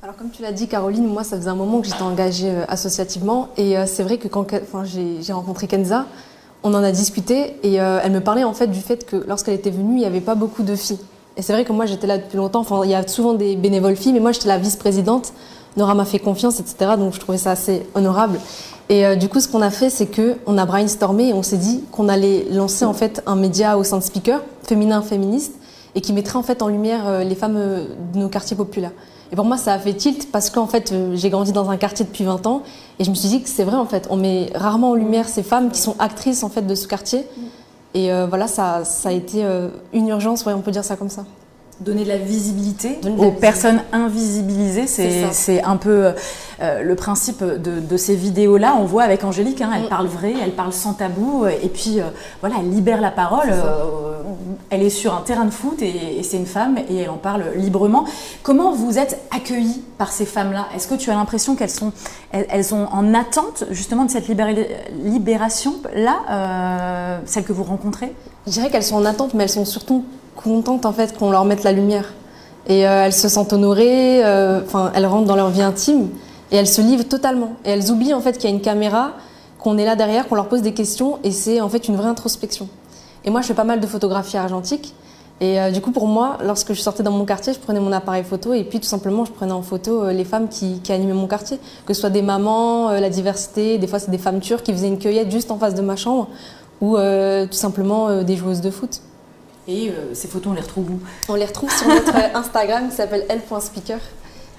Alors 0.00 0.14
comme 0.14 0.30
tu 0.30 0.42
l'as 0.42 0.52
dit 0.52 0.68
Caroline, 0.68 1.08
moi 1.08 1.24
ça 1.24 1.36
faisait 1.36 1.48
un 1.48 1.56
moment 1.56 1.80
que 1.80 1.88
j'étais 1.88 2.02
engagée 2.02 2.50
euh, 2.50 2.64
associativement. 2.68 3.48
Et 3.56 3.76
euh, 3.76 3.84
c'est 3.86 4.04
vrai 4.04 4.18
que 4.18 4.28
quand 4.28 4.46
j'ai 4.84 5.32
rencontré 5.32 5.66
Kenza, 5.66 6.06
on 6.62 6.72
en 6.74 6.84
a 6.84 6.92
discuté 6.92 7.56
et 7.64 7.80
euh, 7.80 7.98
elle 8.02 8.12
me 8.12 8.20
parlait 8.20 8.44
en 8.44 8.54
fait 8.54 8.68
du 8.68 8.80
fait 8.80 9.06
que 9.06 9.24
lorsqu'elle 9.26 9.54
était 9.54 9.70
venue, 9.70 9.94
il 9.94 10.00
n'y 10.00 10.04
avait 10.04 10.20
pas 10.20 10.36
beaucoup 10.36 10.62
de 10.62 10.76
filles. 10.76 11.00
Et 11.36 11.42
c'est 11.42 11.52
vrai 11.52 11.64
que 11.64 11.72
moi 11.72 11.86
j'étais 11.86 12.06
là 12.06 12.18
depuis 12.18 12.36
longtemps, 12.36 12.60
enfin 12.60 12.82
il 12.84 12.90
y 12.90 12.94
a 12.94 13.06
souvent 13.08 13.34
des 13.34 13.56
bénévoles 13.56 13.96
filles, 13.96 14.12
mais 14.12 14.20
moi 14.20 14.30
j'étais 14.30 14.48
la 14.48 14.58
vice-présidente, 14.58 15.32
Nora 15.76 15.94
m'a 15.94 16.04
fait 16.04 16.18
confiance, 16.18 16.60
etc. 16.60 16.92
Donc 16.98 17.14
je 17.14 17.20
trouvais 17.20 17.38
ça 17.38 17.50
assez 17.50 17.86
honorable. 17.94 18.38
Et 18.88 19.04
euh, 19.04 19.16
du 19.16 19.28
coup 19.28 19.40
ce 19.40 19.48
qu'on 19.48 19.62
a 19.62 19.70
fait 19.70 19.90
c'est 19.90 20.06
que 20.06 20.36
on 20.46 20.58
a 20.58 20.64
brainstormé 20.64 21.28
et 21.28 21.32
on 21.34 21.42
s'est 21.42 21.56
dit 21.56 21.82
qu'on 21.90 22.08
allait 22.08 22.46
lancer 22.50 22.84
en 22.84 22.94
fait 22.94 23.22
un 23.26 23.36
média 23.36 23.76
au 23.78 23.84
sein 23.84 23.98
de 23.98 24.02
Speaker, 24.02 24.40
féminin 24.62 25.02
féministe, 25.02 25.54
et 25.94 26.00
qui 26.00 26.12
mettrait 26.12 26.38
en 26.38 26.42
fait 26.42 26.62
en 26.62 26.68
lumière 26.68 27.06
euh, 27.06 27.24
les 27.24 27.34
femmes 27.34 27.56
euh, 27.56 27.86
de 28.14 28.18
nos 28.18 28.28
quartiers 28.28 28.56
populaires. 28.56 28.92
Et 29.32 29.36
pour 29.36 29.44
moi, 29.44 29.56
ça 29.56 29.72
a 29.72 29.78
fait 29.80 29.94
tilt 29.94 30.30
parce 30.30 30.50
qu'en 30.50 30.68
fait, 30.68 30.94
j'ai 31.14 31.30
grandi 31.30 31.50
dans 31.50 31.68
un 31.68 31.76
quartier 31.76 32.04
depuis 32.04 32.22
20 32.22 32.46
ans 32.46 32.62
et 33.00 33.04
je 33.04 33.10
me 33.10 33.16
suis 33.16 33.28
dit 33.28 33.42
que 33.42 33.48
c'est 33.48 33.64
vrai 33.64 33.76
en 33.76 33.86
fait. 33.86 34.06
On 34.08 34.16
met 34.16 34.52
rarement 34.54 34.90
en 34.90 34.94
lumière 34.94 35.28
ces 35.28 35.42
femmes 35.42 35.72
qui 35.72 35.80
sont 35.80 35.96
actrices 35.98 36.44
en 36.44 36.48
fait 36.48 36.62
de 36.62 36.74
ce 36.76 36.86
quartier. 36.86 37.26
Et 37.94 38.08
voilà, 38.28 38.46
ça, 38.46 38.84
ça 38.84 39.08
a 39.08 39.12
été 39.12 39.44
une 39.92 40.08
urgence, 40.10 40.46
on 40.46 40.60
peut 40.60 40.70
dire 40.70 40.84
ça 40.84 40.94
comme 40.94 41.08
ça. 41.08 41.24
Donner 41.80 42.04
de 42.04 42.08
la 42.08 42.16
visibilité 42.16 42.98
Donner 43.02 43.16
de 43.16 43.20
la 43.20 43.26
aux 43.28 43.32
personnes 43.32 43.82
invisibilisées, 43.92 44.86
C'est 44.86 45.62
un 45.62 45.76
peu 45.76 46.12
euh, 46.60 46.82
le 46.82 46.94
principe 46.94 47.44
de, 47.44 47.80
de 47.80 47.96
ces 47.98 48.16
vidéos-là. 48.16 48.76
On 48.80 48.84
voit 48.84 49.02
avec 49.02 49.24
Angélique, 49.24 49.60
hein, 49.60 49.70
elle 49.76 49.88
parle 49.88 50.06
vrai, 50.06 50.32
elle 50.42 50.52
parle 50.52 50.72
sans 50.72 50.94
tabou, 50.94 51.44
euh, 51.44 51.50
et 51.62 51.68
puis 51.68 52.00
euh, 52.00 52.04
voilà, 52.40 52.56
elle 52.60 52.70
libère 52.70 53.02
la 53.02 53.10
parole. 53.10 53.50
Euh, 53.50 54.22
elle 54.70 54.82
est 54.82 54.90
sur 54.90 55.14
un 55.14 55.20
terrain 55.20 55.44
de 55.44 55.50
foot 55.50 55.82
et, 55.82 56.18
et 56.18 56.22
c'est 56.22 56.38
une 56.38 56.46
femme 56.46 56.78
et 56.88 56.96
elle 56.96 57.10
en 57.10 57.18
parle 57.18 57.44
librement. 57.56 58.04
Comment 58.42 58.72
vous 58.72 58.98
êtes 58.98 59.20
accueillis 59.30 59.82
par 59.98 60.12
ces 60.12 60.24
femmes-là? 60.24 60.68
Est-ce 60.74 60.88
que 60.88 60.94
tu 60.94 61.10
as 61.10 61.14
l'impression 61.14 61.56
qu'elles 61.56 61.68
sont, 61.70 61.92
elles, 62.32 62.46
elles 62.48 62.64
sont 62.64 62.88
en 62.90 63.12
attente 63.12 63.64
justement 63.70 64.06
de 64.06 64.10
cette 64.10 64.28
libéra- 64.28 64.54
libération-là, 65.04 67.20
celle 67.26 67.44
que 67.44 67.52
vous 67.52 67.64
rencontrez? 67.64 68.14
Je 68.46 68.52
dirais 68.52 68.70
qu'elles 68.70 68.82
sont 68.82 68.96
en 68.96 69.04
attente, 69.04 69.34
mais 69.34 69.44
elles 69.44 69.50
sont 69.50 69.66
surtout 69.66 70.04
contentes 70.36 70.86
en 70.86 70.92
fait 70.92 71.16
qu'on 71.16 71.30
leur 71.30 71.44
mette 71.44 71.64
la 71.64 71.72
lumière. 71.72 72.12
Et 72.68 72.86
euh, 72.86 73.04
elles 73.04 73.12
se 73.12 73.28
sentent 73.28 73.52
honorées, 73.52 74.24
euh, 74.24 74.60
enfin 74.64 74.90
elles 74.94 75.06
rentrent 75.06 75.26
dans 75.26 75.36
leur 75.36 75.50
vie 75.50 75.62
intime 75.62 76.08
et 76.50 76.56
elles 76.56 76.68
se 76.68 76.80
livrent 76.80 77.08
totalement. 77.08 77.52
Et 77.64 77.70
elles 77.70 77.90
oublient 77.90 78.14
en 78.14 78.20
fait 78.20 78.32
qu'il 78.34 78.50
y 78.50 78.52
a 78.52 78.54
une 78.54 78.62
caméra, 78.62 79.12
qu'on 79.58 79.78
est 79.78 79.84
là 79.84 79.96
derrière, 79.96 80.28
qu'on 80.28 80.34
leur 80.34 80.48
pose 80.48 80.62
des 80.62 80.74
questions 80.74 81.18
et 81.22 81.30
c'est 81.30 81.60
en 81.60 81.68
fait 81.68 81.88
une 81.88 81.96
vraie 81.96 82.08
introspection. 82.08 82.68
Et 83.24 83.30
moi 83.30 83.40
je 83.40 83.46
fais 83.46 83.54
pas 83.54 83.64
mal 83.64 83.80
de 83.80 83.86
photographie 83.86 84.36
argentique 84.36 84.94
et 85.40 85.60
euh, 85.60 85.70
du 85.70 85.80
coup 85.80 85.92
pour 85.92 86.08
moi, 86.08 86.38
lorsque 86.42 86.72
je 86.72 86.80
sortais 86.80 87.04
dans 87.04 87.12
mon 87.12 87.24
quartier, 87.24 87.52
je 87.52 87.58
prenais 87.60 87.78
mon 87.78 87.92
appareil 87.92 88.24
photo 88.24 88.52
et 88.52 88.64
puis 88.64 88.80
tout 88.80 88.86
simplement 88.86 89.24
je 89.24 89.32
prenais 89.32 89.52
en 89.52 89.62
photo 89.62 90.10
les 90.10 90.24
femmes 90.24 90.48
qui, 90.48 90.80
animaient 90.88 91.12
mon 91.12 91.28
quartier, 91.28 91.58
que 91.86 91.94
ce 91.94 92.00
soit 92.00 92.10
des 92.10 92.22
mamans, 92.22 92.90
la 92.90 93.10
diversité, 93.10 93.78
des 93.78 93.86
fois 93.86 94.00
c'est 94.00 94.10
des 94.10 94.18
femmes 94.18 94.40
turques 94.40 94.64
qui 94.64 94.72
faisaient 94.72 94.88
une 94.88 94.98
cueillette 94.98 95.30
juste 95.30 95.52
en 95.52 95.58
face 95.58 95.74
de 95.74 95.82
ma 95.82 95.94
chambre 95.94 96.28
ou 96.80 96.96
tout 96.96 97.56
simplement 97.56 98.22
des 98.22 98.36
joueuses 98.36 98.60
de 98.60 98.70
foot. 98.70 99.00
Et 99.68 99.88
euh, 99.90 100.14
ces 100.14 100.28
photos, 100.28 100.52
on 100.52 100.54
les 100.54 100.60
retrouve 100.60 100.90
où? 100.90 101.00
On 101.28 101.34
les 101.34 101.44
retrouve 101.44 101.70
sur 101.76 101.88
notre 101.88 102.14
Instagram 102.34 102.88
qui 102.88 102.96
s'appelle 102.96 103.24
l.speaker. 103.28 103.98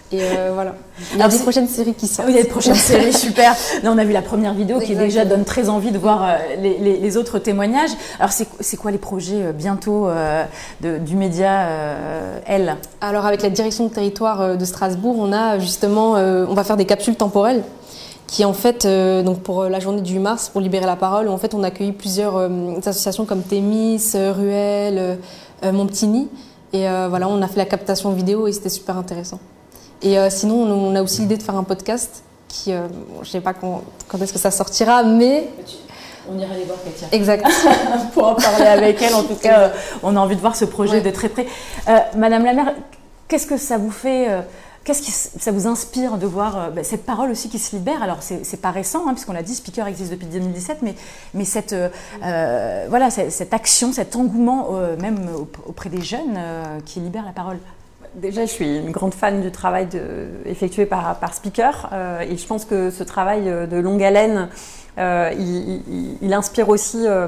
Et 0.09 0.19
euh, 0.21 0.51
voilà. 0.53 0.73
Il 1.13 1.19
y 1.19 1.21
a 1.21 1.27
des 1.27 1.37
prochaines 1.39 1.67
séries 1.67 1.93
qui 1.93 2.07
sortent. 2.07 2.29
Oui, 2.29 2.33
il 2.33 2.37
y 2.37 2.39
a 2.39 2.43
des 2.43 2.49
prochaines 2.49 2.75
séries, 2.75 3.11
super. 3.11 3.53
Là, 3.83 3.91
on 3.91 3.97
a 3.97 4.05
vu 4.05 4.13
la 4.13 4.21
première 4.21 4.53
vidéo 4.53 4.79
qui 4.79 4.95
déjà 4.95 5.25
donne 5.25 5.43
très 5.43 5.67
envie 5.67 5.91
de 5.91 5.97
voir 5.97 6.23
euh, 6.23 6.35
les, 6.61 6.77
les- 6.77 6.97
les 6.97 7.17
autres 7.17 7.39
témoignages. 7.39 7.89
Alors, 8.17 8.31
c'est 8.31 8.77
quoi 8.77 8.91
les 8.91 8.97
projets 8.99 9.43
euh, 9.47 9.51
bientôt 9.51 10.07
euh, 10.07 10.45
de- 10.79 10.97
du 10.97 11.15
média 11.17 11.67
euh, 11.67 12.39
Elle 12.45 12.77
Alors 13.01 13.25
avec 13.25 13.41
la 13.41 13.49
direction 13.49 13.87
de 13.87 13.93
territoire 13.93 14.39
euh, 14.41 14.55
de 14.55 14.63
Strasbourg, 14.63 15.17
on 15.19 15.33
a 15.33 15.59
justement, 15.59 16.15
euh, 16.15 16.45
on 16.49 16.53
va 16.53 16.63
faire 16.63 16.77
des 16.77 16.85
capsules 16.85 17.15
temporelles 17.17 17.63
qui 18.27 18.43
en 18.43 18.53
fait, 18.53 18.85
euh, 18.85 19.23
donc 19.23 19.39
pour 19.39 19.61
euh, 19.61 19.69
la 19.69 19.79
journée 19.79 20.01
du 20.01 20.13
8 20.13 20.19
mars, 20.19 20.49
pour 20.49 20.61
libérer 20.61 20.85
la 20.85 20.97
parole, 20.97 21.29
en 21.29 21.37
fait 21.37 21.53
on 21.53 21.63
a 21.63 21.67
accueilli 21.67 21.93
plusieurs 21.93 22.35
euh, 22.35 22.77
associations 22.85 23.25
comme 23.25 23.41
Thémis, 23.41 24.11
euh, 24.15 24.33
Ruel, 24.33 25.17
euh, 25.63 25.71
Mon 25.71 25.87
Petit 25.87 26.07
Nid. 26.07 26.27
Et 26.73 26.85
voilà, 27.09 27.29
on 27.29 27.41
a 27.41 27.47
fait 27.47 27.57
la 27.57 27.65
captation 27.65 28.11
vidéo 28.11 28.45
et 28.45 28.51
c'était 28.51 28.69
super 28.69 28.97
intéressant. 28.97 29.39
Et 30.01 30.17
sinon, 30.29 30.55
on 30.63 30.95
a 30.95 31.01
aussi 31.01 31.21
l'idée 31.21 31.37
de 31.37 31.41
faire 31.41 31.55
un 31.55 31.63
podcast 31.63 32.23
qui, 32.49 32.71
bon, 32.73 33.23
je 33.23 33.29
sais 33.29 33.39
pas 33.39 33.53
quand, 33.53 33.83
quand 34.09 34.21
est-ce 34.21 34.33
que 34.33 34.37
ça 34.37 34.51
sortira, 34.51 35.01
mais... 35.01 35.47
On 36.29 36.37
ira 36.37 36.53
les 36.55 36.65
voir, 36.65 36.77
Katia. 36.83 37.07
Exact. 37.13 37.47
Pour 38.13 38.27
en 38.27 38.35
parler 38.35 38.65
avec 38.65 39.01
elle, 39.01 39.15
en 39.15 39.23
tout 39.23 39.35
cas, 39.35 39.71
on 40.03 40.15
a 40.17 40.19
envie 40.19 40.35
de 40.35 40.41
voir 40.41 40.57
ce 40.57 40.65
projet 40.65 40.99
de 40.99 41.09
très 41.09 41.29
près. 41.29 41.47
Madame 42.17 42.43
la 42.43 42.53
maire, 42.53 42.73
qu'est-ce 43.29 43.47
que 43.47 43.57
ça 43.57 43.77
vous 43.77 43.91
fait 43.91 44.27
Qu'est-ce 44.87 45.01
qui 45.01 45.11
ça 45.11 45.51
vous 45.51 45.67
inspire 45.67 46.17
de 46.17 46.25
voir 46.25 46.57
euh, 46.57 46.69
bah, 46.69 46.81
cette 46.81 47.05
parole 47.05 47.29
aussi 47.29 47.49
qui 47.49 47.59
se 47.59 47.75
libère? 47.75 48.01
Alors 48.01 48.19
c'est 48.21 48.61
pas 48.61 48.71
récent, 48.71 49.03
hein, 49.05 49.11
puisqu'on 49.11 49.33
l'a 49.33 49.43
dit, 49.43 49.53
Speaker 49.53 49.85
existe 49.85 50.11
depuis 50.11 50.27
2017, 50.27 50.77
mais, 50.81 50.95
mais 51.33 51.43
cette, 51.43 51.73
euh, 51.73 51.89
euh, 52.23 52.85
voilà, 52.87 53.09
cette, 53.09 53.53
action, 53.53 53.91
cet 53.91 54.15
engouement, 54.15 54.69
même 55.01 55.27
aup- 55.35 55.59
auprès 55.67 55.89
des 55.89 56.01
jeunes, 56.01 56.39
qui 56.85 57.01
libère 57.01 57.25
la 57.25 57.33
parole. 57.33 57.57
Déjà, 58.15 58.45
je 58.45 58.51
suis 58.51 58.77
une 58.77 58.91
grande 58.91 59.13
fan 59.13 59.41
du 59.41 59.51
travail 59.51 59.89
effectué 60.45 60.85
par, 60.85 61.19
par 61.19 61.33
Speaker 61.33 61.89
et 62.21 62.37
je 62.37 62.47
pense 62.47 62.63
que 62.63 62.89
ce 62.89 63.03
travail 63.03 63.43
de 63.43 63.77
longue 63.77 64.01
haleine, 64.01 64.47
euh, 64.97 65.31
il, 65.37 65.81
il- 65.87 66.17
il 66.21 66.33
inspire 66.33 66.69
aussi 66.69 67.05
euh, 67.07 67.27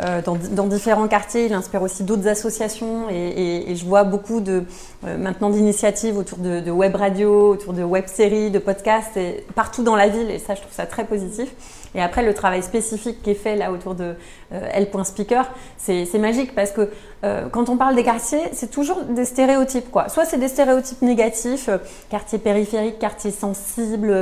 euh, 0.00 0.22
dans, 0.22 0.36
dans 0.52 0.66
différents 0.66 1.08
quartiers, 1.08 1.46
il 1.46 1.52
inspire 1.52 1.82
aussi 1.82 2.02
d'autres 2.04 2.26
associations 2.28 3.10
et, 3.10 3.14
et- 3.14 3.70
et 3.70 3.76
je 3.76 3.84
vois 3.84 4.04
beaucoup 4.04 4.40
de 4.40 4.64
euh, 5.06 5.16
maintenant 5.18 5.50
d'initiatives 5.50 6.16
autour 6.16 6.38
de, 6.38 6.60
de 6.60 6.70
web 6.70 6.94
radio, 6.96 7.50
autour 7.50 7.72
de 7.74 7.82
web 7.82 8.06
séries, 8.06 8.50
de 8.50 8.58
podcasts 8.58 9.16
et 9.16 9.44
partout 9.54 9.82
dans 9.82 9.96
la 9.96 10.08
ville 10.08 10.30
et 10.30 10.38
ça, 10.38 10.54
je 10.54 10.60
trouve 10.62 10.72
ça 10.72 10.86
très 10.86 11.04
positif. 11.04 11.50
Et 11.94 12.00
après, 12.00 12.22
le 12.22 12.34
travail 12.34 12.62
spécifique 12.62 13.22
qui 13.22 13.30
est 13.30 13.34
fait 13.34 13.56
là 13.56 13.72
autour 13.72 13.94
de 13.94 14.14
euh, 14.52 14.60
L.Speaker, 14.72 15.50
c'est 15.76 16.18
magique 16.18 16.54
parce 16.54 16.70
que 16.70 16.88
euh, 17.24 17.48
quand 17.50 17.68
on 17.68 17.76
parle 17.76 17.96
des 17.96 18.04
quartiers, 18.04 18.42
c'est 18.52 18.70
toujours 18.70 19.02
des 19.02 19.24
stéréotypes. 19.24 19.90
Quoi. 19.90 20.08
Soit 20.08 20.24
c'est 20.24 20.38
des 20.38 20.48
stéréotypes 20.48 21.02
négatifs, 21.02 21.68
euh, 21.68 21.78
quartier 22.08 22.38
périphérique, 22.38 22.98
quartier 22.98 23.32
sensible, 23.32 24.14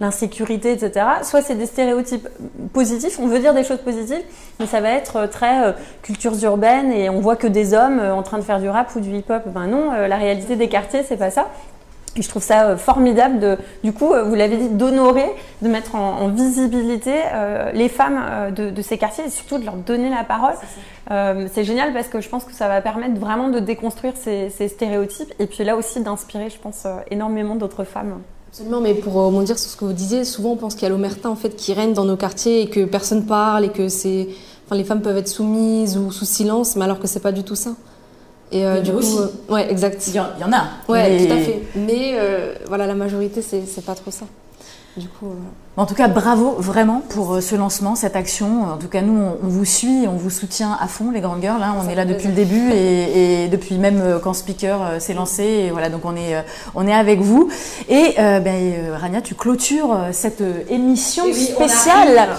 l'insécurité, 0.00 0.72
etc. 0.72 1.06
Soit 1.22 1.42
c'est 1.42 1.56
des 1.56 1.66
stéréotypes 1.66 2.28
positifs, 2.72 3.18
on 3.18 3.26
veut 3.26 3.40
dire 3.40 3.54
des 3.54 3.64
choses 3.64 3.80
positives, 3.80 4.22
mais 4.60 4.66
ça 4.66 4.80
va 4.80 4.90
être 4.90 5.26
très 5.26 5.74
cultures 6.02 6.42
urbaines 6.44 6.92
et 6.92 7.10
on 7.10 7.20
voit 7.20 7.36
que 7.36 7.46
des 7.46 7.74
hommes 7.74 8.00
en 8.00 8.22
train 8.22 8.38
de 8.38 8.44
faire 8.44 8.60
du 8.60 8.68
rap 8.68 8.94
ou 8.94 9.00
du 9.00 9.16
hip-hop. 9.16 9.42
Ben 9.46 9.66
non, 9.66 9.90
la 9.90 10.16
réalité 10.16 10.56
des 10.56 10.68
quartiers, 10.68 11.02
c'est 11.02 11.16
pas 11.16 11.30
ça. 11.30 11.48
Et 12.16 12.22
je 12.22 12.28
trouve 12.28 12.42
ça 12.42 12.66
euh, 12.66 12.76
formidable 12.76 13.38
de, 13.38 13.56
du 13.84 13.92
coup, 13.92 14.12
euh, 14.12 14.24
vous 14.24 14.34
l'avez 14.34 14.56
dit, 14.56 14.68
d'honorer, 14.68 15.30
de 15.62 15.68
mettre 15.68 15.94
en, 15.94 16.22
en 16.22 16.28
visibilité 16.28 17.14
euh, 17.32 17.70
les 17.72 17.88
femmes 17.88 18.52
de, 18.54 18.70
de 18.70 18.82
ces 18.82 18.98
quartiers 18.98 19.26
et 19.26 19.30
surtout 19.30 19.58
de 19.58 19.64
leur 19.64 19.76
donner 19.76 20.10
la 20.10 20.24
parole. 20.24 20.54
Euh, 21.12 21.46
C'est 21.52 21.62
génial 21.64 21.92
parce 21.92 22.08
que 22.08 22.20
je 22.20 22.28
pense 22.28 22.44
que 22.44 22.52
ça 22.52 22.66
va 22.66 22.80
permettre 22.80 23.18
vraiment 23.20 23.48
de 23.48 23.60
déconstruire 23.60 24.14
ces, 24.16 24.50
ces 24.50 24.66
stéréotypes 24.66 25.32
et 25.38 25.46
puis 25.46 25.62
là 25.62 25.76
aussi 25.76 26.00
d'inspirer, 26.02 26.50
je 26.50 26.58
pense, 26.58 26.84
énormément 27.10 27.54
d'autres 27.54 27.84
femmes. 27.84 28.20
Absolument, 28.48 28.80
mais 28.80 28.94
pour 28.94 29.12
rebondir 29.12 29.56
sur 29.56 29.70
ce 29.70 29.76
que 29.76 29.84
vous 29.84 29.92
disiez, 29.92 30.24
souvent 30.24 30.50
on 30.50 30.56
pense 30.56 30.74
qu'il 30.74 30.82
y 30.82 30.86
a 30.86 30.88
l'omerta 30.88 31.30
en 31.30 31.36
fait 31.36 31.54
qui 31.54 31.72
règne 31.72 31.92
dans 31.92 32.04
nos 32.04 32.16
quartiers 32.16 32.62
et 32.62 32.68
que 32.68 32.84
personne 32.84 33.24
parle 33.24 33.64
et 33.64 33.68
que 33.68 33.88
c'est, 33.88 34.26
enfin 34.66 34.74
les 34.74 34.82
femmes 34.82 35.02
peuvent 35.02 35.16
être 35.16 35.28
soumises 35.28 35.96
ou 35.96 36.10
sous 36.10 36.24
silence, 36.24 36.74
mais 36.74 36.84
alors 36.84 36.98
que 36.98 37.06
c'est 37.06 37.20
pas 37.20 37.30
du 37.30 37.44
tout 37.44 37.54
ça. 37.54 37.70
Et 38.52 38.64
euh, 38.66 38.74
Mais 38.74 38.80
du 38.82 38.90
coup, 38.92 38.98
aussi. 38.98 39.16
euh, 39.18 39.52
ouais, 39.54 39.70
exact. 39.70 40.02
Il 40.08 40.14
y, 40.14 40.20
en- 40.20 40.26
il 40.36 40.40
y 40.40 40.44
en 40.44 40.52
a. 40.52 40.64
Ouais, 40.88 41.08
mais- 41.10 41.26
tout 41.26 41.32
à 41.32 41.36
fait. 41.36 41.62
Mais 41.76 42.12
euh, 42.14 42.54
voilà, 42.66 42.86
la 42.86 42.94
majorité 42.94 43.42
c'est 43.42 43.62
c'est 43.66 43.84
pas 43.84 43.94
trop 43.94 44.10
ça. 44.10 44.26
Du 44.96 45.06
coup. 45.06 45.26
euh, 45.26 45.34
En 45.80 45.86
tout 45.86 45.94
cas, 45.94 46.08
bravo 46.08 46.56
vraiment 46.58 47.00
pour 47.10 47.40
ce 47.40 47.54
lancement, 47.54 47.94
cette 47.94 48.16
action. 48.16 48.64
En 48.64 48.76
tout 48.76 48.88
cas, 48.88 49.02
nous, 49.02 49.16
on, 49.16 49.38
on 49.46 49.48
vous 49.48 49.64
suit, 49.64 50.04
on 50.08 50.16
vous 50.16 50.30
soutient 50.30 50.76
à 50.80 50.88
fond, 50.88 51.12
les 51.12 51.20
grandes 51.20 51.40
girls. 51.42 51.62
hein. 51.62 51.76
On 51.80 51.88
est 51.88 51.94
là 51.94 52.04
depuis 52.04 52.26
le 52.26 52.34
début 52.34 52.72
et, 52.72 53.44
et 53.44 53.48
depuis 53.48 53.76
même 53.78 54.18
quand 54.20 54.34
Speaker 54.34 55.00
s'est 55.00 55.14
lancé. 55.14 55.44
Et 55.44 55.70
voilà, 55.70 55.88
donc 55.90 56.04
on 56.04 56.16
est, 56.16 56.44
on 56.74 56.88
est 56.88 56.92
avec 56.92 57.20
vous. 57.20 57.48
Et 57.88 58.14
euh, 58.18 58.40
ben, 58.40 58.92
Rania, 59.00 59.20
tu 59.22 59.36
clôtures 59.36 59.96
cette 60.10 60.42
émission 60.68 61.24
Et 61.26 61.32
oui, 61.34 61.44
spéciale. 61.54 62.30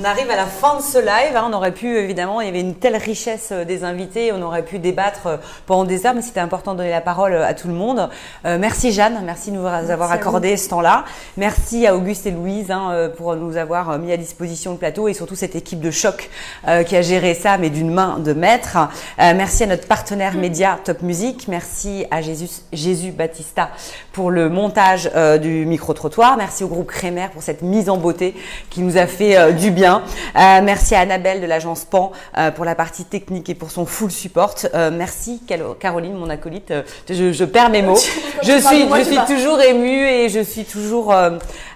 On 0.00 0.04
arrive 0.04 0.30
à 0.30 0.36
la 0.36 0.46
fin 0.46 0.78
de 0.78 0.80
ce 0.82 0.96
live. 0.96 1.36
hein. 1.36 1.50
On 1.50 1.52
aurait 1.52 1.72
pu, 1.72 1.98
évidemment, 1.98 2.40
il 2.40 2.46
y 2.46 2.48
avait 2.48 2.62
une 2.62 2.76
telle 2.76 2.96
richesse 2.96 3.50
euh, 3.52 3.66
des 3.66 3.84
invités. 3.84 4.32
On 4.32 4.40
aurait 4.40 4.64
pu 4.64 4.78
débattre 4.78 5.26
euh, 5.26 5.36
pendant 5.66 5.84
des 5.84 6.06
heures, 6.06 6.14
mais 6.14 6.22
c'était 6.22 6.40
important 6.40 6.72
de 6.72 6.78
donner 6.78 6.88
la 6.88 7.02
parole 7.02 7.34
euh, 7.34 7.46
à 7.46 7.52
tout 7.52 7.68
le 7.68 7.74
monde. 7.74 8.08
Euh, 8.46 8.56
merci 8.58 8.90
Jeanne, 8.92 9.20
merci 9.22 9.50
de 9.50 9.56
nous 9.56 9.66
avoir 9.66 10.10
accordé 10.10 10.56
ce 10.56 10.70
temps-là. 10.70 11.04
Merci 11.36 11.86
à 11.86 11.94
Auguste 11.94 12.24
et 12.24 12.30
Louise 12.30 12.70
hein, 12.70 13.10
pour 13.18 13.36
nous 13.36 13.58
avoir 13.58 13.98
mis 13.98 14.10
à 14.12 14.16
disposition 14.16 14.72
le 14.72 14.78
plateau 14.78 15.08
et 15.08 15.12
surtout 15.12 15.34
cette 15.34 15.56
équipe 15.56 15.80
de 15.80 15.90
choc 15.90 16.30
euh, 16.68 16.84
qui 16.84 16.96
a 16.96 17.02
géré 17.02 17.34
ça, 17.34 17.58
mais 17.58 17.68
d'une 17.68 17.90
main 17.92 18.18
de 18.18 18.32
maître. 18.32 18.78
Euh, 18.78 19.34
merci 19.36 19.64
à 19.64 19.66
notre 19.66 19.86
partenaire 19.86 20.36
média 20.36 20.78
Top 20.82 21.02
Music. 21.02 21.48
Merci 21.48 22.06
à 22.10 22.22
Jésus, 22.22 22.48
Jésus 22.72 23.10
Baptista 23.10 23.68
pour 24.14 24.30
le 24.30 24.48
montage 24.48 25.10
du 25.42 25.66
micro-trottoir. 25.66 26.38
Merci 26.38 26.64
au 26.64 26.68
groupe 26.68 26.90
Crémer 26.90 27.28
pour 27.30 27.42
cette 27.42 27.60
mise 27.60 27.90
en 27.90 27.98
beauté 27.98 28.34
qui 28.70 28.80
nous 28.80 28.96
a 28.96 29.06
fait 29.06 29.52
du 29.52 29.70
bien. 29.70 29.81
Euh, 29.84 30.60
merci 30.62 30.94
à 30.94 31.00
Annabelle 31.00 31.40
de 31.40 31.46
l'agence 31.46 31.84
PAN 31.84 32.12
euh, 32.38 32.50
pour 32.50 32.64
la 32.64 32.74
partie 32.74 33.04
technique 33.04 33.48
et 33.48 33.54
pour 33.54 33.70
son 33.70 33.86
full 33.86 34.10
support. 34.10 34.54
Euh, 34.74 34.90
merci 34.92 35.42
Caroline, 35.80 36.14
mon 36.14 36.30
acolyte. 36.30 36.72
Je, 37.08 37.32
je 37.32 37.44
perds 37.44 37.70
mes 37.70 37.82
mots. 37.82 37.98
Je 38.42 38.58
suis, 38.58 38.86
moi, 38.86 38.98
je 38.98 39.04
suis 39.04 39.18
toujours 39.36 39.60
émue 39.60 40.04
et 40.04 40.28
je 40.28 40.40
suis 40.40 40.64
toujours, 40.64 41.14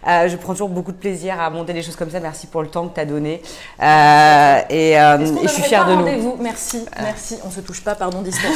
je 0.04 0.36
prends 0.36 0.52
toujours 0.52 0.68
beaucoup 0.68 0.90
de 0.90 0.96
plaisir 0.96 1.40
à 1.40 1.48
monter 1.48 1.72
des 1.72 1.82
choses 1.82 1.94
comme 1.94 2.10
ça. 2.10 2.18
Merci 2.18 2.48
pour 2.48 2.60
le 2.60 2.66
temps 2.66 2.88
que 2.88 2.94
tu 2.96 3.00
as 3.00 3.04
donné. 3.04 3.40
Et, 4.68 4.92
et 4.94 4.96
je 5.42 5.48
suis 5.48 5.62
fière 5.62 5.86
de 5.86 5.94
nous. 5.94 6.36
Merci, 6.40 6.84
merci. 7.00 7.38
On 7.46 7.50
se 7.52 7.60
touche 7.60 7.84
pas, 7.84 7.94
pardon, 7.94 8.20
distance. 8.22 8.52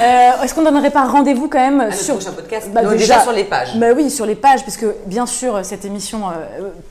Est-ce 0.42 0.54
qu'on 0.54 0.64
donnerait 0.64 0.90
pas 0.90 1.04
rendez-vous 1.04 1.48
quand 1.48 1.60
même 1.60 1.92
sur 1.92 2.16
prochain 2.16 2.32
podcast 2.32 2.68
Bah, 2.72 2.84
déjà 2.84 3.20
sur 3.20 3.32
les 3.32 3.44
pages. 3.44 3.76
Bah 3.76 3.92
oui, 3.94 4.10
sur 4.10 4.26
les 4.26 4.34
pages, 4.34 4.64
parce 4.64 4.76
que 4.76 4.96
bien 5.06 5.26
sûr 5.26 5.64
cette 5.64 5.84
émission 5.84 6.22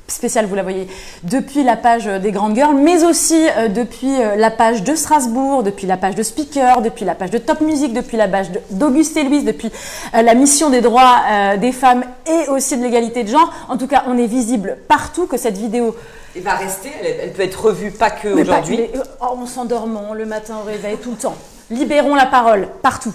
spéciale, 0.07 0.45
vous 0.45 0.55
la 0.55 0.63
voyez 0.63 0.88
depuis 1.23 1.65
la 1.65 1.75
page 1.75 2.01
euh, 2.07 2.19
des 2.19 2.32
grandes 2.32 2.56
girls, 2.56 2.76
mais 2.76 3.03
aussi 3.03 3.48
euh, 3.57 3.68
depuis 3.68 4.22
euh, 4.22 4.36
la 4.36 4.52
page 4.52 4.84
de 4.84 4.95
Strasbourg, 4.95 5.64
depuis 5.64 5.88
la 5.88 5.98
page 5.98 6.15
de 6.15 6.23
Speaker, 6.23 6.82
depuis 6.82 7.06
la 7.06 7.15
page 7.15 7.32
de 7.32 7.38
Top 7.38 7.61
Music, 7.61 7.94
depuis 7.94 8.18
la 8.18 8.28
page 8.28 8.48
d'Auguste 8.72 9.18
et 9.18 9.23
Louise, 9.23 9.45
depuis 9.45 9.72
la 10.14 10.34
mission 10.34 10.69
des 10.69 10.82
droits 10.82 11.22
des 11.60 11.72
femmes 11.72 12.03
et 12.28 12.49
aussi 12.49 12.78
de 12.78 12.84
l'égalité 12.84 13.23
de 13.23 13.30
genre. 13.30 13.52
En 13.69 13.78
tout 13.78 13.88
cas, 13.88 14.03
on 14.07 14.18
est 14.18 14.28
visible 14.28 14.78
partout 14.88 15.28
que 15.28 15.38
cette 15.38 15.57
vidéo 15.57 15.95
Elle 16.36 16.44
va 16.44 16.56
rester, 16.56 16.90
elle, 17.02 17.15
elle 17.23 17.32
peut 17.34 17.44
être 17.44 17.61
revue 17.65 17.91
pas 17.91 18.10
que 18.10 18.28
aujourd'hui. 18.30 18.80
euh, 18.95 19.03
en 19.19 19.45
s'endormant, 19.45 20.14
le 20.14 20.26
matin 20.26 20.56
au 20.61 20.65
réveil, 20.65 20.98
tout 20.98 21.11
le 21.11 21.18
temps. 21.18 21.36
Libérons 21.69 22.15
la 22.15 22.26
parole, 22.26 22.68
partout. 22.82 23.14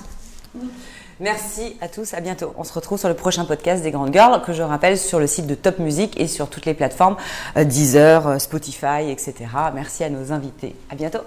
Merci 1.18 1.76
à 1.80 1.88
tous, 1.88 2.12
à 2.12 2.20
bientôt. 2.20 2.52
On 2.58 2.64
se 2.64 2.72
retrouve 2.74 2.98
sur 2.98 3.08
le 3.08 3.14
prochain 3.14 3.46
podcast 3.46 3.82
des 3.82 3.90
Grandes 3.90 4.12
Girls, 4.12 4.42
que 4.44 4.52
je 4.52 4.62
rappelle 4.62 4.98
sur 4.98 5.18
le 5.18 5.26
site 5.26 5.46
de 5.46 5.54
Top 5.54 5.78
Music 5.78 6.18
et 6.20 6.26
sur 6.26 6.48
toutes 6.48 6.66
les 6.66 6.74
plateformes 6.74 7.16
euh, 7.56 7.64
Deezer, 7.64 8.26
euh, 8.26 8.38
Spotify, 8.38 9.10
etc. 9.10 9.34
Merci 9.74 10.04
à 10.04 10.10
nos 10.10 10.32
invités. 10.32 10.76
À 10.90 10.94
bientôt. 10.94 11.20